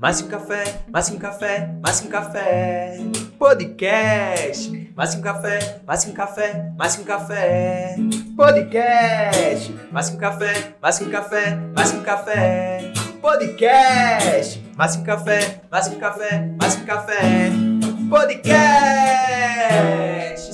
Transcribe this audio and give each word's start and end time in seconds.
Mais 0.00 0.20
um 0.20 0.28
café, 0.28 0.62
mais 0.86 1.10
um 1.10 1.18
café, 1.18 1.68
mais 1.82 2.00
um 2.00 2.08
café. 2.08 2.98
Podcast. 3.36 4.92
Mais 4.94 5.12
um 5.16 5.20
café, 5.20 5.80
mais 5.84 6.04
um 6.04 6.12
café, 6.12 6.72
mais 6.78 6.96
um 6.96 7.02
café. 7.02 7.96
Podcast. 8.36 9.74
Mais 9.90 10.08
um 10.10 10.16
café, 10.16 10.76
mais 10.80 11.00
um 11.00 11.10
café, 11.10 11.56
mais 11.76 11.92
um 11.92 12.04
café. 12.04 12.92
Podcast. 13.20 14.62
Mais 14.76 14.94
um 14.94 15.02
café, 15.02 15.60
mais 15.68 15.88
um 15.88 15.98
café, 15.98 16.48
mais 16.60 16.76
um 16.76 16.84
café. 16.84 17.50
Podcast. 18.08 18.54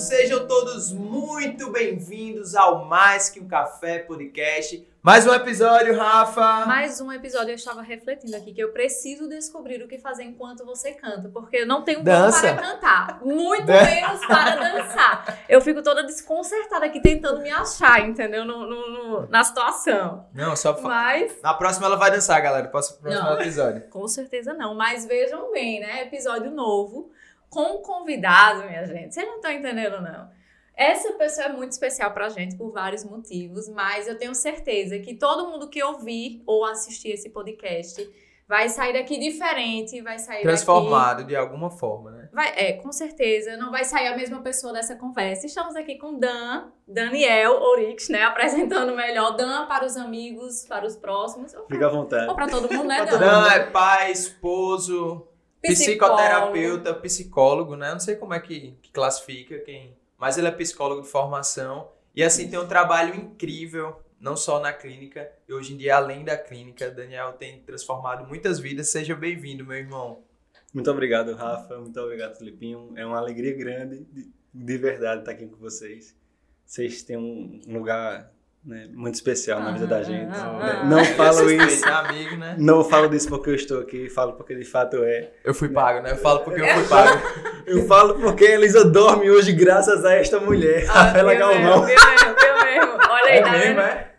Sejam 0.00 0.46
todos 0.46 0.90
muito 0.90 1.70
bem-vindos 1.70 2.54
ao 2.54 2.86
Mais 2.86 3.28
que 3.28 3.40
um 3.40 3.46
Café 3.46 3.98
Podcast. 3.98 4.82
Mais 5.04 5.26
um 5.26 5.34
episódio, 5.34 5.94
Rafa. 5.98 6.64
Mais 6.64 6.98
um 6.98 7.12
episódio, 7.12 7.50
eu 7.50 7.54
estava 7.56 7.82
refletindo 7.82 8.34
aqui 8.34 8.54
que 8.54 8.60
eu 8.62 8.72
preciso 8.72 9.28
descobrir 9.28 9.82
o 9.82 9.86
que 9.86 9.98
fazer 9.98 10.22
enquanto 10.24 10.64
você 10.64 10.92
canta, 10.92 11.28
porque 11.28 11.58
eu 11.58 11.66
não 11.66 11.82
tenho 11.82 12.02
Dança. 12.02 12.40
para 12.54 12.56
cantar, 12.62 13.20
muito 13.22 13.66
Dan- 13.66 13.84
menos 13.84 14.24
para 14.24 14.56
dançar. 14.56 15.44
Eu 15.46 15.60
fico 15.60 15.82
toda 15.82 16.04
desconcertada 16.04 16.86
aqui 16.86 17.02
tentando 17.02 17.42
me 17.42 17.50
achar, 17.50 18.00
entendeu? 18.00 18.46
No- 18.46 18.66
no- 18.66 18.88
no- 19.20 19.28
na 19.28 19.44
situação. 19.44 20.26
Não, 20.32 20.56
só 20.56 20.74
fa- 20.74 20.88
Mas, 20.88 21.38
Na 21.42 21.52
próxima 21.52 21.84
ela 21.84 21.96
vai 21.96 22.10
dançar, 22.10 22.40
galera. 22.40 22.66
Próximo, 22.68 23.00
próximo 23.02 23.24
Não. 23.28 23.38
episódio. 23.42 23.82
com 23.92 24.08
certeza 24.08 24.54
não. 24.54 24.74
Mas 24.74 25.04
vejam 25.04 25.52
bem, 25.52 25.80
né? 25.80 26.00
Episódio 26.04 26.50
novo, 26.50 27.10
com 27.50 27.74
um 27.76 27.82
convidado, 27.82 28.64
minha 28.64 28.86
gente. 28.86 29.12
Vocês 29.12 29.26
não 29.26 29.36
estão 29.36 29.50
entendendo, 29.50 30.00
não. 30.00 30.33
Essa 30.76 31.12
pessoa 31.12 31.46
é 31.46 31.52
muito 31.52 31.72
especial 31.72 32.12
pra 32.12 32.28
gente 32.28 32.56
por 32.56 32.72
vários 32.72 33.04
motivos, 33.04 33.68
mas 33.68 34.08
eu 34.08 34.18
tenho 34.18 34.34
certeza 34.34 34.98
que 34.98 35.14
todo 35.14 35.48
mundo 35.48 35.68
que 35.68 35.82
ouvir 35.82 36.42
ou 36.46 36.64
assistir 36.64 37.10
esse 37.10 37.30
podcast 37.30 38.10
vai 38.46 38.68
sair 38.68 38.92
daqui 38.92 39.18
diferente, 39.18 40.02
vai 40.02 40.18
sair 40.18 40.36
daqui... 40.36 40.48
Transformado 40.48 41.24
de 41.24 41.34
alguma 41.34 41.70
forma, 41.70 42.10
né? 42.10 42.28
Vai, 42.32 42.52
é, 42.56 42.72
com 42.74 42.92
certeza, 42.92 43.56
não 43.56 43.70
vai 43.70 43.84
sair 43.84 44.08
a 44.08 44.16
mesma 44.16 44.42
pessoa 44.42 44.72
dessa 44.72 44.96
conversa. 44.96 45.46
Estamos 45.46 45.76
aqui 45.76 45.96
com 45.96 46.18
Dan, 46.18 46.68
Daniel 46.86 47.62
Orix, 47.62 48.08
né? 48.08 48.22
Apresentando 48.24 48.94
melhor 48.94 49.36
Dan 49.36 49.66
para 49.66 49.86
os 49.86 49.96
amigos, 49.96 50.66
para 50.66 50.84
os 50.84 50.96
próximos, 50.96 51.54
ou 51.54 51.66
Fica 51.66 51.86
à 51.86 51.90
vontade. 51.90 52.34
para 52.34 52.48
todo 52.48 52.70
mundo, 52.70 52.88
né, 52.88 53.04
Dan? 53.06 53.18
Não, 53.18 53.50
é 53.50 53.70
pai, 53.70 54.10
esposo, 54.10 55.26
Psicólogo. 55.62 56.16
psicoterapeuta, 56.16 56.94
psicólogo, 56.94 57.76
né? 57.76 57.92
Não 57.92 58.00
sei 58.00 58.16
como 58.16 58.34
é 58.34 58.40
que, 58.40 58.76
que 58.82 58.90
classifica 58.90 59.58
quem. 59.60 59.96
Mas 60.24 60.38
ele 60.38 60.46
é 60.46 60.50
psicólogo 60.50 61.02
de 61.02 61.08
formação. 61.08 61.92
E 62.14 62.22
assim, 62.22 62.48
tem 62.48 62.58
um 62.58 62.66
trabalho 62.66 63.14
incrível, 63.14 64.00
não 64.18 64.34
só 64.34 64.58
na 64.58 64.72
clínica, 64.72 65.30
e 65.46 65.52
hoje 65.52 65.74
em 65.74 65.76
dia, 65.76 65.96
além 65.96 66.24
da 66.24 66.34
clínica, 66.34 66.90
Daniel 66.90 67.34
tem 67.34 67.60
transformado 67.60 68.26
muitas 68.26 68.58
vidas. 68.58 68.88
Seja 68.88 69.14
bem-vindo, 69.14 69.66
meu 69.66 69.76
irmão. 69.76 70.24
Muito 70.72 70.90
obrigado, 70.90 71.34
Rafa. 71.34 71.78
Muito 71.78 72.00
obrigado, 72.00 72.38
Felipinho. 72.38 72.94
É 72.96 73.04
uma 73.04 73.18
alegria 73.18 73.54
grande, 73.54 74.02
de, 74.04 74.32
de 74.54 74.78
verdade, 74.78 75.20
estar 75.20 75.32
aqui 75.32 75.46
com 75.46 75.56
vocês. 75.56 76.16
Vocês 76.64 77.02
têm 77.02 77.18
um 77.18 77.60
lugar 77.66 78.32
né, 78.64 78.88
muito 78.92 79.14
especial 79.14 79.60
na 79.60 79.72
vida 79.72 79.86
da 79.86 80.02
gente. 80.02 80.32
Ah, 80.34 80.52
né? 80.52 80.78
ah. 80.80 80.84
Não 80.84 81.04
falo 81.04 81.50
isso. 81.50 81.84
né, 81.84 81.92
amigo, 81.92 82.36
né? 82.36 82.56
Não 82.58 82.82
falo 82.84 83.08
disso 83.08 83.28
porque 83.28 83.50
eu 83.50 83.54
estou 83.54 83.80
aqui, 83.80 84.08
falo 84.08 84.32
porque 84.34 84.54
de 84.54 84.64
fato 84.64 84.96
é. 85.04 85.30
Eu 85.44 85.52
fui 85.54 85.68
pago, 85.68 86.02
né? 86.02 86.12
Eu 86.12 86.16
falo 86.16 86.40
porque 86.40 86.60
eu 86.60 86.66
fui 86.68 86.84
pago. 86.88 87.20
Eu 87.66 87.86
falo 87.86 88.14
porque 88.14 88.44
a 88.46 88.54
Elisa 88.54 88.84
dorme 88.84 89.30
hoje 89.30 89.52
graças 89.52 90.04
a 90.04 90.14
esta 90.14 90.40
mulher, 90.40 90.86
Rafaela 90.86 91.34
viu 91.34 91.46
mesmo, 91.46 91.62
Galvão. 91.62 91.84
mesmo, 91.84 92.06
viu 92.08 92.64
mesmo. 92.64 92.92
Olha 93.10 93.30
aí, 93.30 93.38
É 93.38 93.42
tá 93.42 93.50
mesmo, 93.52 93.80
é? 93.80 94.10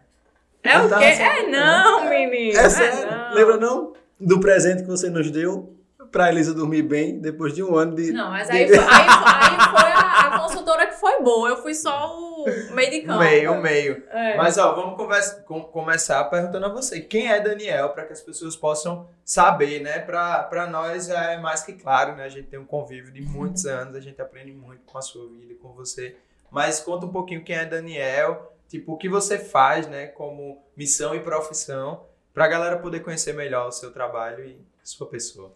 É 0.63 0.79
o 0.79 0.89
Tá 0.89 0.97
quê? 0.97 1.05
É 1.05 1.47
não, 1.47 2.09
menino. 2.09 2.57
É 2.59 2.69
sério? 2.69 3.11
não. 3.11 3.33
Lembra 3.33 3.57
não? 3.57 3.93
Do 4.19 4.39
presente 4.39 4.81
que 4.83 4.88
você 4.88 5.09
nos 5.09 5.29
deu 5.29 5.75
pra 6.16 6.30
Elisa 6.30 6.53
dormir 6.53 6.81
bem 6.83 7.19
depois 7.19 7.53
de 7.53 7.61
um 7.61 7.75
ano 7.75 7.94
de. 7.94 8.13
Não, 8.13 8.30
mas 8.30 8.47
de- 8.47 8.53
aí 8.53 8.67
foi, 8.69 8.78
aí, 8.78 8.85
foi- 8.85 9.31
aí 9.31 9.69
foi 9.69 9.91
a, 9.91 10.19
a 10.22 10.40
consultora 10.40 10.88
que 10.88 10.94
foi 10.94 11.22
boa. 11.22 11.50
Eu 11.50 11.57
fui 11.57 11.73
só 11.75 12.17
o 12.17 12.45
meio 12.73 12.90
de 12.90 13.01
campo. 13.01 13.19
meio, 13.19 13.62
meio. 13.62 14.01
É. 14.09 14.38
Mas 14.38 14.57
ó, 14.57 14.73
vamos 14.73 14.95
conversa- 14.95 15.41
com- 15.44 15.63
começar 15.63 16.23
perguntando 16.25 16.67
a 16.67 16.69
você, 16.69 17.01
quem 17.01 17.29
é 17.29 17.41
Daniel, 17.41 17.90
para 17.90 18.06
que 18.06 18.13
as 18.13 18.22
pessoas 18.22 18.56
possam 18.56 19.09
saber, 19.25 19.81
né? 19.81 20.00
Para 20.00 20.66
nós 20.72 21.07
já 21.07 21.31
é 21.34 21.38
mais 21.38 21.63
que 21.63 21.73
claro, 21.73 22.16
né? 22.16 22.23
A 22.23 22.29
gente 22.29 22.47
tem 22.47 22.57
um 22.57 22.66
convívio 22.66 23.11
de 23.11 23.22
muitos 23.22 23.66
anos, 23.66 23.94
a 23.94 24.00
gente 24.00 24.22
aprende 24.22 24.53
muito 24.53 24.84
com 24.85 24.97
a 24.97 25.01
sua 25.01 25.28
vida, 25.28 25.51
e 25.51 25.56
com 25.56 25.73
você. 25.73 26.16
Mas 26.50 26.79
conta 26.79 27.06
um 27.06 27.11
pouquinho 27.11 27.44
quem 27.44 27.57
é 27.57 27.66
Daniel, 27.66 28.53
tipo, 28.69 28.94
o 28.94 28.97
que 28.97 29.09
você 29.09 29.38
faz, 29.38 29.85
né? 29.88 30.07
Como 30.07 30.63
missão 30.78 31.13
e 31.13 31.19
profissão, 31.19 32.03
para 32.34 32.45
a 32.45 32.47
galera 32.47 32.78
poder 32.78 33.01
conhecer 33.01 33.34
melhor 33.34 33.67
o 33.67 33.72
seu 33.72 33.91
trabalho 33.91 34.45
e 34.45 34.57
sua 34.84 35.07
pessoa. 35.07 35.51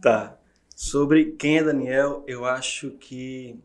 Tá. 0.00 0.38
Sobre 0.74 1.32
quem 1.32 1.58
é 1.58 1.64
Daniel, 1.64 2.24
eu 2.26 2.44
acho 2.44 2.92
que 2.92 3.58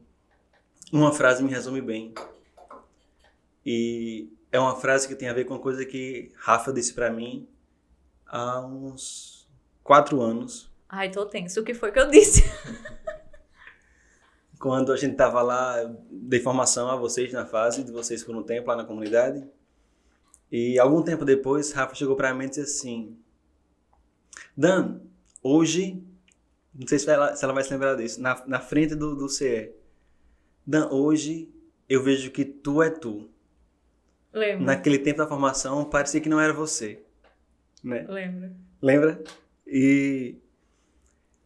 uma 0.91 1.11
frase 1.11 1.44
me 1.44 1.51
resume 1.51 1.81
bem. 1.81 2.13
E 3.66 4.29
é 4.51 4.59
uma 4.59 4.75
frase 4.75 5.07
que 5.07 5.16
tem 5.16 5.29
a 5.29 5.33
ver 5.33 5.45
com 5.45 5.53
uma 5.53 5.59
coisa 5.59 5.85
que 5.85 6.31
Rafa 6.35 6.73
disse 6.73 6.94
pra 6.94 7.11
mim 7.11 7.47
há 8.25 8.59
uns 8.66 9.47
quatro 9.83 10.21
anos, 10.21 10.71
Ai, 10.95 11.09
tô 11.09 11.25
tenso. 11.25 11.59
O 11.59 11.63
que 11.63 11.73
foi 11.73 11.91
que 11.91 11.99
eu 11.99 12.07
disse? 12.07 12.44
quando 14.63 14.94
a 14.94 14.95
gente 14.95 15.15
tava 15.15 15.41
lá, 15.41 15.91
dei 16.09 16.39
formação 16.39 16.88
a 16.88 16.95
vocês 16.95 17.33
na 17.33 17.47
fase 17.47 17.83
de 17.83 17.91
vocês 17.91 18.23
por 18.23 18.35
um 18.35 18.44
tempo 18.44 18.69
lá 18.69 18.75
na 18.75 18.85
comunidade. 18.85 19.44
E 20.51 20.77
algum 20.77 21.01
tempo 21.01 21.25
depois, 21.25 21.71
Rafa 21.71 21.95
chegou 21.95 22.15
pra 22.15 22.31
mim 22.31 22.45
e 22.45 22.50
disse 22.50 22.61
assim: 22.61 23.17
Dan, 24.55 25.01
hoje, 25.41 26.01
não 26.73 26.88
sei 26.88 27.00
se 27.00 27.09
ela, 27.09 27.35
se 27.35 27.44
ela 27.44 27.53
vai 27.53 27.63
se 27.63 27.72
lembrar 27.72 27.95
disso, 27.95 28.22
na, 28.22 28.44
na 28.47 28.59
frente 28.59 28.95
do, 28.95 29.16
do 29.16 29.29
CE. 29.29 29.72
Dan, 30.66 30.89
hoje 30.89 31.53
eu 31.88 32.01
vejo 32.01 32.31
que 32.31 32.44
tu 32.44 32.81
é 32.81 32.89
tu. 32.89 33.29
Lembro. 34.34 34.66
Naquele 34.66 34.97
tempo 34.97 35.19
da 35.19 35.28
formação, 35.28 35.85
parecia 35.85 36.19
que 36.19 36.29
não 36.29 36.39
era 36.39 36.51
você. 36.51 37.03
Né? 37.83 38.06
Lembro. 38.09 38.56
Lembra? 38.81 39.23
E 39.67 40.38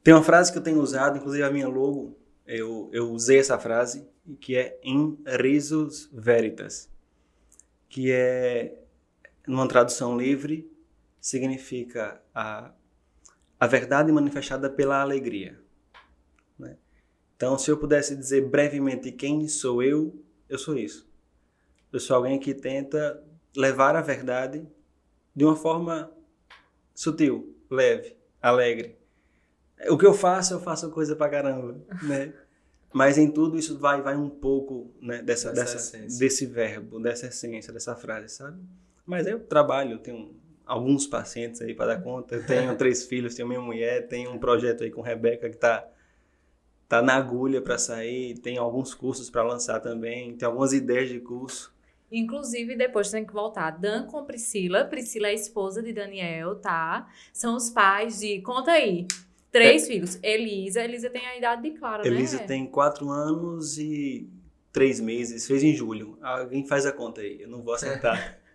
tem 0.04 0.14
uma 0.14 0.24
frase 0.24 0.52
que 0.52 0.58
eu 0.58 0.64
tenho 0.64 0.80
usado, 0.80 1.18
inclusive 1.18 1.44
a 1.44 1.52
minha 1.52 1.68
logo, 1.68 2.18
eu, 2.46 2.90
eu 2.94 3.12
usei 3.12 3.40
essa 3.40 3.60
frase, 3.60 4.08
que 4.40 4.56
é 4.56 4.80
in 4.82 5.18
risus 5.26 6.10
veritas, 6.14 6.90
que 7.90 8.12
é, 8.12 8.80
numa 9.46 9.68
tradução 9.68 10.18
livre, 10.18 10.72
significa 11.20 12.22
a, 12.34 12.72
a 13.60 13.68
verdade 13.68 14.12
manifestada 14.12 14.70
pela 14.70 15.02
alegria. 15.02 15.60
né? 16.58 16.78
Então, 17.36 17.58
se 17.58 17.70
eu 17.70 17.78
pudesse 17.78 18.16
dizer 18.16 18.48
brevemente 18.50 19.12
quem 19.12 19.48
sou 19.48 19.82
eu, 19.82 20.24
eu 20.50 20.58
sou 20.58 20.78
isso. 20.78 21.08
Eu 21.92 22.00
sou 22.00 22.16
alguém 22.16 22.40
que 22.40 22.54
tenta 22.54 23.24
levar 23.56 23.96
a 23.96 24.02
verdade 24.02 24.68
de 25.36 25.46
uma 25.46 25.56
forma 25.56 26.12
sutil, 26.94 27.56
leve, 27.70 28.16
alegre. 28.42 28.98
O 29.90 29.98
que 29.98 30.06
eu 30.06 30.14
faço, 30.14 30.54
eu 30.54 30.60
faço 30.60 30.90
coisa 30.92 31.16
pra 31.16 31.30
caramba, 31.30 31.80
né? 32.04 32.34
Mas 32.92 33.18
em 33.18 33.30
tudo 33.30 33.58
isso 33.58 33.78
vai 33.78 34.02
vai 34.02 34.16
um 34.16 34.30
pouco, 34.30 34.92
né, 35.02 35.22
dessa, 35.22 35.52
Dessa 35.52 35.98
dessa 35.98 36.20
desse 36.20 36.46
verbo, 36.48 37.00
dessa 37.00 37.28
essência, 37.28 37.72
dessa 37.72 37.96
frase, 37.96 38.30
sabe? 38.30 38.60
Mas 39.06 39.28
eu 39.28 39.40
trabalho, 39.40 40.00
tenho 40.00 40.36
alguns 40.68 41.08
pacientes 41.08 41.62
aí 41.62 41.74
para 41.74 41.96
dar 41.96 42.02
conta, 42.02 42.36
eu 42.36 42.46
tenho 42.46 42.76
três 42.76 43.06
filhos, 43.06 43.34
tenho 43.34 43.48
minha 43.48 43.62
mulher, 43.62 44.08
tenho 44.08 44.32
um 44.32 44.38
projeto 44.38 44.84
aí 44.84 44.92
com 44.92 45.02
Rebeca 45.02 45.50
que 45.50 45.58
tá 45.58 45.88
tá 46.88 47.02
na 47.02 47.16
agulha 47.16 47.62
para 47.62 47.78
sair, 47.78 48.38
tem 48.40 48.58
alguns 48.58 48.94
cursos 48.94 49.30
para 49.30 49.44
lançar 49.44 49.80
também, 49.80 50.38
tem 50.38 50.46
algumas 50.46 50.72
ideias 50.72 51.10
de 51.10 51.20
curso. 51.20 51.76
Inclusive, 52.10 52.78
depois 52.78 53.12
tem 53.12 53.26
que 53.26 53.34
voltar. 53.34 53.72
Dan 53.72 54.06
com 54.06 54.24
Priscila. 54.24 54.86
Priscila 54.86 55.28
é 55.28 55.32
a 55.32 55.34
esposa 55.34 55.84
de 55.84 55.92
Daniel, 55.92 56.56
tá? 56.56 57.10
São 57.34 57.58
os 57.58 57.70
pais 57.70 58.20
de. 58.20 58.42
Conta 58.42 58.72
aí. 58.72 59.06
Três 59.52 59.88
filhos. 59.88 60.18
Elisa. 60.24 60.82
Elisa 60.82 61.10
tem 61.10 61.26
a 61.28 61.38
idade 61.38 61.64
de 61.64 61.72
Clara, 61.72 62.04
né? 62.04 62.10
Elisa 62.10 62.40
tem 62.40 62.66
quatro 62.66 63.10
anos 63.10 63.78
e 63.78 64.30
três 64.72 65.00
meses, 65.00 65.48
fez 65.48 65.64
em 65.64 65.74
julho. 65.74 66.18
Alguém 66.22 66.66
faz 66.66 66.86
a 66.86 66.92
conta 66.92 67.22
aí, 67.22 67.42
eu 67.42 67.50
não 67.50 67.62
vou 67.64 67.74
acertar. 67.74 68.40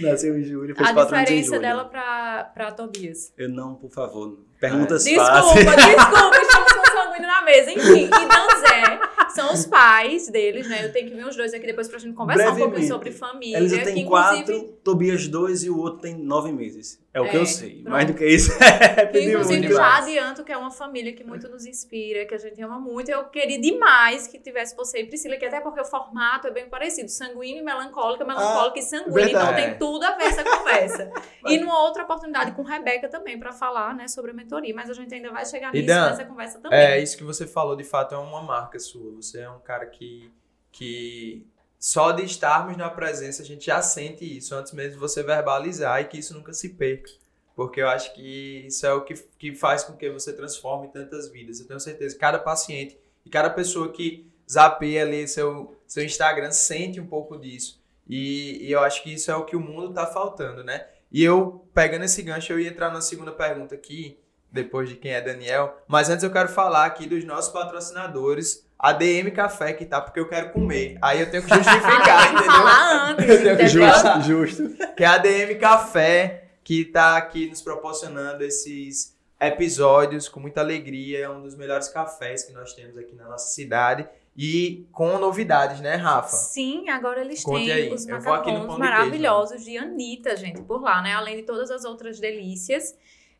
Nasceu 0.00 0.36
em 0.38 0.42
julho, 0.42 0.74
fez 0.74 0.88
A 0.88 0.92
quatro 0.92 1.14
anos 1.14 1.30
em 1.30 1.34
diferença 1.36 1.60
dela 1.60 1.84
pra, 1.84 2.50
pra 2.52 2.72
Tobias. 2.72 3.32
Eu 3.38 3.48
não, 3.48 3.74
por 3.76 3.90
favor. 3.90 4.38
Perguntas 4.60 5.04
Desculpa, 5.04 5.30
fáceis. 5.30 5.64
desculpa, 5.64 6.36
estamos 6.42 6.72
com 6.72 6.86
sanguíneo 6.90 7.26
na 7.28 7.42
mesa. 7.42 7.70
Enfim, 7.70 8.04
e 8.06 8.08
Danzé 8.08 9.00
são 9.34 9.52
os 9.52 9.66
pais 9.66 10.28
deles, 10.28 10.68
né? 10.68 10.84
Eu 10.86 10.92
tenho 10.92 11.08
que 11.10 11.14
ver 11.16 11.26
os 11.26 11.36
dois 11.36 11.54
aqui 11.54 11.66
depois 11.66 11.88
pra 11.88 11.98
gente 11.98 12.14
conversar 12.14 12.42
um 12.42 12.46
pouquinho 12.56 12.70
Brevemente. 12.70 12.92
sobre 12.92 13.12
família. 13.12 13.60
Que, 13.60 13.84
tem 13.84 14.00
inclusive, 14.00 14.06
quatro 14.44 14.73
Tobias 14.84 15.26
2 15.26 15.64
e 15.64 15.70
o 15.70 15.78
outro 15.78 16.02
tem 16.02 16.14
nove 16.14 16.52
meses. 16.52 17.02
É 17.12 17.20
o 17.20 17.24
que 17.24 17.36
É, 17.36 17.40
eu 17.40 17.46
sei. 17.46 17.76
pronto. 17.76 17.90
Mais 17.90 18.06
do 18.06 18.12
que 18.14 18.26
isso, 18.26 18.52
é 18.62 19.06
Que, 19.06 19.12
pedir 19.12 19.30
inclusive, 19.30 19.60
muito. 19.60 19.74
já 19.74 19.96
adianto 19.96 20.44
que 20.44 20.52
é 20.52 20.56
uma 20.58 20.70
família 20.70 21.12
que 21.14 21.24
muito 21.24 21.48
nos 21.48 21.64
inspira, 21.64 22.26
que 22.26 22.34
a 22.34 22.38
gente 22.38 22.60
ama 22.60 22.78
muito. 22.78 23.10
Eu 23.10 23.24
queria 23.24 23.58
demais 23.58 24.26
que 24.26 24.38
tivesse 24.38 24.76
você 24.76 25.00
e 25.00 25.06
Priscila, 25.06 25.36
que 25.36 25.46
até 25.46 25.60
porque 25.60 25.80
o 25.80 25.84
formato 25.84 26.48
é 26.48 26.50
bem 26.50 26.68
parecido. 26.68 27.08
Sanguíneo 27.08 27.60
e 27.60 27.64
melancólica, 27.64 28.24
melancólica 28.24 28.78
e 28.78 28.82
sanguínea. 28.82 29.28
Então 29.30 29.54
tem 29.54 29.78
tudo 29.78 30.04
a 30.04 30.16
ver 30.16 30.24
essa 30.24 30.44
conversa. 30.44 31.10
e 31.46 31.56
numa 31.58 31.82
outra 31.82 32.02
oportunidade 32.04 32.52
com 32.52 32.62
Rebeca 32.62 33.08
também, 33.08 33.38
para 33.38 33.52
falar 33.52 33.94
né, 33.94 34.06
sobre 34.06 34.32
a 34.32 34.34
mentoria. 34.34 34.74
Mas 34.74 34.90
a 34.90 34.92
gente 34.92 35.14
ainda 35.14 35.30
vai 35.32 35.46
chegar 35.46 35.74
E 35.74 35.78
nisso 35.80 35.86
Dan, 35.94 36.10
nessa 36.10 36.24
conversa 36.26 36.58
também. 36.60 36.78
É, 36.78 37.02
isso 37.02 37.16
que 37.16 37.24
você 37.24 37.46
falou, 37.46 37.74
de 37.74 37.84
fato, 37.84 38.14
é 38.14 38.18
uma 38.18 38.42
marca 38.42 38.78
sua. 38.78 39.12
Você 39.12 39.40
é 39.40 39.48
um 39.48 39.60
cara 39.60 39.86
que, 39.86 40.30
que 40.70 41.46
só 41.84 42.12
de 42.12 42.24
estarmos 42.24 42.78
na 42.78 42.88
presença 42.88 43.42
a 43.42 43.44
gente 43.44 43.66
já 43.66 43.82
sente 43.82 44.24
isso, 44.24 44.54
antes 44.54 44.72
mesmo 44.72 44.92
de 44.92 44.98
você 44.98 45.22
verbalizar 45.22 46.00
e 46.00 46.06
que 46.06 46.18
isso 46.18 46.32
nunca 46.32 46.50
se 46.54 46.70
perca. 46.70 47.10
Porque 47.54 47.78
eu 47.78 47.86
acho 47.86 48.14
que 48.14 48.64
isso 48.66 48.86
é 48.86 48.94
o 48.94 49.02
que, 49.02 49.12
que 49.38 49.54
faz 49.54 49.84
com 49.84 49.92
que 49.92 50.08
você 50.08 50.32
transforme 50.32 50.88
tantas 50.88 51.28
vidas. 51.28 51.60
Eu 51.60 51.66
tenho 51.66 51.78
certeza 51.78 52.14
que 52.14 52.20
cada 52.22 52.38
paciente 52.38 52.98
e 53.22 53.28
cada 53.28 53.50
pessoa 53.50 53.92
que 53.92 54.26
zapeia 54.50 55.02
ali 55.02 55.28
seu, 55.28 55.78
seu 55.86 56.02
Instagram 56.02 56.52
sente 56.52 56.98
um 56.98 57.06
pouco 57.06 57.36
disso. 57.36 57.78
E, 58.08 58.66
e 58.66 58.72
eu 58.72 58.80
acho 58.80 59.02
que 59.02 59.12
isso 59.12 59.30
é 59.30 59.36
o 59.36 59.44
que 59.44 59.54
o 59.54 59.60
mundo 59.60 59.92
tá 59.92 60.06
faltando, 60.06 60.64
né? 60.64 60.86
E 61.12 61.22
eu, 61.22 61.68
pegando 61.74 62.06
esse 62.06 62.22
gancho, 62.22 62.50
eu 62.50 62.58
ia 62.58 62.70
entrar 62.70 62.90
na 62.90 63.02
segunda 63.02 63.30
pergunta 63.30 63.74
aqui, 63.74 64.18
depois 64.50 64.88
de 64.88 64.96
quem 64.96 65.12
é 65.12 65.20
Daniel. 65.20 65.76
Mas 65.86 66.08
antes 66.08 66.24
eu 66.24 66.32
quero 66.32 66.48
falar 66.48 66.86
aqui 66.86 67.06
dos 67.06 67.24
nossos 67.24 67.52
patrocinadores, 67.52 68.63
a 68.84 68.92
DM 68.92 69.30
Café, 69.30 69.72
que 69.72 69.86
tá 69.86 69.98
porque 69.98 70.20
eu 70.20 70.28
quero 70.28 70.50
comer. 70.50 70.98
Aí 71.00 71.18
eu 71.18 71.30
tenho 71.30 71.42
que 71.42 71.48
justificar, 71.56 72.26
tem 72.26 72.36
que 72.36 72.42
entendeu? 72.42 72.52
falar 72.52 73.10
antes, 73.10 73.28
Eu 73.30 73.42
tenho 73.42 73.56
que. 73.56 73.68
Justo, 73.68 74.20
justo. 74.20 74.94
Que 74.94 75.04
é 75.04 75.06
a 75.06 75.16
DM 75.16 75.54
Café, 75.54 76.48
que 76.62 76.84
tá 76.84 77.16
aqui 77.16 77.48
nos 77.48 77.62
proporcionando 77.62 78.44
esses 78.44 79.16
episódios 79.40 80.28
com 80.28 80.38
muita 80.38 80.60
alegria. 80.60 81.20
É 81.20 81.30
um 81.30 81.40
dos 81.40 81.56
melhores 81.56 81.88
cafés 81.88 82.44
que 82.44 82.52
nós 82.52 82.74
temos 82.74 82.98
aqui 82.98 83.14
na 83.14 83.26
nossa 83.26 83.54
cidade. 83.54 84.06
E 84.36 84.86
com 84.92 85.16
novidades, 85.16 85.80
né, 85.80 85.94
Rafa? 85.94 86.36
Sim, 86.36 86.90
agora 86.90 87.22
eles 87.22 87.42
Conte 87.42 87.64
têm 87.64 87.72
aí. 87.72 87.92
os 87.92 88.04
macarrões 88.04 88.44
pão 88.44 88.52
de 88.54 88.60
queijo, 88.60 88.72
né? 88.72 88.78
maravilhosos 88.78 89.64
de 89.64 89.78
Anitta, 89.78 90.36
gente, 90.36 90.60
por 90.60 90.82
lá, 90.82 91.00
né? 91.00 91.14
Além 91.14 91.36
de 91.36 91.44
todas 91.44 91.70
as 91.70 91.86
outras 91.86 92.20
delícias. 92.20 92.94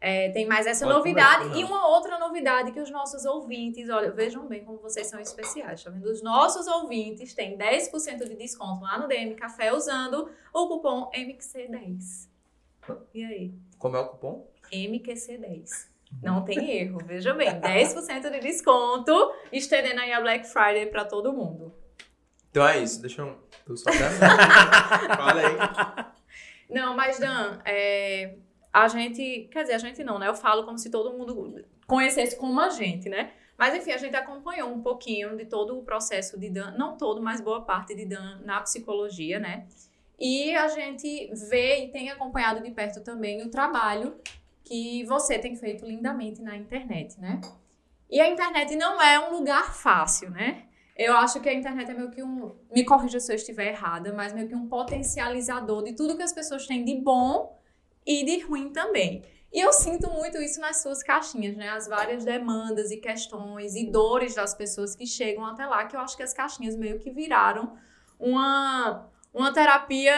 É, 0.06 0.28
tem 0.32 0.44
mais 0.44 0.66
essa 0.66 0.84
Pode 0.84 0.98
novidade 0.98 1.58
e 1.58 1.64
uma 1.64 1.88
outra 1.88 2.18
novidade 2.18 2.72
que 2.72 2.78
os 2.78 2.90
nossos 2.90 3.24
ouvintes, 3.24 3.88
olha, 3.88 4.10
vejam 4.10 4.46
bem 4.46 4.62
como 4.62 4.76
vocês 4.76 5.06
são 5.06 5.18
especiais, 5.18 5.82
tá 5.82 5.88
vendo? 5.88 6.04
Os 6.04 6.22
nossos 6.22 6.66
ouvintes 6.66 7.32
têm 7.32 7.56
10% 7.56 8.28
de 8.28 8.36
desconto 8.36 8.82
lá 8.82 8.98
no 8.98 9.08
DM 9.08 9.34
Café 9.34 9.72
usando 9.72 10.30
o 10.52 10.68
cupom 10.68 11.10
MQC10. 11.10 12.28
E 13.14 13.24
aí? 13.24 13.54
Como 13.78 13.96
é 13.96 14.00
o 14.00 14.08
cupom? 14.08 14.46
MQC10. 14.70 15.86
Não 16.22 16.44
tem 16.44 16.70
erro, 16.70 16.98
veja 17.02 17.32
bem, 17.32 17.58
10% 17.58 18.30
de 18.30 18.40
desconto, 18.40 19.32
estendendo 19.50 20.02
aí 20.02 20.12
a 20.12 20.20
Black 20.20 20.46
Friday 20.46 20.84
para 20.84 21.06
todo 21.06 21.32
mundo. 21.32 21.72
Então 22.50 22.68
é 22.68 22.78
isso. 22.78 23.00
Deixa 23.00 23.22
eu... 23.22 23.38
Tô 23.64 23.74
só 23.74 23.90
Fala 25.16 25.40
aí. 25.40 26.14
Não, 26.68 26.94
mas 26.94 27.18
Dan, 27.18 27.58
é, 27.64 28.34
a 28.74 28.88
gente, 28.88 29.48
quer 29.52 29.62
dizer, 29.62 29.74
a 29.74 29.78
gente 29.78 30.02
não, 30.02 30.18
né? 30.18 30.26
Eu 30.26 30.34
falo 30.34 30.64
como 30.64 30.76
se 30.76 30.90
todo 30.90 31.16
mundo 31.16 31.64
conhecesse 31.86 32.36
como 32.36 32.58
a 32.58 32.70
gente, 32.70 33.08
né? 33.08 33.30
Mas 33.56 33.72
enfim, 33.72 33.92
a 33.92 33.96
gente 33.96 34.16
acompanhou 34.16 34.68
um 34.68 34.82
pouquinho 34.82 35.36
de 35.36 35.44
todo 35.44 35.78
o 35.78 35.84
processo 35.84 36.36
de 36.36 36.50
Dan, 36.50 36.72
não 36.72 36.96
todo, 36.96 37.22
mas 37.22 37.40
boa 37.40 37.62
parte 37.62 37.94
de 37.94 38.04
Dan 38.04 38.40
na 38.44 38.60
psicologia, 38.62 39.38
né? 39.38 39.68
E 40.18 40.52
a 40.56 40.66
gente 40.66 41.30
vê 41.48 41.84
e 41.84 41.92
tem 41.92 42.10
acompanhado 42.10 42.60
de 42.64 42.70
perto 42.72 43.00
também 43.00 43.42
o 43.42 43.48
trabalho 43.48 44.16
que 44.64 45.04
você 45.04 45.38
tem 45.38 45.54
feito 45.54 45.86
lindamente 45.86 46.42
na 46.42 46.56
internet, 46.56 47.20
né? 47.20 47.40
E 48.10 48.20
a 48.20 48.28
internet 48.28 48.74
não 48.74 49.00
é 49.00 49.20
um 49.20 49.38
lugar 49.38 49.72
fácil, 49.72 50.30
né? 50.30 50.64
Eu 50.96 51.16
acho 51.16 51.40
que 51.40 51.48
a 51.48 51.54
internet 51.54 51.92
é 51.92 51.94
meio 51.94 52.10
que 52.10 52.24
um. 52.24 52.56
Me 52.74 52.84
corrija 52.84 53.20
se 53.20 53.30
eu 53.30 53.36
estiver 53.36 53.68
errada, 53.68 54.12
mas 54.12 54.32
meio 54.32 54.48
que 54.48 54.54
um 54.54 54.66
potencializador 54.66 55.84
de 55.84 55.92
tudo 55.92 56.16
que 56.16 56.22
as 56.24 56.32
pessoas 56.32 56.66
têm 56.66 56.84
de 56.84 56.96
bom 56.96 57.56
e 58.06 58.24
de 58.24 58.40
ruim 58.40 58.70
também. 58.70 59.22
E 59.52 59.60
eu 59.60 59.72
sinto 59.72 60.10
muito 60.10 60.38
isso 60.38 60.60
nas 60.60 60.82
suas 60.82 61.02
caixinhas, 61.02 61.56
né? 61.56 61.68
As 61.70 61.86
várias 61.86 62.24
demandas 62.24 62.90
e 62.90 62.96
questões 62.96 63.76
e 63.76 63.88
dores 63.88 64.34
das 64.34 64.52
pessoas 64.52 64.96
que 64.96 65.06
chegam 65.06 65.46
até 65.46 65.64
lá, 65.64 65.84
que 65.84 65.94
eu 65.94 66.00
acho 66.00 66.16
que 66.16 66.24
as 66.24 66.34
caixinhas 66.34 66.74
meio 66.74 66.98
que 66.98 67.10
viraram 67.10 67.76
uma, 68.18 69.08
uma 69.32 69.52
terapia 69.52 70.12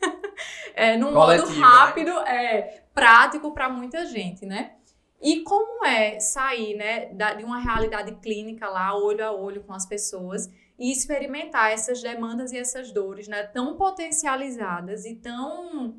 é, 0.74 0.96
num 0.96 1.12
modo 1.12 1.42
Coletiva, 1.42 1.52
né? 1.52 1.66
rápido, 1.66 2.10
é, 2.20 2.82
prático 2.94 3.52
para 3.52 3.68
muita 3.68 4.06
gente, 4.06 4.46
né? 4.46 4.72
E 5.20 5.40
como 5.42 5.84
é 5.84 6.18
sair, 6.18 6.74
né, 6.76 7.12
de 7.34 7.44
uma 7.44 7.58
realidade 7.58 8.14
clínica 8.22 8.68
lá, 8.70 8.96
olho 8.96 9.22
a 9.22 9.30
olho 9.30 9.62
com 9.62 9.74
as 9.74 9.84
pessoas 9.84 10.50
e 10.78 10.90
experimentar 10.90 11.72
essas 11.72 12.00
demandas 12.00 12.52
e 12.52 12.58
essas 12.58 12.90
dores, 12.90 13.28
né, 13.28 13.42
tão 13.42 13.76
potencializadas 13.76 15.04
e 15.04 15.14
tão, 15.14 15.94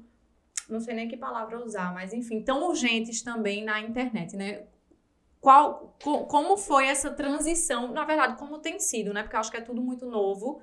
não 0.71 0.79
sei 0.81 0.93
nem 0.95 1.07
que 1.07 1.17
palavra 1.17 1.63
usar, 1.63 1.93
mas 1.93 2.13
enfim, 2.13 2.41
tão 2.43 2.67
urgentes 2.67 3.21
também 3.21 3.63
na 3.63 3.79
internet, 3.81 4.35
né? 4.35 4.63
Qual, 5.41 5.95
co- 6.03 6.25
como 6.27 6.57
foi 6.57 6.87
essa 6.87 7.11
transição? 7.11 7.91
Na 7.93 8.05
verdade, 8.05 8.37
como 8.37 8.59
tem 8.59 8.79
sido, 8.79 9.13
né? 9.13 9.23
Porque 9.23 9.35
eu 9.35 9.39
acho 9.39 9.51
que 9.51 9.57
é 9.57 9.61
tudo 9.61 9.81
muito 9.81 10.05
novo 10.07 10.61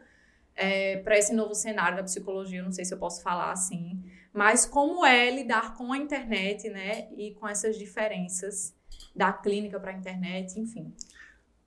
para 1.04 1.16
esse 1.18 1.32
novo 1.34 1.54
cenário 1.54 1.96
da 1.96 2.02
psicologia. 2.02 2.60
eu 2.60 2.64
Não 2.64 2.72
sei 2.72 2.84
se 2.84 2.92
eu 2.94 2.98
posso 2.98 3.22
falar 3.22 3.52
assim, 3.52 4.02
mas 4.32 4.66
como 4.66 5.04
é 5.04 5.30
lidar 5.30 5.76
com 5.76 5.92
a 5.92 5.98
internet, 5.98 6.68
né? 6.68 7.08
E 7.16 7.32
com 7.34 7.48
essas 7.48 7.78
diferenças 7.78 8.74
da 9.14 9.32
clínica 9.32 9.78
para 9.80 9.90
a 9.92 9.94
internet, 9.94 10.58
enfim. 10.58 10.92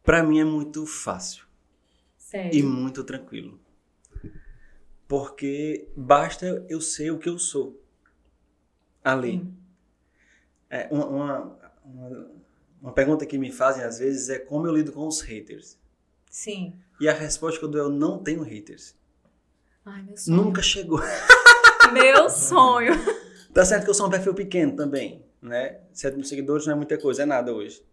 Pra 0.03 0.21
mim 0.23 0.39
é 0.39 0.43
muito 0.43 0.85
fácil 0.85 1.45
e 2.51 2.61
Sério. 2.61 2.63
muito 2.63 3.03
tranquilo. 3.03 3.59
Porque 5.07 5.87
basta 5.95 6.65
eu 6.69 6.79
ser 6.79 7.11
o 7.11 7.19
que 7.19 7.29
eu 7.29 7.37
sou. 7.37 7.80
Ali. 9.03 9.45
É, 10.69 10.87
uma, 10.91 11.05
uma, 11.05 11.59
uma, 11.83 12.31
uma 12.81 12.93
pergunta 12.93 13.25
que 13.25 13.37
me 13.37 13.51
fazem 13.51 13.83
às 13.83 13.99
vezes 13.99 14.29
é 14.29 14.39
como 14.39 14.67
eu 14.67 14.75
lido 14.75 14.91
com 14.91 15.07
os 15.07 15.21
haters. 15.21 15.77
Sim. 16.29 16.73
E 16.99 17.09
a 17.09 17.13
resposta 17.13 17.59
que 17.59 17.65
eu 17.65 17.69
dou 17.69 17.81
é 17.81 17.83
eu 17.83 17.89
não 17.89 18.17
tenho 18.23 18.41
haters. 18.41 18.95
Ai, 19.85 20.03
meu 20.03 20.15
sonho. 20.15 20.37
Nunca 20.37 20.61
chegou. 20.61 20.99
Meu 21.91 22.29
sonho. 22.29 22.93
Tá 23.53 23.65
certo 23.65 23.83
que 23.83 23.89
eu 23.89 23.93
sou 23.93 24.07
um 24.07 24.09
perfil 24.09 24.33
pequeno 24.33 24.77
também, 24.77 25.25
né? 25.41 25.81
7 25.91 26.15
mil 26.15 26.23
seguidores 26.23 26.65
não 26.65 26.71
é 26.71 26.75
muita 26.77 26.97
coisa, 26.97 27.23
é 27.23 27.25
nada 27.25 27.53
hoje. 27.53 27.83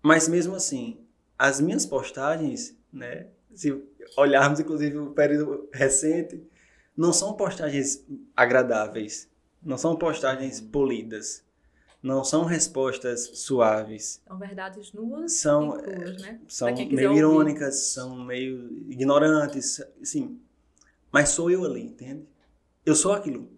Mas 0.00 0.28
mesmo 0.28 0.54
assim, 0.54 1.00
as 1.36 1.60
minhas 1.60 1.84
postagens, 1.84 2.76
né? 2.92 3.26
Se 3.52 3.76
olharmos 4.16 4.60
inclusive 4.60 4.96
o 4.98 5.10
período 5.10 5.68
recente, 5.72 6.40
não 6.96 7.12
são 7.12 7.32
postagens 7.34 8.04
agradáveis, 8.36 9.28
não 9.62 9.76
são 9.78 9.96
postagens 9.96 10.60
polidas, 10.60 11.44
não 12.02 12.22
são 12.22 12.44
respostas 12.44 13.38
suaves, 13.40 14.20
São 14.26 14.38
verdades 14.38 14.92
nuas 14.92 15.32
São, 15.32 15.72
cruas, 15.78 16.22
né? 16.22 16.40
são 16.46 16.74
quem 16.74 16.88
quiser 16.88 17.08
meio 17.08 17.10
ouvir. 17.10 17.18
irônicas, 17.20 17.80
são 17.92 18.24
meio 18.24 18.70
ignorantes, 18.90 19.80
sim. 20.02 20.40
Mas 21.10 21.30
sou 21.30 21.50
eu 21.50 21.64
ali, 21.64 21.82
entende? 21.82 22.24
Eu 22.86 22.94
sou 22.94 23.12
aquilo. 23.12 23.50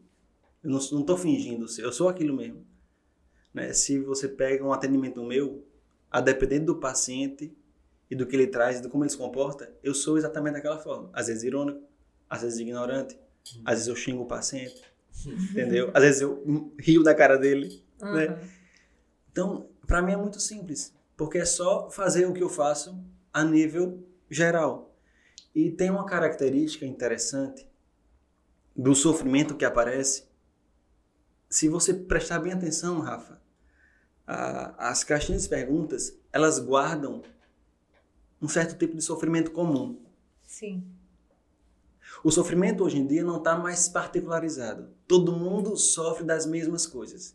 Eu 0.62 0.70
não, 0.70 0.78
não 0.92 1.02
tô 1.02 1.16
fingindo 1.16 1.68
ser, 1.68 1.84
eu 1.84 1.92
sou 1.92 2.08
aquilo 2.08 2.34
mesmo. 2.34 2.64
Né? 3.52 3.72
Se 3.72 3.98
você 3.98 4.28
pega 4.28 4.64
um 4.64 4.72
atendimento 4.72 5.22
meu, 5.22 5.64
a 6.10 6.20
depender 6.20 6.60
do 6.60 6.76
paciente 6.76 7.52
e 8.10 8.16
do 8.16 8.26
que 8.26 8.34
ele 8.36 8.46
traz 8.46 8.78
e 8.78 8.82
de 8.82 8.88
como 8.88 9.04
ele 9.04 9.10
se 9.10 9.16
comporta, 9.18 9.72
eu 9.82 9.94
sou 9.94 10.16
exatamente 10.16 10.54
daquela 10.54 10.78
forma. 10.78 11.10
Às 11.12 11.26
vezes 11.28 11.42
irônico, 11.42 11.82
às 12.28 12.42
vezes 12.42 12.58
ignorante, 12.58 13.18
às 13.64 13.74
vezes 13.74 13.88
eu 13.88 13.96
xingo 13.96 14.22
o 14.22 14.26
paciente, 14.26 14.80
entendeu? 15.26 15.90
Às 15.94 16.02
vezes 16.02 16.20
eu 16.22 16.72
rio 16.78 17.02
da 17.02 17.14
cara 17.14 17.36
dele. 17.36 17.82
né? 18.00 18.26
Aham. 18.26 18.38
Então, 19.32 19.68
para 19.86 20.02
mim 20.02 20.12
é 20.12 20.16
muito 20.16 20.40
simples, 20.40 20.94
porque 21.16 21.38
é 21.38 21.44
só 21.44 21.90
fazer 21.90 22.26
o 22.26 22.32
que 22.32 22.42
eu 22.42 22.48
faço 22.48 22.98
a 23.32 23.44
nível 23.44 24.04
geral. 24.28 24.94
E 25.54 25.70
tem 25.70 25.90
uma 25.90 26.04
característica 26.06 26.84
interessante 26.86 27.66
do 28.76 28.94
sofrimento 28.94 29.56
que 29.56 29.64
aparece. 29.64 30.24
Se 31.48 31.68
você 31.68 31.92
prestar 31.92 32.38
bem 32.40 32.52
atenção, 32.52 33.00
Rafa, 33.00 33.40
a- 34.26 34.90
as 34.90 35.02
caixinhas 35.04 35.42
de 35.42 35.48
perguntas, 35.48 36.16
elas 36.32 36.58
guardam 36.58 37.22
um 38.40 38.48
certo 38.48 38.78
tipo 38.78 38.96
de 38.96 39.02
sofrimento 39.02 39.50
comum. 39.50 40.00
Sim. 40.46 40.84
O 42.22 42.30
sofrimento 42.30 42.84
hoje 42.84 42.98
em 42.98 43.06
dia 43.06 43.24
não 43.24 43.38
está 43.38 43.56
mais 43.56 43.88
particularizado. 43.88 44.88
Todo 45.08 45.32
mundo 45.32 45.76
sofre 45.76 46.24
das 46.24 46.44
mesmas 46.46 46.86
coisas. 46.86 47.34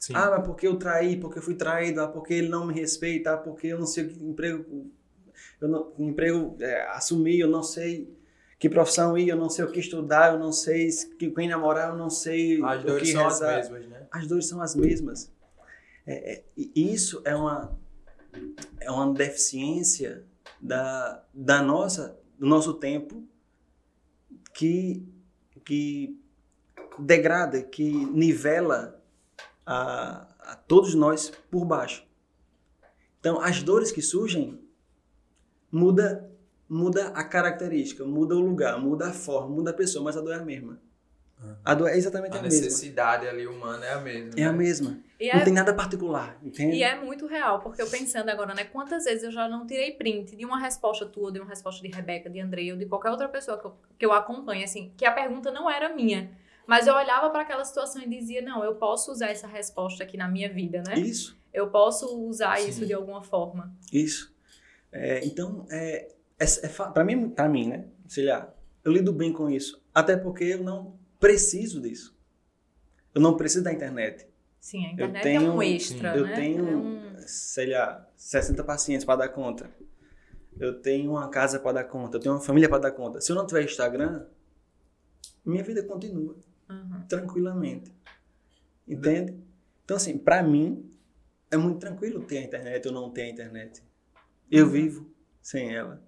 Sim. 0.00 0.14
Ah, 0.14 0.30
mas 0.30 0.46
porque 0.46 0.66
eu 0.66 0.76
traí, 0.76 1.18
porque 1.18 1.38
eu 1.38 1.42
fui 1.42 1.54
traído, 1.54 2.00
ah, 2.00 2.08
porque 2.08 2.34
ele 2.34 2.48
não 2.48 2.66
me 2.66 2.72
respeita, 2.74 3.32
ah, 3.34 3.36
porque 3.36 3.68
eu 3.68 3.78
não 3.78 3.86
sei 3.86 4.04
o 4.04 4.08
que 4.08 4.24
emprego, 4.24 4.90
eu 5.60 5.68
não, 5.68 5.90
que 5.90 6.02
emprego 6.02 6.56
é, 6.60 6.86
assumi, 6.90 7.38
eu 7.40 7.48
não 7.48 7.62
sei. 7.62 8.14
que 8.58 8.70
profissão 8.70 9.18
ir, 9.18 9.28
eu 9.28 9.36
não 9.36 9.50
sei 9.50 9.66
o 9.66 9.70
que 9.70 9.80
estudar, 9.80 10.32
eu 10.32 10.38
não 10.38 10.50
sei 10.50 10.90
se- 10.90 11.14
que- 11.16 11.30
quem 11.30 11.46
namorar, 11.46 11.90
eu 11.90 11.96
não 11.96 12.08
sei 12.08 12.62
As 12.64 12.82
o 12.82 12.86
dores 12.86 13.02
que 13.02 13.12
são 13.12 13.26
as 13.26 13.34
rezar. 13.34 13.56
mesmas, 13.56 13.86
né? 13.86 14.06
As 14.10 14.26
dores 14.26 14.46
são 14.46 14.62
as 14.62 14.74
mesmas. 14.74 15.30
É, 16.06 16.32
é, 16.36 16.44
isso 16.74 17.20
é 17.26 17.34
uma, 17.36 17.76
é 18.80 18.90
uma 18.90 19.12
deficiência 19.12 20.24
da, 20.58 21.22
da 21.34 21.60
nossa, 21.60 22.18
do 22.38 22.46
nosso 22.46 22.72
tempo 22.74 23.22
que, 24.56 25.06
que 25.64 26.18
degrada, 26.98 27.62
que 27.62 27.84
nivela 27.84 28.98
a, 29.66 30.26
a 30.40 30.56
todos 30.56 30.94
nós 30.94 31.30
por 31.50 31.64
baixo. 31.66 32.06
Então, 33.20 33.38
as 33.38 33.62
dores 33.62 33.92
que 33.92 34.00
surgem 34.00 34.58
muda 35.70 36.30
muda 36.68 37.08
a 37.08 37.22
característica, 37.22 38.04
muda 38.04 38.34
o 38.34 38.40
lugar, 38.40 38.80
muda 38.80 39.08
a 39.08 39.12
forma, 39.12 39.54
muda 39.54 39.70
a 39.70 39.74
pessoa, 39.74 40.02
mas 40.02 40.16
a 40.16 40.20
dor 40.20 40.32
é 40.32 40.38
a 40.38 40.44
mesma. 40.44 40.80
A 41.64 41.74
dor 41.74 41.88
é 41.88 41.96
exatamente 41.96 42.36
A 42.36 42.40
a, 42.40 42.42
mesma. 42.42 42.60
necessidade 42.60 43.26
ali 43.26 43.46
humana 43.46 43.84
é 43.84 43.92
a 43.92 44.00
mesma. 44.00 44.30
É 44.36 44.44
a 44.44 44.52
né? 44.52 44.58
mesma. 44.58 44.98
E 45.18 45.32
Não 45.32 45.40
é, 45.40 45.44
tem 45.44 45.52
nada 45.52 45.72
particular, 45.74 46.38
entende? 46.42 46.76
e 46.76 46.82
é 46.82 46.94
muito 46.94 47.26
real, 47.26 47.60
porque 47.60 47.80
eu 47.80 47.88
pensando 47.88 48.28
agora, 48.28 48.54
né? 48.54 48.64
Quantas 48.64 49.04
vezes 49.04 49.24
eu 49.24 49.30
já 49.30 49.48
não 49.48 49.66
tirei 49.66 49.92
print 49.92 50.36
de 50.36 50.44
uma 50.44 50.58
resposta 50.58 51.06
tua, 51.06 51.32
de 51.32 51.38
uma 51.38 51.48
resposta 51.48 51.82
de 51.82 51.94
Rebeca, 51.94 52.28
de 52.28 52.40
Andrei, 52.40 52.70
ou 52.72 52.78
de 52.78 52.86
qualquer 52.86 53.10
outra 53.10 53.28
pessoa 53.28 53.58
que 53.58 53.64
eu, 53.66 53.76
que 53.98 54.06
eu 54.06 54.12
acompanhe, 54.12 54.64
assim, 54.64 54.92
que 54.96 55.04
a 55.06 55.12
pergunta 55.12 55.50
não 55.50 55.70
era 55.70 55.94
minha. 55.94 56.30
Mas 56.66 56.86
eu 56.86 56.94
olhava 56.94 57.30
para 57.30 57.42
aquela 57.42 57.64
situação 57.64 58.02
e 58.02 58.08
dizia, 58.08 58.42
não, 58.42 58.64
eu 58.64 58.74
posso 58.74 59.12
usar 59.12 59.28
essa 59.28 59.46
resposta 59.46 60.02
aqui 60.04 60.16
na 60.16 60.28
minha 60.28 60.52
vida, 60.52 60.82
né? 60.86 60.98
Isso, 60.98 61.38
Eu 61.52 61.68
posso 61.70 62.18
usar 62.26 62.58
Sim. 62.58 62.68
isso 62.68 62.84
de 62.86 62.92
alguma 62.92 63.22
forma. 63.22 63.72
isso. 63.92 64.34
É, 64.92 65.24
então, 65.24 65.66
é, 65.70 66.08
é, 66.38 66.44
é 66.44 66.68
pra 66.68 67.04
mim, 67.04 67.28
pra 67.30 67.48
mim, 67.48 67.68
né? 67.68 67.84
Sei 68.08 68.24
lá, 68.24 68.52
eu 68.84 68.92
lido 68.92 69.12
bem 69.12 69.32
com 69.32 69.48
isso. 69.50 69.82
Até 69.94 70.16
porque 70.16 70.44
eu 70.44 70.62
não 70.62 70.98
preciso 71.18 71.80
disso. 71.80 72.16
Eu 73.14 73.20
não 73.20 73.36
preciso 73.36 73.64
da 73.64 73.72
internet. 73.72 74.26
Sim, 74.60 74.84
a 74.86 74.92
internet 74.92 75.18
é 75.18 75.22
tenho- 75.22 75.52
um 75.54 75.62
extra, 75.62 76.16
eu 76.16 76.26
né? 76.26 76.34
tenho, 76.34 76.68
É 76.68 76.76
um- 76.76 77.14
sei 77.26 77.70
lá, 77.70 78.08
60 78.16 78.62
pacientes 78.64 79.04
para 79.04 79.16
dar 79.20 79.28
conta. 79.28 79.70
Eu 80.58 80.80
tenho 80.80 81.10
uma 81.12 81.28
casa 81.28 81.58
para 81.60 81.72
dar 81.72 81.84
conta. 81.84 82.16
Eu 82.16 82.20
tenho 82.20 82.34
uma 82.34 82.40
família 82.40 82.68
para 82.68 82.78
dar 82.78 82.90
conta. 82.90 83.20
Se 83.20 83.30
eu 83.30 83.36
não 83.36 83.46
tiver 83.46 83.64
Instagram, 83.64 84.26
minha 85.44 85.62
vida 85.62 85.82
continua 85.82 86.36
Uhum. 86.68 87.02
tranquilamente. 87.08 87.94
Entende? 88.88 89.36
Então, 89.84 89.96
assim, 89.96 90.16
pra 90.18 90.42
mim, 90.42 90.90
é 91.50 91.56
muito 91.56 91.78
tranquilo 91.78 92.22
ter 92.24 92.38
a 92.38 92.42
internet 92.42 92.86
ou 92.88 92.94
não 92.94 93.10
ter 93.10 93.22
a 93.22 93.28
internet. 93.28 93.82
Eu 94.50 94.66
Uhum. 94.66 94.72
vivo 94.72 95.10
sem 95.42 95.74
ela. 95.74 96.02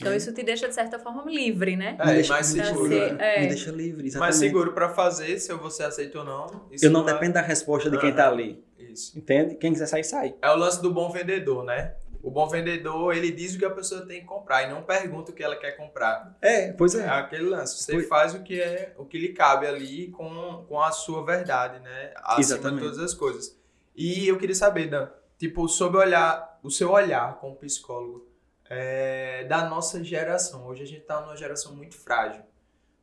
Então 0.00 0.14
isso 0.14 0.32
te 0.32 0.42
deixa, 0.42 0.68
de 0.68 0.74
certa 0.74 0.98
forma, 0.98 1.24
livre, 1.30 1.76
né? 1.76 1.96
É, 1.98 2.06
me 2.06 2.12
deixa, 2.14 2.32
mais 2.34 2.46
seguro, 2.46 2.86
livre, 2.86 3.12
né? 3.14 3.36
É. 3.36 3.40
Me 3.42 3.48
deixa 3.48 3.70
livre, 3.70 4.06
exatamente. 4.06 4.18
Mais 4.20 4.36
seguro 4.36 4.72
pra 4.72 4.90
fazer, 4.90 5.38
se 5.40 5.52
você 5.54 5.82
aceita 5.82 6.18
ou 6.20 6.24
não. 6.24 6.66
Isso 6.70 6.86
Eu 6.86 6.90
não 6.90 7.08
é- 7.08 7.12
dependo 7.12 7.34
da 7.34 7.40
resposta 7.42 7.90
de 7.90 7.98
quem 7.98 8.14
tá 8.14 8.28
ali. 8.28 8.62
Isso. 8.78 9.18
Entende? 9.18 9.56
Quem 9.56 9.72
quiser 9.72 9.86
sair, 9.86 10.04
sai. 10.04 10.34
É 10.40 10.50
o 10.50 10.56
lance 10.56 10.80
do 10.80 10.92
bom 10.92 11.10
vendedor, 11.10 11.64
né? 11.64 11.94
O 12.22 12.30
bom 12.30 12.48
vendedor, 12.48 13.14
ele 13.16 13.30
diz 13.30 13.54
o 13.54 13.58
que 13.58 13.64
a 13.64 13.70
pessoa 13.70 14.04
tem 14.06 14.20
que 14.20 14.26
comprar 14.26 14.64
e 14.64 14.70
não 14.70 14.82
pergunta 14.82 15.30
o 15.30 15.34
que 15.34 15.42
ela 15.42 15.54
quer 15.56 15.72
comprar. 15.76 16.36
É, 16.42 16.72
pois 16.72 16.94
É 16.94 17.04
é. 17.04 17.08
aquele 17.08 17.44
lance. 17.48 17.82
Você 17.82 17.92
Pois- 17.92 18.08
faz 18.08 18.34
o 18.34 18.42
que 18.42 18.60
é 18.60 18.92
o 18.98 19.04
que 19.04 19.18
lhe 19.18 19.28
cabe 19.28 19.66
ali 19.66 20.08
com, 20.08 20.64
com 20.68 20.80
a 20.80 20.90
sua 20.90 21.24
verdade, 21.24 21.80
né? 21.80 22.12
Acima 22.16 22.40
Exatamente. 22.40 22.80
de 22.82 22.88
todas 22.88 22.98
as 22.98 23.14
coisas. 23.14 23.56
E 23.96 24.26
eu 24.28 24.36
queria 24.36 24.54
saber, 24.54 24.88
Dan, 24.88 25.08
tipo, 25.38 25.68
sobre 25.68 25.98
olhar, 25.98 26.58
o 26.62 26.70
seu 26.70 26.90
olhar 26.90 27.38
como 27.40 27.54
psicólogo 27.56 28.26
é, 28.70 29.44
da 29.44 29.64
nossa 29.68 30.02
geração. 30.02 30.66
Hoje 30.66 30.82
a 30.82 30.86
gente 30.86 31.02
tá 31.02 31.20
numa 31.20 31.36
geração 31.36 31.74
muito 31.74 31.96
frágil. 31.96 32.42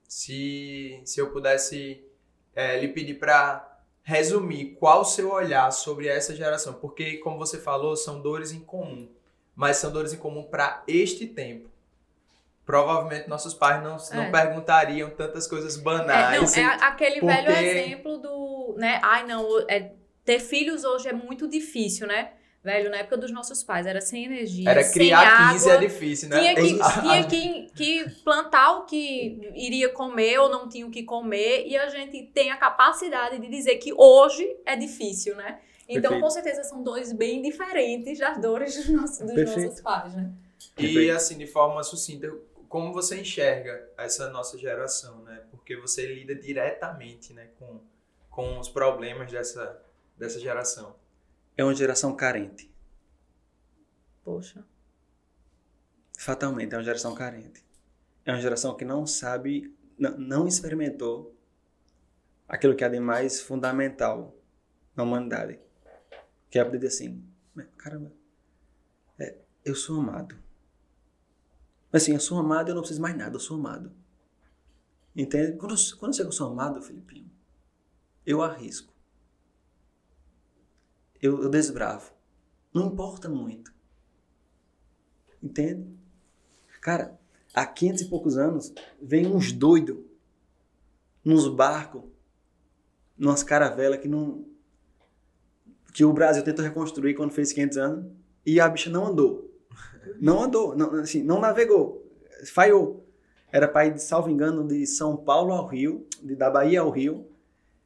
Se, 0.08 1.02
se 1.04 1.20
eu 1.20 1.32
pudesse 1.32 2.04
é, 2.56 2.80
lhe 2.80 2.88
pedir 2.90 3.16
para 3.16 3.72
resumir 4.04 4.76
qual 4.80 5.02
o 5.02 5.06
seu 5.06 5.32
olhar 5.32 5.72
sobre 5.72 6.08
essa 6.08 6.36
geração, 6.36 6.74
porque, 6.76 7.18
como 7.18 7.38
você 7.40 7.58
falou, 7.60 7.96
são 7.96 8.22
dores 8.22 8.52
em 8.52 8.60
comum, 8.60 9.10
mas 9.56 9.78
são 9.78 9.92
dores 9.92 10.14
em 10.14 10.18
comum 10.18 10.44
para 10.44 10.84
este 10.88 11.26
tempo. 11.26 11.70
Provavelmente 12.66 13.28
nossos 13.28 13.54
pais 13.54 13.84
não, 13.84 13.98
não 14.14 14.24
É. 14.26 14.32
perguntariam 14.32 15.10
tantas 15.12 15.48
coisas 15.48 15.78
É, 15.78 15.82
banais. 15.82 16.56
não, 16.56 16.64
é 16.64 16.66
a- 16.66 16.88
aquele 16.88 17.20
porque- 17.20 17.36
velho 17.36 17.52
exemplo 17.52 18.18
do, 18.18 18.76
né? 18.78 19.00
Ai, 19.04 19.26
não, 19.26 19.48
é, 19.70 19.92
ter 20.24 20.40
filhos 20.40 20.84
hoje 20.84 21.08
é 21.08 21.14
muito 21.14 21.48
difícil, 21.48 22.08
né? 22.08 22.34
Velho, 22.66 22.90
na 22.90 22.98
época 22.98 23.16
dos 23.18 23.32
nossos 23.32 23.64
pais, 23.64 23.86
era 23.86 24.02
sem 24.02 24.26
energia, 24.26 24.68
Era 24.68 24.82
sem 24.82 24.94
criar 24.94 25.52
15 25.52 25.70
água. 25.70 25.84
é 25.84 25.88
difícil, 25.88 26.30
né? 26.30 26.40
Tinha, 26.40 26.56
que, 26.56 27.00
tinha 27.00 27.24
que, 27.24 27.72
que 27.76 28.10
plantar 28.24 28.80
o 28.80 28.86
que 28.86 29.52
iria 29.54 29.90
comer 29.90 30.40
ou 30.40 30.50
não 30.50 30.68
tinha 30.68 30.88
o 30.88 30.90
que 30.90 31.04
comer, 31.04 31.68
e 31.68 31.78
a 31.78 31.88
gente 31.90 32.24
tem 32.34 32.50
a 32.50 32.58
capacidade 32.58 33.38
de 33.38 33.48
dizer 33.48 33.76
que 33.76 33.94
hoje 33.96 34.44
é 34.66 34.76
difícil, 34.76 35.36
né? 35.36 35.60
Então, 35.88 36.14
Perfeito. 36.14 36.22
com 36.24 36.30
certeza, 36.32 36.64
são 36.64 36.82
dores 36.82 37.14
bem 37.14 37.40
diferentes 37.40 38.18
das 38.18 38.42
dores 38.42 38.76
dos 38.76 38.90
nossos, 38.90 39.20
dos 39.20 39.56
nossos 39.56 39.82
pais, 39.82 40.16
né? 40.16 40.32
E 40.76 40.82
Perfeito. 40.82 41.16
assim, 41.16 41.38
de 41.38 41.46
forma 41.46 41.84
sucinta, 41.84 42.34
como 42.68 42.92
você 42.92 43.20
enxerga 43.20 43.88
essa 43.96 44.32
nossa 44.32 44.58
geração, 44.58 45.20
né? 45.20 45.44
Porque 45.52 45.78
você 45.78 46.08
lida 46.08 46.34
diretamente, 46.34 47.32
né, 47.32 47.50
com, 47.60 47.80
com 48.28 48.58
os 48.58 48.70
problemas 48.70 49.32
dessa, 49.32 49.80
dessa 50.18 50.40
geração. 50.40 50.96
É 51.58 51.64
uma 51.64 51.74
geração 51.74 52.16
carente. 52.16 52.70
Poxa. 54.24 54.66
Fatalmente, 56.18 56.74
é 56.74 56.78
uma 56.78 56.84
geração 56.84 57.14
carente. 57.14 57.64
É 58.26 58.32
uma 58.32 58.42
geração 58.42 58.76
que 58.76 58.84
não 58.84 59.06
sabe, 59.06 59.74
não, 59.98 60.18
não 60.18 60.48
experimentou 60.48 61.36
aquilo 62.48 62.76
que 62.76 62.84
há 62.84 62.90
de 62.90 63.00
mais 63.00 63.42
fundamental 63.42 64.36
na 64.96 65.04
humanidade. 65.04 65.60
Que 66.50 66.58
é 66.58 66.62
aprender 66.62 66.88
assim, 66.88 67.24
"Mas, 67.54 67.68
caramba, 67.78 68.12
é, 69.20 69.38
eu 69.64 69.76
sou 69.76 70.00
amado. 70.00 70.38
Assim, 71.94 72.14
eu 72.14 72.20
sou 72.20 72.40
amado, 72.40 72.70
eu 72.70 72.76
não 72.76 72.82
preciso 72.82 73.02
mais 73.02 73.16
nada, 73.16 73.36
eu 73.36 73.40
sou 73.40 73.58
amado. 73.58 73.92
Entende? 75.16 75.54
Quando 75.58 75.76
quando 75.98 76.12
eu 76.12 76.14
sei 76.14 76.26
que 76.26 76.30
eu 76.30 76.32
sou 76.32 76.52
amado, 76.52 76.82
Filipinho, 76.82 77.32
eu 78.26 78.42
arrisco. 78.42 78.95
Eu, 81.26 81.42
eu 81.42 81.50
desbravo. 81.50 82.12
Não 82.72 82.86
importa 82.86 83.28
muito. 83.28 83.74
Entende? 85.42 85.88
Cara, 86.80 87.20
há 87.52 87.66
500 87.66 88.02
e 88.04 88.06
poucos 88.10 88.38
anos, 88.38 88.72
vem 89.02 89.26
uns 89.26 89.52
doidos 89.52 89.98
nos 91.24 91.48
barcos, 91.48 92.04
numas 93.18 93.42
caravelas 93.42 94.00
que 94.00 94.08
não. 94.08 94.46
que 95.96 96.06
o 96.06 96.14
Brasil 96.14 96.44
tentou 96.44 96.64
reconstruir 96.64 97.16
quando 97.16 97.32
fez 97.32 97.52
500 97.52 97.78
anos 97.78 98.12
e 98.46 98.60
a 98.60 98.70
bicha 98.70 98.92
não 98.92 99.08
andou. 99.08 99.52
Não 100.22 100.44
andou, 100.44 100.78
não, 100.78 100.94
assim, 100.94 101.24
não 101.24 101.40
navegou, 101.40 102.08
falhou. 102.46 103.04
Era 103.52 103.68
para 103.68 103.88
ir, 103.88 103.98
salvo 103.98 104.30
engano, 104.30 104.68
de 104.68 104.86
São 104.86 105.18
Paulo 105.18 105.54
ao 105.54 105.66
Rio, 105.66 106.06
de, 106.22 106.36
da 106.36 106.52
Bahia 106.52 106.82
ao 106.82 106.92
Rio. 106.92 107.28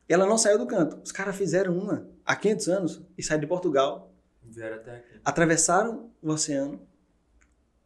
Ela 0.10 0.26
não 0.26 0.38
saiu 0.38 0.58
do 0.58 0.68
canto. 0.68 1.00
Os 1.02 1.12
caras 1.12 1.38
fizeram 1.38 1.78
uma 1.78 2.10
há 2.30 2.36
500 2.36 2.68
anos 2.70 3.02
e 3.18 3.24
saíram 3.24 3.42
de 3.42 3.48
Portugal 3.48 4.14
Vieram 4.44 4.76
até 4.76 4.98
aqui. 4.98 5.20
atravessaram 5.26 6.12
o 6.22 6.30
oceano 6.30 6.88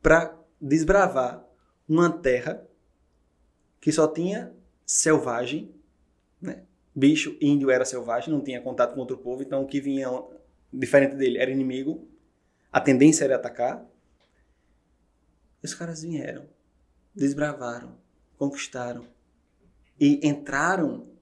para 0.02 0.38
desbravar 0.60 1.48
uma 1.88 2.12
terra 2.12 2.68
que 3.80 3.90
só 3.90 4.06
tinha 4.06 4.54
selvagem, 4.86 5.74
né? 6.42 6.64
Bicho 6.94 7.38
índio 7.40 7.72
era 7.72 7.86
selvagem, 7.86 8.34
não 8.34 8.44
tinha 8.44 8.62
contato 8.62 8.94
com 8.94 9.00
outro 9.00 9.18
povo, 9.18 9.42
então 9.42 9.64
o 9.64 9.66
que 9.66 9.80
vinha 9.80 10.10
diferente 10.72 11.16
dele 11.16 11.38
era 11.38 11.50
inimigo. 11.50 12.08
A 12.72 12.82
tendência 12.82 13.24
era 13.24 13.38
atacar. 13.38 13.84
E 15.62 15.66
os 15.66 15.74
caras 15.74 16.02
vieram, 16.04 16.46
desbravaram, 17.16 17.98
conquistaram 18.38 19.08
e 20.00 20.20
entraram 20.28 21.13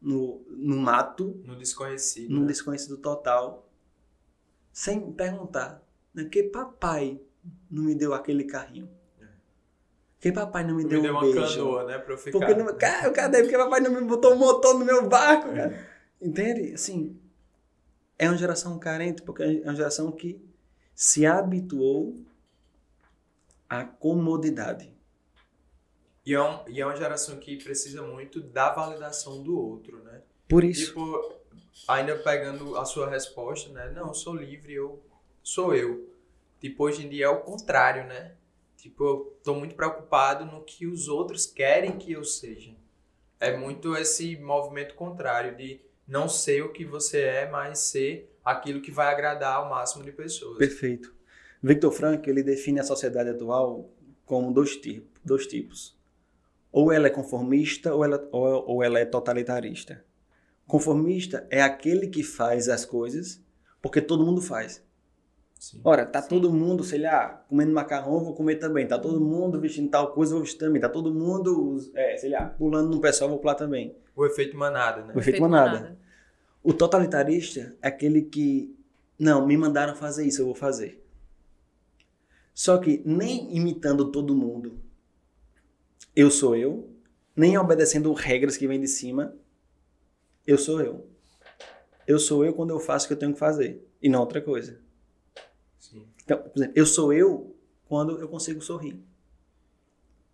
no, 0.00 0.42
no 0.48 0.76
mato 0.76 1.40
No 1.44 1.56
desconhecido. 1.56 2.30
num 2.32 2.40
né? 2.42 2.46
desconhecido 2.46 2.96
total, 2.96 3.68
sem 4.72 5.12
perguntar. 5.12 5.82
Né? 6.14 6.24
Que 6.24 6.44
papai 6.44 7.20
não 7.70 7.84
me 7.84 7.94
deu 7.94 8.14
aquele 8.14 8.44
carrinho? 8.44 8.88
Que 10.20 10.30
papai 10.30 10.64
não 10.66 10.74
me, 10.74 10.84
Me 10.84 10.90
deu, 10.90 11.00
deu 11.00 11.12
um 11.14 11.16
uma 11.16 11.22
beijo? 11.22 11.40
canoa, 11.56 11.84
né? 11.84 11.98
Pra 11.98 12.12
eu 12.14 12.18
ficar. 12.18 12.38
Porque 12.38 12.54
não, 12.54 12.66
cara, 12.76 13.10
cadê? 13.10 13.42
Porque 13.42 13.56
papai 13.56 13.80
não 13.80 13.90
me 13.90 14.02
botou 14.02 14.34
um 14.34 14.38
motor 14.38 14.78
no 14.78 14.84
meu 14.84 15.08
barco, 15.08 15.48
cara. 15.54 15.88
Entende? 16.20 16.74
Assim, 16.74 17.18
é 18.18 18.28
uma 18.28 18.36
geração 18.36 18.78
carente, 18.78 19.22
porque 19.22 19.42
é 19.42 19.62
uma 19.64 19.74
geração 19.74 20.12
que 20.12 20.38
se 20.94 21.24
habituou 21.24 22.20
à 23.66 23.82
comodidade. 23.84 24.89
E 26.30 26.34
é, 26.34 26.40
um- 26.40 26.60
e 26.68 26.80
é 26.80 26.86
uma 26.86 26.94
geração 26.94 27.38
que 27.38 27.56
precisa 27.56 28.02
muito 28.02 28.40
da 28.40 28.72
validação 28.72 29.42
do 29.42 29.58
outro, 29.58 29.98
né? 30.04 30.22
Por 30.48 30.62
isso, 30.62 30.86
Tipo, 30.86 31.34
ainda 31.88 32.16
pegando 32.18 32.76
a 32.76 32.84
sua 32.84 33.08
resposta, 33.10 33.68
né? 33.72 33.90
Não, 33.90 34.08
eu 34.08 34.14
sou 34.14 34.34
livre, 34.34 34.72
eu 34.72 35.02
sou 35.42 35.74
eu. 35.74 36.08
Tipo, 36.60 36.84
hoje 36.84 37.04
em 37.04 37.08
dia 37.08 37.24
é 37.26 37.28
o 37.28 37.40
contrário, 37.40 38.06
né? 38.06 38.34
Tipo, 38.76 39.04
eu 39.04 39.38
tô 39.42 39.54
muito 39.54 39.74
preocupado 39.74 40.44
no 40.44 40.62
que 40.62 40.86
os 40.86 41.08
outros 41.08 41.46
querem 41.46 41.98
que 41.98 42.12
eu 42.12 42.22
seja. 42.22 42.76
É 43.40 43.56
muito 43.56 43.96
esse 43.96 44.36
movimento 44.36 44.94
contrário 44.94 45.56
de 45.56 45.80
não 46.06 46.28
ser 46.28 46.62
o 46.62 46.72
que 46.72 46.84
você 46.84 47.22
é, 47.22 47.50
mas 47.50 47.78
ser 47.80 48.32
aquilo 48.44 48.80
que 48.80 48.90
vai 48.92 49.12
agradar 49.12 49.56
ao 49.56 49.68
máximo 49.68 50.04
de 50.04 50.12
pessoas. 50.12 50.58
Perfeito. 50.58 51.12
Victor 51.62 51.90
Frank, 51.92 52.28
ele 52.30 52.42
define 52.42 52.78
a 52.78 52.84
sociedade 52.84 53.30
atual 53.30 53.90
como 54.24 54.52
dois, 54.52 54.76
tipos, 54.76 55.08
dois 55.24 55.46
tipos. 55.46 55.98
Ou 56.72 56.92
ela 56.92 57.08
é 57.08 57.10
conformista 57.10 57.94
ou 57.94 58.04
ela, 58.04 58.28
ou, 58.30 58.64
ou 58.66 58.82
ela 58.82 58.98
é 58.98 59.04
totalitarista. 59.04 60.04
Conformista 60.66 61.46
é 61.50 61.62
aquele 61.62 62.06
que 62.06 62.22
faz 62.22 62.68
as 62.68 62.84
coisas 62.84 63.42
porque 63.82 64.00
todo 64.00 64.24
mundo 64.24 64.40
faz. 64.40 64.84
Sim. 65.58 65.80
Ora, 65.84 66.06
tá 66.06 66.22
todo 66.22 66.50
mundo, 66.50 66.82
sei 66.82 67.00
lá, 67.00 67.44
comendo 67.48 67.72
macarrão, 67.72 68.24
vou 68.24 68.34
comer 68.34 68.56
também. 68.56 68.86
Tá 68.86 68.98
todo 68.98 69.20
mundo 69.20 69.60
vestindo 69.60 69.90
tal 69.90 70.12
coisa, 70.12 70.32
vou 70.32 70.42
vestir 70.42 70.58
também. 70.58 70.80
Tá 70.80 70.88
todo 70.88 71.12
mundo, 71.12 71.76
é, 71.94 72.16
sei 72.16 72.30
lá, 72.30 72.46
pulando 72.46 72.88
no 72.88 73.00
pessoal, 73.00 73.28
vou 73.28 73.38
pular 73.38 73.54
também. 73.54 73.94
O 74.16 74.24
efeito 74.24 74.56
manada, 74.56 75.04
né? 75.04 75.12
O 75.14 75.18
efeito 75.18 75.40
manada. 75.42 75.98
O 76.62 76.72
totalitarista 76.72 77.76
é 77.82 77.88
aquele 77.88 78.22
que, 78.22 78.74
não, 79.18 79.46
me 79.46 79.56
mandaram 79.56 79.94
fazer 79.94 80.26
isso, 80.26 80.40
eu 80.40 80.46
vou 80.46 80.54
fazer. 80.54 81.04
Só 82.54 82.78
que 82.78 83.02
nem 83.04 83.54
imitando 83.54 84.10
todo 84.10 84.34
mundo, 84.34 84.80
eu 86.14 86.30
sou 86.30 86.56
eu, 86.56 86.90
nem 87.34 87.56
obedecendo 87.58 88.12
regras 88.12 88.56
que 88.56 88.66
vêm 88.66 88.80
de 88.80 88.88
cima, 88.88 89.36
eu 90.46 90.58
sou 90.58 90.80
eu. 90.80 91.08
Eu 92.06 92.18
sou 92.18 92.44
eu 92.44 92.52
quando 92.52 92.70
eu 92.70 92.80
faço 92.80 93.04
o 93.04 93.08
que 93.08 93.14
eu 93.14 93.18
tenho 93.18 93.32
que 93.32 93.38
fazer, 93.38 93.86
e 94.02 94.08
não 94.08 94.20
outra 94.20 94.40
coisa. 94.40 94.80
Sim. 95.78 96.06
Então, 96.24 96.38
por 96.38 96.58
exemplo, 96.58 96.74
eu 96.76 96.86
sou 96.86 97.12
eu 97.12 97.56
quando 97.86 98.20
eu 98.20 98.28
consigo 98.28 98.60
sorrir 98.60 99.00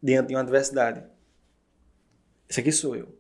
diante 0.02 0.28
de 0.28 0.34
uma 0.34 0.40
adversidade. 0.40 1.04
Esse 2.48 2.60
aqui 2.60 2.72
sou 2.72 2.94
eu. 2.94 3.16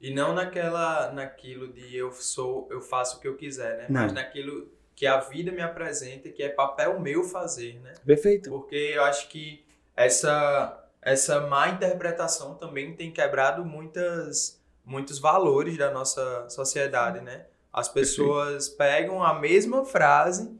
E 0.00 0.12
não 0.12 0.34
naquela, 0.34 1.12
naquilo 1.12 1.68
de 1.68 1.94
eu 1.94 2.10
sou, 2.12 2.66
eu 2.70 2.80
faço 2.80 3.18
o 3.18 3.20
que 3.20 3.28
eu 3.28 3.36
quiser, 3.36 3.76
né? 3.76 3.86
Não. 3.88 4.02
Mas 4.02 4.12
naquilo 4.12 4.72
que 4.96 5.06
a 5.06 5.20
vida 5.20 5.52
me 5.52 5.60
apresenta, 5.60 6.30
que 6.30 6.42
é 6.42 6.48
papel 6.48 6.98
meu 6.98 7.22
fazer, 7.22 7.78
né? 7.80 7.94
Perfeito. 8.04 8.50
Porque 8.50 8.74
eu 8.74 9.04
acho 9.04 9.28
que 9.28 9.64
essa 9.94 10.79
essa 11.02 11.40
má 11.46 11.68
interpretação 11.68 12.54
também 12.54 12.94
tem 12.94 13.12
quebrado 13.12 13.64
muitas 13.64 14.60
muitos 14.84 15.18
valores 15.18 15.78
da 15.78 15.90
nossa 15.90 16.48
sociedade, 16.48 17.20
né? 17.20 17.46
As 17.72 17.88
pessoas 17.88 18.68
pegam 18.68 19.22
a 19.22 19.38
mesma 19.38 19.84
frase 19.84 20.50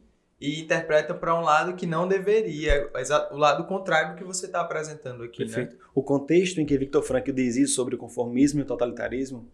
e 0.40 0.60
interpretam 0.60 1.18
para 1.18 1.34
um 1.34 1.42
lado 1.42 1.74
que 1.74 1.84
não 1.84 2.06
deveria, 2.06 2.90
o 3.30 3.36
lado 3.36 3.66
contrário 3.66 4.14
do 4.14 4.16
que 4.16 4.24
você 4.24 4.46
está 4.46 4.60
apresentando 4.60 5.24
aqui, 5.24 5.44
né? 5.44 5.52
Perfeito. 5.52 5.76
O 5.94 6.02
contexto 6.02 6.60
em 6.60 6.66
que 6.66 6.78
Victor 6.78 7.02
Frankl 7.02 7.32
diz 7.32 7.56
isso 7.56 7.74
sobre 7.74 7.96
o 7.96 7.98
conformismo 7.98 8.60
e 8.60 8.62
o 8.62 8.66
totalitarismo 8.66 9.50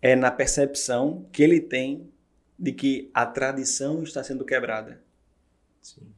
é 0.00 0.16
na 0.16 0.30
percepção 0.30 1.26
que 1.30 1.42
ele 1.42 1.60
tem 1.60 2.10
de 2.58 2.72
que 2.72 3.10
a 3.12 3.26
tradição 3.26 4.02
está 4.02 4.24
sendo 4.24 4.44
quebrada. 4.44 5.00
Sim. 5.80 6.12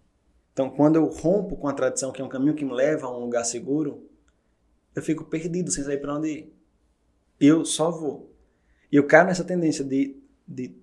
Então, 0.60 0.68
quando 0.68 0.96
eu 0.96 1.06
rompo 1.06 1.56
com 1.56 1.68
a 1.68 1.72
tradição, 1.72 2.12
que 2.12 2.20
é 2.20 2.24
um 2.24 2.28
caminho 2.28 2.54
que 2.54 2.66
me 2.66 2.74
leva 2.74 3.06
a 3.06 3.16
um 3.16 3.20
lugar 3.20 3.44
seguro, 3.44 4.06
eu 4.94 5.00
fico 5.00 5.24
perdido 5.24 5.70
sem 5.70 5.82
saber 5.82 5.96
para 6.02 6.14
onde 6.14 6.28
ir. 6.28 6.54
Eu 7.40 7.64
só 7.64 7.90
vou. 7.90 8.30
E 8.92 8.96
eu 8.96 9.06
caio 9.06 9.26
nessa 9.26 9.42
tendência 9.42 9.82
de, 9.82 10.22
de 10.46 10.76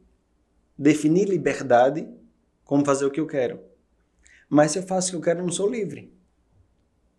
definir 0.76 1.30
liberdade 1.30 2.10
como 2.66 2.84
fazer 2.84 3.06
o 3.06 3.12
que 3.12 3.20
eu 3.20 3.28
quero. 3.28 3.60
Mas 4.50 4.72
se 4.72 4.80
eu 4.80 4.84
faço 4.84 5.10
o 5.10 5.12
que 5.12 5.18
eu 5.18 5.22
quero, 5.22 5.42
eu 5.42 5.46
não 5.46 5.52
sou 5.52 5.70
livre. 5.70 6.12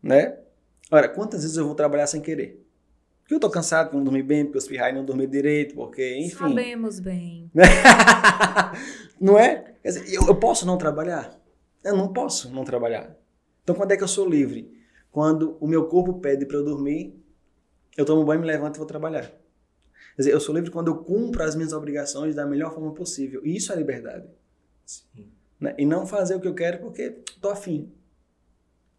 Né? 0.02 0.36
Ora, 0.90 1.08
quantas 1.08 1.42
vezes 1.42 1.56
eu 1.56 1.64
vou 1.64 1.76
trabalhar 1.76 2.08
sem 2.08 2.20
querer? 2.20 2.66
Porque 3.20 3.34
eu 3.34 3.40
tô 3.40 3.50
cansado, 3.50 3.94
não 3.94 4.02
dormi 4.02 4.22
bem, 4.24 4.42
porque 4.42 4.56
eu 4.56 4.62
espirrar 4.62 4.90
e 4.90 4.94
não 4.94 5.04
dormi 5.04 5.28
direito, 5.28 5.76
porque, 5.76 6.16
enfim. 6.16 6.48
Sabemos 6.48 6.98
bem. 6.98 7.52
não 9.20 9.38
é? 9.38 9.76
Quer 9.80 9.88
dizer, 9.90 10.12
eu, 10.12 10.26
eu 10.26 10.34
posso 10.34 10.66
não 10.66 10.76
trabalhar? 10.76 11.38
Eu 11.85 11.97
não 11.97 12.12
posso 12.12 12.50
não 12.50 12.64
trabalhar. 12.64 13.16
Então, 13.62 13.75
quando 13.75 13.92
é 13.92 13.97
que 13.97 14.02
eu 14.02 14.08
sou 14.08 14.28
livre? 14.28 14.78
Quando 15.11 15.56
o 15.61 15.66
meu 15.66 15.87
corpo 15.87 16.20
pede 16.20 16.47
para 16.47 16.56
eu 16.56 16.64
dormir, 16.64 17.14
eu 17.97 18.04
tomo 18.04 18.25
banho, 18.25 18.40
me 18.40 18.47
levanto 18.47 18.76
e 18.76 18.78
vou 18.78 18.87
trabalhar. 18.87 19.23
Quer 19.23 20.23
dizer, 20.23 20.32
eu 20.32 20.40
sou 20.40 20.54
livre 20.54 20.70
quando 20.70 20.88
eu 20.88 20.99
cumpro 20.99 21.42
as 21.42 21.54
minhas 21.54 21.73
obrigações 21.73 22.35
da 22.35 22.47
melhor 22.47 22.73
forma 22.73 22.92
possível. 22.92 23.44
E 23.44 23.57
isso 23.57 23.72
é 23.72 23.76
liberdade. 23.76 24.29
Sim. 24.85 25.31
né? 25.61 25.74
E 25.79 25.85
não 25.85 26.07
fazer 26.07 26.35
o 26.35 26.40
que 26.40 26.48
eu 26.48 26.55
quero 26.55 26.79
porque 26.79 27.11
tô 27.40 27.50
afim. 27.50 27.92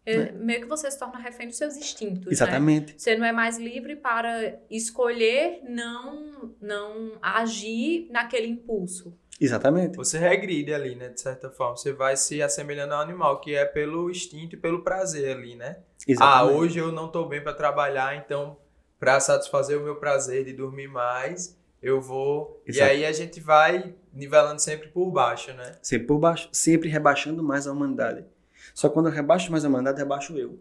É, 0.06 0.32
Meio 0.32 0.62
que 0.62 0.66
você 0.66 0.90
se 0.90 0.98
torna 0.98 1.18
refém 1.18 1.48
dos 1.48 1.56
seus 1.56 1.76
instintos, 1.76 2.26
né? 2.26 2.32
Exatamente. 2.32 2.94
Você 2.96 3.16
não 3.16 3.26
é 3.26 3.32
mais 3.32 3.58
livre 3.58 3.96
para 3.96 4.58
escolher 4.70 5.62
não, 5.68 6.54
não 6.60 7.18
agir 7.20 8.08
naquele 8.10 8.46
impulso. 8.46 9.16
Exatamente. 9.40 9.96
Você 9.96 10.18
regride 10.18 10.74
ali, 10.74 10.94
né? 10.94 11.08
De 11.08 11.20
certa 11.20 11.50
forma. 11.50 11.76
Você 11.76 11.92
vai 11.92 12.16
se 12.16 12.42
assemelhando 12.42 12.92
ao 12.92 13.00
animal, 13.00 13.40
que 13.40 13.54
é 13.54 13.64
pelo 13.64 14.10
instinto 14.10 14.54
e 14.54 14.58
pelo 14.58 14.82
prazer 14.82 15.36
ali, 15.36 15.54
né? 15.54 15.78
Ah, 15.78 16.04
Exatamente. 16.06 16.58
hoje 16.58 16.78
eu 16.78 16.92
não 16.92 17.08
tô 17.08 17.24
bem 17.24 17.42
para 17.42 17.54
trabalhar, 17.54 18.16
então 18.16 18.58
para 18.98 19.18
satisfazer 19.18 19.78
o 19.78 19.82
meu 19.82 19.96
prazer 19.96 20.44
de 20.44 20.52
dormir 20.52 20.88
mais, 20.88 21.58
eu 21.82 22.02
vou. 22.02 22.62
Exato. 22.66 22.86
E 22.86 22.90
aí 22.90 23.06
a 23.06 23.12
gente 23.12 23.40
vai 23.40 23.94
nivelando 24.12 24.60
sempre 24.60 24.88
por 24.88 25.10
baixo, 25.10 25.54
né? 25.54 25.76
Sempre 25.80 26.06
por 26.06 26.18
baixo, 26.18 26.50
sempre 26.52 26.90
rebaixando 26.90 27.42
mais 27.42 27.66
a 27.66 27.72
humanidade. 27.72 28.26
Só 28.74 28.90
quando 28.90 29.06
eu 29.06 29.12
rebaixo 29.12 29.50
mais 29.50 29.64
a 29.64 29.68
humanidade, 29.68 29.98
rebaixo 29.98 30.36
eu. 30.36 30.58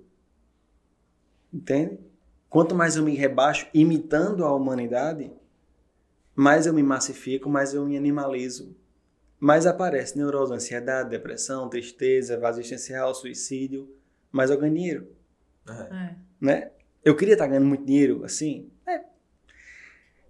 Entende? 1.54 2.00
Quanto 2.50 2.74
mais 2.74 2.96
eu 2.96 3.04
me 3.04 3.14
rebaixo 3.14 3.68
imitando 3.74 4.46
a 4.46 4.54
humanidade, 4.54 5.32
mais 6.40 6.66
eu 6.66 6.74
me 6.74 6.82
massifico, 6.82 7.50
mais 7.50 7.74
eu 7.74 7.86
me 7.86 7.98
animalizo. 7.98 8.74
Mais 9.38 9.68
aparece 9.68 10.18
neurose, 10.18 10.54
ansiedade, 10.54 11.10
depressão, 11.10 11.68
tristeza, 11.68 12.40
vazio 12.40 12.62
existencial, 12.62 13.14
suicídio. 13.14 13.94
Mais 14.32 14.50
eu 14.50 14.58
ganho 14.58 14.74
dinheiro, 14.74 15.12
É. 15.68 15.72
É. 15.74 16.16
né? 16.40 16.72
Eu 17.04 17.14
queria 17.18 17.34
estar 17.34 17.46
ganhando 17.46 17.66
muito 17.66 17.84
dinheiro, 17.86 18.24
assim. 18.24 18.72
É. 18.88 19.02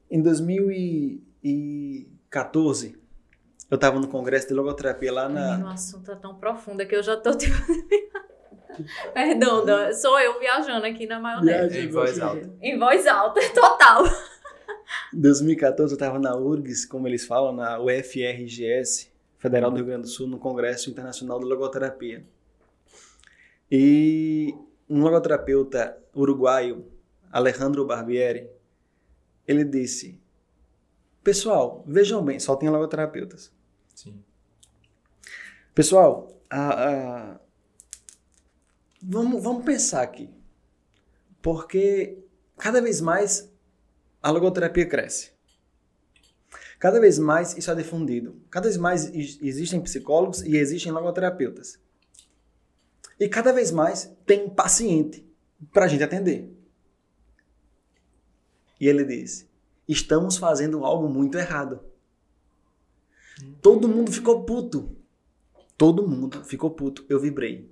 Em 0.10 0.20
2014, 0.20 3.00
eu 3.70 3.76
estava 3.76 4.00
no 4.00 4.08
congresso 4.08 4.48
de 4.48 4.56
logoterapia 4.56 5.14
lá 5.14 5.30
na... 5.30 5.52
Menino, 5.52 5.68
o 5.68 5.72
assunto 5.72 6.12
é 6.12 6.16
tão 6.16 6.40
profundo 6.40 6.84
que 6.88 6.96
eu 6.96 7.04
já 7.04 7.18
tô 7.18 7.34
tipo. 7.38 7.56
Perdão, 9.14 9.64
sou 9.94 10.20
eu 10.20 10.40
viajando 10.40 10.88
aqui 10.88 11.06
na 11.06 11.20
maionese. 11.20 11.82
Em 11.82 11.90
voz 11.90 12.20
alta. 12.20 12.50
Em 12.62 12.80
voz 12.80 13.06
alta, 13.06 13.40
total. 13.54 14.06
Em 15.14 15.20
2014 15.20 15.94
eu 15.94 15.96
estava 15.96 16.20
na 16.20 16.36
URGS, 16.36 16.86
como 16.86 17.08
eles 17.08 17.26
falam, 17.26 17.54
na 17.54 17.80
UFRGS, 17.80 19.12
Federal 19.38 19.72
do 19.72 19.78
Rio 19.78 19.86
Grande 19.86 20.04
do 20.04 20.08
Sul, 20.08 20.28
no 20.28 20.38
Congresso 20.40 20.90
Internacional 20.90 21.40
de 21.40 21.46
Logoterapia. 21.46 22.26
E 23.72 24.54
um 24.90 25.02
logoterapeuta 25.02 25.98
uruguaio, 26.16 26.86
Alejandro 27.32 27.86
Barbieri, 27.86 28.50
ele 29.48 29.64
disse: 29.64 30.20
Pessoal, 31.24 31.84
vejam 31.88 32.24
bem, 32.24 32.40
só 32.40 32.56
tem 32.56 32.70
logoterapeutas. 32.70 33.52
Sim. 33.94 34.22
Pessoal, 35.76 36.36
a- 36.50 36.90
a- 37.34 37.40
vamos, 39.02 39.42
vamos 39.44 39.64
pensar 39.64 40.02
aqui. 40.02 40.30
Porque 41.42 42.18
cada 42.58 42.82
vez 42.82 43.00
mais 43.00 43.50
a 44.22 44.32
logoterapia 44.32 44.86
cresce. 44.86 45.32
Cada 46.78 47.00
vez 47.00 47.20
mais 47.20 47.58
isso 47.58 47.70
é 47.70 47.76
difundido. 47.76 48.42
Cada 48.50 48.66
vez 48.68 48.78
mais 48.78 49.14
ex- 49.14 49.38
existem 49.42 49.82
psicólogos 49.82 50.42
e 50.42 50.56
existem 50.56 50.92
logoterapeutas. 50.92 51.80
E 53.20 53.28
cada 53.28 53.52
vez 53.52 53.70
mais 53.70 54.16
tem 54.26 54.50
paciente 54.50 55.26
para 55.74 55.86
a 55.86 55.88
gente 55.88 56.04
atender. 56.04 56.50
E 58.80 58.88
ele 58.88 59.04
diz: 59.04 59.46
estamos 59.88 60.38
fazendo 60.38 60.86
algo 60.86 61.10
muito 61.10 61.38
errado. 61.38 61.82
Todo 63.62 63.90
mundo 63.90 64.12
ficou 64.12 64.46
puto. 64.46 64.96
Todo 65.78 66.08
mundo 66.08 66.44
ficou 66.44 66.72
puto. 66.72 67.06
Eu 67.10 67.20
vibrei. 67.20 67.70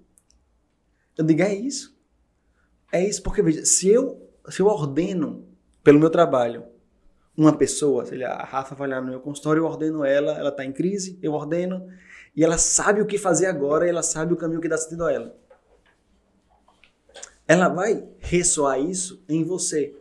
Eu 1.18 1.26
digo, 1.26 1.42
é 1.42 1.54
isso. 1.54 1.98
É 2.92 3.06
isso, 3.06 3.22
porque 3.24 3.42
veja, 3.42 3.66
se 3.66 3.88
eu, 3.90 4.30
se 4.50 4.62
eu 4.62 4.68
ordeno 4.68 5.46
pelo 5.88 6.02
meu 6.02 6.10
trabalho 6.10 6.66
uma 7.38 7.56
pessoa, 7.56 8.06
sei 8.06 8.18
lá, 8.18 8.34
a 8.34 8.44
Rafa 8.44 8.76
vai 8.76 8.90
lá 8.90 9.00
no 9.00 9.08
meu 9.08 9.22
consultório, 9.22 9.62
eu 9.62 9.66
ordeno 9.66 10.04
ela, 10.04 10.38
ela 10.38 10.50
está 10.50 10.66
em 10.66 10.74
crise, 10.74 11.18
eu 11.24 11.32
ordeno, 11.32 11.88
e 12.36 12.44
ela 12.44 12.58
sabe 12.58 13.00
o 13.00 13.06
que 13.06 13.18
fazer 13.18 13.46
agora, 13.46 13.86
e 13.86 13.90
ela 13.90 14.04
sabe 14.04 14.34
o 14.34 14.36
caminho 14.36 14.60
que 14.60 14.68
dá 14.68 14.78
sentido 14.78 15.06
a 15.06 15.14
ela. 15.14 15.34
Ela 17.48 17.70
vai 17.70 18.06
ressoar 18.20 18.82
isso 18.82 19.24
em 19.30 19.46
você, 19.46 19.96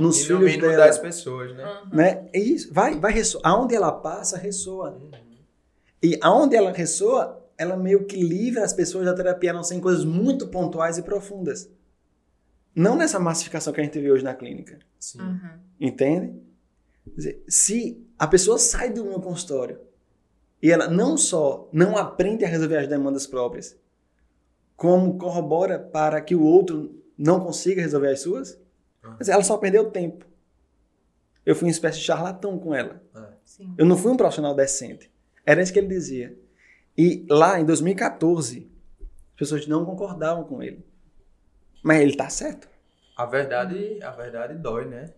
nos 0.00 0.18
E 0.18 0.22
no 0.22 0.26
filhos 0.26 0.50
mínimo 0.50 0.68
dela. 0.68 0.86
das 0.86 0.98
pessoas, 0.98 1.54
né? 1.54 1.82
Né? 1.92 2.28
É 2.32 2.40
isso, 2.40 2.74
vai, 2.74 2.98
vai 2.98 3.12
ressoar. 3.12 3.46
Aonde 3.46 3.72
ela 3.72 3.92
passa, 3.92 4.36
ressoa. 4.36 4.90
Uhum. 4.90 5.12
E 6.02 6.18
aonde 6.20 6.56
ela 6.56 6.72
ressoa, 6.72 7.40
ela 7.56 7.76
meio 7.76 8.04
que 8.04 8.16
livra 8.16 8.64
as 8.64 8.72
pessoas 8.72 9.04
da 9.04 9.14
terapia, 9.14 9.52
a 9.52 9.54
não 9.54 9.62
ser 9.62 9.76
em 9.76 9.80
coisas 9.80 10.04
muito 10.04 10.48
pontuais 10.48 10.98
e 10.98 11.02
profundas. 11.02 11.70
Não 12.74 12.96
nessa 12.96 13.18
massificação 13.20 13.72
que 13.72 13.80
a 13.80 13.84
gente 13.84 13.98
vê 14.00 14.10
hoje 14.10 14.24
na 14.24 14.34
clínica. 14.34 14.78
Sim. 14.98 15.20
Uhum. 15.20 15.50
Entende? 15.80 16.34
Dizer, 17.16 17.42
se 17.48 18.02
a 18.18 18.26
pessoa 18.26 18.58
sai 18.58 18.90
do 18.90 19.04
meu 19.04 19.20
consultório 19.20 19.78
e 20.62 20.70
ela 20.70 20.88
não 20.88 21.16
só 21.16 21.68
não 21.72 21.96
aprende 21.96 22.44
a 22.44 22.48
resolver 22.48 22.78
as 22.78 22.88
demandas 22.88 23.26
próprias, 23.26 23.76
como 24.76 25.18
corrobora 25.18 25.78
para 25.78 26.20
que 26.20 26.34
o 26.34 26.42
outro 26.42 27.00
não 27.16 27.38
consiga 27.40 27.80
resolver 27.82 28.08
as 28.10 28.20
suas, 28.20 28.58
Uhum. 29.04 29.16
dizer, 29.18 29.32
ela 29.32 29.44
só 29.44 29.58
perdeu 29.58 29.90
tempo. 29.90 30.24
Eu 31.44 31.54
fui 31.54 31.66
uma 31.68 31.70
espécie 31.70 31.98
de 31.98 32.04
charlatão 32.04 32.58
com 32.58 32.74
ela. 32.74 33.02
Sim. 33.44 33.74
Eu 33.76 33.84
não 33.84 33.98
fui 33.98 34.10
um 34.10 34.16
profissional 34.16 34.54
decente. 34.54 35.12
Era 35.44 35.62
isso 35.62 35.72
que 35.72 35.78
ele 35.78 35.88
dizia. 35.88 36.36
E 36.96 37.26
lá 37.28 37.60
em 37.60 37.66
2014, 37.66 38.66
as 39.02 39.36
pessoas 39.36 39.66
não 39.66 39.84
concordavam 39.84 40.44
com 40.44 40.62
ele. 40.62 40.82
Mas 41.84 42.00
ele 42.00 42.16
tá 42.16 42.30
certo. 42.30 42.66
A 43.14 43.26
verdade, 43.26 44.02
a 44.02 44.10
verdade 44.10 44.54
dói, 44.54 44.86
né? 44.86 45.12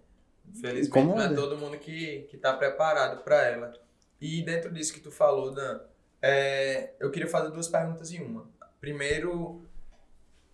Infelizmente 0.49 0.89
Incomoda. 0.89 1.29
não 1.29 1.33
é 1.33 1.37
todo 1.37 1.57
mundo 1.57 1.79
que, 1.79 2.27
que 2.29 2.37
tá 2.37 2.53
preparado 2.53 3.23
para 3.23 3.41
ela. 3.47 3.73
E 4.21 4.43
dentro 4.43 4.73
disso 4.73 4.93
que 4.93 4.99
tu 4.99 5.13
falou, 5.13 5.55
Dan, 5.55 5.81
é, 6.21 6.91
eu 6.99 7.09
queria 7.13 7.29
fazer 7.29 7.53
duas 7.53 7.69
perguntas 7.69 8.11
em 8.11 8.21
uma. 8.21 8.51
Primeiro, 8.81 9.63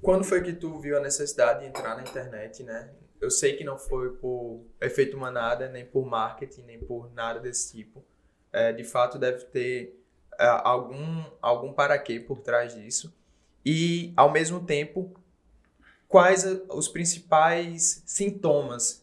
quando 0.03 0.23
foi 0.23 0.43
que 0.43 0.53
tu 0.53 0.79
viu 0.79 0.99
a 0.99 1.01
necessidade 1.01 1.61
de 1.61 1.67
entrar 1.67 1.97
na 1.97 2.03
internet, 2.03 2.63
né? 2.63 2.91
Eu 3.19 3.31
sei 3.31 3.57
que 3.57 3.65
não 3.65 3.79
foi 3.79 4.11
por 4.17 4.67
efeito 4.83 5.17
manada, 5.17 5.67
nem 5.71 5.87
por 5.87 6.05
marketing, 6.05 6.63
nem 6.63 6.79
por 6.79 7.11
nada 7.15 7.41
desse 7.41 7.75
tipo. 7.75 8.05
É, 8.53 8.71
de 8.71 8.85
fato, 8.85 9.19
deve 9.19 9.47
ter 9.47 9.99
é, 10.39 10.47
algum, 10.47 11.25
algum 11.41 11.73
para 11.73 11.99
quê 11.99 12.21
por 12.21 12.41
trás 12.41 12.75
disso. 12.75 13.17
E, 13.65 14.13
ao 14.15 14.31
mesmo 14.31 14.67
tempo, 14.67 15.15
quais 16.13 16.45
os 16.69 16.89
principais 16.89 18.03
sintomas 18.05 19.03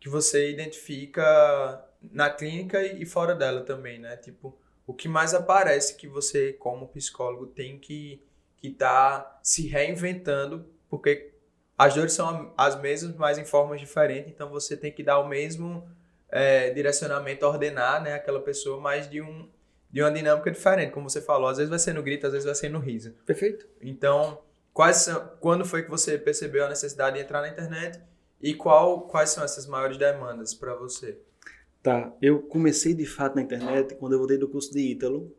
que 0.00 0.08
você 0.08 0.50
identifica 0.50 1.84
na 2.00 2.30
clínica 2.30 2.82
e 2.82 3.04
fora 3.04 3.34
dela 3.34 3.60
também, 3.60 3.98
né? 3.98 4.16
Tipo, 4.16 4.56
o 4.86 4.94
que 4.94 5.06
mais 5.06 5.34
aparece 5.34 5.96
que 5.96 6.08
você, 6.08 6.54
como 6.54 6.88
psicólogo, 6.88 7.46
tem 7.46 7.78
que 7.78 8.24
que 8.56 8.70
tá 8.70 9.38
se 9.42 9.66
reinventando, 9.68 10.66
porque 10.88 11.30
as 11.78 11.94
dores 11.94 12.12
são 12.12 12.52
as 12.56 12.78
mesmas, 12.78 13.14
mas 13.16 13.38
em 13.38 13.44
formas 13.44 13.80
diferentes, 13.80 14.30
então 14.30 14.50
você 14.50 14.76
tem 14.76 14.92
que 14.92 15.02
dar 15.02 15.18
o 15.18 15.28
mesmo 15.28 15.88
é, 16.30 16.70
direcionamento, 16.70 17.46
ordenar, 17.46 18.02
né, 18.02 18.14
aquela 18.14 18.40
pessoa, 18.40 18.80
mas 18.80 19.08
de 19.08 19.20
um 19.20 19.48
de 19.90 20.02
uma 20.02 20.10
dinâmica 20.10 20.50
diferente, 20.50 20.92
como 20.92 21.10
você 21.10 21.20
falou, 21.20 21.48
às 21.48 21.56
vezes 21.56 21.68
vai 21.68 21.78
ser 21.78 21.92
no 21.92 22.02
grito, 22.02 22.26
às 22.26 22.32
vezes 22.32 22.46
vai 22.46 22.54
ser 22.54 22.68
no 22.68 22.78
riso. 22.78 23.12
Perfeito. 23.26 23.66
Então, 23.82 24.40
quais 24.72 24.98
são, 24.98 25.30
quando 25.40 25.64
foi 25.64 25.82
que 25.82 25.90
você 25.90 26.18
percebeu 26.18 26.64
a 26.64 26.68
necessidade 26.68 27.16
de 27.16 27.22
entrar 27.22 27.40
na 27.40 27.48
internet 27.48 28.00
e 28.40 28.54
qual, 28.54 29.02
quais 29.02 29.30
são 29.30 29.44
essas 29.44 29.66
maiores 29.66 29.96
demandas 29.96 30.54
para 30.54 30.74
você? 30.74 31.18
Tá. 31.82 32.14
Eu 32.20 32.42
comecei 32.42 32.94
de 32.94 33.06
fato 33.06 33.36
na 33.36 33.42
internet 33.42 33.94
quando 33.94 34.12
eu 34.12 34.18
voltei 34.18 34.38
do 34.38 34.48
curso 34.48 34.72
de 34.72 34.80
Ítalo, 34.80 35.34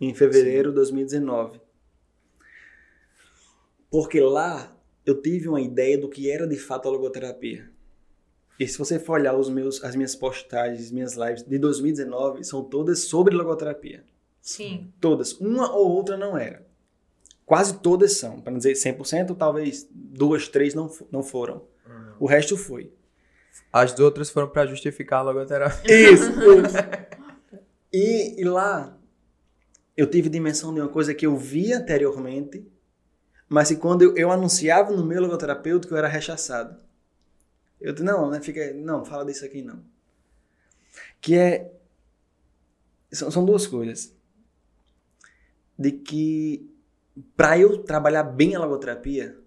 em 0.00 0.14
fevereiro 0.14 0.70
de 0.70 0.76
2019. 0.76 1.60
Porque 3.90 4.20
lá 4.20 4.76
eu 5.04 5.20
tive 5.20 5.48
uma 5.48 5.60
ideia 5.60 5.96
do 5.96 6.08
que 6.08 6.30
era 6.30 6.46
de 6.46 6.56
fato 6.56 6.88
a 6.88 6.90
logoterapia. 6.90 7.70
E 8.58 8.66
se 8.66 8.78
você 8.78 8.98
for 8.98 9.20
olhar 9.20 9.36
os 9.36 9.48
meus, 9.48 9.82
as 9.84 9.94
minhas 9.94 10.16
postagens, 10.16 10.90
minhas 10.90 11.14
lives 11.14 11.42
de 11.42 11.58
2019, 11.58 12.42
são 12.42 12.64
todas 12.64 13.00
sobre 13.04 13.34
logoterapia. 13.34 14.04
Sim. 14.40 14.92
Todas. 15.00 15.32
Uma 15.34 15.74
ou 15.74 15.90
outra 15.90 16.16
não 16.16 16.36
era. 16.36 16.65
Quase 17.46 17.78
todas 17.78 18.18
são. 18.18 18.40
Para 18.40 18.50
não 18.50 18.58
dizer 18.58 18.72
100%, 18.72 19.36
talvez 19.36 19.88
duas, 19.90 20.48
três 20.48 20.74
não, 20.74 20.90
não 21.10 21.22
foram. 21.22 21.64
O 22.18 22.26
resto 22.26 22.56
foi. 22.56 22.92
As 23.72 23.98
outras 23.98 24.28
foram 24.28 24.48
para 24.48 24.66
justificar 24.66 25.20
a 25.20 25.22
logoterapia. 25.22 26.12
Isso, 26.12 26.30
isso. 26.30 26.76
E, 27.92 28.42
e 28.42 28.44
lá 28.44 28.98
eu 29.96 30.06
tive 30.10 30.28
dimensão 30.28 30.74
de 30.74 30.80
uma 30.80 30.88
coisa 30.88 31.14
que 31.14 31.24
eu 31.24 31.34
vi 31.34 31.72
anteriormente, 31.72 32.66
mas 33.48 33.68
que 33.68 33.76
quando 33.76 34.02
eu, 34.02 34.14
eu 34.16 34.30
anunciava 34.30 34.92
no 34.94 35.06
meu 35.06 35.22
logoterapeuta 35.22 35.88
eu 35.88 35.96
era 35.96 36.08
rechaçado. 36.08 36.78
Eu 37.80 37.92
disse, 37.92 38.04
não, 38.04 38.28
né, 38.28 38.42
fica, 38.42 38.74
não, 38.74 39.02
fala 39.02 39.24
disso 39.24 39.46
aqui 39.46 39.62
não. 39.62 39.82
Que 41.22 41.36
é 41.36 41.72
são, 43.10 43.30
são 43.30 43.44
duas 43.46 43.66
coisas. 43.66 44.14
De 45.78 45.92
que 45.92 46.70
para 47.36 47.58
eu 47.58 47.82
trabalhar 47.82 48.22
bem 48.22 48.54
a 48.54 48.58
logoterapia, 48.58 49.38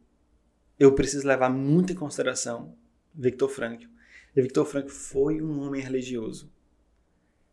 eu 0.80 0.94
preciso 0.96 1.28
levar 1.28 1.50
muito 1.50 1.94
em 1.94 1.96
consideração 1.96 2.74
Victor 3.14 3.50
Frankl. 3.50 3.88
E 4.36 4.42
Victor 4.42 4.66
Frankl 4.66 4.90
foi 4.90 5.42
um 5.42 5.62
homem 5.62 5.82
religioso. 5.82 6.52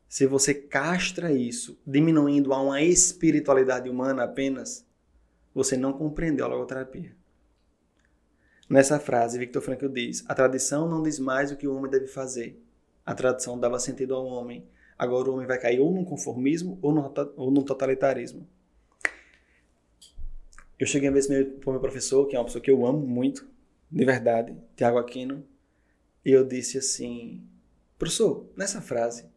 Se 0.08 0.26
você 0.26 0.54
castra 0.54 1.32
isso, 1.32 1.78
diminuindo 1.86 2.52
a 2.52 2.62
uma 2.62 2.80
espiritualidade 2.80 3.90
humana 3.90 4.22
apenas, 4.24 4.86
você 5.52 5.76
não 5.76 5.92
compreendeu 5.92 6.44
a 6.46 6.48
logoterapia. 6.48 7.16
Nessa 8.68 8.98
frase, 8.98 9.38
Victor 9.38 9.62
Frankl 9.62 9.88
diz: 9.88 10.24
A 10.28 10.34
tradição 10.34 10.88
não 10.88 11.02
diz 11.02 11.18
mais 11.18 11.50
o 11.50 11.56
que 11.56 11.66
o 11.66 11.74
homem 11.74 11.90
deve 11.90 12.06
fazer. 12.06 12.60
A 13.04 13.14
tradição 13.14 13.58
dava 13.58 13.78
sentido 13.78 14.14
ao 14.14 14.24
homem. 14.24 14.66
Agora 14.98 15.28
o 15.28 15.34
homem 15.34 15.46
vai 15.46 15.58
cair 15.58 15.80
ou 15.80 15.92
num 15.92 16.04
conformismo 16.04 16.78
ou 16.82 16.92
num, 16.92 17.08
to- 17.08 17.32
ou 17.36 17.50
num 17.50 17.62
totalitarismo. 17.62 18.46
Eu 20.78 20.86
cheguei 20.86 21.08
a 21.08 21.12
ver 21.12 21.58
para 21.58 21.70
o 21.70 21.72
meu 21.72 21.80
professor, 21.80 22.26
que 22.26 22.36
é 22.36 22.38
uma 22.38 22.44
pessoa 22.44 22.62
que 22.62 22.70
eu 22.70 22.84
amo 22.84 23.06
muito, 23.06 23.48
de 23.90 24.04
verdade, 24.04 24.56
Tiago 24.76 24.98
Aquino, 24.98 25.46
e 26.24 26.30
eu 26.30 26.44
disse 26.44 26.76
assim: 26.78 27.46
Professor, 27.98 28.50
nessa 28.56 28.82
frase, 28.82 29.30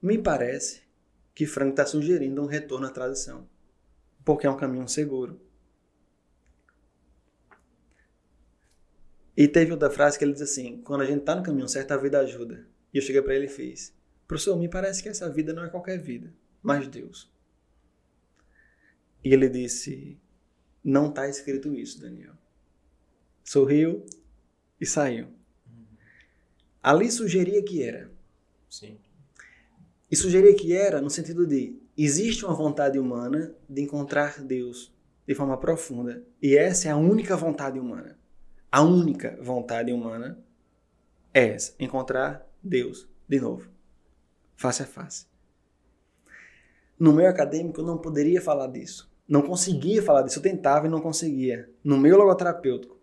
me 0.00 0.16
parece 0.16 0.82
que 1.34 1.46
Frank 1.46 1.70
está 1.70 1.84
sugerindo 1.84 2.42
um 2.42 2.46
retorno 2.46 2.86
à 2.86 2.90
tradição, 2.90 3.48
porque 4.24 4.46
é 4.46 4.50
um 4.50 4.56
caminho 4.56 4.88
seguro. 4.88 5.40
E 9.36 9.48
teve 9.48 9.72
outra 9.72 9.90
frase 9.90 10.18
que 10.18 10.24
ele 10.24 10.32
diz 10.32 10.42
assim: 10.42 10.82
quando 10.82 11.00
a 11.00 11.06
gente 11.06 11.20
está 11.20 11.34
no 11.34 11.42
caminho 11.42 11.68
certo, 11.68 11.92
a 11.92 11.96
vida 11.96 12.20
ajuda. 12.20 12.66
E 12.92 12.98
eu 12.98 13.02
cheguei 13.02 13.22
para 13.22 13.34
ele 13.34 13.46
e 13.46 13.48
fiz: 13.48 13.94
Professor, 14.28 14.54
me 14.56 14.68
parece 14.68 15.02
que 15.02 15.08
essa 15.08 15.30
vida 15.30 15.52
não 15.52 15.64
é 15.64 15.70
qualquer 15.70 15.98
vida, 15.98 16.32
mas 16.62 16.86
Deus. 16.86 17.32
E 19.24 19.32
ele 19.32 19.48
disse: 19.48 20.19
Não 20.82 21.08
está 21.08 21.28
escrito 21.28 21.74
isso, 21.74 22.00
Daniel. 22.00 22.32
Sorriu 23.44 24.04
e 24.80 24.86
saiu. 24.86 25.28
Ali 26.82 27.10
sugeria 27.10 27.62
que 27.62 27.82
era. 27.82 28.10
Sim. 28.68 28.98
E 30.10 30.16
sugeria 30.16 30.54
que 30.54 30.72
era 30.72 31.00
no 31.00 31.10
sentido 31.10 31.46
de 31.46 31.78
existe 31.96 32.44
uma 32.44 32.54
vontade 32.54 32.98
humana 32.98 33.54
de 33.68 33.82
encontrar 33.82 34.42
Deus 34.42 34.92
de 35.26 35.34
forma 35.34 35.58
profunda. 35.58 36.24
E 36.40 36.56
essa 36.56 36.88
é 36.88 36.90
a 36.90 36.96
única 36.96 37.36
vontade 37.36 37.78
humana. 37.78 38.18
A 38.72 38.82
única 38.82 39.38
vontade 39.42 39.92
humana 39.92 40.38
é 41.34 41.48
essa: 41.48 41.74
encontrar 41.78 42.46
Deus 42.62 43.08
de 43.28 43.40
novo, 43.40 43.68
face 44.56 44.82
a 44.82 44.86
face. 44.86 45.26
No 46.98 47.12
meio 47.12 47.28
acadêmico 47.28 47.80
eu 47.80 47.86
não 47.86 47.98
poderia 47.98 48.40
falar 48.40 48.66
disso. 48.68 49.09
Não 49.30 49.42
conseguia 49.42 50.02
falar 50.02 50.22
disso. 50.22 50.40
Eu 50.40 50.42
tentava 50.42 50.88
e 50.88 50.90
não 50.90 51.00
conseguia. 51.00 51.70
No 51.84 51.96
meio 51.96 52.16
logoterapêutico. 52.18 52.98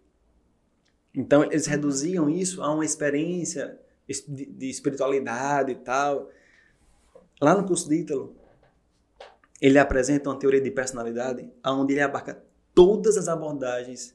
Então 1.16 1.42
eles 1.42 1.66
reduziam 1.66 2.30
isso 2.30 2.62
a 2.62 2.70
uma 2.70 2.84
experiência 2.84 3.80
de 4.28 4.70
espiritualidade 4.70 5.72
e 5.72 5.76
tal. 5.76 6.30
Lá 7.42 7.56
no 7.56 7.66
curso 7.66 7.88
de 7.88 8.02
Ítalo, 8.02 8.36
ele 9.62 9.80
apresenta 9.80 10.30
uma 10.30 10.38
teoria 10.38 10.60
de 10.60 10.70
personalidade 10.70 11.50
onde 11.66 11.94
ele 11.94 12.02
abarca 12.02 12.44
todas 12.76 13.16
as 13.16 13.30
abordagens 13.30 14.13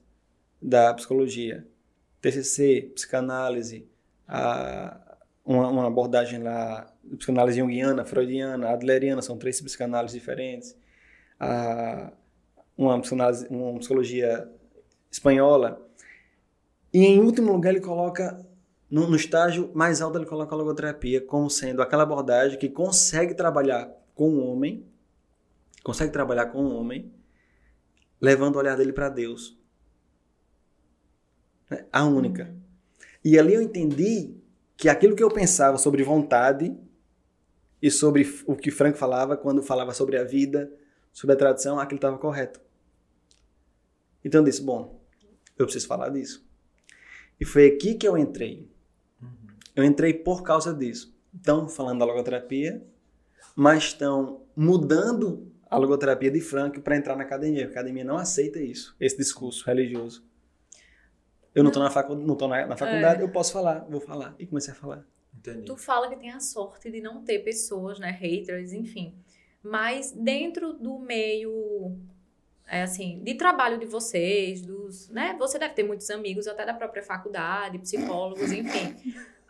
da 0.60 0.92
psicologia. 0.92 1.66
TCC, 2.20 2.92
psicanálise, 2.94 3.88
a, 4.28 5.16
uma, 5.44 5.68
uma 5.68 5.86
abordagem 5.86 6.42
lá, 6.42 6.92
psicanálise 7.16 7.58
junguiana, 7.58 8.04
freudiana, 8.04 8.68
adleriana, 8.68 9.22
são 9.22 9.38
três 9.38 9.60
psicanálises 9.60 10.20
diferentes. 10.20 10.76
A, 11.42 12.12
uma, 12.76 13.00
uma 13.50 13.78
psicologia 13.78 14.48
espanhola. 15.10 15.80
E 16.92 17.04
em 17.04 17.20
último 17.20 17.52
lugar 17.52 17.70
ele 17.70 17.80
coloca 17.80 18.44
no, 18.92 19.08
no 19.08 19.16
estágio 19.16 19.70
mais 19.74 20.02
alto 20.02 20.18
ele 20.18 20.26
coloca 20.26 20.54
a 20.54 20.58
logoterapia 20.58 21.18
como 21.22 21.48
sendo 21.48 21.80
aquela 21.80 22.02
abordagem 22.02 22.58
que 22.58 22.68
consegue 22.68 23.34
trabalhar 23.34 23.90
com 24.14 24.28
o 24.28 24.46
homem, 24.46 24.86
consegue 25.82 26.12
trabalhar 26.12 26.46
com 26.46 26.62
o 26.62 26.76
homem, 26.76 27.10
levando 28.20 28.56
o 28.56 28.58
olhar 28.58 28.76
dele 28.76 28.92
para 28.92 29.08
Deus. 29.08 29.58
Né? 31.70 31.86
A 31.90 32.04
única. 32.04 32.54
E 33.24 33.38
ali 33.38 33.54
eu 33.54 33.62
entendi 33.62 34.36
que 34.76 34.90
aquilo 34.90 35.16
que 35.16 35.22
eu 35.22 35.30
pensava 35.30 35.78
sobre 35.78 36.02
vontade 36.02 36.76
e 37.80 37.90
sobre 37.90 38.30
o 38.46 38.54
que 38.54 38.70
Frank 38.70 38.98
falava 38.98 39.38
quando 39.38 39.62
falava 39.62 39.94
sobre 39.94 40.18
a 40.18 40.24
vida, 40.24 40.70
sobre 41.12 41.34
a 41.34 41.38
tradição, 41.38 41.78
aquilo 41.78 41.96
estava 41.98 42.18
correto. 42.18 42.60
Então 44.24 44.40
eu 44.40 44.44
disse, 44.44 44.62
bom, 44.62 45.00
eu 45.58 45.66
preciso 45.66 45.86
falar 45.86 46.08
disso. 46.08 46.44
E 47.40 47.44
foi 47.44 47.66
aqui 47.66 47.94
que 47.94 48.06
eu 48.06 48.16
entrei. 48.16 48.70
Eu 49.74 49.84
entrei 49.84 50.14
por 50.14 50.42
causa 50.42 50.72
disso. 50.72 51.14
Estão 51.34 51.68
falando 51.68 52.00
da 52.00 52.04
logoterapia, 52.04 52.84
mas 53.56 53.84
estão 53.84 54.44
mudando 54.54 55.50
a 55.68 55.76
logoterapia 55.76 56.30
de 56.30 56.40
Frank 56.40 56.80
para 56.80 56.96
entrar 56.96 57.16
na 57.16 57.22
academia. 57.22 57.66
A 57.66 57.70
academia 57.70 58.04
não 58.04 58.16
aceita 58.18 58.60
isso, 58.60 58.94
esse 59.00 59.16
discurso 59.16 59.64
religioso. 59.66 60.24
Eu 61.54 61.62
não 61.62 61.70
estou 61.70 61.82
na, 61.82 61.90
facu 61.90 62.14
não 62.14 62.36
tô 62.36 62.48
na, 62.48 62.66
na 62.66 62.76
faculdade, 62.76 63.20
É. 63.20 63.24
eu 63.24 63.30
posso 63.30 63.52
falar, 63.52 63.80
vou 63.88 64.00
falar. 64.00 64.34
E 64.38 64.46
comecei 64.46 64.72
a 64.72 64.76
falar. 64.76 65.06
Entendi. 65.34 65.64
Tu 65.64 65.76
fala 65.76 66.08
que 66.08 66.16
tem 66.16 66.30
a 66.30 66.40
sorte 66.40 66.90
de 66.90 67.00
não 67.00 67.22
ter 67.24 67.38
pessoas, 67.40 67.98
né, 67.98 68.10
haters, 68.10 68.72
enfim. 68.72 69.14
Mas 69.62 70.10
dentro 70.12 70.72
do 70.72 70.98
meio, 70.98 71.96
é 72.66 72.82
assim, 72.82 73.22
de 73.22 73.34
trabalho 73.34 73.78
de 73.78 73.86
vocês, 73.86 74.62
dos, 74.62 75.08
né, 75.10 75.36
você 75.38 75.58
deve 75.58 75.74
ter 75.74 75.84
muitos 75.84 76.10
amigos 76.10 76.48
até 76.48 76.66
da 76.66 76.74
própria 76.74 77.02
faculdade, 77.02 77.78
psicólogos, 77.78 78.50
enfim. 78.50 78.96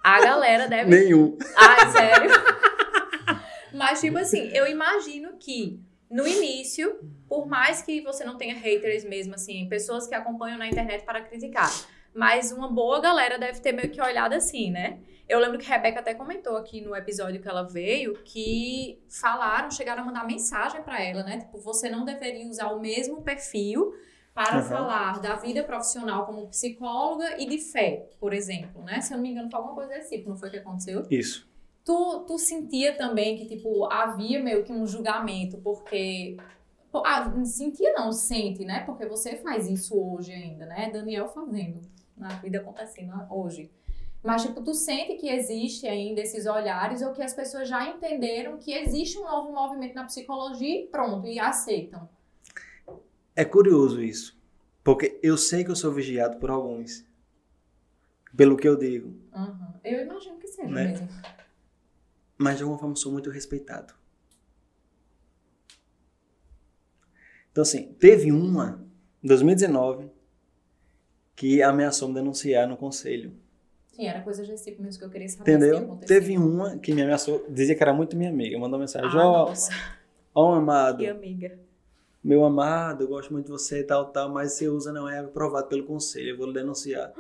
A 0.03 0.21
galera 0.21 0.69
deve 0.69 0.91
Nenhum. 0.91 1.39
Ai, 1.57 1.91
sério? 1.91 2.31
Mas, 3.73 4.01
tipo 4.01 4.19
assim, 4.19 4.49
eu 4.49 4.67
imagino 4.67 5.35
que 5.39 5.81
no 6.11 6.27
início, 6.27 6.99
por 7.27 7.47
mais 7.47 7.81
que 7.81 8.03
você 8.03 8.23
não 8.23 8.37
tenha 8.37 8.55
haters 8.55 9.03
mesmo, 9.03 9.35
assim, 9.35 9.67
pessoas 9.69 10.07
que 10.07 10.15
acompanham 10.15 10.59
na 10.59 10.69
internet 10.69 11.05
para 11.05 11.23
criticar, 11.23 11.71
mas 12.15 12.53
uma 12.53 12.69
boa 12.69 13.01
galera 13.01 13.39
deve 13.39 13.61
ter 13.61 13.73
meio 13.73 13.91
que 13.91 14.01
olhado 14.01 14.33
assim, 14.35 14.71
né? 14.71 14.99
Eu 15.29 15.39
lembro 15.39 15.59
que 15.59 15.65
a 15.71 15.77
Rebeca 15.77 16.01
até 16.01 16.15
comentou 16.15 16.57
aqui 16.57 16.81
no 16.81 16.95
episódio 16.95 17.41
que 17.41 17.49
ela 17.49 17.63
veio 17.63 18.15
que 18.25 19.01
falaram, 19.09 19.71
chegaram 19.71 20.03
a 20.03 20.07
mandar 20.07 20.27
mensagem 20.27 20.83
para 20.83 21.03
ela, 21.03 21.23
né? 21.23 21.39
Tipo, 21.39 21.59
você 21.59 21.89
não 21.89 22.05
deveria 22.05 22.47
usar 22.49 22.69
o 22.69 22.81
mesmo 22.81 23.23
perfil 23.23 23.95
para 24.35 24.59
Uhum. 24.59 24.63
falar 24.65 25.21
da 25.21 25.37
vida 25.37 25.63
profissional 25.63 26.27
como 26.27 26.49
psicóloga 26.49 27.41
e 27.41 27.47
de 27.47 27.59
fé, 27.59 28.09
por 28.19 28.33
exemplo, 28.33 28.83
né? 28.83 29.01
Se 29.01 29.13
eu 29.13 29.17
não 29.17 29.23
me 29.23 29.31
engano, 29.31 29.51
foi 29.51 29.59
alguma 29.59 29.75
coisa 29.75 29.91
desse 29.95 30.17
tipo, 30.17 30.29
não 30.31 30.37
foi 30.37 30.49
o 30.49 30.53
que 30.53 30.59
aconteceu? 30.59 31.07
Isso. 31.11 31.49
Tu, 31.85 32.21
tu 32.27 32.39
sentia 32.39 32.97
também 32.97 33.37
que, 33.37 33.47
tipo, 33.47 33.91
havia 33.93 34.43
meio 34.43 34.63
que 34.65 34.73
um 34.73 34.87
julgamento, 34.87 35.59
porque. 35.59 36.37
Ah, 36.95 37.33
sentia 37.45 37.93
não, 37.95 38.13
sente, 38.13 38.65
né? 38.67 38.81
Porque 38.85 39.07
você 39.07 39.37
faz 39.37 39.67
isso 39.69 39.99
hoje 39.99 40.31
ainda, 40.33 40.67
né? 40.67 40.91
Daniel 40.93 41.27
fazendo, 41.29 41.81
na 42.23 42.31
vida 42.41 42.59
acontecendo 42.59 43.13
hoje. 43.31 43.71
Mas, 44.23 44.43
tipo, 44.43 44.63
tu 44.63 44.73
sente 44.73 45.17
que 45.17 45.29
existe 45.29 45.87
ainda 45.87 46.21
esses 46.21 46.47
olhares 46.47 47.03
ou 47.03 47.13
que 47.13 47.23
as 47.23 47.35
pessoas 47.35 47.69
já 47.69 47.89
entenderam 47.89 48.57
que 48.57 48.73
existe 48.73 49.19
um 49.19 49.25
novo 49.25 49.53
movimento 49.53 49.95
na 49.95 50.05
psicologia 50.05 50.85
e 50.85 50.87
pronto, 50.87 51.27
e 51.27 51.41
aceitam. 51.41 52.09
É 53.35 53.45
curioso 53.45 54.01
isso. 54.01 54.41
Porque 54.85 55.19
eu 55.23 55.37
sei 55.37 55.65
que 55.65 55.71
eu 55.71 55.77
sou 55.77 55.93
vigiado 55.93 56.37
por 56.39 56.51
alguns. 56.51 57.05
Pelo 58.37 58.57
que 58.57 58.69
eu 58.69 58.77
digo. 58.77 59.09
Uhum. 59.35 59.75
Eu 59.85 60.03
imagino 60.03 60.39
que 60.39 60.47
seja 60.47 60.69
Né? 60.69 60.89
mesmo. 60.89 61.09
Mas 62.39 62.57
de 62.57 62.63
alguma 62.63 62.79
forma 62.79 62.93
eu 62.93 62.97
sou 62.97 63.13
muito 63.13 63.29
respeitado. 63.31 63.95
Então, 67.51 67.63
assim, 67.63 67.93
teve 67.95 68.33
uma, 68.33 68.83
em 69.23 69.29
2019, 69.29 70.11
que 71.35 71.63
ameaçou 71.63 72.09
me 72.09 72.15
denunciar 72.15 72.69
no 72.69 72.77
conselho. 72.77 73.33
Sim, 73.93 74.07
era 74.07 74.21
coisa 74.23 74.43
desse 74.45 74.65
tipo 74.71 74.83
mesmo 74.83 74.99
que 74.99 75.05
eu 75.05 75.11
queria 75.11 75.29
saber. 75.29 75.51
se 75.51 75.57
Entendeu? 75.57 75.97
Teve 76.07 76.39
uma 76.39 76.79
que 76.79 76.93
me 76.95 77.03
ameaçou, 77.03 77.45
dizia 77.49 77.75
que 77.75 77.83
era 77.83 77.93
muito 77.93 78.17
minha 78.17 78.31
amiga. 78.31 78.59
Mandou 78.59 78.79
mensagem: 78.79 79.09
Ah, 79.11 79.29
Ó, 79.29 79.49
nossa, 79.49 79.71
ó, 80.35 80.55
amado, 80.55 80.99
que 80.99 81.07
amiga. 81.07 81.59
meu 82.25 82.45
amado, 82.45 83.05
eu 83.05 83.09
gosto 83.09 83.33
muito 83.33 83.47
de 83.47 83.53
você 83.53 83.81
e 83.81 83.85
tal, 83.85 84.07
tal, 84.11 84.31
mas 84.31 84.53
você 84.53 84.69
usa 84.69 84.93
não 84.93 85.09
é 85.09 85.19
aprovado 85.19 85.69
pelo 85.69 85.85
conselho, 85.85 86.31
eu 86.31 86.37
vou 86.39 86.47
lhe 86.47 86.55
denunciar. 86.55 87.13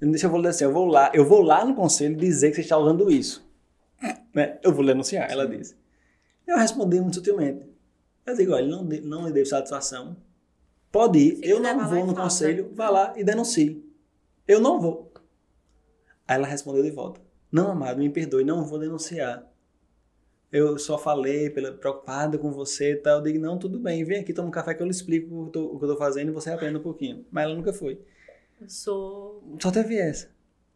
Deixa 0.00 0.26
eu 0.26 0.30
vou 0.30 0.40
lhe 0.40 0.48
assim, 0.48 0.64
eu 0.64 0.72
vou 0.72 0.84
lá, 0.86 1.10
eu 1.14 1.24
vou 1.24 1.40
lá 1.40 1.64
no 1.64 1.74
conselho 1.74 2.14
dizer 2.16 2.50
que 2.50 2.56
você 2.56 2.60
está 2.60 2.76
usando 2.76 3.10
isso. 3.10 3.44
Né? 4.34 4.58
Eu 4.62 4.72
vou 4.72 4.82
lhe 4.82 4.88
denunciar, 4.88 5.30
ela 5.30 5.46
disse. 5.46 5.74
Eu 6.46 6.58
respondi 6.58 7.00
muito 7.00 7.14
sutilmente. 7.14 7.64
Eu 8.26 8.36
digo, 8.36 8.52
olha, 8.52 8.66
não, 8.66 8.82
não 8.84 9.26
lhe 9.26 9.32
devo 9.32 9.46
satisfação. 9.46 10.16
Pode 10.94 11.18
ir, 11.18 11.36
Se 11.38 11.50
eu 11.50 11.58
não 11.58 11.88
vou 11.88 11.98
e 11.98 12.04
no 12.04 12.14
conselho, 12.14 12.70
vá 12.72 12.88
lá 12.88 13.12
e 13.16 13.24
denuncie. 13.24 13.84
Eu 14.46 14.60
não 14.60 14.80
vou. 14.80 15.12
Aí 16.24 16.36
ela 16.36 16.46
respondeu 16.46 16.84
de 16.84 16.92
volta. 16.92 17.20
Não, 17.50 17.72
amado, 17.72 17.98
me 17.98 18.08
perdoe, 18.08 18.44
não 18.44 18.64
vou 18.64 18.78
denunciar. 18.78 19.44
Eu 20.52 20.78
só 20.78 20.96
falei, 20.96 21.50
pela, 21.50 21.72
preocupada 21.72 22.38
com 22.38 22.52
você 22.52 22.92
e 22.92 22.96
tal. 22.96 23.18
Eu 23.18 23.24
digo, 23.24 23.40
não, 23.40 23.58
tudo 23.58 23.80
bem, 23.80 24.04
vem 24.04 24.20
aqui, 24.20 24.32
toma 24.32 24.46
um 24.46 24.52
café 24.52 24.72
que 24.72 24.82
eu 24.82 24.86
lhe 24.86 24.92
explico 24.92 25.34
o 25.34 25.50
que 25.50 25.58
eu 25.84 25.88
tô 25.88 25.96
fazendo 25.96 26.28
e 26.28 26.32
você 26.32 26.52
aprende 26.52 26.78
um 26.78 26.82
pouquinho. 26.82 27.26
Mas 27.28 27.42
ela 27.42 27.56
nunca 27.56 27.72
foi. 27.72 28.00
Eu 28.60 28.68
sou 28.68 29.42
Só 29.60 29.72
teve 29.72 29.96
essa. 29.96 30.30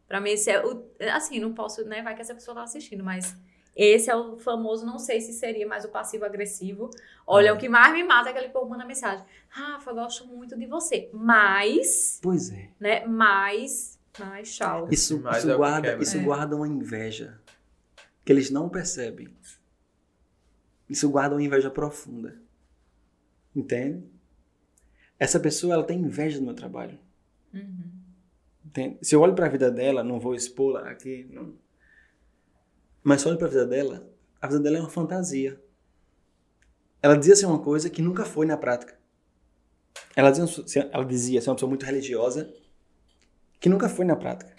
Pra 0.05 0.19
mim, 0.19 0.31
esse 0.31 0.51
é 0.51 0.61
o. 0.61 0.83
Assim, 1.13 1.39
não 1.39 1.53
posso, 1.53 1.85
né? 1.85 2.01
Vai 2.01 2.13
que 2.13 2.21
essa 2.21 2.35
pessoa 2.35 2.55
tá 2.55 2.63
assistindo, 2.63 3.05
mas 3.05 3.37
esse 3.81 4.09
é 4.09 4.15
o 4.15 4.37
famoso, 4.37 4.85
não 4.85 4.99
sei 4.99 5.21
se 5.21 5.31
seria 5.33 5.67
mais 5.67 5.85
o 5.85 5.89
passivo-agressivo. 5.89 6.89
Olha, 7.25 7.51
Ah. 7.51 7.53
o 7.53 7.57
que 7.57 7.69
mais 7.69 7.93
me 7.93 8.03
mata 8.03 8.29
é 8.29 8.31
aquele 8.31 8.49
povo 8.49 8.69
manda 8.69 8.85
mensagem. 8.85 9.23
Rafa, 9.47 9.91
eu 9.91 9.95
gosto 9.95 10.25
muito 10.27 10.57
de 10.57 10.65
você. 10.65 11.09
Mas, 11.13 12.19
Pois 12.21 12.49
é. 12.51 12.69
né? 12.79 13.05
Mas. 13.05 13.97
Mas, 14.17 14.55
tchau. 14.55 14.87
Isso, 14.91 15.21
Mas 15.21 15.37
isso 15.37 15.47
é 15.47 15.51
que 15.51 15.57
guarda, 15.57 15.87
quebra. 15.89 16.03
isso 16.03 16.17
É. 16.17 16.21
guarda 16.23 16.55
uma 16.55 16.67
inveja 16.67 17.39
que 18.25 18.31
eles 18.31 18.49
não 18.49 18.67
percebem. 18.67 19.29
Isso 20.89 21.09
guarda 21.09 21.35
uma 21.35 21.43
inveja 21.43 21.69
profunda. 21.69 22.35
Entende? 23.55 24.03
Essa 25.17 25.39
pessoa 25.39 25.73
ela 25.73 25.83
tem 25.83 25.99
inveja 25.99 26.39
do 26.39 26.45
meu 26.45 26.53
trabalho. 26.53 26.97
Uhum. 27.53 27.91
Entende? 28.65 28.97
Se 29.01 29.15
eu 29.15 29.21
olho 29.21 29.33
para 29.35 29.45
a 29.45 29.49
vida 29.49 29.71
dela, 29.71 30.03
não 30.03 30.19
vou 30.19 30.33
expô-la 30.35 30.89
aqui, 30.89 31.27
não. 31.31 31.53
Mas 33.03 33.25
olho 33.25 33.37
para 33.37 33.47
a 33.47 33.49
vida 33.49 33.65
dela, 33.65 34.07
a 34.41 34.47
vida 34.47 34.59
dela 34.59 34.77
é 34.77 34.79
uma 34.81 34.89
fantasia. 34.89 35.59
Ela 37.01 37.15
dizia 37.17 37.35
ser 37.35 37.45
uma 37.45 37.59
coisa 37.59 37.89
que 37.89 38.01
nunca 38.01 38.25
foi 38.25 38.45
na 38.45 38.57
prática. 38.57 38.97
Ela 40.15 40.31
dizia, 40.31 40.47
ser- 40.67 40.89
ela 40.91 41.05
dizia 41.05 41.41
ser 41.41 41.49
uma 41.49 41.55
pessoa 41.55 41.69
muito 41.69 41.85
religiosa 41.85 42.51
que 43.59 43.69
nunca 43.69 43.87
foi 43.87 44.05
na 44.05 44.15
prática. 44.15 44.51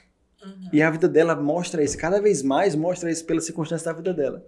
Uhum. 0.42 0.70
E 0.72 0.82
a 0.82 0.90
vida 0.90 1.06
dela 1.08 1.36
mostra 1.36 1.82
isso, 1.82 1.98
cada 1.98 2.20
vez 2.20 2.42
mais 2.42 2.74
mostra 2.74 3.10
isso 3.10 3.24
pelas 3.26 3.44
circunstâncias 3.44 3.84
da 3.84 3.92
vida 3.92 4.14
dela. 4.14 4.44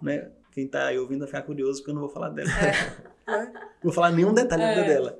Né? 0.00 0.30
Quem 0.52 0.68
tá 0.68 0.86
aí 0.86 0.98
ouvindo 0.98 1.20
vai 1.20 1.28
ficar 1.28 1.42
curioso 1.42 1.80
porque 1.80 1.90
eu 1.90 1.94
não 1.94 2.02
vou 2.02 2.10
falar 2.10 2.28
dela. 2.30 2.48
Não 3.26 3.84
vou 3.84 3.92
falar 3.92 4.10
nenhum 4.12 4.34
detalhe 4.34 4.62
da 4.62 4.74
vida 4.74 4.84
É. 4.86 4.88
dela. 4.88 5.18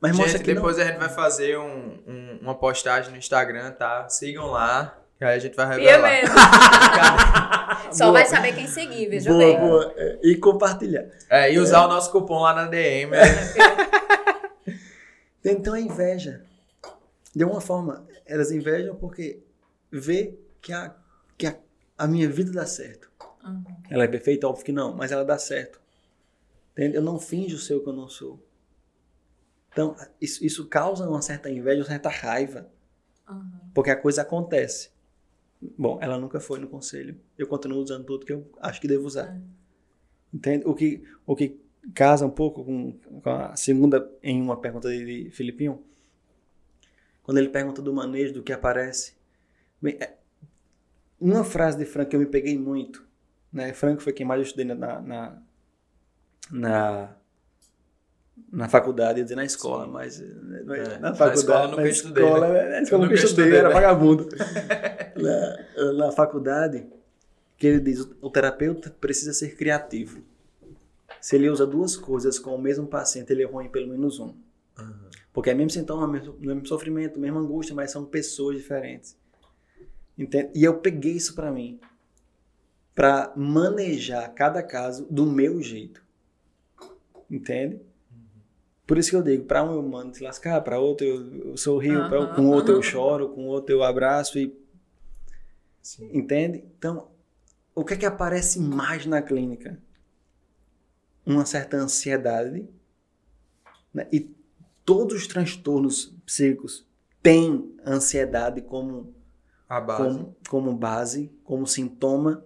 Mas 0.00 0.12
mostra 0.16 0.38
Gente, 0.38 0.44
que 0.46 0.54
depois 0.54 0.76
não... 0.78 0.84
a 0.84 0.86
gente 0.86 0.98
vai 0.98 1.08
fazer 1.10 1.58
um- 1.58 1.98
um- 2.06 2.38
uma 2.42 2.54
postagem 2.54 3.10
no 3.10 3.16
Instagram, 3.18 3.72
tá? 3.72 4.08
Sigam 4.08 4.46
lá, 4.46 4.99
que 5.20 5.24
aí 5.26 5.36
a 5.36 5.38
gente 5.38 5.54
vai 5.54 5.66
E 5.78 5.84
eu 5.84 6.00
revelar. 6.02 6.10
mesmo. 6.10 6.34
Só 7.92 8.04
Boa. 8.04 8.12
vai 8.14 8.24
saber 8.26 8.54
quem 8.54 8.66
seguir, 8.66 9.06
veja 9.10 9.28
boa, 9.30 9.44
bem. 9.44 9.60
boa. 9.60 9.92
É, 9.98 10.18
E 10.22 10.36
compartilhar. 10.36 11.04
É, 11.28 11.52
e 11.52 11.58
usar 11.58 11.84
o 11.84 11.88
nosso 11.88 12.10
cupom 12.10 12.40
lá 12.40 12.54
na 12.54 12.66
DM. 12.68 13.10
né? 13.10 13.20
Então 15.44 15.74
é 15.74 15.80
inveja. 15.80 16.44
De 17.34 17.42
alguma 17.42 17.60
forma, 17.60 18.06
elas 18.26 18.50
invejam 18.50 18.94
porque 18.96 19.42
vê 19.90 20.38
que 20.60 20.72
a, 20.72 20.94
que 21.36 21.46
a, 21.46 21.56
a 21.98 22.06
minha 22.06 22.28
vida 22.28 22.50
dá 22.52 22.66
certo. 22.66 23.10
Uhum. 23.44 23.64
Ela 23.90 24.04
é 24.04 24.08
perfeita? 24.08 24.46
Óbvio 24.48 24.64
que 24.64 24.72
não, 24.72 24.94
mas 24.94 25.12
ela 25.12 25.24
dá 25.24 25.38
certo. 25.38 25.80
Entende? 26.72 26.96
Eu 26.96 27.02
não 27.02 27.18
finjo 27.18 27.58
ser 27.58 27.74
o 27.74 27.80
que 27.82 27.88
eu 27.88 27.92
não 27.94 28.08
sou. 28.08 28.42
Então, 29.72 29.96
isso, 30.20 30.44
isso 30.44 30.66
causa 30.68 31.08
uma 31.08 31.22
certa 31.22 31.48
inveja, 31.50 31.80
uma 31.82 31.86
certa 31.88 32.08
raiva, 32.08 32.68
Uhum. 33.28 33.50
porque 33.72 33.90
a 33.90 33.96
coisa 33.96 34.22
acontece. 34.22 34.90
Bom, 35.76 35.98
ela 36.00 36.18
nunca 36.18 36.40
foi 36.40 36.58
no 36.58 36.68
conselho. 36.68 37.20
Eu 37.36 37.46
continuo 37.46 37.82
usando 37.82 38.04
tudo 38.04 38.24
que 38.24 38.32
eu 38.32 38.50
acho 38.60 38.80
que 38.80 38.88
devo 38.88 39.06
usar. 39.06 39.40
Entende? 40.32 40.64
O 40.66 40.74
que, 40.74 41.02
o 41.26 41.36
que 41.36 41.60
casa 41.94 42.26
um 42.26 42.30
pouco 42.30 42.64
com, 42.64 42.92
com 42.92 43.30
a 43.30 43.54
segunda, 43.56 44.10
em 44.22 44.40
uma 44.40 44.60
pergunta 44.60 44.88
de 44.88 45.24
de 45.24 45.30
Filipinho, 45.30 45.82
quando 47.22 47.38
ele 47.38 47.48
pergunta 47.48 47.82
do 47.82 47.92
manejo, 47.92 48.34
do 48.34 48.42
que 48.42 48.52
aparece. 48.52 49.14
Bem, 49.80 49.96
é, 50.00 50.16
uma 51.20 51.44
frase 51.44 51.78
de 51.78 51.84
Frank 51.84 52.10
que 52.10 52.16
eu 52.16 52.20
me 52.20 52.26
peguei 52.26 52.58
muito, 52.58 53.06
né? 53.52 53.72
Frank 53.72 54.02
foi 54.02 54.12
quem 54.12 54.26
mais 54.26 54.38
eu 54.40 54.44
estudei 54.44 54.64
na, 54.64 54.74
na, 54.74 55.42
na, 56.50 57.16
na, 58.52 58.64
na 58.64 58.68
faculdade, 58.68 59.18
ia 59.18 59.24
dizer 59.24 59.36
na 59.36 59.44
escola, 59.44 59.84
Sim. 59.84 59.90
mas 59.92 60.20
eh, 60.20 60.24
não 60.64 60.74
é- 60.74 60.80
É, 60.80 60.88
na 60.98 61.10
na 61.10 61.14
faculdade, 61.14 61.76
na 61.76 61.88
escola, 61.88 62.48
né? 62.48 62.62
né? 62.62 62.68
Na 62.70 62.82
escola 62.82 63.04
Eu 63.04 63.08
nunca 63.10 63.24
estudei, 63.24 63.54
era 63.56 63.68
né? 63.68 63.74
vagabundo. 63.74 64.28
na, 65.16 65.92
na 65.92 66.12
faculdade, 66.12 66.86
que 67.56 67.66
ele 67.66 67.80
diz, 67.80 68.08
o, 68.20 68.30
terapeuta 68.30 68.90
precisa 69.00 69.32
ser 69.32 69.56
criativo. 69.56 70.22
Se 71.20 71.36
ele 71.36 71.50
usa 71.50 71.66
duas 71.66 71.96
coisas 71.96 72.38
com 72.38 72.54
o 72.54 72.60
mesmo 72.60 72.86
paciente, 72.86 73.30
ele 73.32 73.42
é 73.42 73.46
ruim 73.46 73.68
pelo 73.68 73.88
menos 73.88 74.18
um. 74.18 74.34
Porque 75.32 75.50
é 75.50 75.54
mesmo 75.54 75.70
sintoma, 75.70 76.08
mesmo, 76.08 76.34
mesmo 76.40 76.66
sofrimento, 76.66 77.20
mesma 77.20 77.38
angústia, 77.40 77.74
mas 77.74 77.90
são 77.90 78.04
pessoas 78.04 78.56
diferentes. 78.56 79.16
Entende? 80.18 80.50
E 80.54 80.64
eu 80.64 80.78
peguei 80.78 81.12
isso 81.12 81.34
pra 81.34 81.52
mim. 81.52 81.78
Pra 82.94 83.32
manejar 83.36 84.28
cada 84.34 84.62
caso 84.62 85.06
do 85.10 85.24
meu 85.26 85.62
jeito. 85.62 86.02
Entende? 87.30 87.80
Por 88.90 88.98
isso 88.98 89.10
que 89.10 89.14
eu 89.16 89.22
digo, 89.22 89.44
para 89.44 89.62
um 89.62 89.72
eu 89.72 89.82
mando 89.84 90.16
se 90.16 90.20
lascar, 90.20 90.60
para 90.62 90.80
outro 90.80 91.06
eu, 91.06 91.50
eu 91.50 91.56
sorrio, 91.56 92.08
pra- 92.08 92.18
Aham, 92.18 92.34
com 92.34 92.46
outro 92.48 92.74
eu 92.74 92.82
choro, 92.82 93.28
com 93.28 93.46
outro 93.46 93.72
eu 93.72 93.84
abraço 93.84 94.36
e 94.36 94.52
Sim. 95.80 96.10
entende? 96.12 96.64
Então, 96.76 97.06
o 97.72 97.84
que 97.84 97.94
é 97.94 97.96
que 97.96 98.04
aparece 98.04 98.58
mais 98.58 99.06
na 99.06 99.22
clínica? 99.22 99.80
Uma 101.24 101.46
certa 101.46 101.76
ansiedade, 101.76 102.68
né? 103.94 104.08
E 104.10 104.28
todos 104.84 105.14
os 105.18 105.28
transtornos 105.28 106.06
psíquicos 106.26 106.84
têm 107.22 107.72
ansiedade 107.86 108.60
como 108.60 109.14
A 109.68 109.80
base. 109.80 110.18
como, 110.18 110.36
como 110.48 110.74
base, 110.76 111.32
como 111.44 111.64
sintoma, 111.64 112.44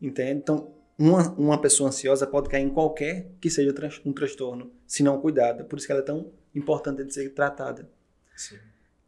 entende? 0.00 0.38
Então, 0.42 0.75
uma, 0.98 1.30
uma 1.32 1.60
pessoa 1.60 1.88
ansiosa 1.88 2.26
pode 2.26 2.48
cair 2.48 2.62
em 2.64 2.70
qualquer 2.70 3.30
que 3.40 3.50
seja 3.50 3.74
um 4.04 4.12
transtorno, 4.12 4.72
se 4.86 5.02
não 5.02 5.20
cuidada. 5.20 5.64
Por 5.64 5.78
isso 5.78 5.86
que 5.86 5.92
ela 5.92 6.00
é 6.00 6.04
tão 6.04 6.32
importante 6.54 7.04
de 7.04 7.12
ser 7.12 7.30
tratada. 7.34 7.88
Sim. 8.34 8.58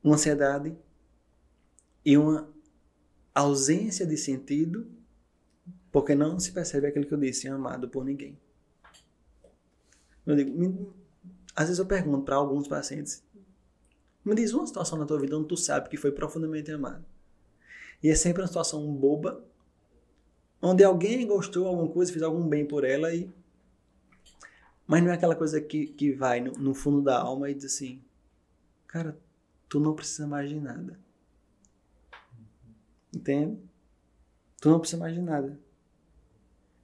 Uma 0.02 0.14
ansiedade 0.16 0.76
e 2.04 2.16
uma 2.16 2.48
ausência 3.34 4.06
de 4.06 4.16
sentido, 4.16 4.86
porque 5.90 6.14
não 6.14 6.38
se 6.38 6.52
percebe 6.52 6.86
aquilo 6.86 7.06
que 7.06 7.14
eu 7.14 7.18
disse, 7.18 7.48
amado 7.48 7.88
por 7.88 8.04
ninguém. 8.04 8.38
Eu 10.26 10.36
digo, 10.36 10.50
me- 10.58 10.88
às 11.56 11.64
vezes 11.66 11.78
eu 11.78 11.86
pergunto 11.86 12.24
para 12.24 12.36
alguns 12.36 12.68
pacientes, 12.68 13.22
me 14.24 14.34
diz 14.34 14.52
uma 14.52 14.66
situação 14.66 14.98
na 14.98 15.06
tua 15.06 15.18
vida 15.18 15.36
onde 15.36 15.48
tu 15.48 15.56
sabe 15.56 15.88
que 15.88 15.96
foi 15.96 16.12
profundamente 16.12 16.70
amado. 16.70 17.04
E 18.02 18.10
é 18.10 18.14
sempre 18.14 18.42
uma 18.42 18.46
situação 18.48 18.86
boba, 18.94 19.42
onde 20.60 20.84
alguém 20.84 21.26
gostou 21.26 21.62
de 21.62 21.68
alguma 21.68 21.88
coisa, 21.88 22.12
fez 22.12 22.22
algum 22.22 22.46
bem 22.46 22.66
por 22.66 22.84
ela 22.84 23.14
e 23.14 23.30
mas 24.88 25.02
não 25.02 25.10
é 25.10 25.14
aquela 25.14 25.36
coisa 25.36 25.60
que, 25.60 25.86
que 25.86 26.12
vai 26.12 26.40
no, 26.40 26.52
no 26.52 26.72
fundo 26.72 27.02
da 27.02 27.20
alma 27.20 27.50
e 27.50 27.54
diz 27.54 27.66
assim, 27.66 28.02
cara, 28.86 29.18
tu 29.68 29.78
não 29.78 29.94
precisa 29.94 30.26
mais 30.26 30.48
de 30.48 30.58
nada. 30.58 30.98
Entende? 33.14 33.58
Tu 34.58 34.70
não 34.70 34.80
precisa 34.80 34.98
mais 34.98 35.14
de 35.14 35.20
nada. 35.20 35.60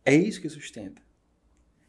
É 0.04 0.14
isso 0.14 0.38
que 0.38 0.50
sustenta. 0.50 1.00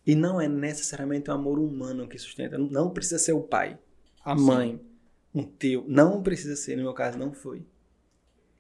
E 0.08 0.16
não 0.16 0.40
é 0.40 0.48
necessariamente 0.48 1.30
o 1.30 1.34
amor 1.34 1.60
humano 1.60 2.08
que 2.08 2.18
sustenta. 2.18 2.58
Não 2.58 2.92
precisa 2.92 3.20
ser 3.20 3.34
o 3.34 3.42
pai, 3.42 3.78
a 4.24 4.34
mãe, 4.34 4.80
um 5.34 5.44
tio. 5.44 5.84
Não 5.86 6.24
precisa 6.24 6.56
ser. 6.56 6.78
No 6.78 6.84
meu 6.84 6.94
caso, 6.94 7.18
não 7.18 7.34
foi. 7.34 7.66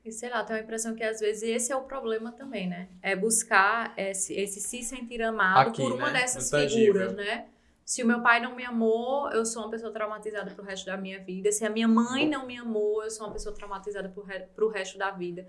E 0.05 0.11
sei 0.11 0.29
lá, 0.29 0.43
tenho 0.43 0.59
a 0.59 0.61
impressão 0.61 0.93
que 0.93 1.03
às 1.03 1.19
vezes 1.19 1.41
esse 1.41 1.71
é 1.71 1.75
o 1.75 1.81
problema 1.81 2.31
também, 2.31 2.69
né? 2.69 2.87
É 3.01 3.15
buscar 3.15 3.91
esse, 3.97 4.35
esse 4.35 4.61
se 4.61 4.83
sentir 4.83 5.19
amado 5.23 5.69
Aqui, 5.69 5.81
por 5.81 5.93
uma 5.93 6.11
né? 6.11 6.21
dessas 6.21 6.47
figuras, 6.51 7.11
né? 7.13 7.45
Se 7.83 8.03
o 8.03 8.05
meu 8.05 8.21
pai 8.21 8.39
não 8.39 8.55
me 8.55 8.63
amou, 8.63 9.31
eu 9.31 9.43
sou 9.43 9.63
uma 9.63 9.71
pessoa 9.71 9.91
traumatizada 9.91 10.51
pro 10.51 10.63
resto 10.63 10.85
da 10.85 10.95
minha 10.95 11.19
vida. 11.19 11.51
Se 11.51 11.65
a 11.65 11.71
minha 11.71 11.87
mãe 11.87 12.29
não 12.29 12.45
me 12.45 12.55
amou, 12.55 13.03
eu 13.03 13.09
sou 13.09 13.25
uma 13.25 13.33
pessoa 13.33 13.53
traumatizada 13.55 14.07
pro, 14.09 14.23
re 14.23 14.41
pro 14.55 14.69
resto 14.69 14.95
da 14.97 15.09
vida. 15.09 15.47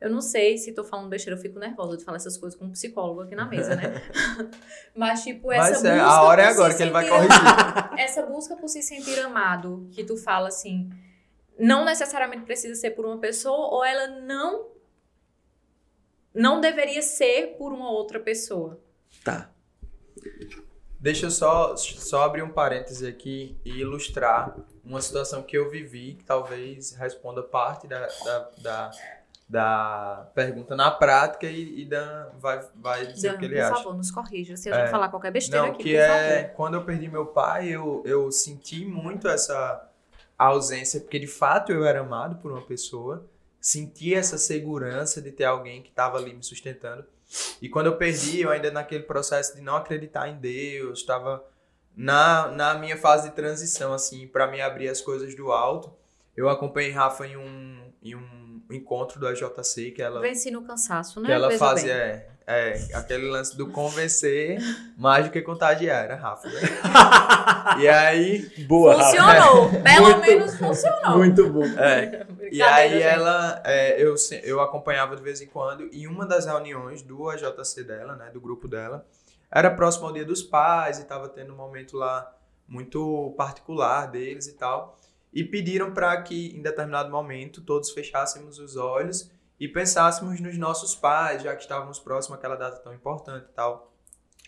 Eu 0.00 0.10
não 0.10 0.20
sei 0.20 0.58
se 0.58 0.72
tô 0.72 0.82
falando 0.82 1.08
besteira, 1.08 1.38
eu 1.38 1.42
fico 1.42 1.58
nervosa 1.58 1.96
de 1.96 2.04
falar 2.04 2.16
essas 2.16 2.36
coisas 2.36 2.58
com 2.58 2.64
um 2.66 2.72
psicólogo 2.72 3.20
aqui 3.22 3.36
na 3.36 3.46
mesa, 3.46 3.76
né? 3.76 4.02
Mas, 4.94 5.22
tipo, 5.22 5.52
essa 5.52 5.70
Mas 5.70 5.84
é, 5.84 5.94
busca 5.94 6.04
a 6.04 6.22
hora 6.24 6.42
é 6.42 6.46
se 6.46 6.52
agora 6.52 6.74
que 6.74 6.82
ele 6.82 6.90
vai 6.90 7.08
corrigir. 7.08 7.40
essa 7.98 8.22
busca 8.26 8.56
por 8.56 8.68
se 8.68 8.82
sentir 8.82 9.20
amado, 9.20 9.88
que 9.92 10.02
tu 10.02 10.16
fala 10.16 10.48
assim, 10.48 10.90
não 11.58 11.84
necessariamente 11.84 12.44
precisa 12.44 12.74
ser 12.74 12.90
por 12.90 13.04
uma 13.06 13.18
pessoa, 13.18 13.68
ou 13.74 13.84
ela 13.84 14.06
não 14.20 14.72
não 16.34 16.60
deveria 16.60 17.00
ser 17.02 17.54
por 17.56 17.72
uma 17.72 17.90
outra 17.90 18.18
pessoa. 18.18 18.80
Tá. 19.22 19.50
Deixa 20.98 21.26
eu 21.26 21.30
só, 21.30 21.76
só 21.76 22.22
abrir 22.24 22.42
um 22.42 22.50
parêntese 22.50 23.06
aqui 23.06 23.56
e 23.64 23.70
ilustrar 23.80 24.56
uma 24.84 25.00
situação 25.00 25.42
que 25.42 25.56
eu 25.56 25.70
vivi, 25.70 26.14
que 26.14 26.24
talvez 26.24 26.92
responda 26.92 27.42
parte 27.42 27.86
da, 27.86 28.06
da, 28.24 28.50
da, 28.62 28.90
da 29.48 30.30
pergunta 30.34 30.74
na 30.74 30.90
prática 30.90 31.46
e, 31.46 31.82
e 31.82 31.84
Dan 31.84 32.30
vai, 32.38 32.66
vai 32.74 33.06
dizer 33.06 33.28
Dan, 33.30 33.34
o 33.34 33.38
que 33.38 33.44
ele 33.44 33.54
por 33.56 33.62
acha. 33.62 33.74
favor, 33.76 33.96
nos 33.96 34.10
corrija. 34.10 34.56
Se 34.56 34.64
gente 34.70 34.80
É. 34.80 34.86
falar 34.88 35.10
qualquer 35.10 35.30
besteira 35.30 35.66
Não, 35.66 35.74
aqui, 35.74 35.82
que 35.84 35.92
por 35.92 35.98
é 36.00 36.38
favor. 36.42 36.56
quando 36.56 36.74
eu 36.74 36.84
perdi 36.84 37.08
meu 37.08 37.26
pai, 37.26 37.68
eu, 37.68 38.02
eu 38.06 38.32
senti 38.32 38.84
muito 38.84 39.28
essa 39.28 39.88
ausência, 40.38 41.00
porque 41.00 41.18
de 41.18 41.26
fato 41.26 41.72
eu 41.72 41.84
era 41.84 42.00
amado 42.00 42.36
por 42.36 42.50
uma 42.50 42.62
pessoa, 42.62 43.24
senti 43.60 44.14
essa 44.14 44.36
segurança 44.36 45.22
de 45.22 45.30
ter 45.30 45.44
alguém 45.44 45.82
que 45.82 45.88
estava 45.88 46.18
ali 46.18 46.34
me 46.34 46.42
sustentando. 46.42 47.04
E 47.60 47.68
quando 47.68 47.86
eu 47.86 47.96
perdi, 47.96 48.42
eu 48.42 48.50
ainda 48.50 48.70
naquele 48.70 49.04
processo 49.04 49.56
de 49.56 49.62
não 49.62 49.76
acreditar 49.76 50.28
em 50.28 50.36
Deus, 50.36 51.00
estava 51.00 51.44
na, 51.96 52.48
na 52.48 52.74
minha 52.74 52.96
fase 52.96 53.30
de 53.30 53.34
transição, 53.34 53.92
assim, 53.92 54.26
para 54.26 54.46
me 54.46 54.60
abrir 54.60 54.88
as 54.88 55.00
coisas 55.00 55.34
do 55.34 55.50
alto. 55.52 55.92
Eu 56.36 56.48
acompanhei 56.48 56.90
Rafa 56.90 57.26
em 57.26 57.36
um, 57.36 57.92
em 58.02 58.14
um 58.14 58.60
encontro 58.70 59.20
do 59.20 59.26
AJC, 59.26 59.92
que 59.92 60.02
ela 60.02 60.20
Vence 60.20 60.50
no 60.50 60.62
cansaço, 60.62 61.20
né? 61.20 61.26
que 61.26 61.32
ela 61.32 61.50
fazia, 61.52 61.92
é, 61.92 62.28
é, 62.46 62.88
aquele 62.94 63.28
lance 63.28 63.56
do 63.56 63.68
convencer 63.68 64.58
mais 64.96 65.26
do 65.26 65.30
que 65.30 65.40
contagiar, 65.42 66.04
era 66.04 66.16
Rafa, 66.16 66.48
né? 66.48 66.60
e 67.80 67.88
aí, 67.88 68.64
Boa, 68.66 68.96
Rafa. 68.96 69.16
Funcionou. 69.16 69.70
Pelo 69.82 70.02
Muito- 70.02 70.20
menos 70.20 70.56
funcionou. 70.56 71.18
Muito 71.18 71.50
bom. 71.50 71.64
é, 71.64 72.26
e 72.50 72.62
aí 72.62 72.90
gente. 72.90 73.02
ela, 73.02 73.62
é, 73.64 74.02
eu, 74.02 74.14
eu 74.42 74.60
acompanhava 74.60 75.16
de 75.16 75.22
vez 75.22 75.40
em 75.40 75.46
quando, 75.46 75.88
e 75.92 76.06
uma 76.06 76.26
das 76.26 76.46
reuniões 76.46 77.02
do 77.02 77.28
AJC 77.30 77.84
dela, 77.84 78.16
né, 78.16 78.30
do 78.30 78.40
grupo 78.40 78.66
dela, 78.66 79.06
era 79.50 79.70
próximo 79.70 80.06
ao 80.06 80.12
Dia 80.12 80.24
dos 80.24 80.42
Pais, 80.42 80.98
e 80.98 81.04
tava 81.04 81.28
tendo 81.28 81.52
um 81.52 81.56
momento 81.56 81.96
lá 81.96 82.30
muito 82.66 83.34
particular 83.36 84.06
deles 84.06 84.46
e 84.48 84.54
tal, 84.54 84.98
e 85.34 85.42
pediram 85.42 85.92
para 85.92 86.22
que, 86.22 86.56
em 86.56 86.62
determinado 86.62 87.10
momento, 87.10 87.60
todos 87.60 87.90
fechássemos 87.90 88.60
os 88.60 88.76
olhos 88.76 89.28
e 89.58 89.66
pensássemos 89.66 90.38
nos 90.40 90.56
nossos 90.56 90.94
pais, 90.94 91.42
já 91.42 91.56
que 91.56 91.62
estávamos 91.62 91.98
próximos 91.98 92.38
àquela 92.38 92.54
data 92.54 92.78
tão 92.78 92.94
importante 92.94 93.46
e 93.50 93.52
tal. 93.52 93.92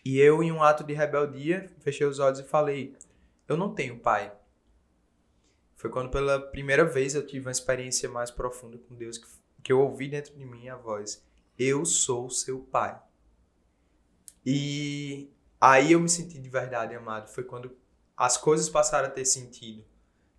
E 0.04 0.20
eu, 0.20 0.40
em 0.44 0.52
um 0.52 0.62
ato 0.62 0.84
de 0.84 0.94
rebeldia, 0.94 1.68
fechei 1.80 2.06
os 2.06 2.20
olhos 2.20 2.38
e 2.38 2.44
falei: 2.44 2.94
Eu 3.48 3.56
não 3.56 3.74
tenho 3.74 3.98
pai. 3.98 4.32
Foi 5.74 5.90
quando 5.90 6.10
pela 6.10 6.40
primeira 6.40 6.84
vez 6.84 7.16
eu 7.16 7.26
tive 7.26 7.46
uma 7.46 7.50
experiência 7.50 8.08
mais 8.08 8.30
profunda 8.30 8.78
com 8.78 8.94
Deus, 8.94 9.18
que, 9.18 9.26
que 9.64 9.72
eu 9.72 9.80
ouvi 9.80 10.08
dentro 10.08 10.36
de 10.36 10.44
mim 10.44 10.68
a 10.68 10.76
voz: 10.76 11.26
Eu 11.58 11.84
sou 11.84 12.30
seu 12.30 12.60
pai. 12.60 12.96
E 14.44 15.32
aí 15.60 15.90
eu 15.90 15.98
me 15.98 16.08
senti 16.08 16.38
de 16.38 16.48
verdade 16.48 16.94
amado. 16.94 17.28
Foi 17.28 17.42
quando 17.42 17.76
as 18.16 18.36
coisas 18.36 18.68
passaram 18.68 19.08
a 19.08 19.10
ter 19.10 19.24
sentido. 19.24 19.84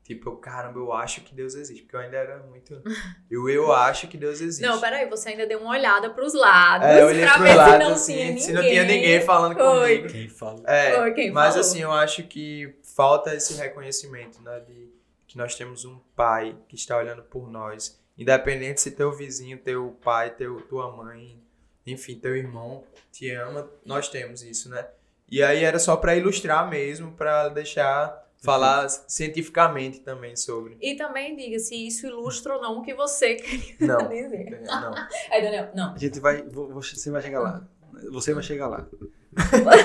Tipo, 0.08 0.30
eu, 0.30 0.36
caramba, 0.38 0.80
eu 0.80 0.94
acho 0.94 1.20
que 1.20 1.36
Deus 1.36 1.54
existe. 1.54 1.84
Porque 1.84 1.98
eu 1.98 2.00
ainda 2.00 2.16
era 2.16 2.38
muito. 2.40 2.82
Eu, 3.30 3.50
eu 3.50 3.74
acho 3.74 4.08
que 4.08 4.16
Deus 4.16 4.40
existe. 4.40 4.66
Não, 4.66 4.80
peraí, 4.80 5.06
você 5.10 5.28
ainda 5.28 5.46
deu 5.46 5.60
uma 5.60 5.72
olhada 5.72 6.10
pros 6.12 6.34
lados 6.34 6.88
É, 6.88 7.02
eu 7.02 7.08
olhei 7.08 7.24
pra 7.26 7.34
pro 7.34 7.44
ver 7.44 7.56
lado, 7.56 7.72
se 7.74 7.78
não 7.80 7.92
assim, 7.92 8.14
tinha 8.14 8.26
ninguém. 8.28 8.40
se 8.42 8.54
não 8.54 8.62
tinha 8.62 8.84
ninguém 8.86 9.22
falando 9.22 9.56
Foi. 9.56 9.98
comigo. 9.98 10.08
Quem 10.08 10.30
fala? 10.30 10.64
É, 10.66 10.96
Foi 10.96 11.14
quem 11.14 11.30
mas 11.30 11.48
falou. 11.56 11.60
assim, 11.60 11.82
eu 11.82 11.92
acho 11.92 12.24
que 12.24 12.74
falta 12.96 13.36
esse 13.36 13.56
reconhecimento, 13.56 14.42
né? 14.42 14.62
De 14.62 14.90
que 15.28 15.38
nós 15.38 15.56
temos 15.56 15.84
um 15.84 16.00
pai 16.16 16.56
que 16.70 16.76
está 16.78 16.96
olhando 16.98 17.24
por 17.24 17.52
nós. 17.52 18.02
Independente 18.18 18.80
se 18.80 18.92
teu 18.92 19.12
vizinho, 19.12 19.58
teu 19.58 19.98
pai, 20.02 20.30
teu, 20.30 20.62
tua 20.62 20.90
mãe, 20.90 21.38
enfim, 21.86 22.16
teu 22.18 22.34
irmão 22.34 22.86
te 23.12 23.30
ama, 23.32 23.70
nós 23.86 24.08
temos 24.08 24.42
isso, 24.42 24.70
né? 24.70 24.88
E 25.30 25.44
aí 25.44 25.66
era 25.66 25.80
só 25.80 25.98
para 25.98 26.16
ilustrar 26.16 26.70
mesmo, 26.70 27.12
para 27.12 27.50
deixar 27.50 28.26
falar 28.42 28.88
cientificamente 28.90 30.00
também 30.02 30.36
sobre. 30.36 30.78
E 30.82 30.96
também 30.96 31.36
diga 31.36 31.60
se 31.60 31.76
isso 31.88 32.06
ilustra 32.08 32.56
ou 32.56 32.62
não 32.62 32.80
o 32.80 32.82
que 32.84 32.94
você 32.94 33.36
queria 33.36 33.76
Não, 33.88 33.98
dizer. 34.10 34.62
não. 34.62 34.94
Aí, 35.32 35.42
Daniel, 35.42 35.72
não. 35.76 35.94
A 35.94 35.98
gente 35.98 36.20
vai. 36.20 36.42
vo- 36.44 36.68
Você 36.76 37.10
vai 37.12 37.22
chegar 37.22 37.40
lá. 37.42 37.68
Você 38.12 38.34
vai 38.34 38.44
chegar 38.44 38.68
lá. 38.68 38.88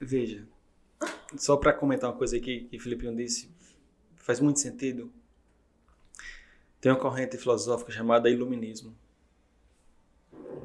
Veja. 0.00 0.46
Só 1.36 1.56
para 1.56 1.72
comentar 1.72 2.10
uma 2.10 2.16
coisa 2.16 2.36
aqui 2.36 2.66
que 2.70 2.76
o 2.76 2.80
Filipinho 2.80 3.14
disse, 3.16 3.50
faz 4.16 4.40
muito 4.40 4.60
sentido. 4.60 5.12
Tem 6.80 6.92
uma 6.92 6.98
corrente 6.98 7.36
filosófica 7.36 7.90
chamada 7.90 8.30
Iluminismo. 8.30 8.96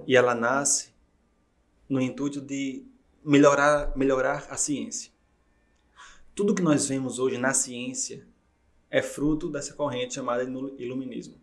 E 0.06 0.16
ela 0.16 0.36
nasce 0.36 0.92
no 1.90 2.00
intuito 2.00 2.40
de 2.42 2.86
melhorar, 3.24 3.96
melhorar 3.98 4.46
a 4.50 4.58
ciência. 4.58 5.11
Tudo 6.36 6.56
que 6.56 6.62
nós 6.62 6.88
vemos 6.88 7.20
hoje 7.20 7.38
na 7.38 7.54
ciência 7.54 8.26
é 8.90 9.02
fruto 9.02 9.50
dessa 9.50 9.74
corrente 9.74 10.14
chamada 10.16 10.44
Ilu- 10.44 10.76
Iluminismo. 10.78 11.36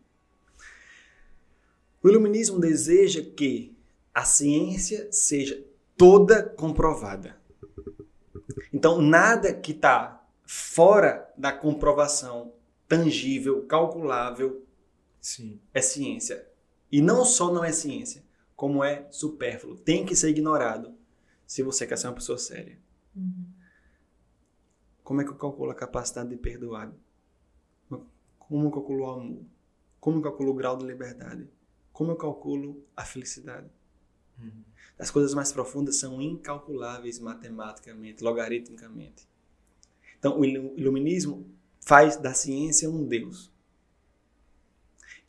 O 2.02 2.08
iluminismo 2.08 2.58
deseja 2.60 3.22
que 3.22 3.76
a 4.14 4.24
ciência 4.24 5.08
seja 5.12 5.62
toda 5.96 6.42
comprovada. 6.42 7.36
Então, 8.72 9.00
nada 9.00 9.52
que 9.52 9.72
está 9.72 10.24
fora 10.44 11.32
da 11.36 11.52
comprovação 11.52 12.52
tangível, 12.86 13.62
calculável, 13.66 14.64
Sim. 15.20 15.60
é 15.74 15.80
ciência. 15.82 16.46
E 16.90 17.02
não 17.02 17.24
só 17.24 17.52
não 17.52 17.62
é 17.64 17.72
ciência, 17.72 18.22
como 18.56 18.82
é 18.82 19.06
supérfluo. 19.10 19.76
Tem 19.76 20.06
que 20.06 20.16
ser 20.16 20.30
ignorado 20.30 20.94
se 21.46 21.62
você 21.62 21.86
quer 21.86 21.98
ser 21.98 22.06
uma 22.06 22.14
pessoa 22.14 22.38
séria. 22.38 22.78
Como 25.08 25.22
é 25.22 25.24
que 25.24 25.30
eu 25.30 25.36
calculo 25.36 25.70
a 25.70 25.74
capacidade 25.74 26.28
de 26.28 26.36
perdoar? 26.36 26.92
Como 28.38 28.66
eu 28.66 28.70
calculo 28.70 29.04
o 29.04 29.10
amor? 29.10 29.42
Como 29.98 30.18
eu 30.18 30.22
calculo 30.22 30.50
o 30.50 30.54
grau 30.54 30.76
de 30.76 30.84
liberdade? 30.84 31.48
Como 31.94 32.10
eu 32.10 32.16
calculo 32.16 32.84
a 32.94 33.06
felicidade? 33.06 33.70
Uhum. 34.38 34.62
As 34.98 35.10
coisas 35.10 35.32
mais 35.32 35.50
profundas 35.50 35.96
são 35.96 36.20
incalculáveis 36.20 37.18
matematicamente, 37.20 38.22
logaritmicamente. 38.22 39.26
Então, 40.18 40.38
o 40.38 40.44
ilu- 40.44 40.74
iluminismo 40.76 41.50
faz 41.80 42.18
da 42.18 42.34
ciência 42.34 42.90
um 42.90 43.06
Deus. 43.06 43.50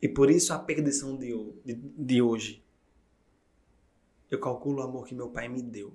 E 0.01 0.09
por 0.09 0.29
isso 0.29 0.53
a 0.53 0.59
perdição 0.59 1.15
de, 1.15 1.31
de, 1.63 1.73
de 1.75 2.21
hoje. 2.21 2.61
Eu 4.29 4.41
calculo 4.41 4.79
o 4.79 4.83
amor 4.83 5.05
que 5.05 5.15
meu 5.15 5.29
pai 5.29 5.47
me 5.47 5.61
deu. 5.61 5.93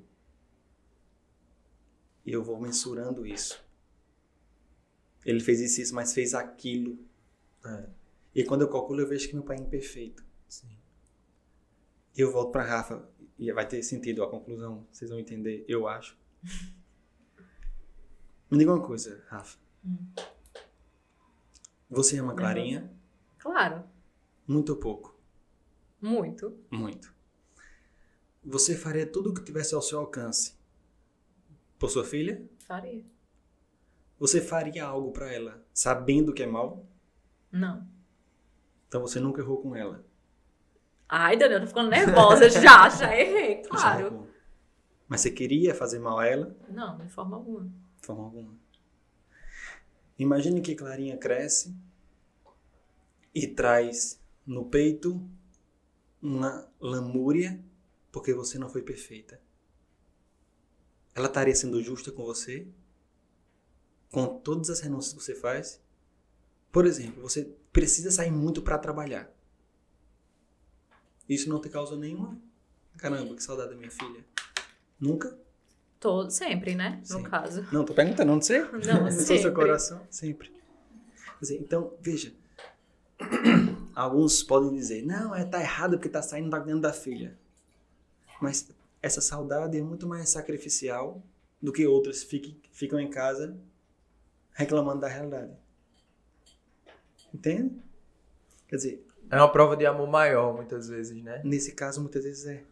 E 2.25 2.33
eu 2.33 2.43
vou 2.43 2.59
mensurando 2.59 3.27
isso. 3.27 3.63
Ele 5.25 5.41
fez 5.41 5.61
isso, 5.61 5.81
isso, 5.81 5.95
mas 5.95 6.13
fez 6.13 6.35
aquilo. 6.35 6.99
É, 7.65 7.89
E 8.35 8.45
quando 8.45 8.63
eu 8.63 8.69
calculo, 8.71 9.01
eu 9.01 9.09
vejo 9.09 9.29
que 9.29 9.35
meu 9.35 9.43
pai 9.45 9.57
é 9.57 9.61
imperfeito. 9.61 10.25
sim. 10.49 10.69
E 12.17 12.21
eu 12.21 12.31
volto 12.31 12.53
para 12.53 12.63
Rafa. 12.63 13.09
E 13.39 13.53
vai 13.53 13.67
ter 13.67 13.83
sentido 13.83 14.23
a 14.23 14.31
conclusão. 14.31 14.87
Vocês 14.93 15.11
vão 15.11 15.19
entender, 15.19 15.65
eu 15.67 15.89
acho. 15.89 16.17
Me 18.51 18.59
diga 18.59 18.73
uma 18.73 18.87
coisa, 18.87 19.25
Rafa. 19.29 19.59
Você 21.91 22.19
ama 22.19 22.35
Clarinha? 22.35 22.91
Claro, 23.39 23.85
Muito 24.47 24.71
ou 24.71 24.77
pouco? 24.79 25.15
muito. 26.01 26.57
Muito. 26.71 27.15
Você 28.45 28.77
faria 28.77 29.07
tudo 29.07 29.31
o 29.31 29.35
que 29.35 29.43
tivesse 29.43 29.75
ao 29.75 29.81
seu 29.83 29.99
alcance 29.99 30.55
por 31.79 31.89
sua 31.91 32.05
filha? 32.05 32.47
Faria. 32.67 33.03
Você 34.19 34.41
faria 34.41 34.85
algo 34.85 35.13
para 35.13 35.33
ela 35.33 35.65
sabendo 35.73 36.33
que 36.33 36.43
é 36.43 36.47
mal? 36.47 36.87
Não. 37.51 37.87
Então 38.89 39.01
você 39.01 39.19
nunca 39.19 39.41
errou 39.41 39.61
com 39.61 39.75
ela. 39.75 40.05
Ai, 41.09 41.37
Daniel, 41.37 41.61
tô 41.61 41.67
ficando 41.67 41.91
nervosa. 41.91 42.49
já, 42.49 42.89
já 42.91 43.17
errei, 43.17 43.63
claro. 43.63 44.29
Mas 45.09 45.21
você 45.21 45.31
queria 45.31 45.75
fazer 45.75 45.99
mal 45.99 46.19
a 46.19 46.27
ela? 46.27 46.57
Não, 46.69 46.97
de 46.99 47.09
forma 47.09 47.37
alguma. 47.37 47.65
De 48.01 48.07
forma 48.07 48.25
alguma. 48.25 48.55
Imagine 50.19 50.61
que 50.61 50.75
Clarinha 50.75 51.19
cresce 51.19 51.75
e 53.35 53.47
traz 53.47 54.21
no 54.47 54.65
peito 54.65 55.21
uma 56.23 56.69
lamúria 56.81 57.61
porque 58.13 58.33
você 58.33 58.59
não 58.59 58.69
foi 58.69 58.83
perfeita. 58.83 59.41
Ela 61.15 61.27
estaria 61.27 61.55
sendo 61.55 61.83
justa 61.83 62.13
com 62.13 62.25
você? 62.25 62.67
Com 64.15 64.39
todas 64.39 64.71
as 64.71 64.79
renúncias 64.79 65.13
que 65.13 65.21
você 65.21 65.35
faz? 65.35 65.81
Por 66.71 66.87
exemplo, 66.87 67.21
você 67.21 67.53
precisa 67.73 68.13
sair 68.13 68.31
muito 68.31 68.63
para 68.63 68.79
trabalhar. 68.79 69.29
Isso 71.29 71.49
não 71.49 71.61
te 71.61 71.69
causa 71.69 71.97
nenhuma? 71.97 72.41
Caramba, 72.97 73.35
que 73.35 73.43
saudade 73.43 73.71
da 73.71 73.77
minha 73.77 73.91
filha. 73.91 74.25
Nunca? 75.01 75.37
Todo, 75.99 76.31
sempre, 76.31 76.77
né? 76.77 77.01
No 77.01 77.07
Sempre. 77.07 77.29
caso. 77.29 77.67
Não, 77.73 77.85
tô 77.85 77.93
perguntando, 77.93 78.31
não 78.31 78.41
sei. 78.41 78.61
Não, 78.61 79.11
sempre. 79.11 79.41
seu 79.41 79.53
coração, 79.53 80.07
sempre. 80.09 80.53
Então, 81.51 81.93
veja. 82.01 82.33
Alguns 83.97 84.45
podem 84.45 84.73
dizer, 84.77 85.05
não, 85.05 85.35
é, 85.35 85.45
tá 85.45 85.61
errado 85.61 85.97
porque 85.97 86.09
tá 86.09 86.23
saindo 86.23 86.51
da 86.51 86.61
dentro 86.61 86.83
da 86.83 86.93
filha. 86.93 87.37
Mas 88.41 88.71
essa 89.03 89.21
saudade 89.21 89.77
é 89.77 89.83
muito 89.83 90.07
mais 90.07 90.29
sacrificial 90.29 91.21
do 91.61 91.73
que 91.73 91.85
outras 91.85 92.23
fiquem, 92.23 92.57
ficam 92.71 93.01
em 93.01 93.11
casa 93.11 93.59
reclamando 94.55 95.01
da 95.01 95.09
realidade. 95.09 95.53
Entende? 97.33 97.83
Quer 98.67 98.77
dizer, 98.77 99.07
É 99.31 99.37
uma 99.37 99.51
prova 99.51 99.77
de 99.77 99.85
amor 99.85 100.09
maior, 100.09 100.55
muitas 100.55 100.89
vezes, 100.89 101.23
né? 101.23 101.43
nesse 101.45 101.73
caso, 101.73 102.01
muitas 102.01 102.25
vezes 102.25 102.47
é. 102.47 102.65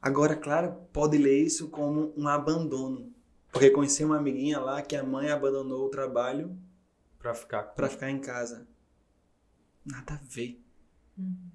Agora, 0.00 0.34
claro, 0.34 0.74
pode 0.92 1.16
ler 1.16 1.44
isso 1.44 1.68
como 1.68 2.12
um 2.16 2.26
abandono. 2.26 3.12
Porque 3.52 3.70
conheci 3.70 4.02
uma 4.02 4.16
amiguinha 4.16 4.58
lá 4.58 4.82
que 4.82 4.96
a 4.96 5.04
mãe 5.04 5.30
abandonou 5.30 5.86
o 5.86 5.90
trabalho 5.90 6.58
Pra 7.22 7.34
ficar 7.34 7.62
com 7.62 7.74
para 7.76 7.88
ficar 7.88 8.10
em 8.10 8.18
casa. 8.18 8.66
Nada 9.84 10.14
a 10.14 10.20
ver. 10.26 10.60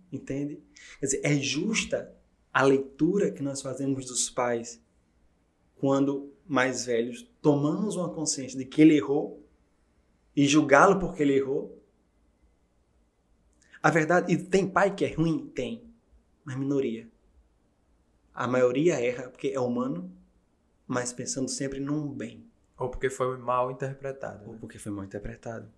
Entende? 0.09 0.63
Quer 0.99 1.05
dizer, 1.05 1.21
é 1.25 1.35
justa 1.35 2.15
a 2.53 2.63
leitura 2.63 3.31
que 3.31 3.43
nós 3.43 3.61
fazemos 3.61 4.05
dos 4.05 4.29
pais 4.29 4.81
quando 5.75 6.31
mais 6.47 6.85
velhos 6.85 7.23
tomamos 7.41 7.95
uma 7.95 8.09
consciência 8.09 8.57
de 8.57 8.65
que 8.65 8.81
ele 8.81 8.95
errou 8.95 9.43
e 10.35 10.47
julgá-lo 10.47 10.99
porque 10.99 11.23
ele 11.23 11.35
errou. 11.35 11.81
A 13.81 13.89
verdade, 13.89 14.33
e 14.33 14.37
tem 14.37 14.67
pai 14.67 14.93
que 14.93 15.05
é 15.05 15.13
ruim? 15.13 15.47
Tem, 15.47 15.83
mas 16.43 16.57
minoria. 16.57 17.09
A 18.33 18.47
maioria 18.47 18.99
erra 18.99 19.29
porque 19.29 19.47
é 19.47 19.59
humano, 19.59 20.11
mas 20.87 21.11
pensando 21.11 21.49
sempre 21.49 21.79
num 21.79 22.07
bem. 22.13 22.45
Ou 22.77 22.89
porque 22.89 23.09
foi 23.09 23.35
mal 23.37 23.71
interpretado. 23.71 24.45
ou 24.45 24.53
né? 24.53 24.57
porque 24.59 24.77
foi 24.77 24.91
mal 24.91 25.03
interpretado. 25.03 25.71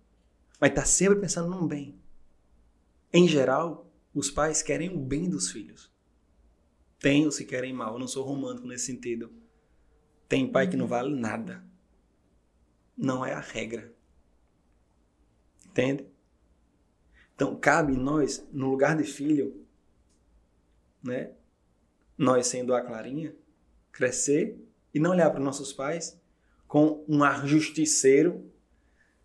Mas 0.60 0.74
tá 0.74 0.84
sempre 0.84 1.18
pensando 1.18 1.48
num 1.48 1.66
bem. 1.66 1.98
Em 3.12 3.26
geral, 3.26 3.90
os 4.14 4.30
pais 4.30 4.62
querem 4.62 4.94
o 4.94 4.98
bem 4.98 5.28
dos 5.28 5.50
filhos. 5.50 5.90
Tem 6.98 7.26
os 7.26 7.38
que 7.38 7.44
querem 7.44 7.72
mal. 7.72 7.94
Eu 7.94 7.98
não 7.98 8.06
sou 8.06 8.24
romântico 8.24 8.68
nesse 8.68 8.86
sentido. 8.86 9.32
Tem 10.30 10.46
pai 10.46 10.68
que 10.68 10.76
não 10.76 10.86
vale 10.86 11.12
nada. 11.12 11.60
Não 12.96 13.26
é 13.26 13.32
a 13.32 13.40
regra. 13.40 13.92
Entende? 15.66 16.06
Então, 17.34 17.56
cabe 17.56 17.96
nós, 17.96 18.46
no 18.52 18.70
lugar 18.70 18.96
de 18.96 19.02
filho, 19.02 19.66
né? 21.02 21.32
Nós 22.16 22.46
sendo 22.46 22.72
a 22.72 22.80
Clarinha, 22.80 23.34
crescer 23.90 24.56
e 24.94 25.00
não 25.00 25.10
olhar 25.10 25.30
para 25.30 25.40
nossos 25.40 25.72
pais 25.72 26.16
com 26.68 27.04
um 27.08 27.24
ar 27.24 27.44
justiceiro. 27.44 28.48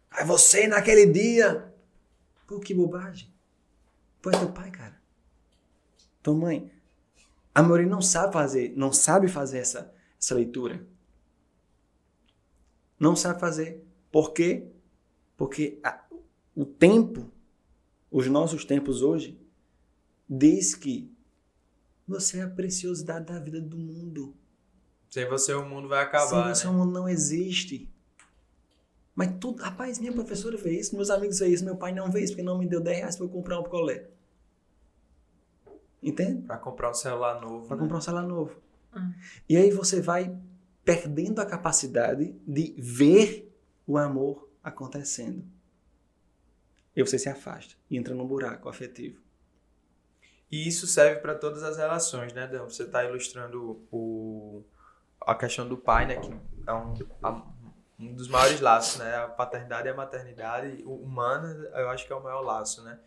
Aí 0.09 0.25
você 0.25 0.65
naquele 0.65 1.05
dia. 1.05 1.71
Pô, 2.47 2.59
que 2.59 2.73
bobagem. 2.73 3.31
Pô, 4.23 4.31
é 4.31 4.39
teu 4.39 4.51
pai, 4.51 4.71
cara. 4.71 4.99
Tua 6.23 6.33
mãe. 6.33 6.71
A 7.53 7.61
maioria 7.61 7.85
não 7.85 8.01
sabe 8.01 8.33
fazer, 8.33 8.73
não 8.75 8.91
sabe 8.91 9.27
fazer 9.27 9.59
essa, 9.59 9.93
essa 10.19 10.33
leitura. 10.33 10.94
Não 12.99 13.15
sabe 13.15 13.39
fazer. 13.39 13.83
Por 14.11 14.31
quê? 14.33 14.67
Porque 15.37 15.79
a- 15.83 16.03
o 16.55 16.65
tempo, 16.65 17.29
os 18.11 18.27
nossos 18.27 18.63
tempos 18.63 19.01
hoje, 19.01 19.37
diz 20.29 20.73
que 20.75 21.11
você 22.07 22.39
é 22.39 22.43
a 22.43 22.49
preciosidade 22.49 23.25
da 23.25 23.39
vida 23.39 23.59
do 23.59 23.77
mundo. 23.77 24.33
Sem 25.09 25.27
você 25.27 25.53
o 25.53 25.65
mundo 25.67 25.87
vai 25.87 26.03
acabar, 26.03 26.27
Sem 26.29 26.37
né? 26.45 26.55
você 26.55 26.67
o 26.67 26.73
mundo 26.73 26.91
não 26.93 27.07
existe. 27.09 27.89
Mas 29.13 29.33
tudo, 29.39 29.61
rapaz, 29.63 29.97
minha 29.99 30.11
professora 30.11 30.57
vê 30.57 30.77
isso, 30.79 30.95
meus 30.95 31.09
amigos 31.09 31.39
vê 31.39 31.47
isso, 31.47 31.63
meu 31.63 31.75
pai 31.77 31.93
não 31.93 32.11
vê 32.11 32.21
isso, 32.21 32.33
porque 32.33 32.43
não 32.43 32.57
me 32.57 32.67
deu 32.67 32.81
10 32.81 32.97
reais 32.97 33.15
pra 33.15 33.25
eu 33.25 33.29
comprar 33.29 33.59
um 33.59 33.63
picolé. 33.63 34.09
Entende? 36.03 36.41
Pra 36.43 36.57
comprar 36.57 36.91
um 36.91 36.93
celular 36.93 37.41
novo. 37.41 37.67
Pra 37.67 37.75
né? 37.75 37.81
comprar 37.81 37.97
um 37.97 38.01
celular 38.01 38.27
novo. 38.27 38.55
Hum. 38.95 39.13
E 39.49 39.57
aí 39.57 39.71
você 39.71 40.01
vai 40.01 40.35
perdendo 40.85 41.41
a 41.41 41.45
capacidade 41.45 42.31
de 42.47 42.73
ver 42.77 43.51
o 43.85 43.97
amor 43.97 44.47
acontecendo. 44.63 45.43
E 46.95 47.01
você 47.03 47.19
se 47.19 47.27
afasta 47.27 47.75
e 47.89 47.97
entra 47.97 48.13
num 48.15 48.25
buraco 48.25 48.69
afetivo. 48.69 49.19
E 50.51 50.67
isso 50.67 50.87
serve 50.87 51.19
para 51.19 51.35
todas 51.35 51.63
as 51.63 51.75
relações, 51.77 52.31
né, 52.33 52.47
Dan? 52.47 52.63
Você 52.65 52.83
está 52.83 53.03
ilustrando 53.03 53.81
o, 53.91 54.63
a 55.19 55.35
questão 55.35 55.67
do 55.67 55.75
pai, 55.75 56.05
né, 56.05 56.15
que 56.17 56.31
é 56.67 56.73
um, 56.73 56.93
a- 57.21 57.43
um 57.99 58.13
dos 58.13 58.27
maiores 58.29 58.61
laços, 58.61 58.99
né? 58.99 59.15
A 59.17 59.27
paternidade 59.27 59.87
e 59.87 59.91
a 59.91 59.95
maternidade 59.95 60.83
humana, 60.85 61.51
eu 61.73 61.89
acho 61.89 62.05
que 62.05 62.13
é 62.13 62.15
o 62.15 62.23
maior 62.23 62.41
laço, 62.41 62.83
né? 62.83 62.99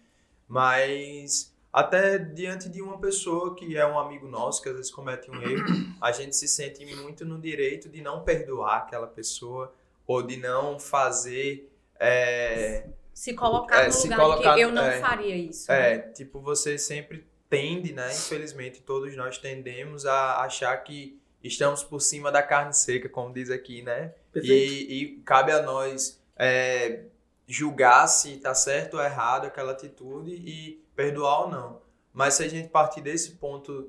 Mas 0.47 1.55
até 1.81 2.19
diante 2.19 2.69
de 2.69 2.81
uma 2.83 2.99
pessoa 2.99 3.55
que 3.55 3.77
é 3.77 3.87
um 3.87 3.99
amigo 3.99 4.27
nosso, 4.29 4.63
que 4.63 4.69
às 4.69 4.75
vezes 4.77 4.91
comete 4.91 5.31
um 5.31 5.41
erro, 5.43 5.67
a 6.01 6.13
gente 6.13 6.35
se 6.37 6.49
sente 6.49 6.85
muito 6.97 7.25
no 7.25 7.39
direito 7.41 7.89
de 7.89 8.01
não 8.01 8.23
perdoar 8.25 8.79
aquela 8.79 9.07
pessoa 9.07 9.73
ou 10.07 10.23
de 10.23 10.37
não 10.37 10.79
fazer 10.79 11.71
é, 12.01 12.87
Se 13.13 13.35
colocar 13.35 13.83
É, 13.83 13.87
no 13.87 13.93
se 13.93 14.09
lugar 14.09 14.19
colocar- 14.21 14.55
que 14.55 14.61
eu 14.61 14.71
não 14.73 14.83
é. 14.85 15.01
faria 15.01 15.37
isso. 15.37 15.71
É, 15.71 15.99
tipo, 15.99 16.41
você 16.41 16.79
sempre 16.79 17.27
tende, 17.51 17.93
né? 17.93 18.11
Infelizmente, 18.13 18.81
todos 18.83 19.15
nós 19.17 19.39
tendemos 19.39 20.07
a 20.07 20.43
achar 20.43 20.77
que 20.79 21.19
estamos 21.43 21.83
por 21.83 22.01
cima 22.01 22.31
da 22.31 22.43
carne 22.43 22.73
seca, 22.75 23.09
como 23.09 23.33
diz 23.35 23.51
aqui, 23.51 23.83
né? 23.83 24.13
E, 24.35 24.87
e 25.03 25.09
cabe 25.25 25.51
a 25.53 25.63
nós 25.63 26.21
é, 26.37 27.01
julgar 27.47 28.07
se 28.07 28.37
tá 28.37 28.55
certo 28.55 28.95
ou 28.99 29.03
errado 29.03 29.47
aquela 29.47 29.73
atitude 29.73 30.31
e 30.31 30.81
perdoar 30.99 31.45
ou 31.45 31.49
não. 31.49 31.81
Mas 32.13 32.35
se 32.35 32.43
a 32.43 32.49
gente 32.49 32.69
partir 32.69 33.01
desse 33.01 33.37
ponto 33.37 33.89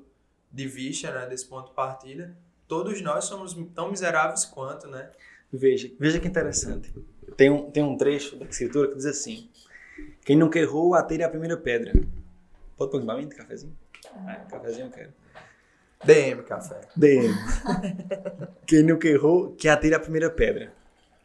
de 0.52 0.68
vista, 0.68 1.10
né? 1.10 1.26
Desse 1.26 1.44
ponto 1.44 1.70
de 1.70 1.74
partida, 1.74 2.36
todos 2.68 3.02
nós 3.02 3.24
somos 3.24 3.52
tão 3.74 3.90
miseráveis 3.90 4.44
quanto, 4.44 4.86
né? 4.86 5.10
Veja, 5.52 5.90
veja 5.98 6.20
que 6.20 6.28
interessante. 6.28 6.94
Tem 7.36 7.50
um, 7.50 7.68
tem 7.68 7.82
um 7.82 7.96
trecho 7.96 8.36
da 8.36 8.44
escritura 8.44 8.88
que 8.88 8.94
diz 8.94 9.06
assim: 9.06 9.50
Quem 10.24 10.36
nunca 10.36 10.60
errou, 10.60 10.94
atire 10.94 11.24
a 11.24 11.28
primeira 11.28 11.56
pedra. 11.56 11.92
Pode 12.76 12.92
pôr 12.92 13.10
aqui 13.10 13.34
cafezinho? 13.34 13.76
Ah, 14.14 14.46
cafezinho 14.48 14.86
eu 14.86 14.90
quero. 14.90 15.12
DM, 16.04 16.42
café. 16.44 16.80
DM. 16.94 17.34
Quem 18.66 18.84
nunca 18.84 19.08
errou, 19.08 19.52
que 19.56 19.68
atire 19.68 19.96
a 19.96 20.00
primeira 20.00 20.30
pedra. 20.30 20.72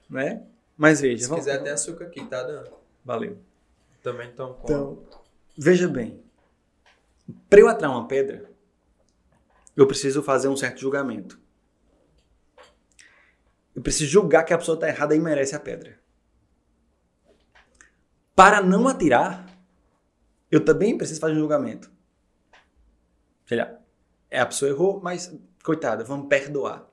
Né? 0.10 0.42
Mas 0.76 1.00
veja. 1.00 1.24
Se 1.24 1.30
vamos, 1.30 1.46
quiser, 1.46 1.62
tem 1.62 1.72
açúcar 1.72 2.06
aqui, 2.06 2.26
tá 2.26 2.42
dando. 2.42 2.72
Valeu. 3.04 3.38
Também 4.02 4.32
tomo 4.32 4.56
com. 4.56 4.64
Então, 4.64 5.04
veja 5.58 5.88
bem. 5.88 6.24
Para 7.50 7.60
eu 7.60 7.68
atirar 7.68 7.92
uma 7.92 8.08
pedra, 8.08 8.50
eu 9.76 9.88
preciso 9.88 10.24
fazer 10.24 10.48
um 10.48 10.56
certo 10.56 10.80
julgamento. 10.80 11.40
Eu 13.76 13.82
preciso 13.82 14.10
julgar 14.10 14.44
que 14.44 14.54
a 14.54 14.58
pessoa 14.58 14.76
está 14.76 14.88
errada 14.88 15.16
e 15.16 15.20
merece 15.20 15.56
a 15.56 15.60
pedra. 15.60 16.00
Para 18.34 18.62
não 18.62 18.88
atirar, 18.88 19.46
eu 20.50 20.64
também 20.64 20.98
preciso 20.98 21.20
fazer 21.20 21.34
um 21.34 21.40
julgamento. 21.40 21.92
Sei 23.46 23.58
lá, 23.58 23.78
é, 24.30 24.40
a 24.40 24.46
pessoa 24.46 24.70
errou, 24.70 25.02
mas 25.02 25.34
coitada, 25.64 26.04
vamos 26.04 26.28
perdoar. 26.28 26.90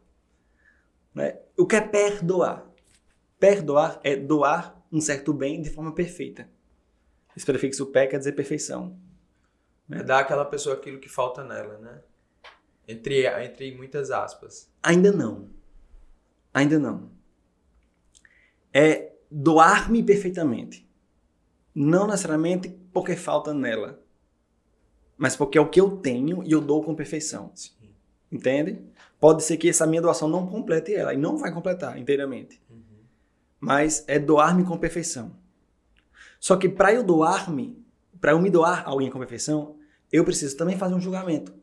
Né? 1.14 1.38
O 1.56 1.66
que 1.66 1.76
é 1.76 1.80
perdoar? 1.80 2.66
Perdoar 3.38 4.00
é 4.02 4.16
doar 4.16 4.82
um 4.90 5.00
certo 5.00 5.32
bem 5.32 5.62
de 5.62 5.70
forma 5.70 5.94
perfeita. 5.94 6.48
Esse 7.36 7.46
prefixo 7.46 7.86
pé 7.86 8.06
quer 8.06 8.18
dizer 8.18 8.32
perfeição. 8.32 8.96
Né? 9.88 10.00
É 10.00 10.02
dar 10.02 10.20
àquela 10.20 10.44
pessoa 10.44 10.74
aquilo 10.74 10.98
que 10.98 11.08
falta 11.08 11.44
nela, 11.44 11.78
né? 11.78 12.00
Entre, 12.86 13.26
entre 13.26 13.74
muitas 13.76 14.10
aspas. 14.10 14.70
Ainda 14.82 15.12
não. 15.12 15.48
Ainda 16.52 16.78
não. 16.78 17.10
É 18.72 19.12
doar-me 19.30 20.02
perfeitamente. 20.02 20.88
Não 21.74 22.06
necessariamente 22.06 22.68
porque 22.92 23.16
falta 23.16 23.54
nela, 23.54 24.02
mas 25.16 25.36
porque 25.36 25.56
é 25.56 25.60
o 25.60 25.68
que 25.68 25.80
eu 25.80 25.96
tenho 25.98 26.42
e 26.42 26.52
eu 26.52 26.60
dou 26.60 26.82
com 26.82 26.94
perfeição. 26.94 27.50
Sim. 27.54 27.94
Entende? 28.30 28.82
Pode 29.20 29.42
ser 29.42 29.56
que 29.56 29.68
essa 29.68 29.86
minha 29.86 30.02
doação 30.02 30.28
não 30.28 30.46
complete 30.46 30.94
ela, 30.94 31.14
e 31.14 31.16
não 31.16 31.36
vai 31.36 31.52
completar 31.52 31.98
inteiramente. 31.98 32.60
Uhum. 32.68 33.04
Mas 33.60 34.04
é 34.08 34.18
doar-me 34.18 34.64
com 34.64 34.76
perfeição. 34.76 35.32
Só 36.42 36.56
que 36.56 36.68
para 36.68 36.92
eu 36.92 37.04
doar-me, 37.04 37.80
para 38.20 38.32
eu 38.32 38.40
me 38.40 38.50
doar 38.50 38.80
a 38.80 38.90
alguém 38.90 39.08
com 39.08 39.20
perfeição, 39.20 39.78
eu 40.10 40.24
preciso 40.24 40.56
também 40.56 40.76
fazer 40.76 40.92
um 40.92 41.00
julgamento. 41.00 41.54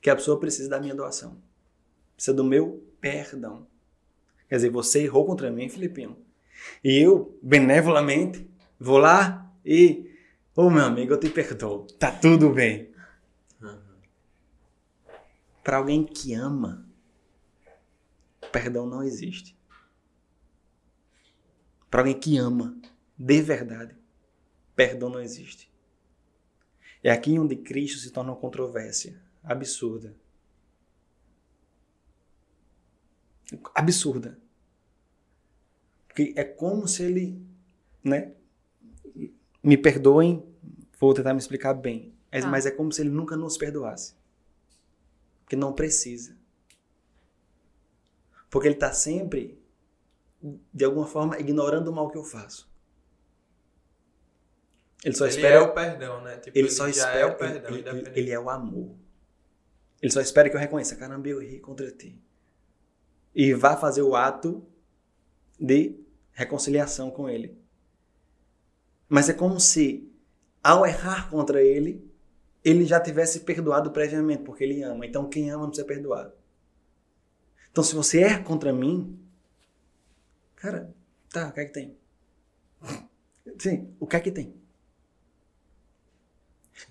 Que 0.00 0.08
a 0.08 0.14
pessoa 0.14 0.38
precisa 0.38 0.68
da 0.68 0.78
minha 0.78 0.94
doação. 0.94 1.36
Precisa 2.14 2.36
do 2.36 2.44
meu 2.44 2.80
perdão. 3.00 3.66
Quer 4.48 4.54
dizer, 4.54 4.70
você 4.70 5.02
errou 5.02 5.26
contra 5.26 5.50
mim, 5.50 5.68
Filipinho. 5.68 6.16
E 6.82 6.96
eu, 6.96 7.36
benevolamente, 7.42 8.48
vou 8.78 8.98
lá 8.98 9.52
e. 9.66 10.08
Ô 10.54 10.66
oh, 10.66 10.70
meu 10.70 10.84
amigo, 10.84 11.14
eu 11.14 11.18
te 11.18 11.28
perdoo. 11.28 11.84
Tá 11.98 12.12
tudo 12.12 12.50
bem. 12.50 12.92
Uhum. 13.60 13.80
Para 15.64 15.78
alguém 15.78 16.04
que 16.04 16.34
ama, 16.34 16.86
perdão 18.52 18.86
não 18.86 19.02
existe. 19.02 19.58
Para 21.90 22.02
alguém 22.02 22.18
que 22.18 22.38
ama, 22.38 22.78
de 23.18 23.42
verdade, 23.42 23.96
perdão 24.76 25.10
não 25.10 25.20
existe. 25.20 25.68
É 27.02 27.10
aqui 27.10 27.38
onde 27.38 27.56
Cristo 27.56 27.98
se 27.98 28.10
torna 28.10 28.30
uma 28.30 28.38
controvérsia 28.38 29.20
absurda. 29.42 30.14
absurda. 33.74 34.38
Porque 36.06 36.34
é 36.36 36.44
como 36.44 36.86
se 36.86 37.02
ele, 37.02 37.40
né? 38.04 38.32
Me 39.62 39.76
perdoem, 39.76 40.44
vou 40.98 41.14
tentar 41.14 41.32
me 41.32 41.38
explicar 41.38 41.74
bem. 41.74 42.14
É, 42.30 42.40
ah. 42.40 42.46
Mas 42.46 42.66
é 42.66 42.70
como 42.70 42.92
se 42.92 43.00
ele 43.00 43.10
nunca 43.10 43.36
nos 43.36 43.56
perdoasse. 43.56 44.14
Porque 45.40 45.56
não 45.56 45.72
precisa. 45.72 46.36
Porque 48.50 48.68
ele 48.68 48.74
está 48.74 48.92
sempre, 48.92 49.58
de 50.72 50.84
alguma 50.84 51.06
forma, 51.06 51.38
ignorando 51.38 51.88
o 51.88 51.92
mal 51.92 52.10
que 52.10 52.18
eu 52.18 52.24
faço. 52.24 52.67
Ele 55.04 55.14
só 55.14 55.26
ele 55.26 55.34
espera. 55.34 55.54
é 55.54 55.60
o 55.60 55.72
perdão, 55.72 56.22
né? 56.22 56.36
Tipo, 56.38 56.58
ele, 56.58 56.66
ele, 56.66 56.74
só 56.74 56.88
espera. 56.88 57.18
É 57.18 57.26
o 57.26 57.36
perdão, 57.36 57.70
ele, 57.70 57.88
ele, 57.88 58.12
ele 58.14 58.30
é 58.30 58.38
o 58.38 58.50
amor. 58.50 58.96
Ele 60.02 60.12
só 60.12 60.20
espera 60.20 60.50
que 60.50 60.56
eu 60.56 60.60
reconheça: 60.60 60.96
caramba, 60.96 61.28
eu 61.28 61.40
errei 61.40 61.60
contra 61.60 61.90
ti 61.90 62.20
e 63.34 63.54
vá 63.54 63.76
fazer 63.76 64.02
o 64.02 64.16
ato 64.16 64.66
de 65.60 65.96
reconciliação 66.32 67.08
com 67.08 67.28
ele. 67.28 67.56
Mas 69.08 69.28
é 69.28 69.32
como 69.32 69.60
se, 69.60 70.12
ao 70.60 70.84
errar 70.84 71.30
contra 71.30 71.62
ele, 71.62 72.04
ele 72.64 72.84
já 72.84 72.98
tivesse 72.98 73.40
perdoado 73.40 73.92
previamente, 73.92 74.42
porque 74.42 74.64
ele 74.64 74.82
ama. 74.82 75.06
Então, 75.06 75.28
quem 75.28 75.50
ama 75.50 75.62
não 75.62 75.68
precisa 75.68 75.86
perdoar. 75.86 76.32
Então, 77.70 77.84
se 77.84 77.94
você 77.94 78.22
erra 78.22 78.42
contra 78.42 78.72
mim, 78.72 79.16
cara, 80.56 80.92
tá, 81.30 81.48
o 81.48 81.52
que 81.52 81.60
é 81.60 81.64
que 81.64 81.72
tem? 81.72 81.96
Sim, 83.56 83.94
o 84.00 84.06
que 84.06 84.16
é 84.16 84.20
que 84.20 84.32
tem? 84.32 84.57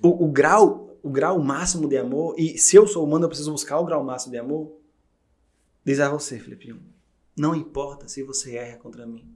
O, 0.02 0.26
o, 0.26 0.32
grau, 0.32 0.98
o 1.02 1.10
grau 1.10 1.40
máximo 1.42 1.88
de 1.88 1.98
amor, 1.98 2.36
e 2.38 2.58
se 2.58 2.76
eu 2.76 2.88
sou 2.88 3.06
humano, 3.06 3.26
eu 3.26 3.30
preciso 3.30 3.52
buscar 3.52 3.80
o 3.80 3.86
grau 3.86 4.04
máximo 4.04 4.32
de 4.32 4.38
amor, 4.38 4.78
Diz 5.88 6.02
a 6.02 6.10
você, 6.10 6.38
Filipinho, 6.38 6.84
não 7.34 7.56
importa 7.56 8.10
se 8.10 8.22
você 8.22 8.58
erra 8.58 8.78
contra 8.78 9.08
mim. 9.08 9.34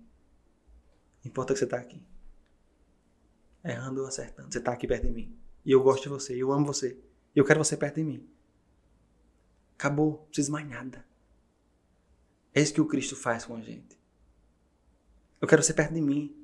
Importa 1.24 1.54
que 1.54 1.60
você 1.60 1.64
está 1.64 1.78
aqui. 1.78 2.06
Errando 3.64 4.02
ou 4.02 4.08
acertando. 4.08 4.52
Você 4.52 4.58
está 4.58 4.74
aqui 4.74 4.86
perto 4.86 5.04
de 5.04 5.14
mim. 5.14 5.34
E 5.64 5.72
eu 5.72 5.82
gosto 5.82 6.04
de 6.04 6.10
você. 6.10 6.36
Eu 6.36 6.52
amo 6.52 6.66
você. 6.66 7.00
E 7.34 7.40
eu 7.40 7.46
quero 7.46 7.64
você 7.64 7.78
perto 7.78 7.96
de 7.96 8.04
mim. 8.04 8.30
Acabou. 9.76 10.12
Não 10.12 10.26
precisa 10.26 10.52
mais 10.52 10.68
nada. 10.68 11.06
É 12.54 12.62
isso 12.62 12.74
que 12.74 12.82
o 12.82 12.86
Cristo 12.86 13.16
faz 13.16 13.46
com 13.46 13.56
a 13.56 13.62
gente. 13.62 13.98
Eu 15.40 15.48
quero 15.48 15.64
você 15.64 15.74
perto 15.74 15.94
de 15.94 16.02
mim. 16.02 16.36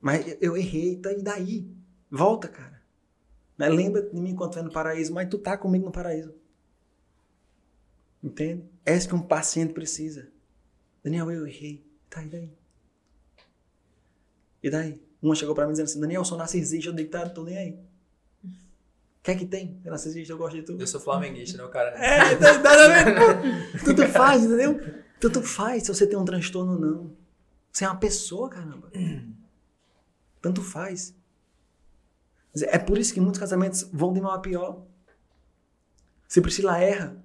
Mas 0.00 0.36
eu 0.40 0.56
errei. 0.56 0.96
Tá, 0.96 1.12
e 1.12 1.22
daí? 1.22 1.72
Volta, 2.10 2.48
cara. 2.48 2.75
Né? 3.58 3.68
Lembra 3.68 4.02
de 4.02 4.20
mim 4.20 4.34
quando 4.34 4.52
tu 4.52 4.58
é 4.58 4.62
no 4.62 4.72
paraíso. 4.72 5.12
Mas 5.12 5.28
tu 5.28 5.38
tá 5.38 5.56
comigo 5.56 5.84
no 5.84 5.92
paraíso. 5.92 6.34
Entende? 8.22 8.64
É 8.84 8.96
isso 8.96 9.08
que 9.08 9.14
um 9.14 9.22
paciente 9.22 9.72
precisa. 9.72 10.28
Daniel, 11.02 11.30
eu 11.30 11.46
errei. 11.46 11.86
Tá, 12.10 12.24
e 12.24 12.28
daí? 12.28 12.52
E 14.62 14.70
daí? 14.70 15.02
Uma 15.22 15.34
chegou 15.34 15.54
pra 15.54 15.64
mim 15.64 15.72
dizendo 15.72 15.86
assim, 15.86 16.00
Daniel, 16.00 16.22
eu 16.22 16.24
sou 16.24 16.36
narcisista, 16.36 16.90
eu 16.90 16.94
deitado, 16.94 17.32
tô 17.32 17.44
nem 17.44 17.56
aí. 17.56 17.78
O 18.44 19.22
que 19.22 19.30
é 19.30 19.34
que 19.34 19.46
tem? 19.46 19.80
É 19.84 19.90
narcisista, 19.90 20.32
eu 20.32 20.38
gosto 20.38 20.56
de 20.56 20.62
tudo. 20.62 20.80
Eu 20.80 20.86
sou 20.86 21.00
flamenguista, 21.00 21.58
né, 21.58 21.64
o 21.64 21.68
cara? 21.68 21.90
É, 21.98 22.36
tá, 22.36 22.60
tá 22.60 23.42
Tudo 23.84 24.06
faz, 24.08 24.44
entendeu? 24.44 24.80
Tanto 25.18 25.42
faz 25.42 25.84
se 25.84 25.94
você 25.94 26.06
tem 26.06 26.18
um 26.18 26.24
transtorno 26.24 26.72
ou 26.72 26.78
não. 26.78 27.16
Você 27.72 27.84
é 27.84 27.88
uma 27.88 27.98
pessoa, 27.98 28.48
caramba. 28.48 28.90
Tanto 30.40 30.62
faz. 30.62 31.14
É 32.62 32.78
por 32.78 32.96
isso 32.96 33.12
que 33.12 33.20
muitos 33.20 33.40
casamentos 33.40 33.82
vão 33.92 34.12
de 34.12 34.20
mal 34.20 34.32
a 34.32 34.38
pior. 34.38 34.86
Se 36.26 36.40
Priscila 36.40 36.78
erra, 36.78 37.22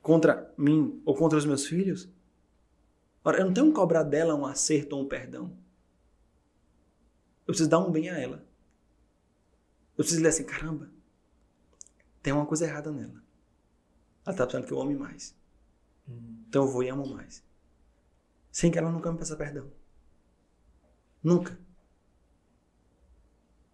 contra 0.00 0.52
mim 0.56 1.00
ou 1.04 1.14
contra 1.14 1.38
os 1.38 1.44
meus 1.44 1.66
filhos, 1.66 2.08
ora, 3.24 3.38
eu 3.38 3.46
não 3.46 3.54
tenho 3.54 3.68
que 3.68 3.74
cobrar 3.74 4.02
dela 4.02 4.34
um 4.34 4.46
acerto 4.46 4.96
ou 4.96 5.02
um 5.02 5.08
perdão. 5.08 5.56
Eu 7.42 7.46
preciso 7.46 7.68
dar 7.68 7.78
um 7.78 7.90
bem 7.90 8.08
a 8.08 8.18
ela. 8.18 8.44
Eu 9.92 10.04
preciso 10.04 10.22
dizer 10.22 10.28
assim, 10.28 10.44
caramba, 10.44 10.90
tem 12.22 12.32
uma 12.32 12.46
coisa 12.46 12.64
errada 12.64 12.90
nela. 12.90 13.22
Ela 14.24 14.34
está 14.34 14.46
pensando 14.46 14.66
que 14.66 14.72
eu 14.72 14.80
ame 14.80 14.94
mais. 14.94 15.34
Então 16.48 16.64
eu 16.64 16.68
vou 16.68 16.82
e 16.82 16.88
amo 16.88 17.06
mais. 17.06 17.44
Sem 18.50 18.70
que 18.70 18.78
ela 18.78 18.90
nunca 18.90 19.10
me 19.10 19.18
peça 19.18 19.36
perdão. 19.36 19.70
Nunca. 21.22 21.58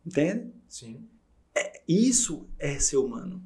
Entende? 0.05 0.58
Sim. 0.69 1.09
É, 1.55 1.81
isso 1.89 2.49
é 2.59 2.79
ser 2.79 2.99
humano. 2.99 3.43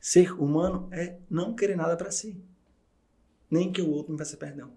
Ser 0.00 0.32
humano 0.32 0.88
é 0.92 1.18
não 1.28 1.54
querer 1.54 1.76
nada 1.76 1.96
para 1.96 2.10
si. 2.10 2.40
Nem 3.50 3.72
que 3.72 3.82
o 3.82 3.90
outro 3.90 4.12
me 4.12 4.18
peça 4.18 4.36
perdão. 4.36 4.72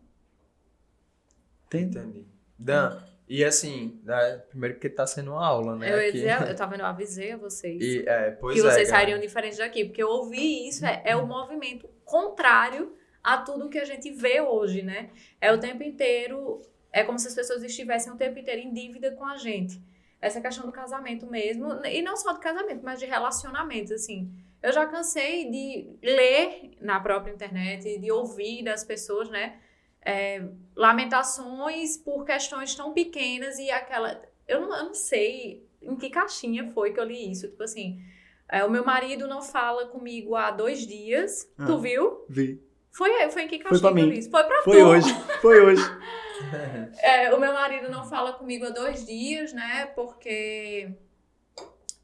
Entende? 1.67 1.99
Entendi. 1.99 2.27
Dan, 2.57 3.01
e 3.29 3.45
assim, 3.45 4.01
né, 4.03 4.41
primeiro 4.49 4.79
que 4.79 4.89
tá 4.89 5.05
sendo 5.05 5.31
uma 5.31 5.45
aula, 5.45 5.75
né? 5.75 5.93
Eu 5.93 6.01
ia 6.01 6.11
dizer, 6.11 6.49
eu 6.49 6.55
tava 6.57 6.71
vendo, 6.71 6.81
eu 6.81 6.87
avisei 6.87 7.33
a 7.33 7.37
vocês. 7.37 7.79
E, 7.79 8.03
é, 8.07 8.31
pois 8.31 8.59
que 8.59 8.67
é, 8.67 8.71
vocês 8.71 8.89
sairiam 8.89 9.19
diferentes 9.19 9.59
daqui. 9.59 9.85
Porque 9.85 10.01
eu 10.01 10.09
ouvi 10.09 10.67
isso, 10.67 10.83
é, 10.83 11.03
é 11.05 11.15
o 11.15 11.27
movimento 11.27 11.87
contrário 12.03 12.91
a 13.23 13.37
tudo 13.37 13.69
que 13.69 13.77
a 13.77 13.85
gente 13.85 14.11
vê 14.11 14.41
hoje, 14.41 14.81
né? 14.81 15.11
É 15.39 15.53
o 15.53 15.59
tempo 15.59 15.83
inteiro, 15.83 16.59
é 16.91 17.03
como 17.03 17.19
se 17.19 17.27
as 17.27 17.35
pessoas 17.35 17.61
estivessem 17.61 18.11
o 18.11 18.17
tempo 18.17 18.39
inteiro 18.39 18.61
em 18.61 18.73
dívida 18.73 19.11
com 19.11 19.25
a 19.25 19.37
gente. 19.37 19.79
Essa 20.21 20.41
questão 20.41 20.65
do 20.65 20.71
casamento 20.71 21.25
mesmo, 21.25 21.85
e 21.85 22.01
não 22.01 22.15
só 22.17 22.33
do 22.33 22.39
casamento, 22.39 22.81
mas 22.83 22.99
de 22.99 23.05
relacionamentos, 23.05 23.91
assim. 23.91 24.29
Eu 24.61 24.73
já 24.73 24.85
cansei 24.85 25.49
de 25.49 25.87
ler 26.03 26.71
na 26.81 26.99
própria 26.99 27.31
internet, 27.31 27.97
de 27.97 28.11
ouvir 28.11 28.63
das 28.63 28.83
pessoas, 28.83 29.29
né? 29.29 29.57
É, 30.05 30.43
lamentações 30.75 31.97
por 31.97 32.25
questões 32.25 32.75
tão 32.75 32.93
pequenas 32.93 33.57
e 33.57 33.69
aquela. 33.71 34.21
Eu 34.47 34.61
não, 34.61 34.75
eu 34.75 34.83
não 34.85 34.93
sei 34.93 35.65
em 35.81 35.95
que 35.95 36.09
caixinha 36.09 36.71
foi 36.73 36.91
que 36.93 36.99
eu 36.99 37.03
li 37.05 37.31
isso. 37.31 37.47
Tipo 37.47 37.63
assim, 37.63 38.01
é, 38.49 38.63
o 38.65 38.69
meu 38.69 38.83
marido 38.85 39.27
não 39.27 39.41
fala 39.41 39.87
comigo 39.87 40.35
há 40.35 40.51
dois 40.51 40.85
dias. 40.85 41.49
Ah. 41.57 41.65
Tu 41.65 41.77
viu? 41.79 42.25
Vi. 42.29 42.61
Foi, 42.91 43.29
foi 43.29 43.43
em 43.43 43.47
que 43.47 43.59
Foi 43.61 43.69
caixinha 43.69 43.81
pra 43.81 43.91
que 43.93 43.99
eu 43.99 44.05
mim. 44.07 44.11
li 44.11 44.19
isso? 44.19 44.29
Foi 44.29 44.43
pra 44.43 44.61
Foi 44.63 44.77
tu. 44.77 44.85
hoje. 44.85 45.13
Foi 45.41 45.61
hoje. 45.61 45.81
É, 47.01 47.33
o 47.33 47.39
meu 47.39 47.53
marido 47.53 47.89
não 47.89 48.03
fala 48.03 48.33
comigo 48.33 48.65
há 48.65 48.69
dois 48.69 49.05
dias, 49.05 49.53
né? 49.53 49.87
Porque. 49.95 50.89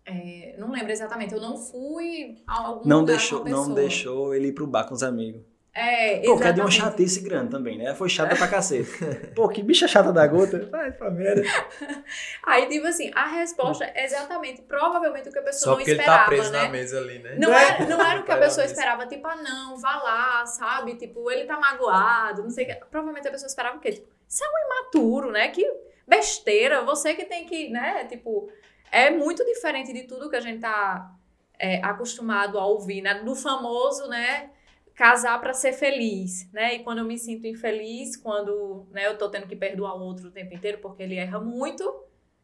é, 0.05 0.55
não 0.57 0.71
lembro 0.71 0.91
exatamente. 0.91 1.33
Eu 1.33 1.41
não 1.41 1.57
fui 1.57 2.43
a 2.47 2.67
algum 2.67 2.87
Não 2.87 2.99
lugar 3.01 3.17
deixou, 3.17 3.41
com 3.41 3.47
a 3.47 3.51
não 3.51 3.73
deixou 3.73 4.35
ele 4.35 4.47
ir 4.47 4.53
pro 4.53 4.67
bar 4.67 4.85
com 4.85 4.93
os 4.93 5.03
amigos. 5.03 5.41
É, 5.77 6.21
Pô, 6.21 6.37
que 6.39 6.47
é 6.47 6.53
de 6.53 6.61
uma 6.61 6.71
chatice 6.71 7.19
grande 7.19 7.51
também, 7.51 7.77
né? 7.77 7.93
Foi 7.93 8.07
chata 8.07 8.33
pra 8.33 8.47
cacete. 8.47 8.89
Pô, 9.35 9.49
que 9.49 9.61
bicha 9.61 9.89
chata 9.89 10.13
da 10.13 10.25
gota. 10.25 10.69
Vai 10.71 10.89
pra 10.93 11.11
merda. 11.11 11.43
Aí, 12.47 12.69
tipo 12.69 12.87
assim, 12.87 13.11
a 13.13 13.27
resposta 13.27 13.83
é 13.83 14.05
exatamente, 14.05 14.61
provavelmente, 14.61 15.27
o 15.27 15.33
que 15.33 15.39
a 15.39 15.41
pessoa 15.41 15.59
Só 15.59 15.69
não 15.71 15.75
porque 15.75 15.91
ele 15.91 15.99
esperava, 15.99 16.23
tá 16.23 16.27
preso 16.27 16.51
né? 16.53 16.63
na 16.63 16.69
mesa 16.69 16.97
ali, 16.97 17.19
né? 17.19 17.35
Não 17.37 17.53
era, 17.53 17.85
não 17.87 18.01
era 18.01 18.21
o 18.21 18.23
que 18.23 18.31
a 18.31 18.35
na 18.35 18.41
pessoa 18.41 18.65
esperava, 18.65 19.05
tipo, 19.05 19.27
ah, 19.27 19.35
não, 19.35 19.77
vá 19.77 19.97
lá, 19.97 20.45
sabe? 20.45 20.95
Tipo, 20.95 21.29
ele 21.29 21.43
tá 21.43 21.59
magoado, 21.59 22.43
não 22.43 22.49
sei 22.49 22.63
o 22.63 22.67
que. 22.69 22.75
Provavelmente 22.85 23.27
a 23.27 23.31
pessoa 23.31 23.47
esperava 23.47 23.75
o 23.75 23.81
quê? 23.81 23.91
Tipo, 23.91 24.07
isso 24.27 24.43
é 24.43 24.47
um 24.47 24.65
imaturo, 24.65 25.31
né? 25.31 25.47
Que 25.49 25.65
besteira, 26.07 26.83
você 26.83 27.13
que 27.13 27.25
tem 27.25 27.45
que, 27.45 27.69
né? 27.69 28.05
Tipo, 28.05 28.49
é 28.91 29.09
muito 29.09 29.43
diferente 29.45 29.91
de 29.93 30.03
tudo 30.03 30.29
que 30.29 30.35
a 30.35 30.41
gente 30.41 30.59
tá 30.61 31.13
é, 31.57 31.77
acostumado 31.83 32.59
a 32.59 32.65
ouvir, 32.65 33.01
né? 33.01 33.23
Do 33.23 33.35
famoso, 33.35 34.07
né? 34.07 34.51
Casar 34.93 35.39
pra 35.41 35.53
ser 35.53 35.73
feliz, 35.73 36.49
né? 36.53 36.75
E 36.75 36.83
quando 36.83 36.99
eu 36.99 37.05
me 37.05 37.17
sinto 37.17 37.47
infeliz, 37.47 38.15
quando 38.15 38.87
né, 38.91 39.07
eu 39.07 39.17
tô 39.17 39.29
tendo 39.29 39.47
que 39.47 39.55
perdoar 39.55 39.95
o 39.95 40.01
outro 40.01 40.27
o 40.27 40.31
tempo 40.31 40.53
inteiro 40.53 40.77
porque 40.77 41.03
ele 41.03 41.15
erra 41.15 41.39
muito, 41.39 41.83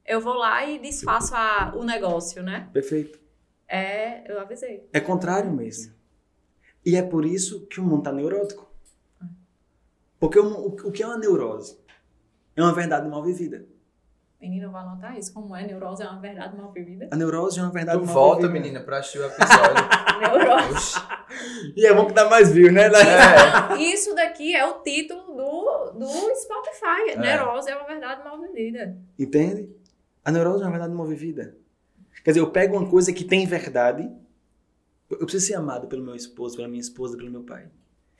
eu 0.06 0.20
vou 0.20 0.34
lá 0.34 0.66
e 0.66 0.78
desfaço 0.80 1.34
a- 1.36 1.72
o 1.76 1.84
negócio, 1.84 2.42
né? 2.44 2.70
Perfeito. 2.74 3.20
É, 3.68 4.30
eu 4.30 4.40
avisei. 4.40 4.86
É 4.92 5.00
contrário 5.00 5.52
mesmo. 5.52 5.94
E 6.86 6.96
é 6.96 7.02
por 7.02 7.26
isso 7.26 7.68
que 7.68 7.80
o 7.80 7.84
mundo 7.84 8.04
tá 8.04 8.12
neurótico. 8.12 8.70
Porque 10.22 10.39
o, 10.39 10.45
o, 10.45 10.67
o 10.67 10.91
que 10.91 11.01
é 11.01 11.07
uma 11.07 11.17
neurose? 11.17 11.78
É 12.55 12.61
uma 12.61 12.74
verdade 12.74 13.09
mal 13.09 13.24
vivida. 13.24 13.65
Menina, 14.39 14.69
vai 14.69 14.84
anotar 14.84 15.17
isso. 15.17 15.34
Como 15.34 15.55
é? 15.55 15.65
Neurose 15.65 16.01
é 16.03 16.07
uma 16.07 16.19
verdade 16.19 16.55
mal 16.55 16.72
vivida? 16.72 17.07
A 17.11 17.15
neurose 17.15 17.59
é 17.59 17.63
uma 17.63 17.72
verdade 17.72 17.99
Tu 17.99 18.05
mal 18.05 18.13
volta, 18.13 18.47
vivida. 18.47 18.59
menina, 18.59 18.80
pra 18.84 18.99
assistir 18.99 19.19
o 19.19 19.26
episódio. 19.26 19.84
Neurose. 20.22 20.74
Oxi. 20.74 20.99
E 21.76 21.86
é 21.86 21.93
bom 21.93 22.05
que 22.05 22.13
dá 22.13 22.30
mais 22.30 22.51
view, 22.51 22.72
né? 22.72 22.84
É. 22.88 23.78
Isso 23.82 24.13
daqui 24.15 24.55
é 24.55 24.65
o 24.65 24.82
título 24.84 25.22
do, 25.36 25.91
do 25.99 26.07
Spotify. 26.36 27.09
É. 27.11 27.17
Neurose 27.17 27.69
é 27.69 27.76
uma 27.76 27.86
verdade 27.88 28.24
mal 28.24 28.39
vivida. 28.39 28.95
Entende? 29.17 29.69
A 30.24 30.32
neurose 30.32 30.61
é 30.63 30.65
uma 30.65 30.72
verdade 30.72 30.93
mal 30.93 31.07
vivida. 31.07 31.55
Quer 32.24 32.32
dizer, 32.32 32.41
eu 32.41 32.51
pego 32.51 32.78
uma 32.78 32.88
coisa 32.89 33.11
que 33.11 33.24
tem 33.24 33.45
verdade. 33.47 34.03
Eu 35.09 35.17
eu 35.19 35.26
preciso 35.26 35.45
ser 35.47 35.55
amado 35.55 35.88
pelo 35.88 36.03
meu 36.03 36.15
esposo, 36.15 36.55
pela 36.55 36.67
minha 36.67 36.82
esposa, 36.82 37.17
pelo 37.17 37.30
meu 37.32 37.43
pai. 37.43 37.67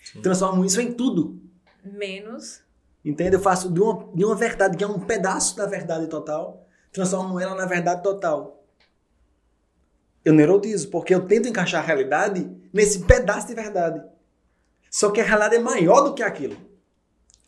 Sim. 0.03 0.21
Transformo 0.21 0.63
isso 0.65 0.81
em 0.81 0.91
tudo. 0.93 1.39
Menos. 1.84 2.61
Entende? 3.03 3.36
Eu 3.36 3.41
faço 3.41 3.71
de 3.71 3.79
uma, 3.79 4.13
de 4.13 4.25
uma 4.25 4.36
verdade 4.36 4.77
que 4.77 4.84
é 4.84 4.88
um 4.88 4.99
pedaço 4.99 5.55
da 5.55 5.65
verdade 5.65 6.07
total, 6.07 6.67
transformo 6.91 7.39
ela 7.39 7.55
na 7.55 7.65
verdade 7.65 8.03
total. 8.03 8.63
Eu 10.23 10.34
neurotizo, 10.34 10.89
porque 10.89 11.13
eu 11.13 11.25
tento 11.25 11.47
encaixar 11.47 11.84
a 11.84 11.86
realidade 11.86 12.49
nesse 12.71 13.05
pedaço 13.05 13.47
de 13.47 13.55
verdade. 13.55 14.03
Só 14.89 15.09
que 15.09 15.19
a 15.19 15.23
realidade 15.23 15.55
é 15.55 15.59
maior 15.59 16.01
do 16.01 16.13
que 16.13 16.21
aquilo. 16.21 16.55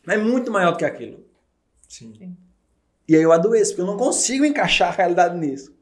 É 0.06 0.16
muito 0.16 0.50
maior 0.50 0.72
do 0.72 0.78
que 0.78 0.84
aquilo. 0.84 1.24
Sim. 1.88 2.36
E 3.06 3.14
aí 3.14 3.22
eu 3.22 3.32
adoeço, 3.32 3.72
porque 3.72 3.82
eu 3.82 3.86
não 3.86 3.96
consigo 3.96 4.44
encaixar 4.44 4.88
a 4.88 4.96
realidade 4.96 5.38
nisso. 5.38 5.72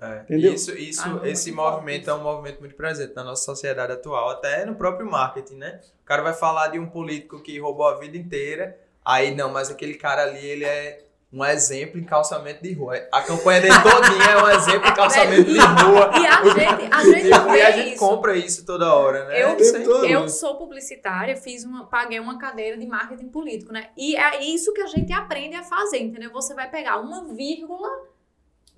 É. 0.00 0.20
Entendeu? 0.22 0.52
Isso, 0.54 0.70
isso, 0.76 1.02
Ah, 1.22 1.28
esse 1.28 1.50
movimento 1.52 2.04
forte 2.06 2.10
é 2.10 2.14
um 2.14 2.22
movimento 2.22 2.60
muito 2.60 2.74
presente 2.76 3.14
na 3.14 3.24
nossa 3.24 3.44
sociedade 3.44 3.92
atual, 3.92 4.30
até 4.30 4.64
no 4.64 4.74
próprio 4.74 5.10
marketing, 5.10 5.56
né? 5.56 5.80
O 6.02 6.06
cara 6.06 6.22
vai 6.22 6.32
falar 6.34 6.68
de 6.68 6.78
um 6.78 6.86
político 6.88 7.42
que 7.42 7.58
roubou 7.58 7.86
a 7.88 7.98
vida 7.98 8.16
inteira, 8.16 8.78
aí 9.04 9.34
não, 9.34 9.50
mas 9.52 9.70
aquele 9.70 9.94
cara 9.94 10.22
ali, 10.22 10.44
ele 10.46 10.64
é 10.64 11.04
um 11.30 11.44
exemplo 11.44 11.98
em 12.00 12.04
calçamento 12.04 12.62
de 12.62 12.72
rua. 12.72 12.94
A 13.12 13.20
campanha 13.20 13.60
dele 13.60 13.74
todinha 13.82 14.24
é 14.30 14.42
um 14.42 14.48
exemplo 14.48 14.88
em 14.88 14.94
calçamento 14.94 15.44
de 15.52 15.58
rua. 15.58 16.10
E 16.18 16.26
a 16.26 16.42
gente, 16.44 16.94
a 16.94 17.04
gente 17.04 17.50
vê 17.50 17.58
e 17.58 17.62
a 17.62 17.70
gente 17.70 17.88
isso. 17.90 17.98
compra 17.98 18.34
isso 18.34 18.64
toda 18.64 18.94
hora, 18.94 19.26
né? 19.26 19.42
Eu- 19.42 19.56
Isso 19.58 19.76
é 19.76 19.80
incrível. 19.80 20.08
Eu 20.22 20.28
sou 20.30 20.56
publicitária, 20.56 21.36
fiz 21.36 21.64
uma, 21.64 21.84
paguei 21.86 22.18
uma 22.18 22.38
cadeira 22.38 22.78
de 22.78 22.86
marketing 22.86 23.28
político, 23.28 23.72
né? 23.74 23.88
E 23.94 24.16
é 24.16 24.42
isso 24.42 24.72
que 24.72 24.80
a 24.80 24.86
gente 24.86 25.12
aprende 25.12 25.54
a 25.54 25.62
fazer, 25.62 25.98
entendeu? 25.98 26.30
Você 26.32 26.54
vai 26.54 26.70
pegar 26.70 26.98
uma 26.98 27.24
vírgula 27.34 27.90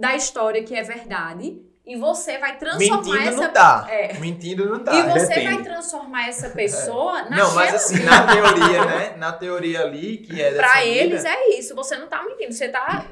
da 0.01 0.17
história 0.17 0.65
que 0.65 0.75
é 0.75 0.83
verdade 0.83 1.61
e 1.87 1.97
você 1.97 2.39
vai 2.39 2.57
transformar 2.57 2.97
Mentindo 2.97 3.29
essa 3.29 3.43
não 3.47 3.53
dá. 3.53 3.87
É. 3.91 4.15
Mentindo 4.19 4.69
não 4.71 4.83
dá. 4.83 4.95
E 4.95 5.03
você 5.11 5.27
depende. 5.27 5.47
vai 5.55 5.63
transformar 5.63 6.29
essa 6.29 6.49
pessoa 6.51 7.23
naquela 7.25 7.37
Não, 7.49 7.55
mas 7.55 7.75
assim, 7.75 8.03
na 8.03 8.27
teoria, 8.27 8.85
né? 8.85 9.17
Na 9.19 9.33
teoria 9.33 9.83
ali, 9.83 10.19
que 10.19 10.41
é 10.41 10.55
Pra 10.55 10.69
defendida, 10.75 11.01
eles 11.01 11.25
é 11.25 11.51
isso, 11.59 11.75
você 11.75 11.97
não 11.99 12.07
tá 12.07 12.23
mentindo, 12.25 12.53
você 12.53 12.69
tá 12.69 13.05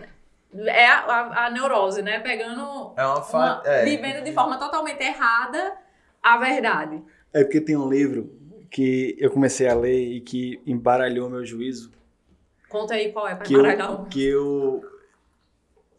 é 0.65 0.87
a, 0.87 1.01
a- 1.01 1.47
a 1.47 1.51
neurose, 1.51 2.01
né? 2.01 2.21
Pegando 2.21 2.95
é 2.97 3.05
uma 3.05 3.17
uma, 3.17 3.23
fa... 3.23 3.63
é. 3.67 3.85
vivendo 3.85 4.25
de 4.25 4.33
forma 4.33 4.57
totalmente 4.59 5.03
errada 5.03 5.75
a 6.23 6.39
verdade. 6.39 7.03
É 7.35 7.45
porque 7.45 7.61
tem 7.61 7.77
um 7.77 7.89
livro 7.89 8.33
que 8.71 9.15
eu 9.19 9.31
comecei 9.31 9.69
a 9.69 9.75
ler 9.75 9.99
e 10.17 10.21
que 10.21 10.61
embaralhou 10.67 11.29
meu 11.29 11.45
juízo, 11.45 11.91
Conta 12.69 12.95
aí 12.95 13.13
qual 13.13 13.27
é 13.27 13.35
pra 13.35 13.45
que 13.47 13.55
eu, 13.55 13.61
embaralhar 13.61 14.03
o 14.03 14.07
que 14.07 14.25
eu 14.27 14.83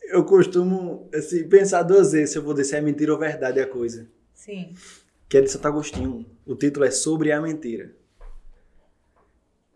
eu 0.09 0.23
costumo 0.25 1.07
assim, 1.13 1.47
pensar 1.47 1.83
duas 1.83 2.11
vezes 2.11 2.31
se 2.31 2.37
eu 2.37 2.43
vou 2.43 2.53
dizer 2.53 2.69
se 2.69 2.75
é 2.75 2.81
mentira 2.81 3.13
ou 3.13 3.19
verdade 3.19 3.59
a 3.59 3.67
coisa. 3.67 4.09
Sim. 4.33 4.73
Que 5.27 5.37
é 5.37 5.41
de 5.41 5.49
Santo 5.49 5.67
Agostinho. 5.67 6.25
O 6.45 6.55
título 6.55 6.85
é 6.85 6.91
Sobre 6.91 7.31
a 7.31 7.39
Mentira. 7.39 7.95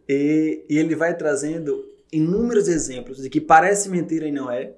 E, 0.10 0.66
e 0.68 0.78
ele 0.78 0.96
vai 0.96 1.16
trazendo 1.16 1.86
inúmeros 2.12 2.68
exemplos 2.68 3.22
de 3.22 3.30
que 3.30 3.40
parece 3.40 3.90
mentira 3.90 4.28
e 4.28 4.32
não 4.32 4.50
é. 4.50 4.76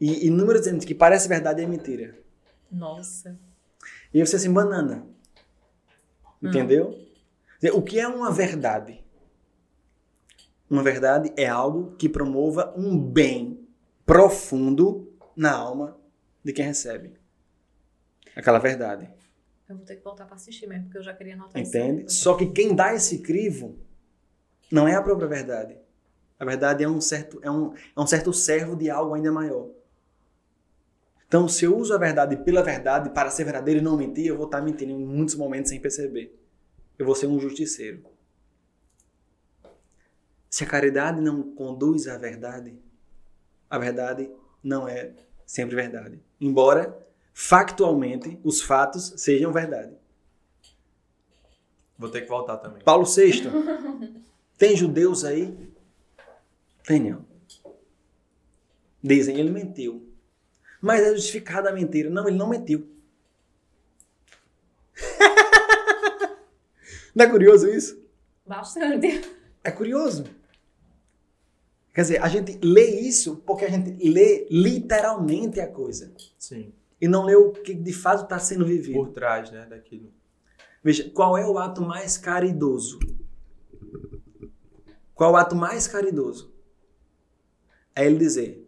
E 0.00 0.26
inúmeros 0.26 0.62
exemplos 0.62 0.80
de 0.80 0.88
que 0.88 0.94
parece 0.94 1.28
verdade 1.28 1.62
e 1.62 1.64
é 1.64 1.68
mentira. 1.68 2.18
Nossa. 2.70 3.38
E 4.12 4.24
você 4.24 4.36
assim, 4.36 4.52
banana. 4.52 5.06
Entendeu? 6.42 6.98
Dizer, 7.60 7.72
O 7.72 7.80
que 7.80 8.00
é 8.00 8.08
uma 8.08 8.32
verdade? 8.32 9.00
Uma 10.68 10.82
verdade 10.82 11.32
é 11.36 11.46
algo 11.46 11.94
que 11.96 12.08
promova 12.08 12.74
um 12.76 12.98
bem 12.98 13.61
profundo 14.12 15.10
na 15.34 15.52
alma 15.52 15.98
de 16.44 16.52
quem 16.52 16.66
recebe. 16.66 17.14
Aquela 18.36 18.58
verdade. 18.58 19.08
Eu 19.66 19.76
vou 19.76 19.86
ter 19.86 19.96
que 19.96 20.04
voltar 20.04 20.26
pra 20.26 20.34
assistir 20.34 20.66
mesmo, 20.66 20.84
porque 20.84 20.98
eu 20.98 21.02
já 21.02 21.14
queria 21.14 21.32
anotar 21.32 21.60
Entende? 21.60 22.04
isso. 22.04 22.16
Só 22.16 22.36
que 22.36 22.44
quem 22.52 22.74
dá 22.74 22.94
esse 22.94 23.20
crivo 23.20 23.78
não 24.70 24.86
é 24.86 24.94
a 24.94 25.02
própria 25.02 25.26
verdade. 25.26 25.78
A 26.38 26.44
verdade 26.44 26.84
é 26.84 26.88
um 26.88 27.00
certo, 27.00 27.40
é 27.42 27.50
um, 27.50 27.72
é 27.72 28.00
um 28.00 28.06
certo 28.06 28.34
servo 28.34 28.76
de 28.76 28.90
algo 28.90 29.14
ainda 29.14 29.32
maior. 29.32 29.70
Então, 31.26 31.48
se 31.48 31.64
eu 31.64 31.74
uso 31.74 31.94
a 31.94 31.98
verdade 31.98 32.36
pela 32.36 32.62
verdade 32.62 33.08
para 33.14 33.30
ser 33.30 33.44
verdadeiro 33.44 33.80
e 33.80 33.82
não 33.82 33.96
mentir, 33.96 34.26
eu 34.26 34.36
vou 34.36 34.44
estar 34.44 34.60
mentindo 34.60 34.92
em 34.92 35.06
muitos 35.06 35.36
momentos 35.36 35.70
sem 35.70 35.80
perceber. 35.80 36.38
Eu 36.98 37.06
vou 37.06 37.14
ser 37.14 37.28
um 37.28 37.40
justiceiro. 37.40 38.04
Se 40.50 40.64
a 40.64 40.66
caridade 40.66 41.18
não 41.22 41.54
conduz 41.54 42.06
à 42.06 42.18
verdade, 42.18 42.78
a 43.72 43.78
verdade 43.78 44.30
não 44.62 44.86
é 44.86 45.14
sempre 45.46 45.74
verdade. 45.74 46.20
Embora, 46.38 46.94
factualmente, 47.32 48.38
os 48.44 48.60
fatos 48.60 49.14
sejam 49.16 49.50
verdade. 49.50 49.96
Vou 51.96 52.10
ter 52.10 52.20
que 52.20 52.28
voltar 52.28 52.58
também. 52.58 52.82
Paulo 52.82 53.06
VI. 53.06 53.44
Tem 54.58 54.76
judeus 54.76 55.24
aí? 55.24 55.56
Tem 56.84 57.00
não. 57.00 57.24
Dizem, 59.02 59.38
ele 59.38 59.50
mentiu. 59.50 60.06
Mas 60.78 61.00
é 61.00 61.14
justificada 61.14 61.70
a 61.70 61.72
mentira. 61.72 62.10
Não, 62.10 62.28
ele 62.28 62.36
não 62.36 62.50
mentiu. 62.50 62.86
não 67.14 67.24
é 67.24 67.28
curioso 67.28 67.70
isso? 67.70 68.04
Bastante. 68.44 69.22
É 69.64 69.70
curioso. 69.70 70.24
Quer 71.92 72.02
dizer, 72.02 72.22
a 72.22 72.28
gente 72.28 72.58
lê 72.62 73.00
isso 73.00 73.36
porque 73.46 73.64
a 73.64 73.70
gente 73.70 73.90
lê 74.08 74.46
literalmente 74.50 75.60
a 75.60 75.68
coisa. 75.68 76.12
Sim. 76.38 76.72
E 77.00 77.06
não 77.06 77.24
lê 77.24 77.34
o 77.34 77.52
que 77.52 77.74
de 77.74 77.92
fato 77.92 78.22
está 78.24 78.38
sendo 78.38 78.64
vivido. 78.64 78.94
Por 78.94 79.10
trás, 79.10 79.50
né, 79.50 79.66
daquilo. 79.66 80.10
Veja, 80.82 81.10
qual 81.10 81.36
é 81.36 81.46
o 81.46 81.58
ato 81.58 81.82
mais 81.82 82.16
caridoso? 82.16 82.98
Qual 85.14 85.30
é 85.30 85.32
o 85.34 85.36
ato 85.36 85.54
mais 85.54 85.86
caridoso? 85.86 86.52
É 87.94 88.06
ele 88.06 88.18
dizer: 88.18 88.66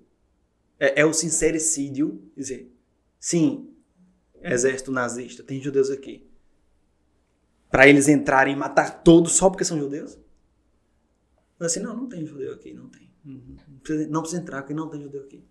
É, 0.78 1.00
é 1.00 1.06
o 1.06 1.12
sincericídio 1.14 2.22
dizer, 2.36 2.70
sim, 3.18 3.74
exército 4.42 4.92
nazista, 4.92 5.42
tem 5.42 5.60
judeus 5.60 5.90
aqui. 5.90 6.28
Para 7.70 7.88
eles 7.88 8.06
entrarem 8.06 8.54
e 8.54 8.56
matar 8.56 9.02
todos 9.02 9.32
só 9.32 9.48
porque 9.48 9.64
são 9.64 9.78
judeus? 9.78 10.18
Eu 11.58 11.66
assim, 11.66 11.80
não, 11.80 11.96
não 11.96 12.08
tem 12.08 12.26
judeu 12.26 12.52
aqui, 12.52 12.72
não 12.74 12.88
tem. 12.88 13.10
Não 13.24 13.78
precisa, 13.82 14.10
não 14.10 14.20
precisa 14.20 14.42
entrar 14.42 14.62
porque 14.62 14.74
não 14.74 14.88
tem 14.88 15.02
judeu 15.02 15.22
aqui. 15.22 15.42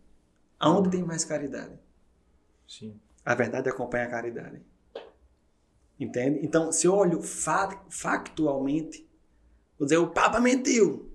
Aonde 0.60 0.92
tem 0.92 1.04
mais 1.04 1.26
caridade? 1.26 1.78
Sim. 2.68 3.00
A 3.26 3.34
verdade 3.34 3.70
acompanha 3.70 4.06
a 4.06 4.10
caridade. 4.10 4.62
Entende? 6.00 6.40
Então, 6.44 6.72
se 6.72 6.88
eu 6.88 6.94
olho 6.94 7.22
fa 7.22 7.84
factualmente, 7.90 9.08
vou 9.78 9.86
dizer, 9.86 9.98
o 9.98 10.08
Papa 10.08 10.40
mentiu. 10.40 11.12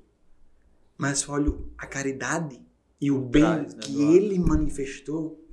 Mas 0.96 1.20
se 1.20 1.28
eu 1.28 1.34
olho 1.34 1.72
a 1.78 1.86
caridade 1.86 2.60
e 3.00 3.10
o 3.10 3.20
bem 3.20 3.42
trás, 3.42 3.74
né, 3.74 3.80
que 3.82 4.02
ele 4.02 4.38
manifestou, 4.38 5.44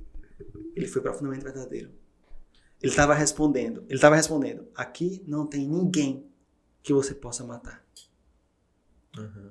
ele 0.74 0.86
foi 0.86 1.00
profundamente 1.02 1.44
verdadeiro. 1.44 1.90
Ele 2.82 2.92
estava 2.92 3.14
respondendo, 3.14 3.84
ele 3.86 3.94
estava 3.94 4.16
respondendo, 4.16 4.68
aqui 4.74 5.24
não 5.26 5.46
tem 5.46 5.66
ninguém 5.66 6.30
que 6.82 6.92
você 6.92 7.14
possa 7.14 7.44
matar. 7.44 7.84
Uhum. 9.16 9.50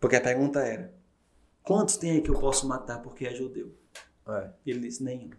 Porque 0.00 0.16
a 0.16 0.20
pergunta 0.20 0.60
era, 0.60 0.94
quantos 1.62 1.96
tem 1.96 2.12
aí 2.12 2.22
que 2.22 2.30
eu 2.30 2.38
posso 2.38 2.66
matar 2.68 3.02
porque 3.02 3.26
é 3.26 3.34
judeu? 3.34 3.74
É, 4.26 4.52
E 4.64 4.70
ele 4.70 4.80
disse, 4.80 5.02
nenhum. 5.02 5.30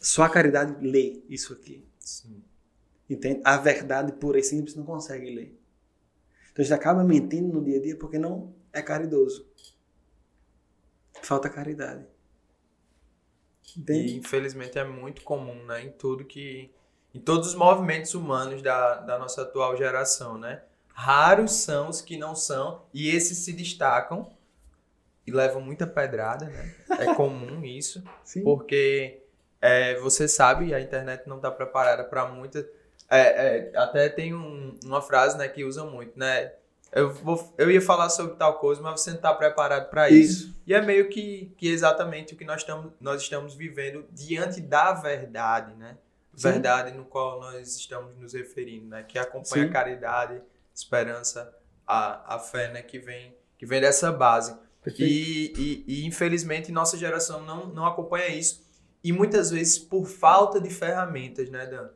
Só 0.00 0.22
a 0.22 0.30
caridade 0.30 0.74
lê 0.86 1.22
isso 1.28 1.52
aqui. 1.52 1.86
sim. 1.98 2.42
Entende? 3.08 3.40
A 3.44 3.56
verdade 3.56 4.12
pura 4.12 4.38
e 4.38 4.42
simples 4.42 4.74
não 4.74 4.84
consegue 4.84 5.30
ler. 5.34 5.60
Então 6.52 6.62
a 6.62 6.66
gente 6.66 6.74
acaba 6.74 7.04
mentindo 7.04 7.52
no 7.52 7.64
dia 7.64 7.78
a 7.78 7.82
dia 7.82 7.96
porque 7.98 8.18
não 8.18 8.54
é 8.72 8.82
caridoso. 8.82 9.48
Falta 11.22 11.50
caridade. 11.50 12.06
E 13.76 13.80
Entende? 13.80 14.16
infelizmente 14.16 14.78
é 14.78 14.84
muito 14.84 15.22
comum, 15.22 15.64
né? 15.66 15.82
Em 15.84 15.92
tudo 15.92 16.24
que. 16.24 16.70
Em 17.14 17.20
todos 17.20 17.48
os 17.48 17.54
movimentos 17.54 18.14
humanos 18.14 18.62
da, 18.62 18.96
da 19.00 19.18
nossa 19.18 19.42
atual 19.42 19.76
geração, 19.76 20.38
né? 20.38 20.62
Raros 20.98 21.52
são 21.52 21.90
os 21.90 22.00
que 22.00 22.16
não 22.16 22.34
são, 22.34 22.82
e 22.92 23.10
esses 23.10 23.36
se 23.38 23.52
destacam 23.52 24.30
e 25.26 25.30
levam 25.30 25.60
muita 25.60 25.86
pedrada, 25.86 26.46
né? 26.46 26.74
É 26.98 27.12
comum 27.14 27.62
isso, 27.62 28.02
Sim. 28.24 28.42
porque 28.42 29.20
é, 29.60 29.96
você 30.00 30.26
sabe, 30.26 30.72
a 30.72 30.80
internet 30.80 31.24
não 31.28 31.36
está 31.36 31.50
preparada 31.50 32.02
para 32.02 32.26
muita. 32.26 32.66
é, 33.10 33.20
é, 33.68 33.72
até 33.76 34.08
tem 34.08 34.34
um- 34.34 34.74
uma 34.84 35.02
frase 35.02 35.36
né, 35.36 35.46
que 35.48 35.64
usam 35.64 35.90
muito, 35.90 36.18
né? 36.18 36.52
Eu, 36.90 37.12
vou, 37.12 37.54
eu 37.58 37.70
ia 37.70 37.80
falar 37.82 38.08
sobre 38.08 38.36
tal 38.36 38.58
coisa, 38.58 38.80
mas 38.80 39.00
você 39.02 39.10
não 39.10 39.16
está 39.18 39.34
preparado 39.34 39.90
para 39.90 40.08
isso. 40.08 40.46
Isso. 40.46 40.56
E 40.66 40.72
é 40.72 40.80
meio 40.80 41.10
que, 41.10 41.52
que 41.58 41.68
exatamente 41.68 42.32
o 42.32 42.36
que 42.38 42.44
nós, 42.44 42.62
estamos 42.62 42.90
nós 43.00 43.20
estamos 43.20 43.54
vivendo 43.54 44.06
diante 44.10 44.62
da 44.62 44.92
verdade, 44.94 45.74
né? 45.74 45.98
Sim. 46.34 46.50
Verdade 46.52 46.96
no 46.96 47.04
qual 47.04 47.38
nós 47.38 47.76
estamos 47.76 48.16
nos 48.16 48.32
referindo, 48.32 48.86
né? 48.86 49.02
Que 49.02 49.18
acompanha 49.18 49.64
Sim. 49.64 49.68
a 49.70 49.72
caridade, 49.72 50.40
esperança, 50.76 51.52
a, 51.86 52.36
a 52.36 52.38
fé, 52.38 52.70
né? 52.72 52.82
Que 52.82 52.98
vem, 52.98 53.34
que 53.58 53.66
vem 53.66 53.80
dessa 53.80 54.12
base. 54.12 54.56
E, 54.98 55.52
e, 55.56 55.84
e, 55.86 56.06
infelizmente 56.06 56.70
nossa 56.70 56.96
geração 56.96 57.44
não, 57.44 57.66
não 57.66 57.86
acompanha 57.86 58.28
isso. 58.28 58.64
E 59.02 59.12
muitas 59.12 59.50
vezes 59.50 59.78
por 59.78 60.06
falta 60.06 60.60
de 60.60 60.70
ferramentas, 60.70 61.50
né, 61.50 61.66
Dan? 61.66 61.88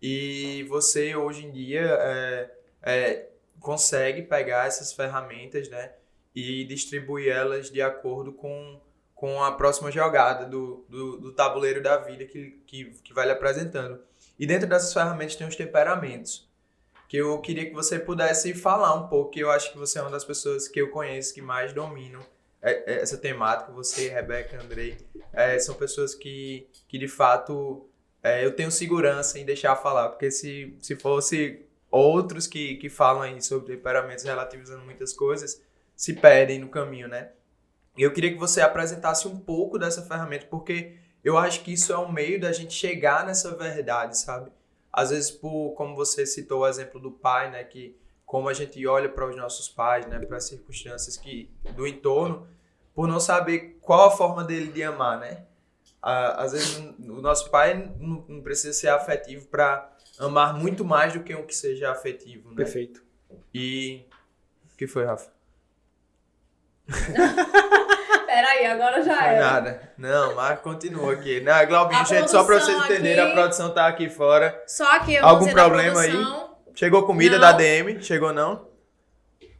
E 0.00 0.64
você 0.68 1.16
hoje 1.16 1.44
em 1.44 1.50
dia 1.50 1.80
é, 1.80 2.50
é, 2.82 3.28
consegue 3.58 4.22
pegar 4.22 4.66
essas 4.66 4.92
ferramentas, 4.92 5.68
né? 5.68 5.92
E 6.34 6.64
distribuir 6.64 7.32
elas 7.32 7.70
de 7.70 7.80
acordo 7.82 8.32
com, 8.32 8.80
com 9.14 9.42
a 9.42 9.52
próxima 9.52 9.90
jogada 9.90 10.44
do, 10.44 10.84
do, 10.88 11.16
do 11.18 11.32
tabuleiro 11.32 11.82
da 11.82 11.96
vida 11.96 12.24
que, 12.26 12.62
que, 12.66 12.84
que 13.02 13.12
vai 13.12 13.26
lhe 13.26 13.32
apresentando. 13.32 13.98
E 14.38 14.46
dentro 14.46 14.68
dessas 14.68 14.92
ferramentas 14.92 15.34
tem 15.34 15.48
os 15.48 15.56
temperamentos. 15.56 16.45
Que 17.08 17.18
eu 17.18 17.38
queria 17.40 17.66
que 17.66 17.72
você 17.74 17.98
pudesse 17.98 18.52
falar 18.54 18.94
um 18.94 19.08
pouco, 19.08 19.30
que 19.30 19.40
eu 19.40 19.50
acho 19.50 19.72
que 19.72 19.78
você 19.78 19.98
é 19.98 20.02
uma 20.02 20.10
das 20.10 20.24
pessoas 20.24 20.66
que 20.68 20.80
eu 20.80 20.90
conheço 20.90 21.32
que 21.34 21.40
mais 21.42 21.72
dominam 21.72 22.20
é- 22.62 22.94
é 22.94 23.00
essa 23.00 23.16
temática. 23.16 23.70
Você, 23.72 24.08
Rebeca, 24.08 24.60
Andrei, 24.60 24.96
é, 25.32 25.58
são 25.58 25.74
pessoas 25.74 26.14
que, 26.14 26.66
que 26.88 26.98
de 26.98 27.06
fato 27.08 27.88
é, 28.22 28.44
eu 28.44 28.50
tenho 28.56 28.70
segurança 28.72 29.38
em 29.38 29.44
deixar 29.44 29.76
falar, 29.76 30.08
porque 30.08 30.30
se, 30.32 30.76
se 30.80 30.96
fosse 30.96 31.64
outros 31.90 32.46
que, 32.48 32.74
que 32.76 32.88
falam 32.88 33.40
sobre 33.40 33.76
temperamentos 33.76 34.24
relativizando 34.24 34.84
muitas 34.84 35.12
coisas, 35.12 35.62
se 35.94 36.12
perdem 36.14 36.58
no 36.58 36.68
caminho, 36.68 37.06
né? 37.06 37.30
E 37.96 38.02
eu 38.02 38.12
queria 38.12 38.32
que 38.32 38.38
você 38.38 38.60
apresentasse 38.60 39.28
um 39.28 39.38
pouco 39.38 39.78
dessa 39.78 40.02
ferramenta, 40.02 40.46
porque 40.50 40.96
eu 41.24 41.38
acho 41.38 41.62
que 41.62 41.72
isso 41.72 41.92
é 41.92 41.98
um 41.98 42.10
meio 42.10 42.40
da 42.40 42.52
gente 42.52 42.74
chegar 42.74 43.24
nessa 43.24 43.56
verdade, 43.56 44.18
sabe? 44.18 44.50
Às 44.96 45.10
vezes, 45.10 45.30
por, 45.30 45.74
como 45.74 45.94
você 45.94 46.24
citou 46.24 46.60
o 46.60 46.66
exemplo 46.66 46.98
do 46.98 47.10
pai, 47.10 47.50
né? 47.50 47.62
Que 47.62 47.94
como 48.24 48.48
a 48.48 48.54
gente 48.54 48.84
olha 48.86 49.10
para 49.10 49.28
os 49.28 49.36
nossos 49.36 49.68
pais, 49.68 50.06
né? 50.06 50.18
Para 50.18 50.38
as 50.38 50.44
circunstâncias 50.44 51.18
que, 51.18 51.50
do 51.74 51.86
entorno, 51.86 52.48
por 52.94 53.06
não 53.06 53.20
saber 53.20 53.76
qual 53.82 54.08
a 54.08 54.10
forma 54.10 54.42
dele 54.42 54.72
de 54.72 54.82
amar, 54.82 55.20
né? 55.20 55.44
Às 56.00 56.52
vezes, 56.52 56.78
o 56.78 57.20
nosso 57.20 57.50
pai 57.50 57.92
não 58.00 58.24
não 58.26 58.40
precisa 58.40 58.72
ser 58.72 58.88
afetivo 58.88 59.48
para 59.48 59.92
amar 60.18 60.54
muito 60.54 60.82
mais 60.82 61.12
do 61.12 61.22
que 61.22 61.34
um 61.34 61.44
que 61.44 61.54
seja 61.54 61.90
afetivo, 61.90 62.48
né? 62.48 62.56
Perfeito. 62.56 63.04
E... 63.52 64.06
O 64.72 64.76
que 64.78 64.86
foi, 64.86 65.04
Rafa? 65.04 65.30
Peraí, 68.56 68.66
agora 68.66 69.02
já 69.02 69.26
é. 69.26 69.40
nada. 69.40 69.80
Não, 69.98 70.34
mas 70.34 70.60
continua 70.60 71.12
aqui. 71.12 71.40
Não, 71.40 71.66
Glaubinho, 71.66 72.06
gente, 72.06 72.30
só 72.30 72.44
pra 72.44 72.58
vocês 72.60 72.76
entenderem, 72.84 73.20
aqui- 73.20 73.30
a 73.30 73.34
produção 73.34 73.70
tá 73.74 73.86
aqui 73.86 74.08
fora. 74.08 74.62
Só 74.66 74.90
aqui 74.96 75.14
eu 75.14 75.24
Algum 75.24 75.40
vou 75.40 75.48
dizer 75.48 75.54
da 75.56 75.64
problema 75.64 76.00
aí? 76.00 76.10
produção, 76.10 76.56
Chegou 76.74 77.06
comida 77.06 77.34
Não. 77.36 77.40
da 77.40 77.52
DM? 77.52 78.02
Chegou 78.02 78.32
não? 78.32 78.68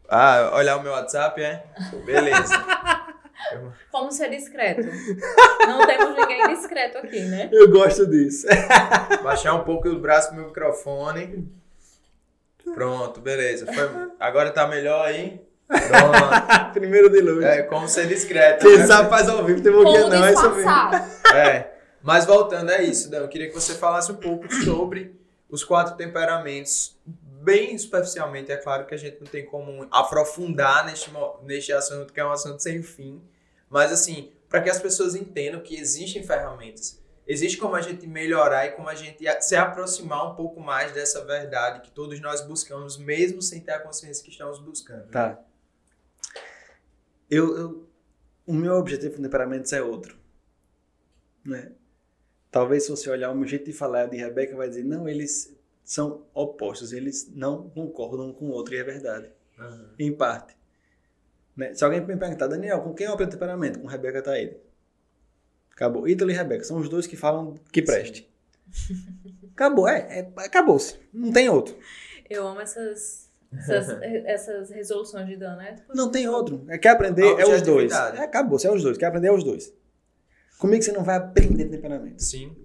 Ah, 0.08 0.50
olhar 0.54 0.76
o 0.76 0.82
meu 0.82 0.92
WhatsApp, 0.92 1.42
é? 1.42 1.64
Beleza. 2.04 2.54
Como 3.90 4.10
ser 4.12 4.30
discreto. 4.30 4.82
Não 5.66 5.86
temos 5.86 6.14
ninguém 6.16 6.46
discreto 6.48 6.98
aqui, 6.98 7.20
né? 7.20 7.48
Eu 7.52 7.70
gosto 7.70 8.06
disso. 8.06 8.46
Baixar 9.22 9.54
um 9.54 9.64
pouco 9.64 9.88
o 9.88 9.98
braço 9.98 10.30
do 10.30 10.36
meu 10.36 10.46
microfone. 10.48 11.50
Pronto, 12.74 13.20
beleza. 13.20 13.66
Foi- 13.66 14.10
Agora 14.20 14.50
tá 14.50 14.66
melhor 14.66 15.06
aí? 15.06 15.40
Pronto. 15.66 16.72
Primeiro 16.72 17.10
de 17.10 17.20
luz. 17.20 17.44
É, 17.44 17.62
como 17.62 17.88
ser 17.88 18.06
discreto. 18.06 18.66
Quem 18.66 18.78
né? 18.78 18.86
sabe 18.86 19.08
faz 19.08 19.28
ao 19.28 19.44
vivo, 19.44 19.62
tem 19.62 19.72
boquinha 19.72 20.08
não, 20.08 20.24
é 20.24 20.32
isso 20.32 20.50
mesmo. 20.50 20.70
É. 21.34 21.72
Mas 22.02 22.24
voltando 22.24 22.70
a 22.70 22.82
isso, 22.82 23.10
Dan, 23.10 23.18
eu 23.18 23.28
queria 23.28 23.48
que 23.48 23.54
você 23.54 23.74
falasse 23.74 24.12
um 24.12 24.16
pouco 24.16 24.52
sobre 24.64 25.18
os 25.48 25.64
quatro 25.64 25.96
temperamentos, 25.96 26.96
bem 27.04 27.76
superficialmente. 27.76 28.52
É 28.52 28.56
claro 28.56 28.86
que 28.86 28.94
a 28.94 28.98
gente 28.98 29.18
não 29.20 29.26
tem 29.26 29.44
como 29.44 29.86
aprofundar 29.90 30.86
neste, 30.86 31.10
neste 31.42 31.72
assunto, 31.72 32.12
que 32.12 32.20
é 32.20 32.24
um 32.24 32.30
assunto 32.30 32.62
sem 32.62 32.82
fim. 32.82 33.20
Mas, 33.68 33.90
assim, 33.92 34.32
para 34.48 34.60
que 34.60 34.70
as 34.70 34.80
pessoas 34.80 35.14
entendam 35.14 35.60
que 35.60 35.76
existem 35.76 36.22
ferramentas. 36.22 37.02
Existe 37.26 37.58
como 37.58 37.74
a 37.74 37.80
gente 37.80 38.06
melhorar 38.06 38.66
e 38.66 38.70
como 38.70 38.88
a 38.88 38.94
gente 38.94 39.24
se 39.40 39.56
aproximar 39.56 40.30
um 40.30 40.36
pouco 40.36 40.60
mais 40.60 40.92
dessa 40.92 41.24
verdade 41.24 41.80
que 41.80 41.90
todos 41.90 42.20
nós 42.20 42.40
buscamos, 42.40 42.96
mesmo 42.96 43.42
sem 43.42 43.60
ter 43.60 43.72
a 43.72 43.80
consciência 43.80 44.24
que 44.24 44.30
estamos 44.30 44.60
buscando. 44.60 45.08
Tá. 45.10 45.40
Eu, 47.30 47.56
eu- 47.58 47.88
o 48.46 48.52
meu 48.52 48.74
objetivo 48.74 49.16
com 49.16 49.22
temperamentos 49.22 49.72
é 49.72 49.82
outro. 49.82 50.16
Né? 51.44 51.72
Talvez 52.50 52.84
se 52.84 52.90
você 52.90 53.10
olhar 53.10 53.30
o 53.30 53.34
meu 53.36 53.46
jeito 53.46 53.64
de 53.66 53.72
falar 53.72 54.06
de 54.06 54.16
Rebeca, 54.16 54.56
vai 54.56 54.68
dizer, 54.68 54.84
não, 54.84 55.08
eles 55.08 55.54
são 55.84 56.24
opostos, 56.34 56.92
eles 56.92 57.30
não 57.34 57.68
concordam 57.70 58.28
um 58.30 58.32
com 58.32 58.46
o 58.46 58.50
outro, 58.50 58.74
e 58.74 58.78
é 58.78 58.84
verdade. 58.84 59.30
Aham. 59.58 59.94
Em 59.98 60.12
parte. 60.12 60.56
Né? 61.56 61.74
Se 61.74 61.84
alguém 61.84 62.00
me 62.00 62.16
perguntar, 62.16 62.46
Daniel, 62.46 62.82
com 62.82 62.94
quem 62.94 63.06
eu 63.06 63.12
aprendo 63.14 63.30
temperamento? 63.32 63.78
Com 63.80 63.86
Rebeca 63.86 64.22
Taíde. 64.22 64.56
Acabou. 65.70 66.08
Ítalo 66.08 66.30
e 66.30 66.34
Rebeca 66.34 66.64
são 66.64 66.78
os 66.78 66.88
dois 66.88 67.06
que 67.06 67.16
falam 67.16 67.54
que 67.72 67.82
preste. 67.82 68.28
Acabou, 69.52 69.88
é, 69.88 70.20
é- 70.20 70.32
acabou-se. 70.44 70.98
Não 71.12 71.32
tem 71.32 71.48
outro. 71.48 71.76
Eu 72.28 72.46
amo 72.46 72.60
essas, 72.60 73.25
essas, 73.58 73.88
essas 74.02 74.70
resoluções 74.70 75.26
de 75.26 75.36
Dan, 75.36 75.56
né? 75.56 75.74
Tipo, 75.74 75.94
Não 75.94 76.10
tem 76.10 76.28
outro. 76.28 76.64
É, 76.68 76.78
quer 76.78 76.90
aprender, 76.90 77.22
é 77.22 77.44
os 77.44 77.62
dois. 77.62 77.92
Objetividade. 77.92 78.18
É, 78.18 78.20
acabou, 78.22 78.58
se 78.58 78.66
é 78.66 78.72
os 78.72 78.82
dois. 78.82 78.96
Quer 78.98 79.06
aprender, 79.06 79.28
é 79.28 79.32
os 79.32 79.44
dois. 79.44 79.72
Comigo 80.58 80.82
você 80.82 80.92
não 80.92 81.04
vai 81.04 81.16
aprender 81.16 81.66
temperamento. 81.68 82.22
Sim, 82.22 82.56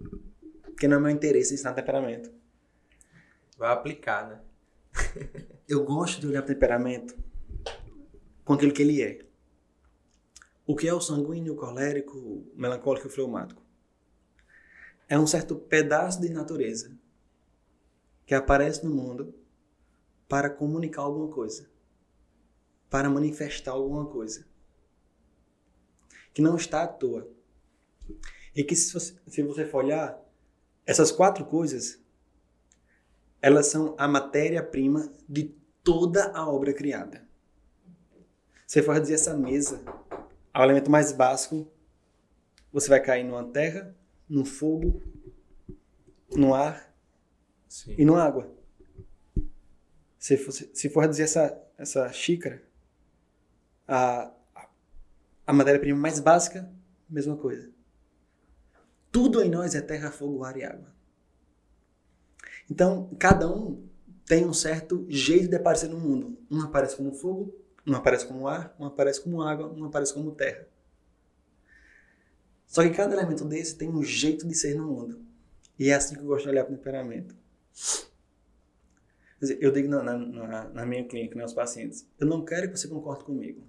Porque 0.63 0.87
não 0.87 0.97
é 0.97 0.99
meu 0.99 1.09
interesse 1.09 1.53
ensinar 1.53 1.73
temperamento. 1.73 2.31
vai 3.57 3.71
aplicar, 3.71 4.27
né? 4.29 4.39
Eu 5.67 5.83
gosto 5.85 6.19
de 6.19 6.27
olhar 6.27 6.41
para 6.41 6.53
temperamento 6.53 7.15
com 8.43 8.53
aquilo 8.53 8.73
que 8.73 8.81
ele 8.81 9.01
é. 9.01 9.19
O 10.65 10.75
que 10.75 10.87
é 10.87 10.93
o 10.93 11.01
sanguíneo, 11.01 11.53
o 11.53 11.55
colérico, 11.55 12.17
o 12.17 12.51
melancólico 12.55 13.07
e 13.07 13.09
o 13.09 13.11
fleumático? 13.11 13.61
É 15.07 15.19
um 15.19 15.27
certo 15.27 15.55
pedaço 15.55 16.21
de 16.21 16.29
natureza 16.29 16.91
que 18.25 18.33
aparece 18.33 18.83
no 18.85 18.93
mundo 18.93 19.35
para 20.31 20.49
comunicar 20.49 21.01
alguma 21.01 21.27
coisa, 21.27 21.69
para 22.89 23.09
manifestar 23.09 23.71
alguma 23.71 24.05
coisa. 24.05 24.47
que 26.33 26.41
não 26.41 26.55
está 26.55 26.83
à 26.83 26.87
toa. 26.87 27.29
E 28.55 28.63
que 28.63 28.73
se 28.73 28.93
você, 28.93 29.13
se 29.27 29.43
você 29.43 29.65
for 29.65 29.83
olhar, 29.83 30.17
essas 30.85 31.11
quatro 31.11 31.43
coisas, 31.43 32.01
elas 33.41 33.67
são 33.67 33.93
a 33.97 34.07
matéria-prima 34.07 35.11
de 35.27 35.53
toda 35.83 36.31
a 36.31 36.49
obra 36.49 36.73
criada. 36.73 37.27
Se 38.65 38.81
for 38.81 38.97
dizer 39.01 39.15
essa 39.15 39.35
mesa, 39.35 39.83
o 40.55 40.63
elemento 40.63 40.89
mais 40.89 41.11
básico, 41.11 41.69
você 42.71 42.87
vai 42.87 43.01
cair 43.01 43.25
numa 43.25 43.43
terra, 43.51 43.93
no 44.29 44.45
fogo, 44.45 45.03
no 46.33 46.53
ar 46.53 46.95
Sim. 47.67 47.95
e 47.97 48.05
numa 48.05 48.23
água. 48.23 48.60
Se 50.21 50.37
for, 50.37 50.51
se 50.51 50.87
for 50.87 51.07
dizer 51.07 51.23
essa, 51.23 51.59
essa 51.79 52.13
xícara, 52.13 52.61
a, 53.87 54.31
a 55.47 55.51
matéria-prima 55.51 55.99
mais 55.99 56.19
básica, 56.19 56.71
mesma 57.09 57.35
coisa. 57.35 57.71
Tudo 59.11 59.41
em 59.41 59.49
nós 59.49 59.73
é 59.73 59.81
terra, 59.81 60.11
fogo, 60.11 60.43
ar 60.43 60.55
e 60.57 60.63
água. 60.63 60.93
Então, 62.69 63.09
cada 63.17 63.51
um 63.51 63.83
tem 64.23 64.45
um 64.45 64.53
certo 64.53 65.07
jeito 65.09 65.49
de 65.49 65.55
aparecer 65.55 65.89
no 65.89 65.99
mundo. 65.99 66.37
Um 66.51 66.61
aparece 66.61 66.97
como 66.97 67.11
fogo, 67.13 67.51
um 67.85 67.95
aparece 67.95 68.27
como 68.27 68.47
ar, 68.47 68.75
um 68.79 68.85
aparece 68.85 69.21
como 69.21 69.41
água, 69.41 69.73
um 69.73 69.85
aparece 69.85 70.13
como 70.13 70.35
terra. 70.35 70.67
Só 72.67 72.83
que 72.83 72.91
cada 72.91 73.15
elemento 73.15 73.43
desse 73.43 73.75
tem 73.75 73.89
um 73.89 74.03
jeito 74.03 74.47
de 74.47 74.53
ser 74.53 74.75
no 74.75 74.85
mundo. 74.85 75.19
E 75.79 75.89
é 75.89 75.95
assim 75.95 76.13
que 76.13 76.21
eu 76.21 76.27
gosto 76.27 76.43
de 76.43 76.49
olhar 76.51 76.63
para 76.63 76.75
o 76.75 76.77
temperamento. 76.77 77.35
Dizer, 79.41 79.57
eu 79.59 79.71
digo 79.71 79.89
na, 79.89 80.03
na, 80.03 80.69
na 80.69 80.85
minha 80.85 81.03
clínica, 81.03 81.35
né, 81.35 81.41
aos 81.41 81.53
pacientes, 81.53 82.07
eu 82.19 82.27
não 82.27 82.45
quero 82.45 82.71
que 82.71 82.77
você 82.77 82.87
concorde 82.87 83.23
comigo, 83.23 83.63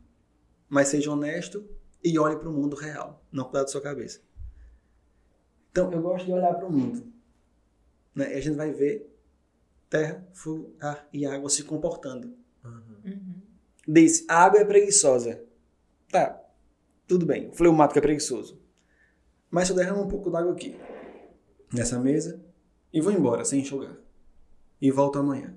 mas 0.68 0.88
seja 0.88 1.10
honesto 1.10 1.66
e 2.04 2.18
olhe 2.18 2.36
para 2.36 2.50
o 2.50 2.52
mundo 2.52 2.76
real, 2.76 3.24
não 3.32 3.50
para 3.50 3.62
da 3.62 3.68
sua 3.68 3.80
cabeça. 3.80 4.20
Então, 5.70 5.90
eu 5.90 6.02
gosto 6.02 6.26
de 6.26 6.32
olhar 6.32 6.52
para 6.52 6.66
o 6.66 6.70
mundo. 6.70 7.10
Né? 8.14 8.34
E 8.34 8.36
a 8.36 8.40
gente 8.42 8.56
vai 8.56 8.70
ver 8.70 9.10
terra, 9.88 10.26
fogo, 10.34 10.74
ar 10.78 11.08
e 11.10 11.24
água 11.24 11.48
se 11.48 11.64
comportando. 11.64 12.36
Uhum. 12.62 13.40
Diz, 13.88 14.26
a 14.28 14.44
água 14.44 14.60
é 14.60 14.64
preguiçosa. 14.66 15.42
Tá, 16.10 16.38
tudo 17.08 17.24
bem. 17.24 17.48
O 17.48 17.52
fleumático 17.52 17.98
é 17.98 18.02
preguiçoso. 18.02 18.60
Mas 19.50 19.68
se 19.68 19.72
eu 19.72 19.76
derramo 19.76 20.02
um 20.02 20.08
pouco 20.08 20.30
d'água 20.30 20.52
aqui, 20.52 20.76
nessa 21.72 21.98
mesa, 21.98 22.44
e 22.92 23.00
vou 23.00 23.12
embora 23.12 23.44
sem 23.44 23.60
enxugar. 23.60 23.96
E 24.80 24.90
volto 24.90 25.18
amanhã. 25.18 25.56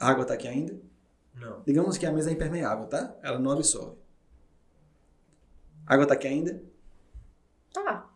A 0.00 0.08
água 0.08 0.24
tá 0.24 0.34
aqui 0.34 0.48
ainda? 0.48 0.74
Não. 1.34 1.62
Digamos 1.66 1.96
que 1.98 2.06
a 2.06 2.12
mesa 2.12 2.30
é 2.30 2.32
impermeável, 2.32 2.86
tá? 2.86 3.14
Ela 3.22 3.38
não 3.38 3.50
absorve. 3.52 3.96
A 5.86 5.94
água 5.94 6.06
tá 6.06 6.14
aqui 6.14 6.26
ainda? 6.26 6.62
Tá. 7.72 8.08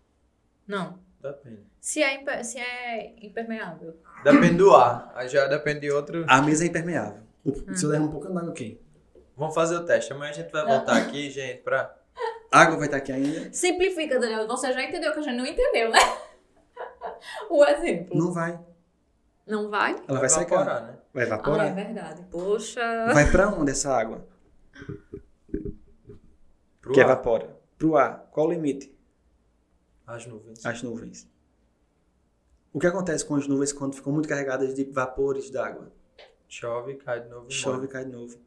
Não. 0.66 0.99
Depende. 1.20 1.61
Se 1.80 2.03
é, 2.03 2.14
imper- 2.20 2.45
se 2.45 2.59
é 2.59 3.14
impermeável. 3.24 3.97
Depende 4.22 4.57
do 4.57 4.74
ar. 4.74 5.12
Aí 5.14 5.28
já 5.28 5.47
depende 5.47 5.80
de 5.80 5.91
outro. 5.91 6.24
A 6.28 6.41
mesa 6.43 6.64
é 6.64 6.68
impermeável. 6.68 7.22
O- 7.45 7.74
Se 7.74 7.85
eu 7.85 7.91
derramar 7.91 8.09
um 8.09 8.12
pouco 8.12 8.28
d'água 8.32 8.51
aqui, 8.51 8.80
Vamos 9.37 9.53
fazer 9.55 9.74
o 9.76 9.85
teste. 9.85 10.12
Amanhã 10.12 10.30
a 10.30 10.35
gente 10.35 10.53
vai 10.53 10.64
voltar 10.64 10.97
aqui, 10.97 11.28
gente, 11.28 11.61
pra. 11.62 11.93
a 12.53 12.61
água 12.61 12.76
vai 12.76 12.87
estar 12.87 12.99
aqui 12.99 13.11
ainda? 13.11 13.53
Simplifica, 13.53 14.18
Daniel. 14.20 14.47
Você 14.47 14.72
já 14.72 14.80
entendeu 14.85 15.12
que 15.12 15.18
a 15.18 15.22
gente 15.22 15.37
não 15.37 15.45
entendeu, 15.45 15.91
né? 15.91 15.99
o 17.51 17.64
exemplo. 17.64 18.16
Não 18.16 18.32
vai. 18.32 18.61
Não 19.47 19.69
vai? 19.71 20.03
Ela 20.09 20.21
vai, 20.21 20.29
secar. 20.29 20.63
evaporar, 20.63 20.83
né? 20.87 20.99
Vai 21.13 21.23
Ah, 21.23 21.27
é 21.27 21.29
evaporar. 21.29 21.75
verdade. 21.75 22.23
Poxa. 22.31 22.81
Vai 23.13 23.31
pra 23.31 23.49
onde 23.51 23.71
essa 23.73 23.93
água? 23.95 24.27
Pro 26.81 26.93
que 26.93 27.01
ar. 27.01 27.07
evapora. 27.07 27.57
Pro 27.79 27.97
ar. 27.97 28.29
Qual 28.31 28.47
o 28.47 28.51
limite? 28.53 28.95
As 30.07 30.27
nuvens. 30.27 30.65
As 30.65 30.83
nuvens. 30.83 31.29
O 32.73 32.79
que 32.81 32.87
acontece 32.87 33.25
com 33.25 33.37
as 33.37 33.47
nuvens 33.47 33.73
quando 33.73 33.95
ficam 33.95 34.13
muito 34.13 34.29
carregadas 34.29 34.75
de 34.75 34.85
vapores 34.85 35.51
d'água? 35.51 35.93
Chove, 36.49 36.97
cai 36.97 37.21
de 37.21 37.29
novo 37.29 37.51
Chove 37.51 37.77
e 37.77 37.79
molha. 37.81 37.89
cai 37.91 38.05
de 38.05 38.11
novo. 38.13 38.39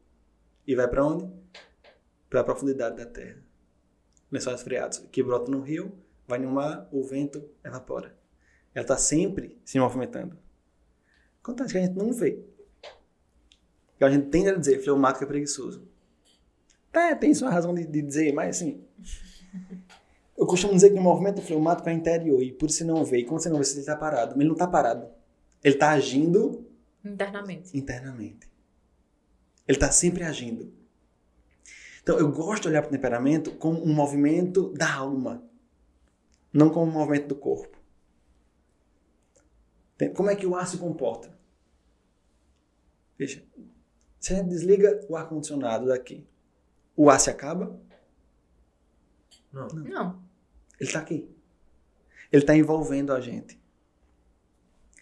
E 0.66 0.74
vai 0.74 0.86
pra 0.88 1.04
onde? 1.04 1.30
Pra 2.28 2.44
profundidade 2.44 2.96
da 2.96 3.06
terra. 3.06 3.42
Lençóis 4.30 4.62
freados. 4.62 4.98
Que 5.10 5.22
brota 5.22 5.50
no 5.50 5.60
rio, 5.62 5.92
vai 6.26 6.38
no 6.38 6.50
mar, 6.50 6.86
o 6.92 7.02
vento 7.02 7.42
evapora. 7.64 8.14
Ela 8.74 8.82
está 8.84 8.96
sempre 8.98 9.58
se 9.64 9.78
movimentando. 9.80 10.38
Acontece 11.48 11.72
que 11.72 11.78
a 11.78 11.80
gente 11.80 11.96
não 11.96 12.12
vê. 12.12 12.44
Que 13.96 14.04
a 14.04 14.10
gente 14.10 14.26
tende 14.26 14.50
a 14.50 14.54
dizer, 14.54 14.82
fleumático 14.82 15.24
é 15.24 15.26
preguiçoso. 15.26 15.88
Tá, 16.92 17.16
tem 17.16 17.32
sua 17.32 17.48
razão 17.48 17.74
de, 17.74 17.86
de 17.86 18.02
dizer, 18.02 18.34
mas 18.34 18.56
assim. 18.56 18.84
Eu 20.36 20.46
costumo 20.46 20.74
dizer 20.74 20.90
que 20.90 20.98
o 20.98 21.02
movimento 21.02 21.40
fleumático 21.40 21.88
é 21.88 21.92
interior 21.94 22.42
e 22.42 22.52
por 22.52 22.68
isso 22.68 22.78
você 22.78 22.84
não 22.84 23.02
vê. 23.02 23.20
E 23.20 23.24
quando 23.24 23.42
você 23.42 23.48
não 23.48 23.56
vê, 23.56 23.64
você 23.64 23.80
está 23.80 23.96
parado. 23.96 24.32
Mas 24.32 24.40
ele 24.40 24.48
não 24.48 24.52
está 24.52 24.66
parado. 24.66 25.08
Ele 25.64 25.74
está 25.74 25.90
agindo 25.90 26.66
Internamente. 27.02 27.76
internamente. 27.76 28.46
Ele 29.66 29.76
está 29.76 29.90
sempre 29.90 30.24
agindo. 30.24 30.70
Então, 32.02 32.18
eu 32.18 32.30
gosto 32.30 32.64
de 32.64 32.68
olhar 32.68 32.82
para 32.82 32.88
o 32.88 32.92
temperamento 32.92 33.52
como 33.52 33.82
um 33.82 33.92
movimento 33.92 34.70
da 34.74 34.94
alma, 34.94 35.42
não 36.52 36.68
como 36.68 36.90
um 36.90 36.94
movimento 36.94 37.28
do 37.28 37.34
corpo. 37.34 37.78
Como 40.14 40.30
é 40.30 40.36
que 40.36 40.46
o 40.46 40.54
ar 40.54 40.66
se 40.66 40.78
comporta? 40.78 41.37
Veja, 43.18 43.44
se 44.20 44.32
a 44.32 44.36
gente 44.36 44.48
desliga 44.48 45.04
o 45.08 45.16
ar-condicionado 45.16 45.86
daqui, 45.86 46.26
o 46.96 47.10
ar 47.10 47.18
se 47.18 47.30
acaba? 47.30 47.80
Não. 49.52 49.68
Não. 49.68 50.22
Ele 50.78 50.88
está 50.88 51.00
aqui. 51.00 51.28
Ele 52.30 52.42
está 52.42 52.54
envolvendo 52.56 53.12
a 53.12 53.20
gente. 53.20 53.58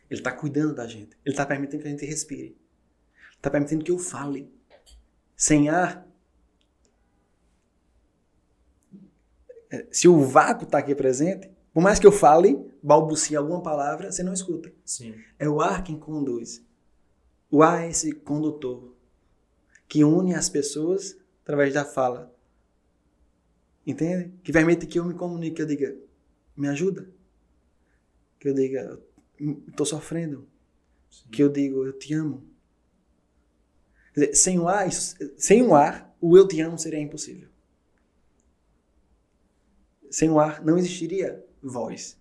Ele 0.08 0.20
está 0.20 0.32
cuidando 0.32 0.74
da 0.74 0.86
gente. 0.86 1.16
Ele 1.24 1.34
está 1.34 1.44
permitindo 1.44 1.82
que 1.82 1.88
a 1.88 1.90
gente 1.90 2.06
respire. 2.06 2.56
Está 3.36 3.50
permitindo 3.50 3.84
que 3.84 3.90
eu 3.90 3.98
fale. 3.98 4.50
Sem 5.36 5.68
ar. 5.68 6.06
é, 9.70 9.86
Se 9.90 10.08
o 10.08 10.24
vácuo 10.24 10.64
está 10.64 10.78
aqui 10.78 10.94
presente, 10.94 11.50
por 11.72 11.82
mais 11.82 11.98
que 11.98 12.06
eu 12.06 12.12
fale, 12.12 12.56
balbucie 12.82 13.36
alguma 13.36 13.62
palavra, 13.62 14.10
você 14.10 14.22
não 14.22 14.32
escuta. 14.32 14.72
Sim. 14.84 15.14
É 15.38 15.48
o 15.48 15.60
ar 15.60 15.82
quem 15.82 15.98
conduz. 15.98 16.64
O 17.50 17.62
ar 17.62 17.84
é 17.84 17.90
esse 17.90 18.12
condutor 18.12 18.94
que 19.88 20.02
une 20.04 20.34
as 20.34 20.48
pessoas 20.48 21.16
através 21.42 21.72
da 21.72 21.84
fala. 21.84 22.34
Entende? 23.86 24.32
Que 24.42 24.52
permite 24.52 24.86
que 24.86 24.98
eu 24.98 25.04
me 25.04 25.14
comunique, 25.14 25.56
que 25.56 25.62
eu 25.62 25.66
diga, 25.66 25.96
me 26.56 26.66
ajuda. 26.68 27.08
Que 28.40 28.48
eu 28.48 28.54
diga, 28.54 29.00
estou 29.68 29.86
sofrendo. 29.86 30.46
Sim. 31.08 31.28
Que 31.30 31.42
eu 31.42 31.48
digo, 31.48 31.86
eu 31.86 31.96
te 31.96 32.12
amo. 32.14 32.44
Dizer, 34.12 34.34
sem 34.34 34.58
o 34.58 34.66
ar, 34.68 34.88
isso- 34.88 35.16
sem 35.38 35.62
o 35.62 35.74
ar, 35.74 36.16
o 36.20 36.36
eu 36.36 36.48
te 36.48 36.60
amo 36.60 36.76
seria 36.78 36.98
impossível. 37.00 37.48
Sem 40.10 40.30
o 40.30 40.40
ar, 40.40 40.64
não 40.64 40.78
existiria 40.78 41.44
voz. 41.62 42.18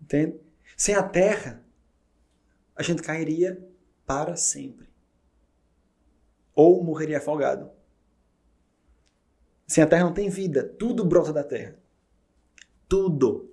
Entende? 0.00 0.38
Sem 0.76 0.94
a 0.94 1.02
terra, 1.02 1.61
a 2.74 2.82
gente 2.82 3.02
cairia 3.02 3.62
para 4.06 4.36
sempre. 4.36 4.88
Ou 6.54 6.82
morreria 6.82 7.18
afogado. 7.18 7.70
Sem 9.66 9.82
a 9.82 9.86
terra 9.86 10.04
não 10.04 10.12
tem 10.12 10.28
vida. 10.28 10.62
Tudo 10.62 11.04
brota 11.04 11.32
da 11.32 11.42
terra. 11.42 11.78
Tudo. 12.88 13.50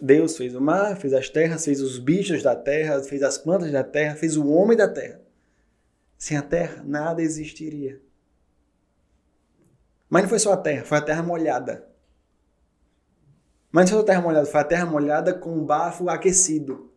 Deus 0.00 0.36
fez 0.36 0.54
o 0.54 0.60
mar, 0.60 0.96
fez 0.96 1.12
as 1.12 1.28
terras, 1.28 1.64
fez 1.64 1.80
os 1.80 1.98
bichos 1.98 2.42
da 2.42 2.54
terra, 2.54 3.02
fez 3.02 3.22
as 3.22 3.36
plantas 3.36 3.70
da 3.70 3.84
terra, 3.84 4.14
fez 4.14 4.36
o 4.36 4.48
homem 4.48 4.76
da 4.76 4.88
terra. 4.88 5.20
Sem 6.16 6.36
a 6.36 6.42
terra, 6.42 6.82
nada 6.84 7.20
existiria. 7.20 8.00
Mas 10.08 10.22
não 10.22 10.28
foi 10.28 10.38
só 10.38 10.52
a 10.52 10.56
terra, 10.56 10.84
foi 10.84 10.98
a 10.98 11.02
terra 11.02 11.22
molhada. 11.22 11.88
Mas 13.70 13.90
não 13.90 13.98
foi 13.98 14.02
a 14.04 14.06
terra 14.06 14.22
molhada, 14.22 14.46
foi 14.46 14.60
a 14.60 14.64
terra 14.64 14.86
molhada 14.86 15.34
com 15.34 15.50
um 15.50 15.64
bafo 15.64 16.08
aquecido. 16.08 16.93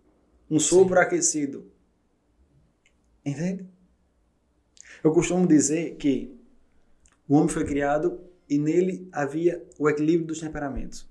Um 0.49 0.59
sopro 0.59 0.99
aquecido. 0.99 1.71
Entende? 3.25 3.67
Eu 5.03 5.11
costumo 5.11 5.45
dizer 5.47 5.95
que 5.95 6.35
o 7.27 7.35
homem 7.35 7.49
foi 7.49 7.65
criado 7.65 8.21
e 8.49 8.57
nele 8.57 9.09
havia 9.11 9.65
o 9.77 9.89
equilíbrio 9.89 10.27
dos 10.27 10.39
temperamentos. 10.39 11.09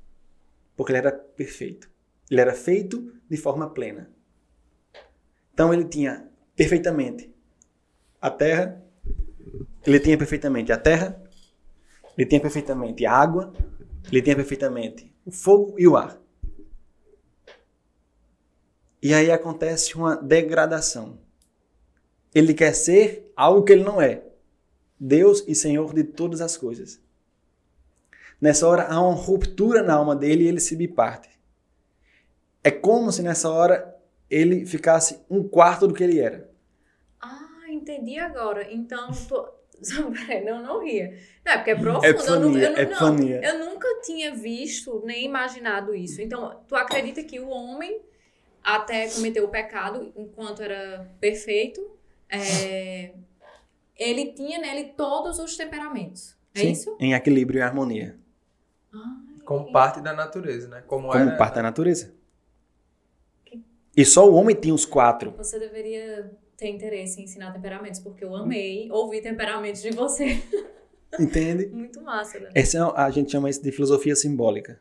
Porque 0.74 0.93
ele 0.93 0.99
era 0.99 1.12
perfeito. 1.12 1.91
Ele 2.30 2.41
era 2.41 2.55
feito 2.55 3.12
de 3.28 3.37
forma 3.37 3.70
plena. 3.70 4.11
Então 5.53 5.72
ele 5.72 5.84
tinha 5.84 6.28
perfeitamente 6.55 7.32
a 8.20 8.30
terra, 8.30 8.82
ele 9.87 10.01
tinha 10.01 10.18
perfeitamente 10.18 10.72
a 10.72 10.78
terra, 10.78 11.22
ele 12.16 12.26
tinha 12.26 12.41
perfeitamente 12.41 13.07
a 13.07 13.12
água, 13.12 13.53
ele 14.11 14.22
tinha 14.22 14.34
perfeitamente 14.34 15.14
o 15.24 15.30
fogo 15.30 15.74
e 15.78 15.87
o 15.87 15.97
ar. 15.97 16.20
E 19.07 19.15
aí 19.15 19.31
acontece 19.31 19.95
uma 19.95 20.17
degradação. 20.17 21.17
Ele 22.35 22.53
quer 22.53 22.73
ser 22.75 23.33
algo 23.37 23.63
que 23.63 23.73
ele 23.73 23.85
não 23.85 24.03
é. 24.03 24.25
Deus 24.99 25.45
e 25.47 25.55
Senhor 25.55 25.95
de 25.95 26.03
todas 26.03 26.41
as 26.41 26.57
coisas. 26.57 27.01
Nessa 28.41 28.67
hora 28.67 28.83
há 28.89 29.01
uma 29.01 29.15
ruptura 29.15 29.81
na 29.81 29.95
alma 29.95 30.17
dele 30.17 30.43
e 30.43 30.49
ele 30.49 30.59
se 30.59 30.75
biparte. 30.75 31.29
É 32.65 32.71
como 32.73 33.13
se 33.13 33.23
nessa 33.23 33.49
hora 33.49 33.97
ele 34.29 34.67
ficasse 34.67 35.21
um 35.31 35.47
quarto 35.47 35.87
do 35.87 35.95
que 35.95 36.03
ele 36.03 36.19
era. 36.19 36.51
Ah, 37.21 37.67
entendi 37.69 38.19
agora. 38.19 38.67
Então, 38.73 39.13
tô... 39.29 39.55
Não, 40.45 40.63
não 40.65 40.83
ria. 40.83 41.17
Não, 41.45 41.53
é 41.53 41.57
porque 41.59 41.71
é 41.71 41.77
profundo. 41.77 42.07
Epifania, 42.07 42.67
eu, 42.67 42.73
nu- 42.73 42.77
eu, 42.77 42.91
não, 42.91 43.19
eu 43.29 43.71
nunca 43.71 44.01
tinha 44.03 44.35
visto 44.35 45.01
nem 45.05 45.25
imaginado 45.25 45.95
isso. 45.95 46.21
Então, 46.21 46.61
tu 46.67 46.75
acredita 46.75 47.23
que 47.23 47.39
o 47.39 47.49
homem, 47.51 48.01
até 48.67 49.09
cometer 49.11 49.41
o 49.41 49.49
pecado, 49.49 50.12
enquanto 50.17 50.61
era 50.61 51.09
perfeito, 51.21 51.81
é, 52.29 53.12
ele 53.97 54.33
tinha 54.33 54.59
nele 54.59 54.93
todos 54.97 55.39
os 55.39 55.57
temperamentos. 55.57 56.37
É 56.53 56.61
Sim, 56.61 56.73
isso? 56.73 56.97
Em 56.99 57.14
equilíbrio 57.14 57.61
e 57.61 57.62
harmonia. 57.62 58.19
Ai, 58.93 59.41
Como 59.45 59.71
parte 59.71 60.01
da 60.01 60.12
natureza, 60.12 60.67
né? 60.67 60.83
Como, 60.85 61.09
Como 61.09 61.14
era, 61.29 61.37
parte 61.37 61.55
da 61.55 61.62
natureza. 61.62 62.12
E 63.97 64.05
só 64.05 64.29
o 64.29 64.35
homem 64.35 64.57
tinha 64.57 64.75
os 64.75 64.85
quatro. 64.85 65.31
Você 65.37 65.61
deveria 65.61 66.31
ter 66.57 66.69
interesse 66.69 67.21
em 67.21 67.25
ensinar 67.25 67.53
temperamentos, 67.53 68.01
porque 68.01 68.25
eu 68.25 68.35
amei 68.35 68.91
ouvir 68.91 69.23
temperamentos 69.23 69.81
de 69.81 69.91
você. 69.91 70.43
Entende? 71.21 71.67
Muito 71.69 72.03
massa, 72.03 72.41
né? 72.41 72.51
Essa 72.53 72.79
é, 72.79 72.81
a 73.01 73.11
gente 73.11 73.31
chama 73.31 73.49
isso 73.49 73.62
de 73.62 73.71
filosofia 73.71 74.17
simbólica. 74.17 74.81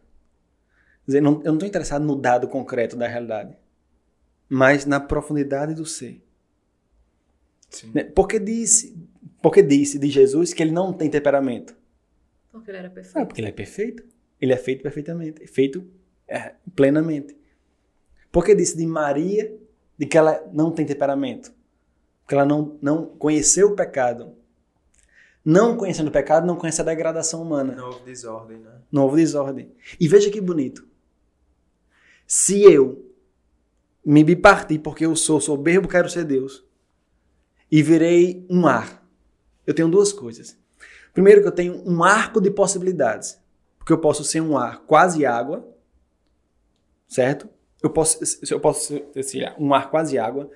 Quer 1.05 1.11
dizer, 1.11 1.21
não- 1.21 1.39
eu 1.43 1.45
não 1.51 1.53
estou 1.53 1.67
interessado 1.67 2.03
no 2.03 2.15
dado 2.15 2.47
concreto 2.47 2.95
da 2.97 3.07
realidade, 3.07 3.55
mas 4.49 4.85
na 4.85 4.99
profundidade 4.99 5.73
do 5.73 5.85
ser. 5.85 6.21
Sim. 7.69 7.91
Né? 7.93 8.03
Porque 8.03 8.39
disse, 8.39 8.95
porque 9.41 9.61
disse 9.61 9.97
de 9.99 10.09
Jesus 10.09 10.53
que 10.53 10.61
ele 10.63 10.71
não 10.71 10.93
tem 10.93 11.09
temperamento. 11.09 11.75
Porque 12.51 12.71
ele 12.71 12.77
era 12.77 12.87
Ah, 12.87 12.91
perfeito. 12.91 13.27
porque 13.27 13.41
ele 13.41 13.47
é 13.49 13.51
perfeito. 13.51 14.03
Ele 14.39 14.53
é 14.53 14.57
feito 14.57 14.81
perfeitamente, 14.83 15.47
feito 15.47 15.85
é, 16.27 16.55
plenamente. 16.75 17.35
Porque 18.31 18.53
disse 18.53 18.77
de 18.77 18.85
Maria 18.85 19.55
de 19.97 20.05
que 20.05 20.17
ela 20.17 20.43
não 20.53 20.71
tem 20.71 20.85
temperamento, 20.85 21.53
porque 22.21 22.35
ela 22.35 22.45
não, 22.45 22.77
não 22.81 23.05
conheceu 23.05 23.69
o 23.69 23.75
pecado. 23.75 24.35
Não 25.43 25.77
conhecendo 25.77 26.07
o 26.07 26.11
pecado, 26.11 26.45
não 26.45 26.55
conhece 26.57 26.81
a 26.81 26.83
degradação 26.83 27.41
humana. 27.41 27.75
Não 27.75 27.85
houve 27.85 28.03
desordem, 28.05 28.57
né? 28.57 28.81
Não 28.91 29.03
houve 29.03 29.17
desordem. 29.17 29.71
E 29.99 30.07
veja 30.07 30.29
que 30.31 30.41
bonito. 30.41 30.87
Se 32.25 32.61
eu 32.63 33.14
me 34.05 34.23
bipartir 34.23 34.79
porque 34.81 35.05
eu 35.05 35.15
sou 35.15 35.41
soberbo, 35.41 35.87
quero 35.87 36.09
ser 36.09 36.23
Deus, 36.23 36.63
e 37.71 37.81
virei 37.81 38.45
um 38.49 38.67
ar, 38.67 39.03
eu 39.65 39.73
tenho 39.73 39.89
duas 39.89 40.13
coisas. 40.13 40.57
Primeiro 41.13 41.41
que 41.41 41.47
eu 41.47 41.51
tenho 41.51 41.81
um 41.89 42.03
arco 42.03 42.39
de 42.41 42.51
possibilidades. 42.51 43.39
Porque 43.79 43.93
eu 43.93 43.97
posso 43.99 44.23
ser 44.23 44.41
um 44.41 44.57
ar 44.57 44.79
quase 44.81 45.25
água, 45.25 45.65
certo? 47.07 47.47
Eu 47.81 47.89
posso, 47.89 48.19
eu 48.51 48.59
posso 48.59 49.01
ser 49.23 49.53
um 49.59 49.73
ar 49.73 49.89
quase 49.89 50.17
água. 50.17 50.49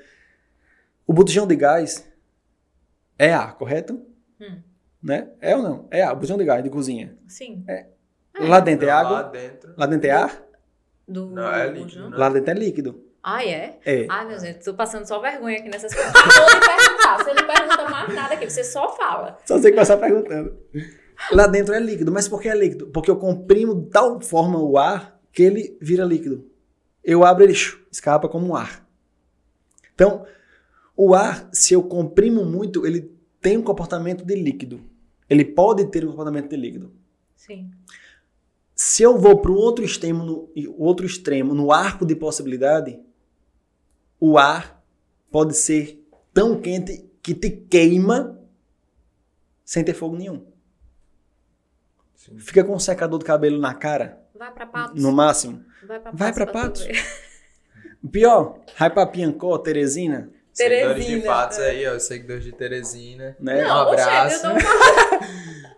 O 1.07 1.13
botijão 1.13 1.47
de 1.47 1.55
gás 1.55 2.07
é 3.17 3.31
ar, 3.33 3.55
correto? 3.55 4.01
Hum. 4.41 4.61
Né? 5.01 5.29
É 5.39 5.55
ou 5.55 5.63
não? 5.63 5.87
É 5.91 6.01
ar, 6.01 6.13
botijão 6.15 6.37
de 6.37 6.43
gás 6.43 6.63
de 6.63 6.69
cozinha. 6.69 7.17
Sim. 7.27 7.63
Lá 8.39 8.59
dentro 8.59 8.87
é 8.87 8.91
Não, 8.91 8.97
água? 8.97 9.11
Lá 9.21 9.23
dentro. 9.29 9.73
Lá 9.77 9.85
dentro 9.85 10.07
é 10.07 10.11
ar? 10.11 10.43
Do 11.07 11.27
Não, 11.27 11.51
é 11.51 11.67
do 11.67 11.73
líquido, 11.73 11.91
João? 11.91 12.09
né? 12.09 12.17
Lá 12.17 12.29
dentro 12.29 12.51
é 12.51 12.53
líquido. 12.53 13.08
Ah, 13.23 13.43
é? 13.43 13.79
É. 13.85 14.07
Ai, 14.09 14.27
meu 14.27 14.39
gente, 14.39 14.63
tô 14.63 14.73
passando 14.73 15.05
só 15.05 15.19
vergonha 15.19 15.59
aqui 15.59 15.69
nessas 15.69 15.93
coisas. 15.93 16.13
Acabou 16.15 16.45
de 16.47 16.67
perguntar. 16.67 17.17
Você 17.17 17.33
não 17.33 17.47
pergunta 17.47 17.89
mais 17.89 18.15
nada 18.15 18.33
aqui, 18.33 18.49
você 18.49 18.63
só 18.63 18.95
fala. 18.95 19.37
Só 19.45 19.57
você 19.57 19.71
começar 19.71 19.97
perguntando. 19.97 20.57
Lá 21.31 21.47
dentro 21.47 21.73
é 21.73 21.79
líquido. 21.79 22.11
Mas 22.11 22.27
por 22.27 22.41
que 22.41 22.47
é 22.47 22.55
líquido? 22.55 22.87
Porque 22.87 23.11
eu 23.11 23.17
comprimo 23.17 23.75
de 23.75 23.89
tal 23.89 24.21
forma 24.21 24.59
o 24.59 24.77
ar 24.77 25.19
que 25.33 25.43
ele 25.43 25.77
vira 25.81 26.05
líquido. 26.05 26.49
Eu 27.03 27.25
abro, 27.25 27.43
ele 27.43 27.53
escapa 27.91 28.29
como 28.29 28.47
um 28.47 28.55
ar. 28.55 28.87
Então, 29.93 30.25
o 30.95 31.13
ar, 31.13 31.49
se 31.51 31.73
eu 31.73 31.83
comprimo 31.83 32.45
muito, 32.45 32.85
ele 32.85 33.13
tem 33.41 33.57
um 33.57 33.63
comportamento 33.63 34.25
de 34.25 34.35
líquido. 34.35 34.81
Ele 35.29 35.45
pode 35.45 35.85
ter 35.91 36.05
um 36.05 36.09
comportamento 36.09 36.49
de 36.49 36.57
líquido. 36.57 36.93
Sim. 37.35 37.69
Se 38.75 39.03
eu 39.03 39.17
vou 39.17 39.41
para 39.41 39.51
o 39.51 39.55
outro 39.55 39.83
extremo, 39.83 40.23
no, 40.23 40.49
outro 40.77 41.05
extremo, 41.05 41.53
no 41.53 41.71
arco 41.71 42.05
de 42.05 42.15
possibilidade, 42.15 42.99
o 44.19 44.37
ar 44.37 44.81
pode 45.31 45.55
ser 45.55 46.03
tão 46.33 46.59
quente 46.59 47.05
que 47.21 47.33
te 47.33 47.49
queima 47.49 48.39
sem 49.63 49.83
ter 49.83 49.93
fogo 49.93 50.15
nenhum. 50.15 50.45
Sim. 52.15 52.37
Fica 52.37 52.63
com 52.63 52.75
um 52.75 52.79
secador 52.79 53.19
de 53.19 53.25
cabelo 53.25 53.59
na 53.59 53.73
cara, 53.73 54.21
Vai 54.35 54.51
pra 54.53 54.65
Patos. 54.65 55.01
no 55.01 55.11
máximo. 55.11 55.63
Vai 55.85 55.99
pra 55.99 56.11
Patos. 56.11 56.19
Vai 56.19 56.33
pra 56.33 56.45
Patos. 56.47 56.87
Pior, 58.11 58.59
vai 58.77 58.89
pra 58.89 59.05
Piancó, 59.05 59.57
Teresina, 59.57 60.29
Seguidores 60.53 60.95
de 61.05 61.11
Teresina, 61.11 61.31
Patos 61.33 61.57
é. 61.59 61.69
aí, 61.69 61.87
ó. 61.87 61.95
os 61.95 62.03
Seguidores 62.03 62.43
de 62.43 62.51
Teresina. 62.53 63.37
né? 63.39 63.63
Um 63.63 63.67
Não, 63.67 63.81
abraço. 63.89 64.35
Oxe, 64.35 64.45
eu 64.45 64.53
não... 64.53 64.59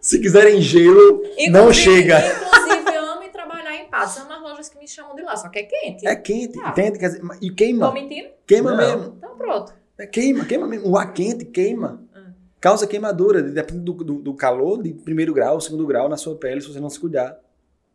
Se 0.01 0.19
quiserem 0.19 0.61
gelo, 0.61 1.21
não 1.49 1.69
Inclusive- 1.69 1.73
chega. 1.73 2.19
Inclusive, 2.19 2.95
eu 2.95 3.05
amo 3.05 3.29
trabalhar 3.29 3.75
em 3.75 3.89
Patos. 3.89 4.17
Umas 4.17 4.40
que 4.69 4.77
me 4.77 4.87
chamam 4.87 5.15
de 5.15 5.21
lá, 5.21 5.35
só 5.35 5.49
que 5.49 5.59
é 5.59 5.63
quente. 5.63 6.07
É 6.07 6.15
quente, 6.15 6.59
Tá. 6.59 6.69
entende? 6.69 6.99
Quer 6.99 7.07
dizer, 7.09 7.21
e 7.41 7.49
Tô 7.49 7.55
queima. 7.55 7.91
mentindo? 7.91 8.29
Queima 8.45 8.71
Não. 8.71 8.77
mesmo. 8.77 9.15
Então 9.17 9.35
pronto. 9.37 9.73
É, 9.97 10.05
Queima, 10.07 10.45
queima 10.45 10.67
mesmo. 10.67 10.89
O 10.89 10.97
ar 10.97 11.13
quente 11.13 11.45
queima. 11.45 12.03
Ah. 12.15 12.31
Causa 12.59 12.87
queimadura, 12.87 13.41
depende 13.41 13.81
do, 13.81 13.93
do, 13.93 14.13
do 14.19 14.33
calor, 14.33 14.81
de 14.81 14.93
primeiro 14.93 15.33
grau, 15.33 15.59
segundo 15.61 15.85
grau 15.85 16.07
na 16.09 16.17
sua 16.17 16.35
pele, 16.35 16.61
se 16.61 16.67
você 16.71 16.79
não 16.79 16.89
se 16.89 16.99
cuidar. 16.99 17.37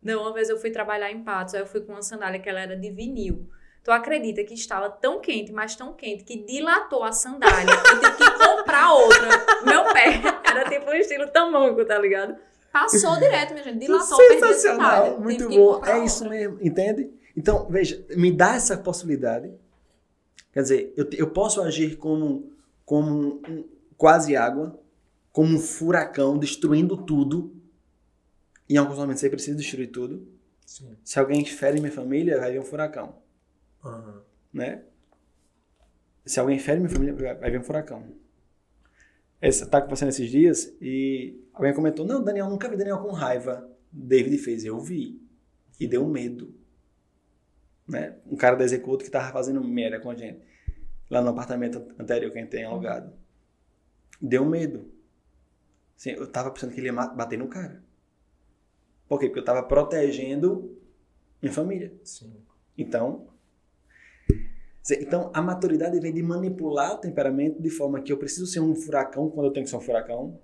Não, 0.03 0.23
uma 0.23 0.33
vez 0.33 0.49
eu 0.49 0.57
fui 0.59 0.71
trabalhar 0.71 1.11
em 1.11 1.23
Patos, 1.25 1.55
aí 1.55 1.61
eu 1.61 1.67
fui 1.67 1.81
com 1.81 1.93
uma 1.93 2.03
sandália 2.03 2.39
que 2.39 2.49
ela 2.49 2.61
era 2.61 2.77
de 2.77 2.91
vinil. 2.91 3.49
Tu 3.83 3.91
acredita 3.91 4.43
que 4.45 4.55
estava 4.55 4.91
tão 4.91 5.21
quente, 5.21 5.53
mas 5.53 5.75
tão 5.77 5.93
quente, 5.95 6.25
que 6.25 6.37
dilatou 6.45 7.03
a 7.05 7.13
sandália. 7.13 7.73
Eu 7.73 8.01
tive 8.01 8.17
que 8.17 8.31
comprar 8.45 8.93
outra. 8.93 9.29
Meu 9.65 9.85
pé 9.93 10.21
era 10.49 10.69
tipo 10.69 10.91
um 10.91 10.95
estilo 10.95 11.29
tamanco, 11.29 11.85
tá 11.85 11.97
ligado? 11.99 12.37
Passou 12.81 13.19
direto, 13.19 13.53
minha 13.53 13.65
gente. 13.65 13.79
Dilatou. 13.79 14.17
Sensacional, 14.17 15.21
muito 15.21 15.49
bom. 15.49 15.85
É 15.85 16.05
isso 16.05 16.25
outra. 16.25 16.39
mesmo, 16.39 16.59
entende? 16.61 17.11
Então, 17.37 17.67
veja, 17.69 18.05
me 18.17 18.33
dá 18.33 18.55
essa 18.57 18.77
possibilidade. 18.77 19.53
Quer 20.53 20.63
dizer, 20.63 20.93
eu, 20.97 21.09
eu 21.13 21.31
posso 21.31 21.61
agir 21.63 21.97
como, 21.97 22.51
como 22.85 23.41
um, 23.49 23.69
quase 23.97 24.35
água, 24.37 24.79
como 25.33 25.55
um 25.55 25.59
furacão, 25.59 26.39
destruindo 26.39 26.97
tudo. 26.97 27.55
Em 28.69 28.77
alguns 28.77 28.99
momentos 28.99 29.21
você 29.21 29.31
precisa 29.31 29.57
destruir 29.57 29.89
tudo. 29.91 30.27
Sim. 30.65 30.97
Se 31.05 31.19
alguém 31.19 31.45
fere 31.45 31.79
minha 31.79 31.93
família, 31.93 32.41
vai 32.41 32.53
vir 32.53 32.59
um 32.61 32.65
furacão, 32.65 33.17
Aham. 33.85 34.23
né? 34.53 34.83
Se 36.25 36.41
alguém 36.41 36.59
fere 36.59 36.81
minha 36.81 36.91
família, 36.91 37.15
vai- 37.35 37.51
vir 37.51 37.61
um 37.61 37.63
furacão. 37.63 38.05
Esse 39.41 39.65
tá 39.67 39.79
acontecendo 39.79 40.09
esses 40.09 40.29
dias 40.31 40.75
e 40.81 41.39
alguém 41.57 41.75
comentou: 41.75 42.07
Não, 42.07 42.23
Daniel, 42.23 42.49
nunca 42.49 42.69
vi 42.69 42.77
Daniel 42.77 42.99
com 42.99 43.11
raiva. 43.11 43.69
David 43.91 44.39
fez, 44.39 44.65
eu 44.65 44.79
vi. 44.79 45.21
E 45.81 45.87
deu 45.87 46.07
medo. 46.07 46.55
Né? 47.89 48.19
Um 48.27 48.37
cara 48.37 48.57
da 48.57 48.65
Executo 48.65 49.05
que 49.05 49.11
tava 49.11 49.33
fazendo 49.33 49.63
merda 49.65 49.99
com 49.99 50.11
a 50.11 50.15
gente. 50.15 50.41
Lá 51.11 51.21
no 51.23 51.31
apartamento 51.31 51.87
anterior 51.99 52.31
que 52.31 52.39
a 52.39 52.43
gente 52.43 52.51
tem 52.51 52.65
alugado. 52.65 53.13
Deu 54.21 54.45
medo. 54.45 54.91
Assim, 55.97 56.11
eu 56.11 56.31
tava 56.31 56.51
pensando 56.51 56.73
que 56.73 56.81
ele 56.81 56.89
ia 56.89 56.93
bater 56.93 57.39
no 57.39 57.49
cara. 57.49 57.83
Por 59.09 59.19
quê? 59.19 59.27
Porque 59.27 59.41
eu 59.41 59.45
tava 59.45 59.63
protegendo 59.63 60.77
minha 61.41 61.53
família. 61.53 61.95
Sim. 62.03 62.35
Então, 62.77 63.29
então 64.91 65.31
a 65.33 65.41
maturidade 65.41 65.99
vem 66.01 66.13
de 66.13 66.23
manipular 66.23 66.95
o 66.95 66.99
temperamento 66.99 67.63
de 67.63 67.71
forma 67.71 68.03
que 68.03 68.13
eu 68.13 68.19
preciso 68.19 68.47
ser 68.47 68.61
um 68.61 68.75
furacão 68.75 69.31
quando 69.31 69.47
eu 69.47 69.53
tenho 69.53 69.65
que 69.65 69.71
ser 69.71 69.77
um 69.77 69.81
furacão, 69.81 70.39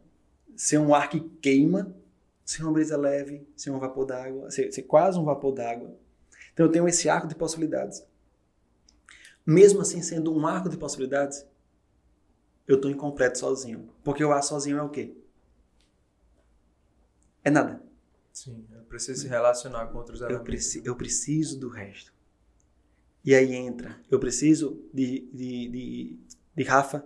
ser 0.56 0.78
um 0.78 0.94
ar 0.94 1.08
que 1.08 1.20
queima, 1.40 1.94
ser 2.44 2.62
uma 2.62 2.72
brisa 2.72 2.96
leve, 2.96 3.46
ser 3.56 3.70
um 3.70 3.78
vapor 3.78 4.04
d'água, 4.06 4.50
ser, 4.50 4.72
ser 4.72 4.82
quase 4.82 5.18
um 5.18 5.24
vapor 5.24 5.52
d'água. 5.52 5.96
Então 6.52 6.66
eu 6.66 6.72
tenho 6.72 6.86
esse 6.88 7.08
arco 7.08 7.26
de 7.26 7.34
possibilidades. 7.34 8.04
Mesmo 9.44 9.80
assim, 9.80 10.02
sendo 10.02 10.36
um 10.36 10.46
arco 10.46 10.68
de 10.68 10.76
possibilidades, 10.76 11.46
eu 12.66 12.76
estou 12.76 12.90
incompleto 12.90 13.38
sozinho. 13.38 13.90
Porque 14.04 14.24
o 14.24 14.32
ar 14.32 14.42
sozinho 14.42 14.78
é 14.78 14.82
o 14.82 14.88
quê? 14.88 15.14
É 17.44 17.50
nada. 17.50 17.82
Sim. 18.32 18.64
Eu 18.72 18.84
preciso 18.84 19.22
se 19.22 19.28
relacionar 19.28 19.86
com 19.86 19.98
outros 19.98 20.20
Eu, 20.20 20.26
elementos. 20.28 20.46
preci 20.46 20.82
eu 20.84 20.94
preciso 20.96 21.58
do 21.58 21.68
resto. 21.68 22.12
E 23.24 23.34
aí 23.34 23.54
entra, 23.54 24.00
eu 24.10 24.18
preciso 24.18 24.82
de, 24.92 25.28
de, 25.32 25.68
de, 25.68 26.18
de 26.56 26.62
Rafa, 26.64 27.04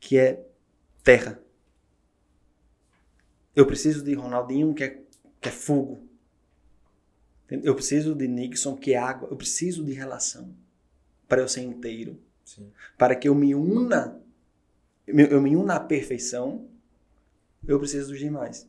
que 0.00 0.16
é 0.18 0.46
terra. 1.02 1.38
Eu 3.54 3.66
preciso 3.66 4.02
de 4.02 4.14
Ronaldinho, 4.14 4.74
que 4.74 4.84
é, 4.84 5.02
que 5.40 5.48
é 5.48 5.52
fogo. 5.52 6.06
Eu 7.50 7.74
preciso 7.74 8.14
de 8.14 8.26
Nixon, 8.26 8.76
que 8.76 8.94
é 8.94 8.98
água. 8.98 9.28
Eu 9.30 9.36
preciso 9.36 9.84
de 9.84 9.92
relação 9.92 10.54
para 11.28 11.40
eu 11.40 11.48
ser 11.48 11.62
inteiro. 11.62 12.18
Sim. 12.44 12.70
Para 12.98 13.14
que 13.14 13.28
eu 13.28 13.34
me 13.34 13.54
una, 13.54 14.20
eu 15.06 15.40
me 15.40 15.56
una 15.56 15.76
à 15.76 15.80
perfeição 15.80 16.68
eu 17.66 17.78
preciso 17.78 18.10
dos 18.10 18.18
demais. 18.18 18.68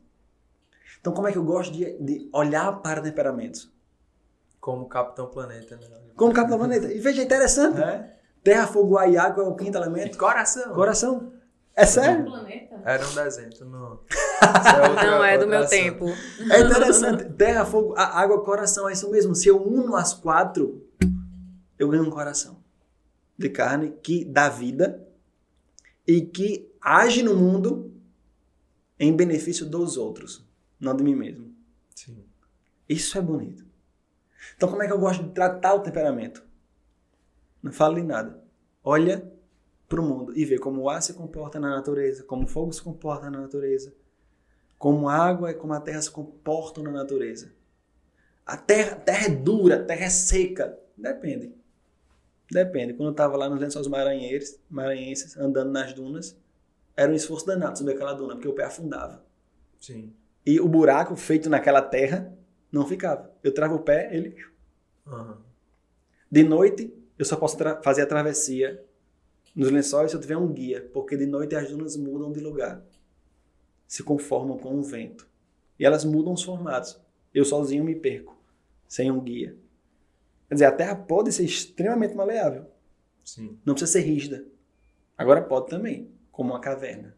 Então, 1.00 1.14
como 1.14 1.28
é 1.28 1.32
que 1.32 1.38
eu 1.38 1.44
gosto 1.44 1.74
de, 1.74 1.98
de 2.00 2.30
olhar 2.34 2.72
para 2.82 3.02
temperamentos? 3.02 3.72
Como 4.60 4.88
Capitão 4.88 5.28
Planeta, 5.28 5.76
né? 5.76 5.88
Como 6.16 6.34
Capitão 6.34 6.58
Planeta. 6.58 6.92
E 6.92 7.00
veja, 7.00 7.22
interessante. 7.22 7.80
É? 7.82 8.18
Terra, 8.44 8.68
fogo, 8.68 8.98
ar 8.98 9.12
e 9.12 9.18
água 9.18 9.44
é 9.44 9.48
o 9.48 9.56
quinto 9.56 9.78
elemento. 9.78 10.18
Coração. 10.18 10.74
Coração. 10.74 11.34
É 11.76 11.86
sério? 11.86 12.24
planeta? 12.24 12.82
Era 12.86 13.06
um 13.06 13.14
desenho, 13.14 13.50
tu 13.50 13.66
não... 13.66 14.00
Isso 14.10 14.25
é 14.42 14.90
outra- 14.90 15.12
Não, 15.12 15.24
é 15.24 15.38
do 15.38 15.48
meu 15.48 15.60
ação. 15.60 15.70
tempo. 15.70 16.06
É 16.52 16.62
interessante. 16.62 17.26
Terra, 17.34 17.66
fogo, 17.66 17.94
água, 17.98 18.44
coração. 18.44 18.88
É 18.90 18.94
isso 18.94 19.10
mesmo. 19.12 19.34
Se 19.36 19.48
eu 19.48 19.62
uno 19.62 19.96
as 19.96 20.14
quatro, 20.14 20.86
eu 21.78 21.90
ganho 21.90 22.04
um 22.04 22.10
coração 22.10 22.58
de 23.38 23.50
carne 23.50 23.92
que 24.04 24.24
dá 24.26 24.50
vida 24.50 25.06
e 26.08 26.22
que 26.22 26.72
age 26.82 27.22
no 27.24 27.36
mundo 27.36 27.92
em 29.00 29.14
benefício 29.16 29.66
dos 29.66 29.98
outros, 29.98 30.46
não 30.80 30.96
de 30.96 31.04
mim 31.04 31.16
mesmo. 31.16 31.54
Sim. 31.94 32.24
Isso 32.88 33.18
é 33.18 33.22
bonito. 33.22 33.66
Então, 34.56 34.70
como 34.70 34.82
é 34.84 34.88
que 34.88 34.94
eu 34.94 35.00
gosto 35.00 35.24
de 35.24 35.32
tratar 35.32 35.74
o 35.74 35.80
temperamento? 35.82 36.44
Não 37.62 37.72
falo 37.72 37.98
em 37.98 38.04
nada. 38.06 38.42
Olha 38.84 39.30
para 39.90 40.00
o 40.00 40.04
mundo 40.04 40.32
e 40.38 40.46
vê 40.46 40.58
como 40.60 40.82
o 40.82 40.90
ar 40.90 41.02
se 41.02 41.14
comporta 41.14 41.60
na 41.60 41.70
natureza, 41.72 42.24
como 42.24 42.44
o 42.44 42.48
fogo 42.48 42.72
se 42.72 42.82
comporta 42.82 43.30
na 43.30 43.42
natureza, 43.42 43.94
como 44.78 45.10
a 45.10 45.16
água 45.16 45.52
e 45.52 45.54
como 45.54 45.74
a 45.74 45.80
terra 45.80 46.02
se 46.02 46.12
comportam 46.12 46.84
na 46.84 46.92
natureza. 46.92 47.52
A 48.46 48.56
terra, 48.56 48.94
a 48.94 49.00
terra 49.00 49.26
é 49.26 49.30
dura, 49.30 49.78
a 49.78 49.84
terra 49.84 50.06
é 50.06 50.10
seca. 50.10 50.78
Depende. 50.96 51.54
Depende. 52.52 52.94
Quando 52.94 53.08
eu 53.08 53.12
estava 53.12 53.36
lá 53.36 53.50
nos 53.50 53.60
lençóis 53.60 53.88
maranhenses, 53.88 54.60
maranhenses, 54.70 55.36
andando 55.38 55.72
nas 55.72 55.94
dunas, 55.94 56.38
era 56.96 57.12
um 57.12 57.16
esforço 57.16 57.46
danado 57.46 57.78
subir 57.78 57.94
aquela 57.94 58.14
duna, 58.14 58.36
porque 58.36 58.48
o 58.48 58.54
pé 58.54 58.66
afundava. 58.66 59.24
Sim. 59.80 60.14
E 60.46 60.60
o 60.60 60.68
buraco 60.68 61.16
feito 61.16 61.50
naquela 61.50 61.82
terra 61.82 62.32
não 62.72 62.86
ficava. 62.86 63.32
Eu 63.44 63.54
travo 63.54 63.76
o 63.76 63.80
pé, 63.80 64.16
ele. 64.16 64.36
Aham. 65.08 65.38
De 66.32 66.44
noite, 66.44 66.94
eu 67.18 67.26
só 67.26 67.36
posso 67.36 67.58
fazer 67.82 68.02
a 68.02 68.06
travessia 68.06 68.84
nos 69.56 69.72
lençóis 69.72 70.12
se 70.12 70.18
eu 70.18 70.22
tiver 70.22 70.38
um 70.38 70.52
guia, 70.52 70.90
porque 70.94 71.16
de 71.16 71.26
noite 71.26 71.56
as 71.56 71.70
dunas 71.70 71.96
mudam 71.96 72.32
de 72.32 72.40
lugar. 72.40 72.84
Se 73.88 74.04
conformam 74.04 74.58
com 74.58 74.78
o 74.78 74.84
vento. 74.84 75.28
E 75.80 75.86
elas 75.86 76.04
mudam 76.06 76.34
os 76.34 76.44
formatos. 76.44 77.00
Eu 77.34 77.44
sozinho 77.44 77.84
me 77.84 77.96
perco, 77.96 78.38
sem 78.88 79.12
um 79.12 79.20
guia. 79.20 79.56
Quer 80.48 80.56
dizer, 80.56 80.66
a 80.66 80.72
terra 80.72 80.96
pode 80.96 81.32
ser 81.32 81.44
extremamente 81.44 82.16
maleável. 82.16 82.68
Sim. 83.24 83.60
Não 83.66 83.74
precisa 83.74 83.92
ser 83.92 84.02
rígida. 84.02 84.46
Agora 85.18 85.42
pode 85.42 85.68
também, 85.68 86.12
como 86.32 86.52
uma 86.52 86.60
caverna. 86.60 87.16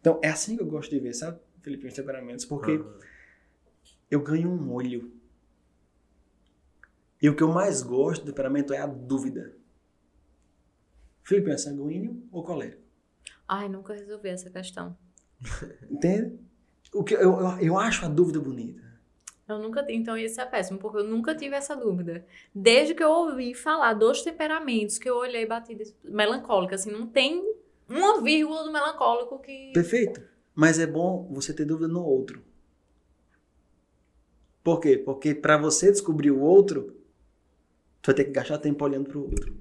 Então, 0.00 0.18
é 0.22 0.28
assim 0.28 0.56
que 0.56 0.62
eu 0.62 0.66
gosto 0.66 0.90
de 0.90 0.98
ver, 0.98 1.12
sabe, 1.12 1.38
Felipe, 1.60 1.86
os 1.86 1.94
temperamentos. 1.94 2.44
Porque 2.44 2.72
Aham. 2.72 2.98
eu 4.10 4.22
ganho 4.22 4.48
um 4.50 4.72
olho. 4.72 5.12
E 7.20 7.28
o 7.28 7.36
que 7.36 7.42
eu 7.42 7.48
mais 7.48 7.82
gosto 7.82 8.24
do 8.24 8.32
temperamento 8.32 8.72
é 8.72 8.78
a 8.78 8.86
dúvida. 8.86 9.54
Felipe 11.22 11.50
é 11.50 11.56
sanguíneo 11.58 12.26
ou 12.32 12.42
colérico? 12.42 12.82
Ai, 13.46 13.68
nunca 13.68 13.92
resolvi 13.92 14.30
essa 14.30 14.48
questão. 14.48 14.96
Entende? 15.90 16.38
O 16.92 17.04
que 17.04 17.14
eu, 17.14 17.20
eu, 17.20 17.58
eu 17.60 17.78
acho 17.78 18.04
a 18.04 18.08
dúvida 18.08 18.40
bonita. 18.40 18.80
Eu 19.48 19.58
nunca 19.58 19.84
então 19.88 20.16
isso 20.16 20.40
é 20.40 20.46
péssimo, 20.46 20.78
porque 20.78 20.98
eu 20.98 21.04
nunca 21.04 21.34
tive 21.34 21.56
essa 21.56 21.74
dúvida. 21.74 22.24
Desde 22.54 22.94
que 22.94 23.02
eu 23.02 23.10
ouvi 23.10 23.52
falar 23.54 23.94
dos 23.94 24.22
temperamentos, 24.22 24.98
que 24.98 25.08
eu 25.08 25.16
olhei 25.16 25.42
e 25.42 25.46
bati 25.46 25.76
melancólica, 26.04 26.76
assim, 26.76 26.90
não 26.90 27.06
tem 27.06 27.42
uma 27.88 28.22
vírgula 28.22 28.62
do 28.64 28.72
melancólico 28.72 29.38
que. 29.40 29.72
Perfeito. 29.72 30.22
Mas 30.54 30.78
é 30.78 30.86
bom 30.86 31.28
você 31.32 31.52
ter 31.52 31.64
dúvida 31.64 31.88
no 31.88 32.04
outro. 32.04 32.42
Por 34.62 34.78
quê? 34.78 34.96
Porque 34.98 35.34
para 35.34 35.56
você 35.56 35.90
descobrir 35.90 36.30
o 36.30 36.40
outro, 36.40 36.96
tu 38.02 38.06
vai 38.06 38.14
ter 38.14 38.24
que 38.24 38.30
gastar 38.30 38.58
tempo 38.58 38.84
olhando 38.84 39.08
para 39.08 39.18
o 39.18 39.22
outro. 39.22 39.56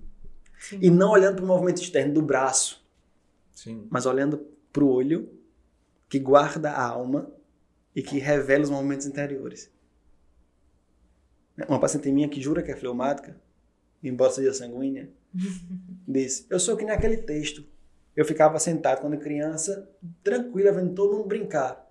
Sim. 0.59 0.79
E 0.81 0.89
não 0.89 1.11
olhando 1.11 1.37
para 1.37 1.45
o 1.45 1.47
movimento 1.47 1.81
externo 1.81 2.13
do 2.13 2.21
braço, 2.21 2.85
Sim. 3.53 3.87
mas 3.89 4.05
olhando 4.05 4.45
para 4.73 4.83
o 4.83 4.91
olho 4.91 5.38
que 6.09 6.19
guarda 6.19 6.71
a 6.71 6.83
alma 6.83 7.31
e 7.95 8.01
que 8.01 8.17
revela 8.17 8.63
os 8.63 8.69
movimentos 8.69 9.05
interiores. 9.05 9.71
Uma 11.67 11.79
paciente 11.79 12.11
minha 12.11 12.27
que 12.27 12.41
jura 12.41 12.63
que 12.63 12.71
é 12.71 12.75
fleumática, 12.75 13.39
embora 14.03 14.31
seja 14.31 14.53
sanguínea, 14.53 15.09
disse: 16.07 16.45
Eu 16.49 16.59
sou 16.59 16.75
que 16.75 16.83
nem 16.83 16.93
aquele 16.93 17.17
texto. 17.17 17.63
Eu 18.15 18.25
ficava 18.25 18.59
sentado 18.59 19.01
quando 19.01 19.17
criança, 19.17 19.89
tranquila, 20.23 20.71
vendo 20.71 20.93
todo 20.93 21.15
mundo 21.15 21.27
brincar. 21.27 21.87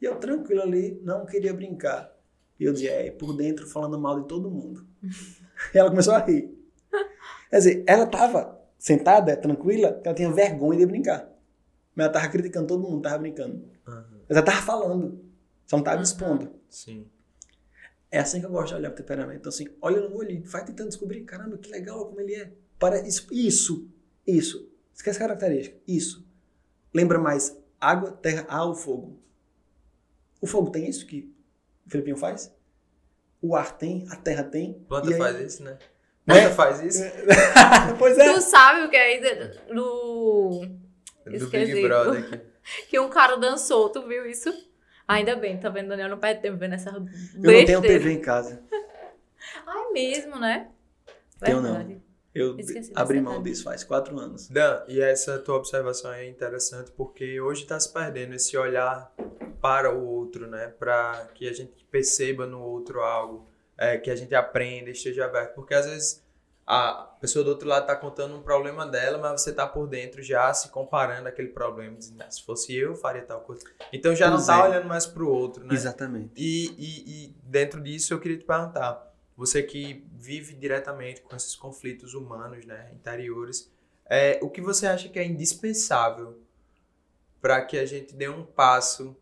E 0.00 0.04
eu 0.04 0.16
tranquilo 0.16 0.62
ali, 0.62 1.00
não 1.02 1.24
queria 1.24 1.54
brincar. 1.54 2.14
E 2.60 2.64
eu 2.64 2.72
dizia, 2.72 2.92
é, 2.92 3.10
por 3.10 3.36
dentro 3.36 3.66
falando 3.66 3.98
mal 3.98 4.20
de 4.20 4.28
todo 4.28 4.50
mundo. 4.50 4.86
e 5.74 5.78
ela 5.78 5.88
começou 5.88 6.14
a 6.14 6.18
rir. 6.18 6.54
Quer 7.50 7.56
dizer, 7.56 7.84
ela 7.86 8.04
estava 8.04 8.60
sentada, 8.78 9.36
tranquila, 9.36 10.00
ela 10.04 10.14
tinha 10.14 10.30
vergonha 10.30 10.80
de 10.80 10.86
brincar. 10.86 11.35
Mas 11.96 12.04
ela 12.06 12.14
estava 12.14 12.28
criticando 12.28 12.66
todo 12.68 12.82
mundo, 12.82 12.98
estava 12.98 13.18
brincando. 13.18 13.68
Aham. 13.88 14.06
Mas 14.28 14.30
ela 14.36 14.40
estava 14.40 14.60
falando, 14.62 15.24
só 15.66 15.76
não 15.76 15.82
estava 15.82 15.96
Uhum. 15.96 16.02
expondo. 16.02 16.52
Sim. 16.68 17.08
É 18.10 18.18
assim 18.20 18.38
que 18.40 18.46
eu 18.46 18.50
gosto 18.50 18.68
de 18.68 18.74
olhar 18.74 18.90
para 18.90 18.94
o 18.94 19.02
temperamento. 19.02 19.38
Então, 19.40 19.48
assim, 19.50 19.66
olha 19.82 20.00
no 20.08 20.14
olho, 20.16 20.40
vai 20.44 20.64
tentando 20.64 20.88
descobrir, 20.88 21.24
caramba, 21.24 21.58
que 21.58 21.68
legal 21.70 22.06
como 22.06 22.20
ele 22.20 22.34
é. 22.34 22.52
Para 22.78 23.00
isso, 23.00 23.26
isso, 23.32 23.88
isso. 24.26 24.70
Esquece 24.94 25.16
a 25.18 25.26
característica. 25.26 25.76
Isso. 25.88 26.24
Lembra 26.94 27.18
mais 27.18 27.56
água, 27.80 28.12
terra, 28.12 28.44
ar 28.48 28.66
ou 28.66 28.74
fogo. 28.74 29.18
O 30.40 30.46
fogo 30.46 30.70
tem 30.70 30.88
isso 30.88 31.06
que 31.06 31.34
o 31.86 31.90
Filipinho 31.90 32.16
faz? 32.16 32.54
O 33.42 33.56
ar 33.56 33.76
tem, 33.76 34.06
a 34.10 34.16
terra 34.16 34.44
tem. 34.44 34.74
Planta 34.88 35.08
aí- 35.08 35.16
faz 35.18 35.40
isso, 35.40 35.62
né? 35.64 35.72
Né? 36.26 36.34
Planta 36.40 36.50
faz 36.54 36.80
isso? 36.82 37.02
pois 37.98 38.18
é. 38.18 38.34
Tu 38.34 38.40
sabe 38.42 38.86
o 38.86 38.90
que 38.90 38.96
é 38.96 39.18
de- 39.20 39.72
do. 41.30 41.48
Big 41.48 41.82
Brother 41.82 42.24
aqui. 42.24 42.40
Que 42.90 42.98
um 42.98 43.08
cara 43.08 43.36
dançou, 43.36 43.88
tu 43.90 44.08
viu 44.08 44.26
isso? 44.26 44.52
Ainda 45.06 45.36
bem, 45.36 45.56
tá 45.56 45.68
vendo? 45.68 45.88
Daniel 45.88 46.08
não 46.08 46.18
perde 46.18 46.42
tempo 46.42 46.56
vendo 46.56 46.74
essa 46.74 46.90
Eu 46.90 47.00
não 47.00 47.64
tenho 47.64 47.80
TV 47.80 48.10
em 48.10 48.20
casa. 48.20 48.60
Ai, 49.64 49.90
mesmo, 49.92 50.36
né? 50.36 50.68
Tenho 51.38 51.60
não. 51.60 51.74
Verdade. 51.74 52.02
Eu 52.34 52.58
Esqueci 52.58 52.92
abri 52.94 53.18
mão 53.18 53.42
disso 53.42 53.64
faz 53.64 53.82
quatro 53.82 54.18
anos. 54.18 54.48
Dan, 54.48 54.82
e 54.88 55.00
essa 55.00 55.38
tua 55.38 55.56
observação 55.56 56.12
é 56.12 56.28
interessante 56.28 56.90
porque 56.90 57.40
hoje 57.40 57.62
está 57.62 57.80
se 57.80 57.90
perdendo 57.90 58.34
esse 58.34 58.56
olhar 58.58 59.10
para 59.60 59.94
o 59.94 60.06
outro, 60.06 60.46
né? 60.46 60.68
Para 60.78 61.28
que 61.34 61.48
a 61.48 61.52
gente 61.52 61.82
perceba 61.90 62.46
no 62.46 62.60
outro 62.60 63.00
algo, 63.00 63.48
é, 63.78 63.96
que 63.96 64.10
a 64.10 64.16
gente 64.16 64.34
aprenda, 64.34 64.90
esteja 64.90 65.24
aberto. 65.24 65.54
Porque 65.54 65.72
às 65.72 65.86
vezes 65.86 66.25
a 66.66 67.16
pessoa 67.20 67.44
do 67.44 67.50
outro 67.50 67.68
lado 67.68 67.82
está 67.82 67.94
contando 67.94 68.34
um 68.34 68.42
problema 68.42 68.84
dela, 68.84 69.18
mas 69.18 69.40
você 69.40 69.50
está 69.50 69.66
por 69.66 69.86
dentro 69.86 70.20
já 70.20 70.52
se 70.52 70.68
comparando 70.70 71.28
aquele 71.28 71.48
problema, 71.48 71.96
dizendo, 71.96 72.22
"Ah, 72.22 72.30
se 72.30 72.42
fosse 72.42 72.74
eu, 72.74 72.96
faria 72.96 73.22
tal 73.22 73.40
coisa. 73.42 73.64
Então 73.92 74.14
já 74.16 74.26
não 74.26 74.36
Pois 74.36 74.48
está 74.48 74.58
é. 74.58 74.68
olhando 74.68 74.88
mais 74.88 75.06
para 75.06 75.22
o 75.22 75.28
outro, 75.28 75.64
né? 75.64 75.72
Exatamente. 75.72 76.32
E, 76.36 76.66
e, 76.76 77.26
e 77.26 77.36
dentro 77.44 77.80
disso 77.80 78.12
eu 78.12 78.18
queria 78.18 78.36
te 78.36 78.44
perguntar, 78.44 79.14
você 79.36 79.62
que 79.62 80.04
vive 80.12 80.54
diretamente 80.54 81.20
com 81.20 81.36
esses 81.36 81.54
conflitos 81.54 82.14
humanos, 82.14 82.64
né, 82.64 82.90
interiores, 82.92 83.70
é, 84.08 84.38
o 84.42 84.50
que 84.50 84.60
você 84.60 84.86
acha 84.86 85.08
que 85.08 85.18
é 85.18 85.24
indispensável 85.24 86.40
para 87.40 87.62
que 87.64 87.78
a 87.78 87.86
gente 87.86 88.14
dê 88.14 88.28
um 88.28 88.44
passo 88.44 89.16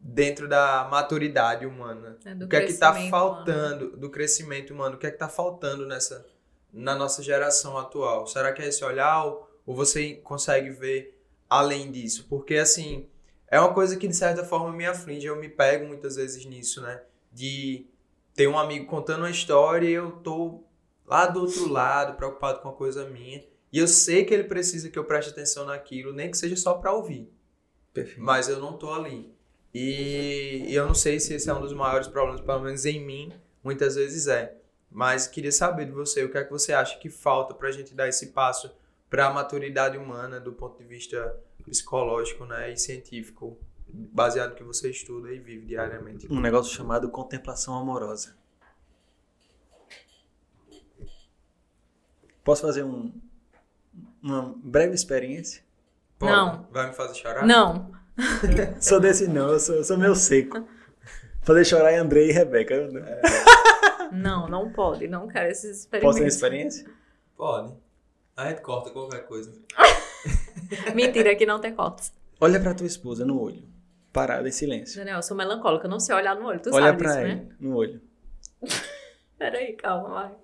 dentro 0.00 0.48
da 0.48 0.88
maturidade 0.90 1.66
humana? 1.66 2.18
É, 2.24 2.34
do 2.34 2.46
o 2.46 2.48
que 2.48 2.56
é 2.56 2.60
que 2.62 2.72
está 2.72 2.92
faltando 3.10 3.96
do 3.96 4.10
crescimento 4.10 4.72
humano? 4.72 4.96
O 4.96 4.98
que 4.98 5.06
é 5.06 5.10
que 5.10 5.16
está 5.16 5.28
faltando 5.28 5.86
nessa 5.86 6.26
na 6.74 6.94
nossa 6.94 7.22
geração 7.22 7.78
atual? 7.78 8.26
Será 8.26 8.52
que 8.52 8.60
é 8.60 8.68
esse 8.68 8.84
olhar 8.84 9.24
ou, 9.24 9.48
você 9.66 10.14
consegue 10.16 10.70
ver 10.70 11.18
além 11.48 11.90
disso? 11.90 12.26
Porque 12.28 12.56
assim, 12.56 13.08
é 13.48 13.58
uma 13.58 13.72
coisa 13.72 13.96
que 13.96 14.08
de 14.08 14.16
certa 14.16 14.44
forma 14.44 14.72
me 14.72 14.84
aflige, 14.84 15.26
eu 15.26 15.36
me 15.36 15.48
pego 15.48 15.86
muitas 15.86 16.16
vezes 16.16 16.44
nisso, 16.44 16.82
né? 16.82 17.00
De 17.32 17.86
ter 18.34 18.48
um 18.48 18.58
amigo 18.58 18.86
contando 18.86 19.20
uma 19.20 19.30
história 19.30 19.88
e 19.88 19.92
eu 19.92 20.12
tô 20.12 20.64
lá 21.06 21.26
do 21.26 21.40
outro 21.40 21.68
lado, 21.68 22.16
preocupado 22.16 22.60
com 22.60 22.68
a 22.68 22.72
coisa 22.72 23.08
minha, 23.08 23.44
e 23.72 23.78
eu 23.78 23.86
sei 23.86 24.24
que 24.24 24.34
ele 24.34 24.44
precisa 24.44 24.90
que 24.90 24.98
eu 24.98 25.04
preste 25.04 25.30
atenção 25.30 25.64
naquilo, 25.64 26.12
nem 26.12 26.30
que 26.30 26.36
seja 26.36 26.56
só 26.56 26.74
para 26.74 26.92
ouvir 26.92 27.30
Perfeito. 27.92 28.20
mas 28.20 28.48
eu 28.48 28.58
não 28.58 28.76
tô 28.76 28.92
ali. 28.92 29.32
E, 29.72 30.64
e 30.68 30.74
eu 30.74 30.86
não 30.86 30.94
sei 30.94 31.18
se 31.18 31.34
esse 31.34 31.48
é 31.48 31.54
um 31.54 31.60
dos 31.60 31.72
maiores 31.72 32.06
problemas, 32.06 32.40
pelo 32.40 32.60
menos 32.60 32.84
em 32.84 33.04
mim, 33.04 33.32
muitas 33.62 33.96
vezes 33.96 34.26
é. 34.26 34.56
Mas 34.94 35.26
queria 35.26 35.50
saber 35.50 35.86
de 35.86 35.90
você, 35.90 36.22
o 36.22 36.30
que 36.30 36.38
é 36.38 36.44
que 36.44 36.52
você 36.52 36.72
acha 36.72 36.96
que 37.00 37.10
falta 37.10 37.52
pra 37.52 37.72
gente 37.72 37.92
dar 37.92 38.08
esse 38.08 38.28
passo 38.28 38.72
para 39.10 39.26
a 39.26 39.30
maturidade 39.32 39.98
humana 39.98 40.38
do 40.38 40.52
ponto 40.52 40.78
de 40.78 40.84
vista 40.84 41.34
psicológico, 41.64 42.46
né, 42.46 42.72
e 42.72 42.76
científico, 42.76 43.58
baseado 43.88 44.50
no 44.50 44.54
que 44.54 44.62
você 44.62 44.90
estuda 44.90 45.32
e 45.32 45.40
vive 45.40 45.66
diariamente. 45.66 46.32
Um 46.32 46.38
negócio 46.40 46.72
chamado 46.72 47.08
contemplação 47.08 47.76
amorosa. 47.76 48.36
Posso 52.44 52.62
fazer 52.62 52.84
um, 52.84 53.12
uma 54.22 54.54
breve 54.62 54.94
experiência? 54.94 55.60
Pode? 56.20 56.30
Não. 56.30 56.68
Vai 56.70 56.86
me 56.86 56.94
fazer 56.94 57.14
chorar? 57.14 57.44
Não. 57.44 57.90
sou 58.80 59.00
desse 59.00 59.26
não, 59.26 59.48
eu 59.48 59.58
sou, 59.58 59.74
eu 59.74 59.82
sou 59.82 59.98
meio 59.98 60.14
seco. 60.14 60.64
Fazer 61.42 61.64
chorar 61.64 61.92
em 61.92 61.96
Andrei 61.96 62.30
e 62.30 62.32
Rebeca. 62.32 62.86
não. 62.92 63.02
Não, 64.14 64.48
não 64.48 64.72
pode. 64.72 65.08
Não 65.08 65.28
quero 65.28 65.50
esses 65.50 65.80
experimentos. 65.80 66.14
Posso 66.16 66.22
ter 66.22 66.28
experiência? 66.28 66.90
Pode. 67.36 67.74
A 68.36 68.48
gente 68.48 68.62
corta 68.62 68.90
qualquer 68.90 69.26
coisa. 69.26 69.52
Mentira, 70.94 71.34
que 71.36 71.46
não 71.46 71.60
tem 71.60 71.74
cortes. 71.74 72.12
Olha 72.40 72.60
pra 72.60 72.74
tua 72.74 72.86
esposa 72.86 73.24
no 73.24 73.40
olho. 73.40 73.62
Parada 74.12 74.48
em 74.48 74.52
silêncio. 74.52 74.96
Daniel, 74.98 75.16
eu 75.16 75.22
sou 75.22 75.36
melancólica, 75.36 75.86
eu 75.86 75.90
não 75.90 75.98
sei 76.00 76.14
olhar 76.14 76.36
no 76.36 76.46
olho. 76.46 76.60
Tu 76.60 76.70
Olha 76.72 76.86
sabe 76.86 76.98
pra 76.98 77.08
disso, 77.08 77.20
ele 77.20 77.34
né? 77.34 77.48
no 77.58 77.76
olho. 77.76 78.00
Peraí, 79.38 79.72
calma, 79.74 80.08
vai. 80.08 80.36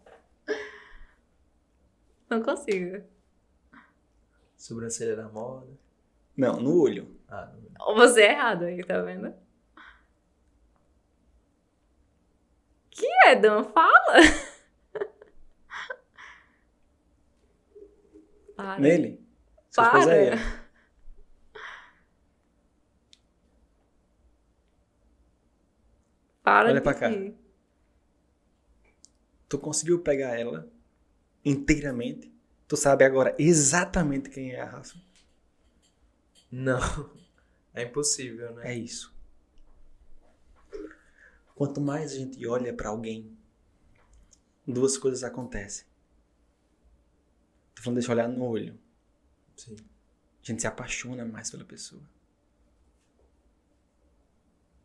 Não 2.28 2.42
consigo. 2.42 3.02
Sobrancelha 4.56 5.16
na 5.16 5.28
moda. 5.28 5.66
Não, 6.36 6.60
no 6.60 6.80
olho. 6.80 7.16
Ah, 7.28 7.48
não. 7.52 7.86
Ou 7.88 7.96
Você 7.96 8.22
é 8.22 8.32
errado 8.32 8.64
aí, 8.64 8.84
tá 8.84 9.00
vendo? 9.02 9.32
Que 13.00 13.06
é, 13.28 13.34
Dan? 13.34 13.64
Fala! 13.64 14.14
Para. 18.54 18.78
Nele. 18.78 19.18
Sua 19.70 19.88
Para. 19.88 19.98
esposa 20.00 20.14
é 20.14 20.26
ele. 20.26 20.36
Para 26.42 26.68
Olha 26.68 26.74
de 26.74 26.80
pra 26.82 26.92
cá. 26.92 27.08
rir. 27.08 27.34
Tu 29.48 29.58
conseguiu 29.58 30.02
pegar 30.02 30.38
ela 30.38 30.70
inteiramente. 31.42 32.30
Tu 32.68 32.76
sabe 32.76 33.02
agora 33.02 33.34
exatamente 33.38 34.28
quem 34.28 34.52
é 34.52 34.60
a 34.60 34.66
Rafa. 34.66 34.98
Não. 36.52 36.78
É 37.72 37.84
impossível, 37.84 38.52
né? 38.56 38.72
É 38.72 38.74
isso. 38.74 39.18
Quanto 41.60 41.78
mais 41.78 42.12
a 42.12 42.14
gente 42.14 42.46
olha 42.46 42.72
pra 42.72 42.88
alguém, 42.88 43.36
duas 44.66 44.96
coisas 44.96 45.22
acontecem. 45.22 45.84
Tô 47.74 47.82
falando 47.82 47.96
deixa 47.96 48.10
eu 48.10 48.16
olhar 48.16 48.28
no 48.30 48.42
olho. 48.42 48.78
Sim. 49.54 49.76
A 50.42 50.46
gente 50.46 50.62
se 50.62 50.66
apaixona 50.66 51.22
mais 51.22 51.50
pela 51.50 51.62
pessoa. 51.62 52.00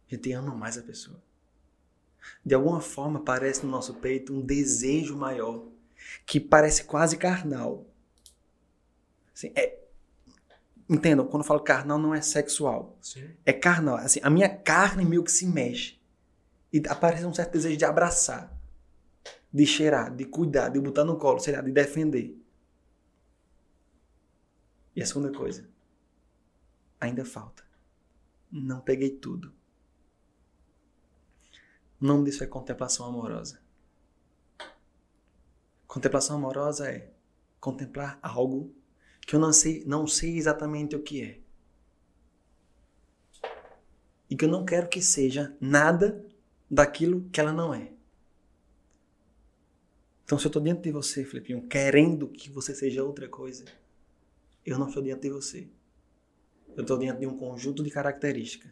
A 0.06 0.16
gente 0.16 0.34
ama 0.34 0.54
mais 0.54 0.78
a 0.78 0.82
pessoa. 0.82 1.24
De 2.46 2.54
alguma 2.54 2.82
forma 2.82 3.20
aparece 3.20 3.66
no 3.66 3.72
nosso 3.72 3.94
peito 3.94 4.34
um 4.34 4.42
desejo 4.46 5.16
maior, 5.16 5.66
que 6.26 6.42
parece 6.42 6.84
quase 6.84 7.16
carnal. 7.16 7.88
Assim, 9.34 9.54
é, 9.56 9.82
entendam, 10.90 11.26
quando 11.26 11.44
eu 11.44 11.48
falo 11.48 11.62
carnal 11.62 11.98
não 11.98 12.14
é 12.14 12.20
sexual. 12.22 12.98
Sim. 13.02 13.34
É 13.46 13.54
carnal. 13.54 13.96
Assim, 13.96 14.20
a 14.22 14.30
minha 14.30 14.50
carne 14.50 15.06
meio 15.06 15.24
que 15.24 15.32
se 15.32 15.48
mexe. 15.48 15.95
E 16.72 16.82
aparece 16.88 17.26
um 17.26 17.34
certo 17.34 17.54
desejo 17.54 17.78
de 17.78 17.86
abraçar, 17.86 18.52
de 19.52 19.66
cheirar, 19.66 20.14
de 20.14 20.26
cuidar, 20.26 20.70
de 20.70 20.80
botar 20.80 21.06
no 21.06 21.18
colo, 21.18 21.40
sei 21.40 21.56
lá, 21.56 21.62
de 21.62 21.72
defender. 21.72 22.38
E 24.96 25.02
a 25.02 25.06
segunda 25.06 25.32
coisa, 25.32 25.70
ainda 27.00 27.26
falta. 27.26 27.64
Não 28.52 28.80
peguei 28.82 29.10
tudo. 29.10 29.54
O 32.00 32.06
nome 32.06 32.26
disso 32.26 32.44
é 32.44 32.48
contemplação 32.48 33.06
amorosa. 33.06 33.62
Contemplação 35.88 36.38
amorosa 36.38 36.90
é 36.90 37.14
contemplar 37.60 38.20
algo 38.22 38.76
que 39.26 39.36
eu 39.36 39.40
não 39.40 39.52
sei, 39.52 39.84
não 39.86 40.06
sei 40.06 40.38
exatamente 40.38 40.96
o 40.96 41.02
que 41.02 41.22
é. 41.24 41.40
E 44.30 44.36
que 44.36 44.46
eu 44.46 44.50
não 44.50 44.66
quero 44.66 44.88
que 44.88 45.02
seja 45.02 45.56
nada 45.60 46.26
daquilo 46.70 47.30
que 47.30 47.40
ela 47.40 47.54
não 47.54 47.74
é. 47.74 47.92
Então, 50.24 50.40
se 50.40 50.46
eu 50.46 50.50
estou 50.50 50.62
diante 50.62 50.82
de 50.82 50.92
você, 50.92 51.24
Felipinho, 51.24 51.68
querendo 51.68 52.28
que 52.28 52.50
você 52.50 52.74
seja 52.74 53.04
outra 53.04 53.30
coisa, 53.30 53.64
eu 54.66 54.80
não 54.80 54.88
estou 54.88 55.04
diante 55.04 55.22
de 55.22 55.30
você. 55.30 55.70
Eu 56.76 56.82
estou 56.82 56.98
diante 56.98 57.20
de 57.20 57.28
um 57.28 57.38
conjunto 57.38 57.84
de 57.84 57.92
características 57.92 58.72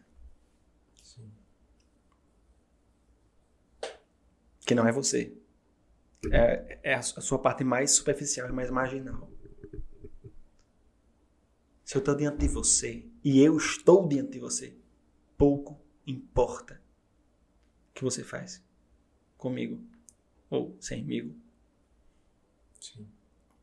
Sim. 1.02 1.30
que 4.66 4.74
não 4.74 4.86
é 4.86 4.92
você. 4.92 5.32
É, 6.32 6.78
é 6.82 6.94
a 6.94 7.02
su- 7.02 7.18
a 7.18 7.22
sua 7.22 7.38
parte 7.38 7.62
mais 7.62 7.92
superficial 7.92 8.48
e 8.48 8.52
mais 8.52 8.70
marginal. 8.70 9.30
Se 11.84 11.96
eu 11.96 12.00
estou 12.00 12.16
diante 12.16 12.38
de 12.38 12.48
você 12.48 13.06
e 13.22 13.40
eu 13.40 13.56
estou 13.56 14.08
diante 14.08 14.32
de 14.32 14.38
você, 14.40 14.74
pouco 15.36 15.78
importa 16.06 16.82
que 17.94 18.02
você 18.02 18.24
faz 18.24 18.62
comigo 19.38 19.80
ou 20.50 20.76
semigo. 20.80 21.34
Sim. 22.80 23.06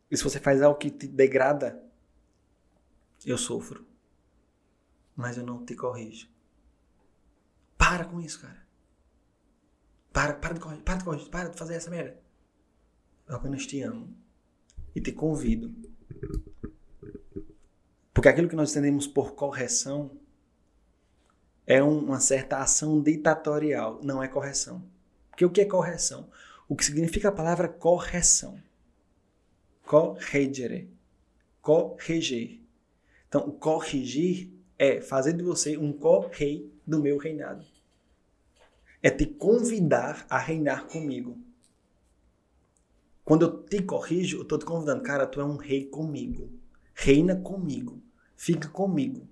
E 0.10 0.18
se 0.18 0.24
você 0.24 0.40
faz 0.40 0.62
algo 0.62 0.80
que 0.80 0.90
te 0.90 1.08
degrada, 1.08 1.84
eu 3.26 3.38
sofro. 3.38 3.86
Mas 5.16 5.38
eu 5.38 5.46
não 5.46 5.66
te 5.66 5.76
corrijo. 5.76 6.30
Para 7.78 8.06
com 8.06 8.20
isso, 8.20 8.42
cara. 8.42 8.66
Para, 10.12 10.34
para 10.34 10.54
de 10.54 10.60
corrigir, 10.60 10.84
para 10.84 10.98
de 10.98 11.04
corrigir, 11.04 11.30
para 11.30 11.50
de 11.50 11.58
fazer 11.58 11.76
essa 11.76 11.90
merda. 11.90 12.20
Eu 13.28 13.36
apenas 13.36 13.66
te 13.66 13.82
amo. 13.82 14.16
E 14.94 15.02
te 15.02 15.12
convido. 15.12 15.74
Porque 18.14 18.28
aquilo 18.28 18.50
que 18.50 18.56
nós 18.56 18.72
entendemos 18.72 19.08
por 19.08 19.34
correção 19.34 20.21
é 21.66 21.84
um- 21.84 22.06
uma 22.06 22.20
certa 22.20 22.58
ação 22.58 23.02
ditatorial, 23.02 24.00
não 24.04 24.22
é 24.22 24.28
correção. 24.28 24.84
Porque 25.30 25.46
o 25.46 25.50
que 25.50 25.62
é 25.62 25.66
correção? 25.66 26.30
O 26.68 26.76
que 26.76 26.86
significa 26.86 27.30
a 27.30 27.32
palavra 27.32 27.68
correção? 27.68 28.58
Corregere. 29.86 30.90
Corrigir. 31.62 32.62
Então, 33.28 33.52
corrigir 33.52 34.52
é 34.78 35.02
fazer 35.02 35.34
de 35.34 35.44
você 35.44 35.78
um 35.78 35.94
co-rei 35.94 36.72
do 36.86 37.00
meu 37.00 37.18
reinado. 37.18 37.66
É 39.04 39.10
te 39.10 39.26
convidar 39.26 40.26
a 40.30 40.38
reinar 40.38 40.88
comigo. 40.88 41.38
Quando 43.24 43.44
eu 43.44 43.64
te 43.64 43.82
corrijo, 43.82 44.38
eu 44.38 44.42
estou 44.44 44.58
te 44.58 44.66
convidando. 44.66 45.04
Cara, 45.04 45.26
tu 45.26 45.40
é 45.40 45.46
um 45.46 45.56
rei 45.56 45.86
comigo. 45.86 46.52
Reina 46.94 47.36
comigo. 47.36 48.02
Fica 48.36 48.68
comigo. 48.68 49.28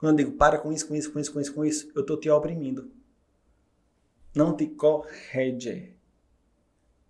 Quando 0.00 0.18
eu 0.18 0.24
digo 0.24 0.36
para 0.38 0.58
com 0.58 0.72
isso, 0.72 0.88
com 0.88 0.96
isso, 0.96 1.12
com 1.12 1.20
isso, 1.20 1.30
com 1.30 1.40
isso, 1.40 1.54
com 1.54 1.64
isso, 1.64 1.92
eu 1.94 2.00
estou 2.00 2.18
te 2.18 2.30
oprimindo. 2.30 2.90
Não 4.34 4.56
te 4.56 4.66
corrige. 4.66 5.94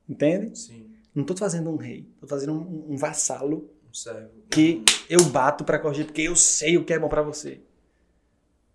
Entende? 0.09 0.59
Sim. 0.59 0.91
Não 1.15 1.23
estou 1.23 1.37
fazendo 1.37 1.71
um 1.71 1.77
rei. 1.77 2.11
Estou 2.15 2.29
fazendo 2.29 2.53
um, 2.53 2.93
um 2.93 2.97
vassalo 2.97 3.71
Um 3.87 4.49
que 4.51 4.83
eu 5.09 5.23
bato 5.27 5.65
para 5.65 5.79
corrigir 5.79 6.07
porque 6.07 6.23
eu 6.23 6.35
sei 6.35 6.77
o 6.77 6.85
que 6.85 6.93
é 6.93 6.99
bom 6.99 7.09
para 7.09 7.23
você. 7.23 7.61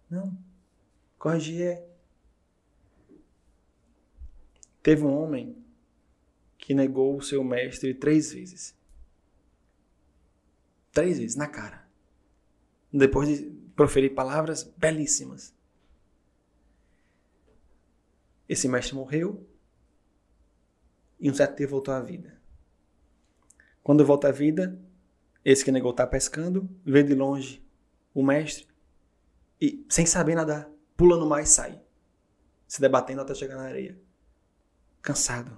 Não. 0.10 0.38
Corrigir 1.20 1.62
é. 1.62 1.86
Teve 4.82 5.04
um 5.04 5.14
homem 5.14 5.58
que 6.58 6.74
negou 6.74 7.18
o 7.18 7.22
seu 7.22 7.44
mestre 7.44 7.94
três 7.94 8.32
vezes. 8.32 8.74
Três 10.94 11.20
vezes, 11.20 11.36
na 11.36 11.48
cara. 11.48 11.86
Depois 12.94 13.28
de 13.28 13.65
proferir 13.76 14.14
palavras 14.14 14.64
belíssimas. 14.64 15.54
Esse 18.48 18.68
mestre 18.68 18.96
morreu 18.96 19.48
e 21.20 21.30
um 21.30 21.34
certo 21.34 21.58
dia 21.58 21.68
voltou 21.68 21.94
à 21.94 22.00
vida. 22.00 22.40
Quando 23.84 24.06
volta 24.06 24.30
à 24.30 24.32
vida, 24.32 24.80
esse 25.44 25.64
que 25.64 25.72
negou 25.72 25.92
está 25.92 26.08
pescando, 26.08 26.70
vê 26.84 27.04
de 27.04 27.14
longe 27.14 27.64
o 28.14 28.24
mestre 28.24 28.68
e, 29.60 29.86
sem 29.90 30.06
saber 30.06 30.36
nadar, 30.36 30.70
pula 30.96 31.18
no 31.18 31.28
mar 31.28 31.42
e 31.42 31.46
sai, 31.46 31.82
se 32.68 32.82
debatendo 32.82 33.22
até 33.22 33.34
chegar 33.34 33.56
na 33.56 33.64
areia. 33.64 34.00
Cansado, 35.02 35.58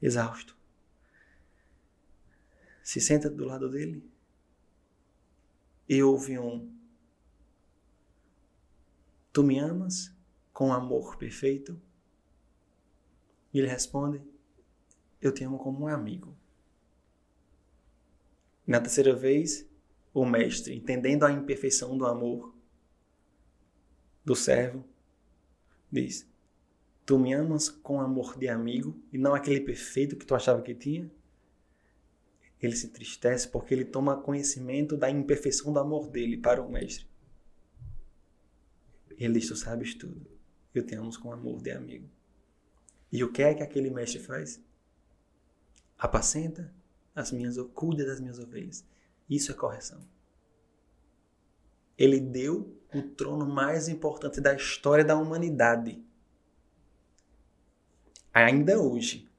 exausto. 0.00 0.56
Se 2.82 3.00
senta 3.00 3.28
do 3.28 3.44
lado 3.44 3.68
dele 3.68 4.02
e 5.88 6.02
ouve 6.02 6.38
um: 6.38 6.72
Tu 9.32 9.42
me 9.42 9.58
amas 9.58 10.14
com 10.52 10.72
amor 10.72 11.16
perfeito? 11.16 11.80
E 13.52 13.58
ele 13.58 13.66
responde: 13.66 14.22
Eu 15.20 15.32
te 15.32 15.42
amo 15.42 15.58
como 15.58 15.84
um 15.84 15.88
amigo. 15.88 16.36
Na 18.66 18.80
terceira 18.80 19.14
vez, 19.14 19.66
o 20.12 20.26
mestre, 20.26 20.76
entendendo 20.76 21.24
a 21.24 21.32
imperfeição 21.32 21.96
do 21.96 22.06
amor 22.06 22.54
do 24.22 24.36
servo, 24.36 24.84
diz: 25.90 26.30
Tu 27.06 27.18
me 27.18 27.32
amas 27.32 27.70
com 27.70 28.00
amor 28.00 28.38
de 28.38 28.48
amigo 28.48 29.00
e 29.10 29.16
não 29.16 29.34
aquele 29.34 29.60
perfeito 29.60 30.16
que 30.16 30.26
tu 30.26 30.34
achava 30.34 30.60
que 30.60 30.74
tinha? 30.74 31.10
Ele 32.60 32.76
se 32.76 32.86
entristece 32.86 33.48
porque 33.48 33.74
ele 33.74 33.84
toma 33.84 34.20
conhecimento 34.20 34.96
da 34.96 35.10
imperfeição 35.10 35.72
do 35.72 35.80
amor 35.80 36.08
dele 36.08 36.36
para 36.36 36.62
o 36.62 36.70
mestre. 36.70 37.11
Ele 39.24 39.38
diz: 39.38 39.48
Tu 39.48 39.56
sabes 39.56 39.94
tudo. 39.94 40.26
Eu 40.74 40.84
te 40.84 40.94
amo 40.94 41.16
com 41.20 41.32
amor 41.32 41.60
de 41.60 41.70
amigo. 41.70 42.08
E 43.10 43.22
o 43.22 43.30
que 43.30 43.42
é 43.42 43.54
que 43.54 43.62
aquele 43.62 43.90
mestre 43.90 44.18
faz? 44.18 44.60
Apacenta 45.98 46.72
as 47.14 47.30
minhas, 47.30 47.56
cuida 47.74 48.06
das 48.06 48.20
minhas 48.20 48.38
ovelhas. 48.38 48.84
Isso 49.28 49.52
é 49.52 49.54
correção. 49.54 50.02
Ele 51.96 52.18
deu 52.18 52.74
o 52.92 53.02
trono 53.02 53.46
mais 53.46 53.88
importante 53.88 54.40
da 54.40 54.54
história 54.54 55.04
da 55.04 55.16
humanidade. 55.16 56.02
Ainda 58.32 58.80
hoje, 58.80 59.30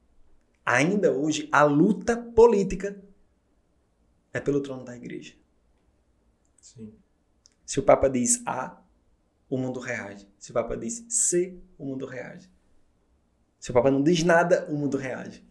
ainda 0.64 1.12
hoje, 1.12 1.50
a 1.52 1.64
luta 1.64 2.16
política 2.16 3.04
é 4.32 4.40
pelo 4.40 4.62
trono 4.62 4.86
da 4.86 4.96
igreja. 4.96 5.34
Sim. 6.62 6.94
Se 7.66 7.80
o 7.80 7.84
Papa 7.84 8.08
diz 8.08 8.42
A, 8.46 8.83
o 9.54 9.58
mundo 9.58 9.80
reage. 9.80 10.28
Se 10.40 10.50
o 10.50 10.54
Papa 10.56 10.76
diz 10.76 11.06
C, 11.10 11.62
o 11.78 11.86
mundo 11.86 12.08
reage. 12.08 12.52
Se 13.60 13.70
o 13.70 13.74
Papa 13.74 13.92
não 13.92 14.02
diz 14.02 14.24
nada, 14.24 14.66
o 14.68 14.76
mundo 14.76 14.98
reage. 14.98 15.48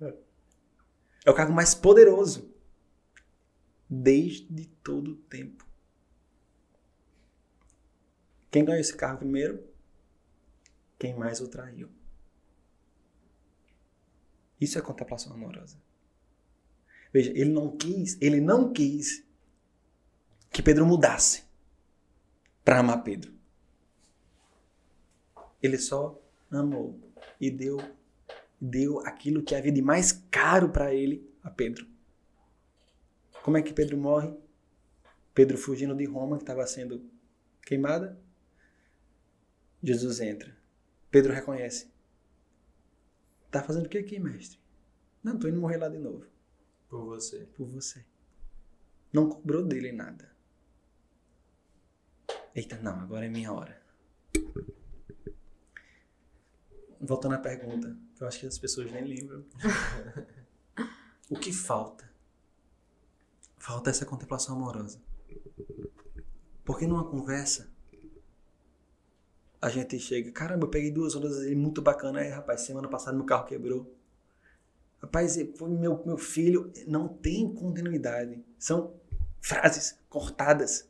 É 0.00 1.30
o 1.30 1.34
cargo 1.34 1.52
mais 1.52 1.74
poderoso 1.74 2.50
desde 3.88 4.64
todo 4.82 5.12
o 5.12 5.16
tempo. 5.16 5.68
Quem 8.50 8.64
ganhou 8.64 8.80
esse 8.80 8.96
cargo 8.96 9.18
primeiro? 9.18 9.62
Quem 10.98 11.14
mais 11.14 11.42
o 11.42 11.48
traiu. 11.48 11.90
Isso 14.58 14.78
é 14.78 14.80
contemplação 14.80 15.34
amorosa. 15.34 15.76
Veja, 17.12 17.32
ele 17.32 17.50
não 17.50 17.76
quis, 17.76 18.16
ele 18.18 18.40
não 18.40 18.72
quis 18.72 19.22
que 20.50 20.62
Pedro 20.62 20.86
mudasse 20.86 21.44
para 22.64 22.78
amar 22.80 23.02
Pedro. 23.04 23.32
Ele 25.62 25.78
só 25.78 26.20
amou 26.50 26.98
e 27.40 27.50
deu 27.50 27.78
deu 28.60 29.00
aquilo 29.00 29.42
que 29.42 29.54
havia 29.54 29.72
de 29.72 29.82
mais 29.82 30.12
caro 30.30 30.70
para 30.70 30.94
ele 30.94 31.30
a 31.42 31.50
Pedro. 31.50 31.86
Como 33.42 33.58
é 33.58 33.62
que 33.62 33.74
Pedro 33.74 33.98
morre? 33.98 34.34
Pedro 35.34 35.58
fugindo 35.58 35.94
de 35.94 36.06
Roma, 36.06 36.38
que 36.38 36.44
estava 36.44 36.66
sendo 36.66 37.04
queimada. 37.62 38.18
Jesus 39.82 40.20
entra. 40.20 40.56
Pedro 41.10 41.32
reconhece. 41.32 41.92
Tá 43.50 43.62
fazendo 43.62 43.86
o 43.86 43.88
que 43.88 43.98
aqui, 43.98 44.18
mestre? 44.18 44.58
Não, 45.22 45.38
tô 45.38 45.46
indo 45.46 45.60
morrer 45.60 45.76
lá 45.76 45.88
de 45.88 45.98
novo. 45.98 46.26
Por 46.88 47.04
você. 47.04 47.46
Por 47.54 47.66
você. 47.66 48.04
Não 49.12 49.28
cobrou 49.28 49.62
dele 49.62 49.92
nada. 49.92 50.33
Eita, 52.54 52.76
não, 52.76 53.00
agora 53.00 53.26
é 53.26 53.28
minha 53.28 53.52
hora. 53.52 53.82
Voltando 57.00 57.34
à 57.34 57.38
pergunta, 57.38 57.96
que 58.14 58.22
eu 58.22 58.28
acho 58.28 58.40
que 58.40 58.46
as 58.46 58.58
pessoas 58.58 58.92
nem 58.92 59.04
lembram. 59.04 59.44
o 61.28 61.36
que 61.36 61.52
falta? 61.52 62.08
Falta 63.58 63.90
essa 63.90 64.06
contemplação 64.06 64.56
amorosa. 64.56 65.02
Porque 66.64 66.86
numa 66.86 67.04
conversa, 67.04 67.74
a 69.60 69.68
gente 69.68 69.98
chega, 69.98 70.30
caramba, 70.30 70.66
eu 70.66 70.70
peguei 70.70 70.90
duas 70.92 71.16
ondas 71.16 71.38
ali 71.38 71.56
muito 71.56 71.82
bacana. 71.82 72.20
Aí, 72.20 72.28
rapaz, 72.28 72.60
semana 72.60 72.88
passada 72.88 73.16
meu 73.16 73.26
carro 73.26 73.46
quebrou. 73.46 73.92
Rapaz, 75.02 75.36
foi 75.56 75.70
meu, 75.70 76.02
meu 76.06 76.16
filho. 76.16 76.72
Não 76.86 77.08
tem 77.08 77.52
continuidade. 77.52 78.44
São 78.58 78.94
frases 79.40 79.98
cortadas. 80.08 80.88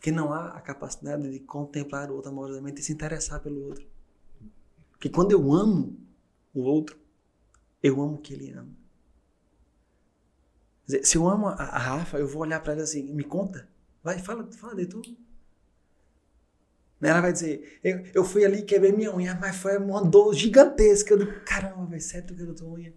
Porque 0.00 0.10
não 0.10 0.32
há 0.32 0.56
a 0.56 0.62
capacidade 0.62 1.30
de 1.30 1.40
contemplar 1.40 2.10
o 2.10 2.14
outro 2.14 2.30
amorosamente 2.30 2.80
e 2.80 2.82
se 2.82 2.90
interessar 2.90 3.38
pelo 3.38 3.66
outro. 3.66 3.86
Porque 4.92 5.10
quando 5.10 5.32
eu 5.32 5.52
amo 5.52 5.94
o 6.54 6.62
outro, 6.62 6.98
eu 7.82 8.00
amo 8.00 8.14
o 8.14 8.18
que 8.18 8.32
ele 8.32 8.50
ama. 8.50 8.74
Dizer, 10.86 11.04
se 11.04 11.18
eu 11.18 11.28
amo 11.28 11.48
a, 11.48 11.52
a 11.52 11.78
Rafa, 11.78 12.18
eu 12.18 12.26
vou 12.26 12.40
olhar 12.40 12.60
para 12.60 12.72
ela 12.72 12.82
assim, 12.82 13.12
me 13.12 13.22
conta. 13.22 13.68
Vai, 14.02 14.18
fala, 14.18 14.50
fala 14.52 14.74
de 14.74 14.86
tudo. 14.86 15.14
Ela 17.02 17.20
vai 17.20 17.34
dizer, 17.34 17.78
eu, 17.84 18.02
eu 18.14 18.24
fui 18.24 18.42
ali 18.42 18.62
quebrei 18.62 18.92
minha 18.92 19.14
unha, 19.14 19.34
mas 19.38 19.56
foi 19.56 19.76
uma 19.76 20.02
dor 20.02 20.32
gigantesca. 20.34 21.12
Eu 21.12 21.18
digo, 21.18 21.44
caramba, 21.44 21.84
velho, 21.84 22.00
sério 22.00 22.26
tu 22.26 22.34
quebrou 22.34 22.54
tua 22.54 22.68
unha? 22.70 22.94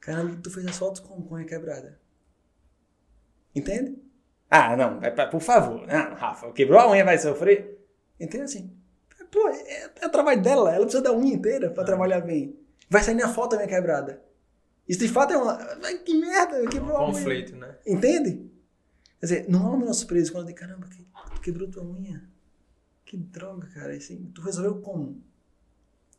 Caramba, 0.00 0.36
tu 0.42 0.50
fez 0.50 0.66
as 0.66 0.76
fotos 0.76 1.00
com 1.00 1.14
a 1.14 1.36
unha 1.36 1.46
quebrada. 1.46 2.00
Entende? 3.54 4.09
Ah, 4.50 4.76
não, 4.76 5.00
é 5.02 5.10
por 5.26 5.40
favor. 5.40 5.86
Não, 5.86 6.14
Rafa, 6.14 6.50
quebrou 6.52 6.80
a 6.80 6.90
unha, 6.90 7.04
vai 7.04 7.16
sofrer? 7.18 7.78
Entende 8.18 8.44
assim? 8.44 8.70
Pô, 9.30 9.48
é, 9.48 9.90
é 10.00 10.06
o 10.06 10.10
trabalho 10.10 10.42
dela, 10.42 10.74
ela 10.74 10.82
precisa 10.84 11.02
da 11.04 11.12
unha 11.12 11.32
inteira 11.34 11.70
pra 11.70 11.84
Ah. 11.84 11.86
trabalhar 11.86 12.20
bem. 12.20 12.58
Vai 12.88 13.02
sair 13.02 13.14
na 13.14 13.28
foto 13.28 13.54
minha 13.54 13.68
quebrada. 13.68 14.20
Isso 14.88 14.98
de 15.00 15.08
fato 15.08 15.32
é 15.32 15.36
uma. 15.36 15.56
Que 16.04 16.14
merda, 16.18 16.66
quebrou 16.68 16.96
a 16.96 17.02
Um 17.02 17.04
unha. 17.10 17.12
conflito, 17.14 17.54
né? 17.56 17.76
Entende? 17.86 18.50
Quer 19.20 19.26
dizer, 19.26 19.46
não 19.48 19.66
há 19.66 19.70
o 19.70 19.76
menor 19.78 19.92
surpresa 19.92 20.32
quando 20.32 20.48
eu 20.48 20.54
digo, 20.54 20.58
caramba, 20.58 20.88
que, 20.88 21.06
quebrou 21.42 21.68
tua 21.70 21.84
unha. 21.84 22.28
Que 23.04 23.16
droga, 23.16 23.68
cara. 23.72 23.92
Assim, 23.94 24.30
tu 24.34 24.40
resolveu 24.42 24.80
como? 24.80 25.22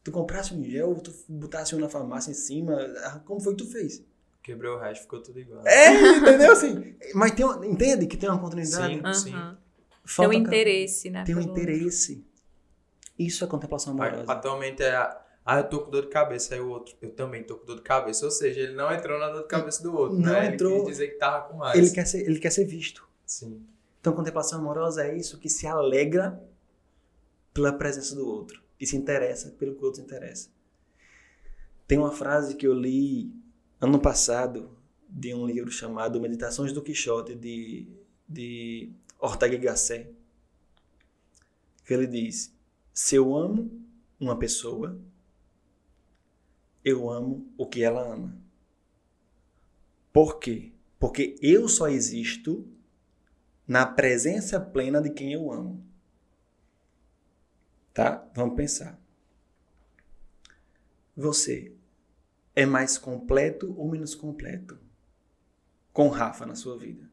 Tu 0.04 0.12
comprasse 0.12 0.54
um 0.54 0.64
gel, 0.64 0.96
tu 0.96 1.14
botasse 1.28 1.76
um 1.76 1.80
na 1.80 1.90
farmácia 1.90 2.32
em 2.32 2.34
cima, 2.36 2.76
ah, 3.04 3.20
como 3.26 3.42
foi 3.42 3.56
que 3.56 3.64
tu 3.66 3.70
fez? 3.70 4.04
Quebrou 4.44 4.78
o 4.78 4.80
resto, 4.80 5.04
ficou 5.04 5.22
tudo 5.22 5.40
igual. 5.40 5.66
É, 5.68 5.94
entendeu 6.18 6.52
assim? 6.52 6.96
Mas 7.14 7.32
tem 7.32 7.46
uma, 7.46 7.66
entende 7.66 8.08
que 8.08 8.18
tem 8.18 8.30
uma 8.30 8.40
continuidade? 8.40 8.96
Sim. 8.96 9.14
Sim. 9.14 9.34
Aham. 9.34 9.56
Tem 9.56 10.16
Falta 10.16 10.30
um 10.32 10.34
interesse, 10.34 11.10
né? 11.10 11.24
Tem 11.24 11.36
um 11.36 11.42
interesse. 11.42 12.26
Isso 13.18 13.44
é 13.44 13.48
contemplação 13.48 13.94
amorosa. 13.94 14.32
Atualmente 14.32 14.82
é. 14.82 14.96
Ah, 15.46 15.58
eu 15.60 15.64
tô 15.70 15.82
com 15.82 15.92
dor 15.92 16.04
de 16.04 16.10
cabeça. 16.10 16.56
Aí 16.56 16.60
o 16.60 16.70
outro, 16.70 16.96
eu 17.02 17.12
também 17.12 17.44
tô 17.44 17.56
com 17.56 17.66
dor 17.66 17.76
de 17.78 17.82
cabeça. 17.84 18.26
Ou 18.26 18.32
seja, 18.32 18.62
ele 18.62 18.74
não 18.74 18.92
entrou 18.92 19.20
na 19.20 19.30
dor 19.30 19.44
de 19.44 19.48
cabeça 19.48 19.82
do 19.84 19.96
outro, 19.96 20.18
Não 20.18 20.32
né? 20.32 20.46
Ele 20.46 20.56
entrou. 20.56 20.80
quis 20.80 20.98
dizer 20.98 21.08
que 21.10 21.18
tava 21.18 21.48
com 21.48 21.58
mais. 21.58 21.78
Ele 21.78 21.90
quer, 21.92 22.06
ser, 22.06 22.22
ele 22.28 22.40
quer 22.40 22.50
ser 22.52 22.66
visto. 22.66 23.08
Sim. 23.26 23.64
Então, 24.00 24.14
contemplação 24.14 24.60
amorosa 24.60 25.06
é 25.06 25.16
isso 25.16 25.38
que 25.38 25.50
se 25.50 25.68
alegra 25.68 26.42
pela 27.54 27.72
presença 27.72 28.16
do 28.16 28.28
outro 28.28 28.62
e 28.80 28.88
se 28.88 28.98
interessa 28.98 29.52
pelo 29.52 29.76
que 29.76 29.82
o 29.82 29.86
outro 29.86 30.02
se 30.02 30.06
interessa. 30.06 30.50
Tem 31.88 31.98
uma 32.00 32.12
frase 32.12 32.56
que 32.56 32.66
eu 32.66 32.74
li 32.74 33.32
ano 33.82 34.00
passado 34.00 34.78
de 35.10 35.34
um 35.34 35.46
livro 35.48 35.72
chamado 35.72 36.22
Meditações 36.22 36.72
do 36.72 36.84
Quixote, 36.84 37.34
de, 37.34 37.88
de 38.30 38.94
Ortega 39.20 39.56
y 39.56 39.58
Gasset, 39.58 40.16
que 41.84 41.94
ele 41.94 42.06
diz: 42.06 42.56
Se 42.94 43.16
eu 43.16 43.36
amo 43.36 43.84
uma 44.20 44.38
pessoa, 44.38 45.02
eu 46.86 47.10
amo 47.10 47.52
o 47.58 47.66
que 47.66 47.84
ela 47.84 48.02
ama. 48.02 48.40
Por 50.14 50.38
quê? 50.40 50.72
Porque 51.00 51.36
eu 51.42 51.68
só 51.68 51.90
existo 51.90 52.68
na 53.68 53.86
presença 53.86 54.60
plena 54.60 55.02
de 55.02 55.10
quem 55.10 55.34
eu 55.34 55.52
amo. 55.52 55.84
Tá? 57.94 58.30
Vamos 58.36 58.56
pensar. 58.56 59.02
Você 61.16 61.76
é 62.56 62.66
mais 62.66 62.98
completo 62.98 63.74
ou 63.78 63.90
menos 63.90 64.14
completo 64.14 64.80
com 65.94 66.10
Rafa 66.10 66.46
na 66.46 66.56
sua 66.56 66.78
vida? 66.78 67.10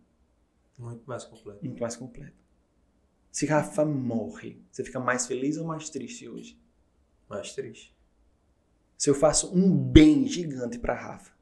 Muito 0.78 1.04
mais 1.06 1.24
completo. 1.24 1.64
Muito 1.64 1.80
mais 1.80 1.96
completo. 1.96 2.36
Se 3.30 3.46
Rafa 3.46 3.84
morre, 3.84 4.62
você 4.70 4.84
fica 4.84 5.00
mais 5.00 5.26
feliz 5.26 5.56
ou 5.56 5.66
mais 5.66 5.90
triste 5.90 6.28
hoje? 6.28 6.60
Mais 7.28 7.52
triste. 7.52 7.96
Se 8.96 9.10
eu 9.10 9.14
faço 9.14 9.54
um 9.54 9.76
bem 9.76 10.26
gigante 10.26 10.78
pra 10.78 10.94
Rafa, 10.94 11.32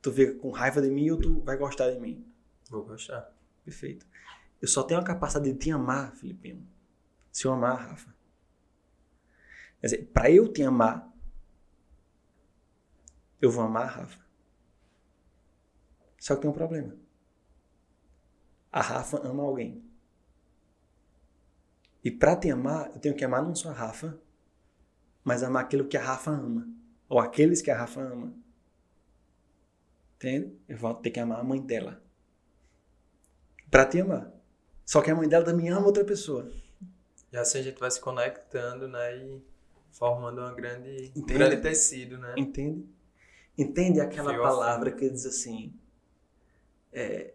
tu 0.00 0.12
fica 0.12 0.34
com 0.38 0.50
raiva 0.50 0.80
de 0.80 0.90
mim 0.90 1.10
ou 1.10 1.20
tu 1.20 1.40
vai 1.40 1.56
gostar 1.56 1.90
de 1.90 2.00
mim? 2.00 2.24
Vou 2.70 2.84
gostar. 2.84 3.34
Perfeito. 3.64 4.06
Eu 4.60 4.68
só 4.68 4.82
tenho 4.82 5.00
a 5.00 5.04
capacidade 5.04 5.52
de 5.52 5.58
te 5.58 5.70
amar, 5.70 6.14
Filipinho, 6.16 6.66
se 7.30 7.46
eu 7.46 7.52
amar 7.52 7.72
a 7.72 7.82
Rafa. 7.82 8.14
Quer 9.80 9.86
dizer, 9.86 10.06
para 10.06 10.30
eu 10.30 10.50
te 10.50 10.62
amar, 10.62 11.13
eu 13.40 13.50
vou 13.50 13.64
amar 13.64 13.84
a 13.84 13.90
Rafa. 13.90 14.24
Só 16.18 16.34
que 16.34 16.42
tem 16.42 16.50
um 16.50 16.54
problema. 16.54 16.96
A 18.72 18.80
Rafa 18.80 19.18
ama 19.26 19.42
alguém. 19.42 19.84
E 22.02 22.10
para 22.10 22.36
te 22.36 22.50
amar, 22.50 22.90
eu 22.94 23.00
tenho 23.00 23.14
que 23.14 23.24
amar 23.24 23.42
não 23.42 23.54
só 23.54 23.70
a 23.70 23.72
Rafa, 23.72 24.18
mas 25.22 25.42
amar 25.42 25.64
aquilo 25.64 25.86
que 25.86 25.96
a 25.96 26.02
Rafa 26.02 26.30
ama. 26.30 26.68
Ou 27.08 27.18
aqueles 27.18 27.62
que 27.62 27.70
a 27.70 27.78
Rafa 27.78 28.00
ama. 28.00 28.34
Entende? 30.16 30.58
Eu 30.68 30.76
vou 30.76 30.94
ter 30.94 31.10
que 31.10 31.20
amar 31.20 31.40
a 31.40 31.44
mãe 31.44 31.60
dela 31.60 32.02
para 33.74 33.86
te 33.86 34.00
amar. 34.00 34.32
Só 34.86 35.02
que 35.02 35.10
a 35.10 35.16
mãe 35.16 35.28
dela 35.28 35.44
também 35.44 35.68
ama 35.68 35.84
outra 35.84 36.04
pessoa. 36.04 36.48
E 37.32 37.36
assim 37.36 37.58
a 37.58 37.62
gente 37.62 37.80
vai 37.80 37.90
se 37.90 38.00
conectando, 38.00 38.86
né? 38.86 39.16
E 39.16 39.42
formando 39.90 40.40
uma 40.40 40.54
grande, 40.54 41.10
um 41.16 41.22
grande 41.22 41.56
tecido, 41.56 42.16
né? 42.16 42.34
Entende? 42.38 42.86
Entende 43.56 44.00
aquela 44.00 44.32
Fio 44.32 44.42
palavra 44.42 44.90
que 44.90 45.08
diz 45.08 45.24
assim: 45.26 45.72
é, 46.92 47.34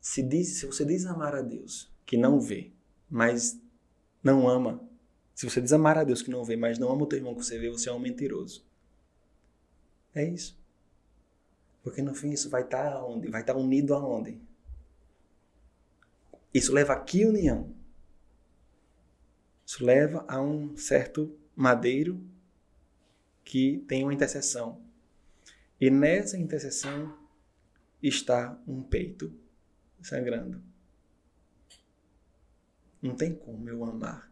se, 0.00 0.22
diz, 0.22 0.58
se 0.58 0.66
você 0.66 0.84
diz 0.84 1.06
amar 1.06 1.34
a 1.34 1.42
Deus, 1.42 1.92
que 2.04 2.16
não 2.16 2.40
vê, 2.40 2.72
mas 3.08 3.60
não 4.22 4.48
ama. 4.48 4.80
Se 5.34 5.48
você 5.48 5.60
diz 5.60 5.72
amar 5.72 5.98
a 5.98 6.04
Deus 6.04 6.22
que 6.22 6.30
não 6.30 6.44
vê, 6.44 6.56
mas 6.56 6.78
não 6.78 6.90
ama 6.90 7.02
o 7.02 7.06
teu 7.06 7.18
irmão 7.18 7.34
que 7.34 7.44
você 7.44 7.58
vê, 7.58 7.68
você 7.70 7.88
é 7.88 7.92
um 7.92 7.98
mentiroso. 7.98 8.64
É 10.14 10.24
isso. 10.24 10.58
Porque 11.82 12.02
no 12.02 12.14
fim 12.14 12.30
isso 12.30 12.48
vai 12.48 12.62
estar 12.62 12.92
tá 12.92 13.04
onde? 13.04 13.28
Vai 13.28 13.42
estar 13.42 13.54
tá 13.54 13.58
unido 13.58 13.94
aonde? 13.94 14.40
Isso 16.52 16.72
leva 16.72 16.94
a 16.94 17.00
que 17.00 17.24
união? 17.26 17.74
Isso 19.64 19.84
leva 19.84 20.24
a 20.26 20.40
um 20.40 20.76
certo 20.76 21.36
madeiro 21.54 22.20
que 23.44 23.84
tem 23.86 24.04
uma 24.04 24.14
intercessão. 24.14 24.85
E 25.80 25.90
nessa 25.90 26.38
intercessão 26.38 27.18
está 28.02 28.58
um 28.66 28.82
peito 28.82 29.38
sangrando. 30.00 30.62
Não 33.02 33.14
tem 33.14 33.34
como 33.34 33.68
eu 33.68 33.84
amar 33.84 34.30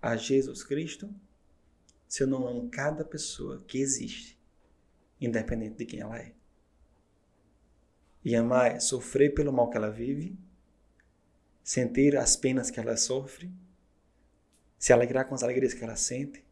a 0.00 0.16
Jesus 0.16 0.62
Cristo 0.62 1.12
se 2.06 2.22
eu 2.22 2.26
não 2.26 2.46
amo 2.46 2.68
cada 2.70 3.04
pessoa 3.04 3.64
que 3.66 3.78
existe, 3.78 4.38
independente 5.20 5.76
de 5.76 5.86
quem 5.86 6.00
ela 6.00 6.18
é. 6.18 6.34
E 8.24 8.34
amar 8.34 8.72
é 8.72 8.80
sofrer 8.80 9.32
pelo 9.32 9.52
mal 9.52 9.70
que 9.70 9.76
ela 9.76 9.90
vive, 9.90 10.38
sentir 11.62 12.16
as 12.16 12.36
penas 12.36 12.70
que 12.70 12.78
ela 12.78 12.96
sofre, 12.96 13.50
se 14.78 14.92
alegrar 14.92 15.26
com 15.26 15.34
as 15.34 15.42
alegrias 15.42 15.72
que 15.72 15.82
ela 15.82 15.96
sente, 15.96 16.44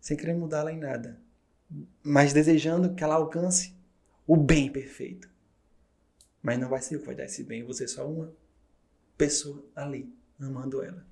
sem 0.00 0.16
querer 0.16 0.34
mudá-la 0.34 0.72
em 0.72 0.78
nada, 0.78 1.20
mas 2.02 2.32
desejando 2.32 2.94
que 2.94 3.02
ela 3.02 3.14
alcance 3.14 3.76
o 4.26 4.36
bem 4.36 4.70
perfeito. 4.70 5.30
Mas 6.42 6.58
não 6.58 6.68
vai 6.68 6.80
ser 6.80 6.96
o 6.96 7.00
que 7.00 7.06
vai 7.06 7.14
dar 7.14 7.24
esse 7.24 7.44
bem, 7.44 7.64
você 7.64 7.86
só 7.86 8.06
uma 8.06 8.32
pessoa 9.16 9.64
ali, 9.74 10.12
amando 10.40 10.82
ela. 10.82 11.06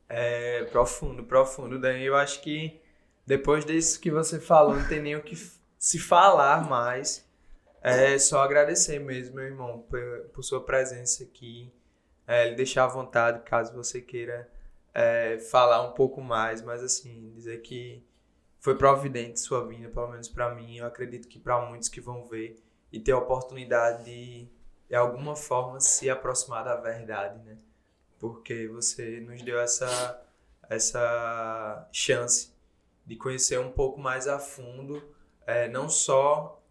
é 0.09 0.65
profundo, 0.65 1.25
profundo, 1.25 1.79
Dani. 1.79 2.05
Eu 2.05 2.17
acho 2.17 2.41
que 2.43 2.81
depois 3.27 3.65
disso 3.65 4.01
que 4.01 4.11
você 4.11 4.41
falou, 4.41 4.75
não 4.77 4.89
tem 4.89 5.01
nem 5.01 5.17
o 5.17 5.23
que 5.23 5.37
se 5.79 5.99
falar 5.99 6.69
mais. 6.69 7.29
É 7.83 8.19
só 8.19 8.43
agradecer 8.43 8.99
mesmo, 8.99 9.37
meu 9.37 9.45
irmão, 9.45 9.87
por, 9.89 10.29
por 10.33 10.43
sua 10.43 10.65
presença 10.65 11.25
aqui. 11.25 11.73
É, 12.27 12.53
deixar 12.55 12.85
à 12.85 12.89
vontade 12.89 13.43
caso 13.43 13.73
você 13.73 14.01
queira 14.01 14.49
é, 14.95 15.39
falar 15.39 15.83
um 15.83 15.93
pouco 15.93 16.21
mais, 16.21 16.63
mas 16.63 16.83
assim, 16.83 17.31
dizer 17.35 17.63
que 17.63 18.05
foi 18.59 18.77
providente 18.77 19.41
sua 19.41 19.67
vinda, 19.67 19.89
pelo 19.89 20.09
menos 20.09 20.29
para 20.29 20.55
mim. 20.55 20.77
Eu 20.77 20.87
acredito 20.87 21.29
que 21.29 21.39
para 21.39 21.61
muitos 21.67 21.89
que 21.89 22.01
vão 22.01 22.27
ver 22.27 22.63
e 22.93 23.01
ter 23.01 23.13
a 23.13 23.19
oportunidade 23.19 24.05
de, 24.05 24.49
de 24.89 24.95
alguma 24.95 25.35
forma, 25.35 25.81
se 25.81 26.11
aproximar 26.11 26.65
da 26.65 26.77
verdade, 26.77 27.43
né? 27.45 27.57
Porque 28.19 28.69
você 28.69 29.21
nos 29.21 29.43
deu 29.43 29.59
essa, 29.59 30.23
essa 30.69 31.89
chance 31.91 32.53
de 33.07 33.17
conhecer 33.17 33.59
um 33.59 33.73
pouco 33.73 33.99
mais 33.99 34.29
a 34.29 34.39
fundo, 34.39 35.03
é, 35.47 35.69
não 35.69 35.89
só 35.89 36.63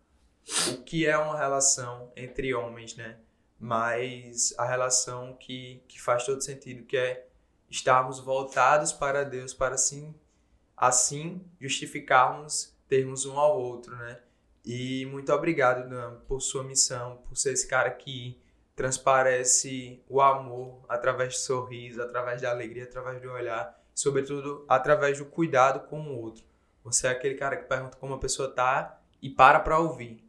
o 0.71 0.83
que 0.83 1.05
é 1.07 1.17
uma 1.17 1.37
relação 1.37 2.11
entre 2.15 2.53
homens, 2.53 2.95
né? 2.95 3.17
Mas 3.59 4.53
a 4.57 4.65
relação 4.65 5.33
que, 5.33 5.83
que 5.87 5.99
faz 5.99 6.25
todo 6.25 6.41
sentido, 6.41 6.85
que 6.85 6.95
é 6.95 7.28
estarmos 7.69 8.19
voltados 8.19 8.91
para 8.91 9.23
Deus, 9.23 9.53
para 9.53 9.75
assim, 9.75 10.13
assim 10.75 11.41
justificarmos 11.59 12.75
termos 12.87 13.25
um 13.25 13.37
ao 13.37 13.59
outro, 13.59 13.95
né? 13.95 14.19
E 14.65 15.05
muito 15.05 15.31
obrigado, 15.31 15.87
Dan, 15.89 16.19
por 16.27 16.41
sua 16.41 16.63
missão, 16.63 17.17
por 17.27 17.37
ser 17.37 17.53
esse 17.53 17.67
cara 17.67 17.91
que 17.91 18.41
transparece 18.75 20.01
o 20.07 20.21
amor 20.21 20.83
através 20.87 21.33
do 21.33 21.39
sorriso, 21.39 22.01
através 22.01 22.41
da 22.41 22.49
alegria, 22.49 22.83
através 22.83 23.21
do 23.21 23.29
olhar, 23.29 23.77
sobretudo 23.93 24.65
através 24.67 25.17
do 25.17 25.25
cuidado 25.25 25.87
com 25.87 26.01
o 26.01 26.21
outro. 26.21 26.43
Você 26.83 27.07
é 27.07 27.11
aquele 27.11 27.35
cara 27.35 27.57
que 27.57 27.67
pergunta 27.67 27.97
como 27.97 28.13
a 28.13 28.19
pessoa 28.19 28.49
tá 28.49 29.01
e 29.21 29.29
para 29.29 29.59
para 29.59 29.77
ouvir 29.77 30.23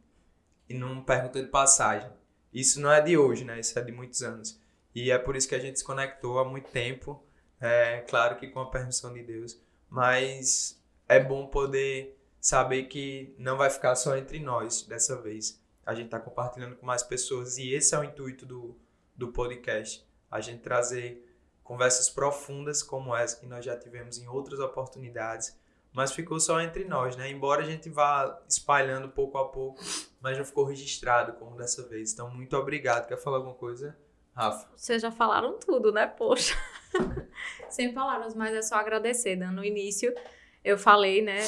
e 0.67 0.73
não 0.73 1.01
pergunta 1.01 1.41
de 1.41 1.47
passagem. 1.47 2.09
Isso 2.53 2.81
não 2.81 2.91
é 2.91 2.99
de 2.99 3.17
hoje, 3.17 3.45
né? 3.45 3.59
Isso 3.59 3.77
é 3.79 3.81
de 3.81 3.91
muitos 3.91 4.21
anos. 4.21 4.59
E 4.93 5.09
é 5.09 5.17
por 5.17 5.35
isso 5.35 5.47
que 5.47 5.55
a 5.55 5.59
gente 5.59 5.79
se 5.79 5.85
conectou 5.85 6.37
há 6.37 6.45
muito 6.45 6.69
tempo 6.69 7.23
é 7.61 8.01
claro 8.01 8.35
que 8.37 8.47
com 8.47 8.59
a 8.59 8.69
permissão 8.69 9.13
de 9.13 9.21
Deus, 9.21 9.61
mas 9.89 10.81
é 11.07 11.19
bom 11.19 11.47
poder 11.47 12.17
saber 12.39 12.83
que 12.85 13.35
não 13.37 13.55
vai 13.55 13.69
ficar 13.69 13.95
só 13.95 14.17
entre 14.17 14.39
nós 14.39 14.81
dessa 14.83 15.15
vez. 15.21 15.61
A 15.85 15.93
gente 15.93 16.05
está 16.05 16.19
compartilhando 16.19 16.75
com 16.75 16.85
mais 16.85 17.03
pessoas 17.03 17.57
e 17.57 17.73
esse 17.73 17.93
é 17.93 17.99
o 17.99 18.03
intuito 18.03 18.45
do, 18.45 18.75
do 19.15 19.31
podcast. 19.31 20.05
A 20.29 20.41
gente 20.41 20.61
trazer 20.61 21.27
conversas 21.63 22.09
profundas 22.09 22.81
como 22.81 23.15
essa 23.15 23.39
que 23.39 23.45
nós 23.45 23.63
já 23.63 23.77
tivemos 23.77 24.17
em 24.17 24.27
outras 24.27 24.59
oportunidades, 24.59 25.57
mas 25.93 26.11
ficou 26.11 26.39
só 26.39 26.59
entre 26.61 26.85
nós, 26.85 27.15
né? 27.15 27.29
Embora 27.29 27.61
a 27.61 27.65
gente 27.65 27.89
vá 27.89 28.41
espalhando 28.47 29.09
pouco 29.09 29.37
a 29.37 29.49
pouco, 29.49 29.81
mas 30.19 30.37
não 30.37 30.45
ficou 30.45 30.65
registrado 30.65 31.33
como 31.33 31.57
dessa 31.57 31.87
vez. 31.87 32.13
Então, 32.13 32.29
muito 32.29 32.55
obrigado. 32.55 33.07
Quer 33.07 33.17
falar 33.17 33.37
alguma 33.37 33.55
coisa, 33.55 33.97
Rafa? 34.33 34.69
Vocês 34.75 35.01
já 35.01 35.11
falaram 35.11 35.59
tudo, 35.59 35.91
né? 35.91 36.07
Poxa. 36.07 36.55
Sem 37.69 37.93
palavras, 37.93 38.35
mas 38.35 38.53
é 38.53 38.61
só 38.61 38.75
agradecer. 38.75 39.35
Né? 39.35 39.47
No 39.47 39.63
início, 39.63 40.13
eu 40.63 40.77
falei, 40.77 41.21
né, 41.21 41.39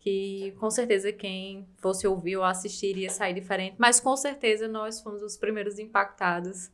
que 0.00 0.54
com 0.58 0.70
certeza 0.70 1.12
quem 1.12 1.68
fosse 1.78 2.06
ouvir 2.06 2.36
ou 2.36 2.44
assistir 2.44 2.88
iria 2.88 3.10
sair 3.10 3.34
diferente, 3.34 3.76
mas 3.78 4.00
com 4.00 4.16
certeza 4.16 4.66
nós 4.66 5.00
fomos 5.00 5.22
os 5.22 5.36
primeiros 5.36 5.78
impactados. 5.78 6.70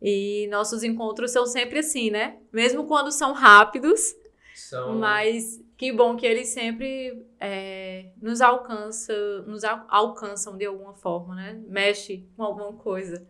E 0.00 0.48
nossos 0.50 0.82
encontros 0.82 1.30
são 1.30 1.46
sempre 1.46 1.78
assim, 1.78 2.10
né? 2.10 2.38
Mesmo 2.52 2.86
quando 2.86 3.12
são 3.12 3.32
rápidos, 3.32 4.14
são... 4.52 4.96
mas 4.96 5.62
que 5.76 5.92
bom 5.92 6.16
que 6.16 6.26
eles 6.26 6.48
sempre 6.48 7.24
é, 7.38 8.06
nos 8.20 8.40
alcançam, 8.40 9.42
nos 9.46 9.62
alcançam 9.64 10.56
de 10.56 10.64
alguma 10.64 10.94
forma, 10.94 11.36
né? 11.36 11.60
Mexe 11.68 12.28
com 12.36 12.42
alguma 12.42 12.72
coisa. 12.72 13.24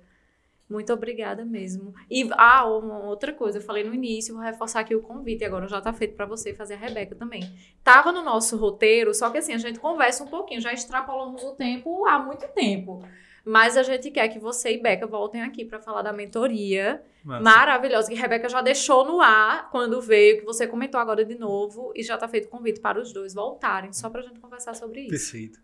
Muito 0.72 0.90
obrigada 0.90 1.44
mesmo. 1.44 1.94
E, 2.10 2.26
ah, 2.32 2.66
uma 2.66 3.04
outra 3.04 3.30
coisa, 3.30 3.58
eu 3.58 3.62
falei 3.62 3.84
no 3.84 3.94
início, 3.94 4.34
vou 4.34 4.42
reforçar 4.42 4.80
aqui 4.80 4.94
o 4.94 5.02
convite, 5.02 5.44
agora 5.44 5.68
já 5.68 5.82
tá 5.82 5.92
feito 5.92 6.16
para 6.16 6.24
você 6.24 6.54
fazer 6.54 6.74
a 6.74 6.78
Rebeca 6.78 7.14
também. 7.14 7.42
Tava 7.84 8.10
no 8.10 8.22
nosso 8.22 8.56
roteiro, 8.56 9.12
só 9.12 9.28
que 9.28 9.36
assim, 9.36 9.52
a 9.52 9.58
gente 9.58 9.78
conversa 9.78 10.24
um 10.24 10.28
pouquinho, 10.28 10.62
já 10.62 10.72
extrapolamos 10.72 11.44
o 11.44 11.52
tempo 11.52 12.06
há 12.06 12.18
muito 12.18 12.48
tempo. 12.48 13.04
Mas 13.44 13.76
a 13.76 13.82
gente 13.82 14.10
quer 14.10 14.28
que 14.28 14.38
você 14.38 14.72
e 14.72 14.80
Beca 14.80 15.06
voltem 15.06 15.42
aqui 15.42 15.64
para 15.64 15.78
falar 15.78 16.00
da 16.00 16.12
mentoria 16.12 17.02
Massa. 17.22 17.42
maravilhosa 17.42 18.08
que 18.08 18.16
a 18.16 18.20
Rebeca 18.20 18.48
já 18.48 18.62
deixou 18.62 19.04
no 19.04 19.20
ar 19.20 19.68
quando 19.70 20.00
veio, 20.00 20.38
que 20.38 20.44
você 20.44 20.66
comentou 20.66 20.98
agora 20.98 21.24
de 21.24 21.34
novo, 21.34 21.92
e 21.94 22.02
já 22.02 22.16
tá 22.16 22.26
feito 22.26 22.46
o 22.46 22.48
convite 22.48 22.80
para 22.80 22.98
os 22.98 23.12
dois 23.12 23.34
voltarem, 23.34 23.92
só 23.92 24.08
pra 24.08 24.22
gente 24.22 24.40
conversar 24.40 24.74
sobre 24.74 25.02
isso. 25.02 25.10
Perfeito. 25.10 25.60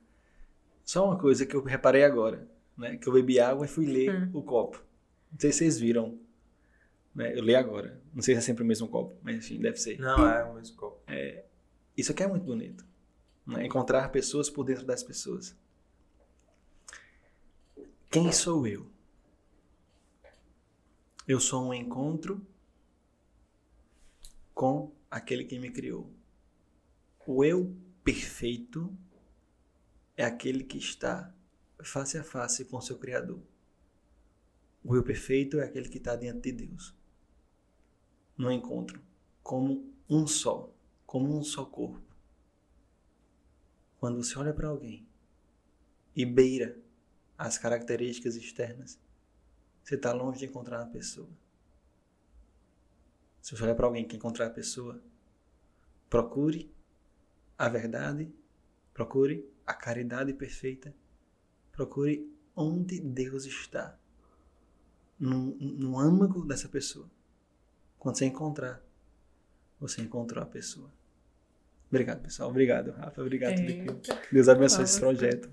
Só 0.84 1.06
uma 1.06 1.16
coisa 1.16 1.46
que 1.46 1.54
eu 1.54 1.62
reparei 1.62 2.04
agora, 2.04 2.46
né? 2.76 2.96
Que 2.96 3.08
eu 3.08 3.12
bebi 3.12 3.40
água 3.40 3.64
e 3.64 3.68
fui 3.68 3.86
ler 3.86 4.10
hum. 4.10 4.30
o 4.34 4.42
copo. 4.42 4.82
Não 5.32 5.38
sei 5.38 5.52
se 5.52 5.58
vocês 5.58 5.78
viram. 5.78 6.18
Né? 7.14 7.36
Eu 7.36 7.42
li 7.42 7.54
agora. 7.54 8.00
Não 8.14 8.22
sei 8.22 8.34
se 8.34 8.38
é 8.38 8.42
sempre 8.42 8.62
o 8.62 8.66
mesmo 8.66 8.88
copo, 8.88 9.16
mas 9.22 9.36
enfim, 9.36 9.60
deve 9.60 9.76
ser. 9.78 9.98
Não, 9.98 10.26
é 10.28 10.44
o 10.44 10.54
mesmo 10.54 10.76
copo. 10.76 11.02
É, 11.06 11.44
isso 11.96 12.12
aqui 12.12 12.22
é 12.22 12.26
muito 12.26 12.44
bonito. 12.44 12.84
Né? 13.46 13.66
Encontrar 13.66 14.08
pessoas 14.10 14.48
por 14.48 14.64
dentro 14.64 14.84
das 14.84 15.02
pessoas. 15.02 15.56
Quem 18.10 18.32
sou 18.32 18.66
eu? 18.66 18.90
Eu 21.26 21.38
sou 21.38 21.68
um 21.68 21.74
encontro 21.74 22.40
com 24.54 24.90
aquele 25.10 25.44
que 25.44 25.58
me 25.58 25.70
criou. 25.70 26.10
O 27.26 27.44
eu 27.44 27.76
perfeito 28.02 28.96
é 30.16 30.24
aquele 30.24 30.64
que 30.64 30.78
está 30.78 31.32
face 31.82 32.16
a 32.16 32.24
face 32.24 32.64
com 32.64 32.80
seu 32.80 32.96
Criador. 32.98 33.40
O 34.88 34.96
eu 34.96 35.02
perfeito 35.02 35.60
é 35.60 35.64
aquele 35.64 35.86
que 35.86 35.98
está 35.98 36.16
diante 36.16 36.50
de 36.50 36.66
Deus. 36.66 36.96
No 38.38 38.50
encontro, 38.50 39.02
como 39.42 39.92
um 40.08 40.26
só, 40.26 40.72
como 41.04 41.38
um 41.38 41.44
só 41.44 41.66
corpo. 41.66 42.16
Quando 43.98 44.16
você 44.16 44.38
olha 44.38 44.54
para 44.54 44.68
alguém 44.68 45.06
e 46.16 46.24
beira 46.24 46.80
as 47.36 47.58
características 47.58 48.34
externas, 48.34 48.98
você 49.84 49.96
está 49.96 50.10
longe 50.14 50.38
de 50.38 50.46
encontrar 50.46 50.80
a 50.80 50.86
pessoa. 50.86 51.28
Se 53.42 53.54
você 53.54 53.64
olhar 53.64 53.74
para 53.74 53.84
alguém 53.84 54.08
que 54.08 54.16
encontrar 54.16 54.46
a 54.46 54.50
pessoa, 54.50 55.02
procure 56.08 56.74
a 57.58 57.68
verdade, 57.68 58.32
procure 58.94 59.46
a 59.66 59.74
caridade 59.74 60.32
perfeita, 60.32 60.96
procure 61.72 62.34
onde 62.56 62.98
Deus 63.00 63.44
está 63.44 63.97
no, 65.18 65.54
no 65.56 65.98
âmago 65.98 66.44
dessa 66.44 66.68
pessoa. 66.68 67.06
Quando 67.98 68.16
você 68.16 68.26
encontrar, 68.26 68.80
você 69.80 70.00
encontrou 70.00 70.42
a 70.42 70.46
pessoa. 70.46 70.90
Obrigado, 71.90 72.20
pessoal. 72.20 72.50
Obrigado, 72.50 72.92
Rafa. 72.92 73.20
Obrigado. 73.22 73.54
Deus 74.30 74.48
abençoe 74.48 74.84
esse 74.84 75.00
projeto. 75.00 75.48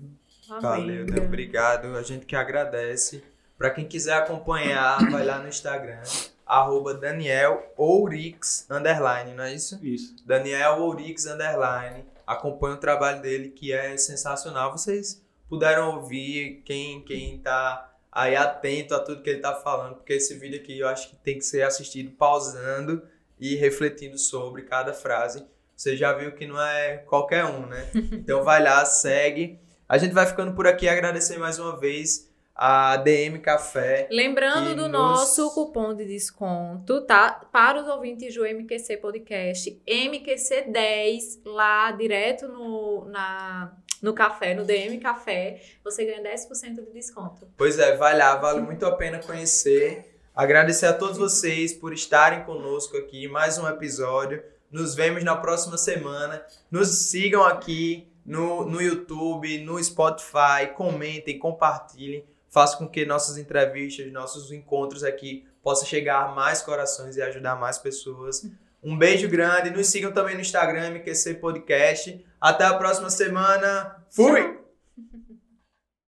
Valeu, 0.60 1.06
né? 1.06 1.20
obrigado. 1.20 1.96
A 1.96 2.02
gente 2.02 2.26
que 2.26 2.36
agradece. 2.36 3.22
Para 3.58 3.70
quem 3.70 3.86
quiser 3.86 4.14
acompanhar, 4.14 4.98
vai 5.10 5.24
lá 5.24 5.38
no 5.38 5.48
Instagram, 5.48 6.02
arroba 6.44 6.92
Daniel 6.92 7.72
Ourix, 7.74 8.66
underline, 8.70 9.32
não 9.32 9.44
é 9.44 9.54
isso? 9.54 9.78
Isso. 9.82 10.14
Daniel 10.26 10.82
Ourix, 10.82 11.24
underline. 11.24 12.04
Acompanha 12.26 12.74
o 12.74 12.78
trabalho 12.78 13.22
dele, 13.22 13.48
que 13.48 13.72
é 13.72 13.96
sensacional. 13.96 14.72
Vocês 14.72 15.22
puderam 15.48 15.96
ouvir, 15.96 16.60
quem, 16.66 17.00
quem 17.02 17.38
tá 17.38 17.95
aí 18.16 18.34
atento 18.34 18.94
a 18.94 18.98
tudo 18.98 19.22
que 19.22 19.28
ele 19.28 19.40
tá 19.40 19.54
falando, 19.54 19.96
porque 19.96 20.14
esse 20.14 20.34
vídeo 20.38 20.58
aqui 20.58 20.78
eu 20.78 20.88
acho 20.88 21.10
que 21.10 21.16
tem 21.16 21.36
que 21.36 21.44
ser 21.44 21.60
assistido 21.62 22.10
pausando 22.12 23.02
e 23.38 23.54
refletindo 23.54 24.16
sobre 24.16 24.62
cada 24.62 24.94
frase. 24.94 25.44
Você 25.76 25.94
já 25.94 26.14
viu 26.14 26.32
que 26.32 26.46
não 26.46 26.58
é 26.58 26.96
qualquer 27.06 27.44
um, 27.44 27.66
né? 27.66 27.90
Então 28.12 28.42
vai 28.42 28.62
lá, 28.62 28.82
segue. 28.86 29.60
A 29.86 29.98
gente 29.98 30.14
vai 30.14 30.24
ficando 30.24 30.54
por 30.54 30.66
aqui, 30.66 30.88
agradecer 30.88 31.36
mais 31.36 31.58
uma 31.58 31.78
vez 31.78 32.32
a 32.54 32.96
DM 32.96 33.38
Café. 33.38 34.08
Lembrando 34.10 34.74
do 34.74 34.88
nos... 34.88 34.90
nosso 34.90 35.50
cupom 35.52 35.94
de 35.94 36.06
desconto, 36.06 37.02
tá? 37.02 37.46
Para 37.52 37.82
os 37.82 37.86
ouvintes 37.86 38.34
do 38.34 38.46
MQC 38.46 38.96
Podcast, 38.96 39.78
MQC10, 39.86 41.42
lá 41.44 41.92
direto 41.92 42.48
no, 42.48 43.04
na, 43.10 43.76
no 44.02 44.12
café, 44.12 44.54
no 44.54 44.64
DM 44.64 44.98
Café, 44.98 45.62
você 45.82 46.04
ganha 46.04 46.22
10% 46.22 46.84
de 46.84 46.92
desconto. 46.92 47.48
Pois 47.56 47.78
é, 47.78 47.96
vai 47.96 48.16
lá, 48.16 48.36
vale 48.36 48.60
muito 48.60 48.84
a 48.86 48.92
pena 48.92 49.18
conhecer. 49.18 50.18
Agradecer 50.34 50.86
a 50.86 50.92
todos 50.92 51.16
vocês 51.16 51.72
por 51.72 51.92
estarem 51.92 52.44
conosco 52.44 52.96
aqui, 52.96 53.26
mais 53.28 53.58
um 53.58 53.68
episódio. 53.68 54.42
Nos 54.70 54.94
vemos 54.94 55.24
na 55.24 55.36
próxima 55.36 55.78
semana. 55.78 56.44
Nos 56.70 57.10
sigam 57.10 57.44
aqui 57.44 58.08
no, 58.24 58.64
no 58.64 58.82
YouTube, 58.82 59.58
no 59.64 59.82
Spotify, 59.82 60.72
comentem, 60.74 61.38
compartilhem 61.38 62.24
faça 62.56 62.78
com 62.78 62.88
que 62.88 63.04
nossas 63.04 63.36
entrevistas, 63.36 64.10
nossos 64.10 64.50
encontros 64.50 65.04
aqui 65.04 65.46
possam 65.62 65.86
chegar 65.86 66.22
a 66.22 66.28
mais 66.28 66.62
corações 66.62 67.14
e 67.14 67.20
ajudar 67.20 67.54
mais 67.54 67.76
pessoas. 67.76 68.50
Um 68.82 68.96
beijo 68.96 69.28
grande. 69.28 69.68
Nos 69.68 69.88
sigam 69.88 70.10
também 70.10 70.34
no 70.34 70.40
Instagram, 70.40 70.92
MQC 70.92 71.34
Podcast. 71.34 72.24
Até 72.46 72.64
a 72.64 72.74
próxima 72.74 73.10
semana. 73.10 74.06
Fui! 74.08 74.56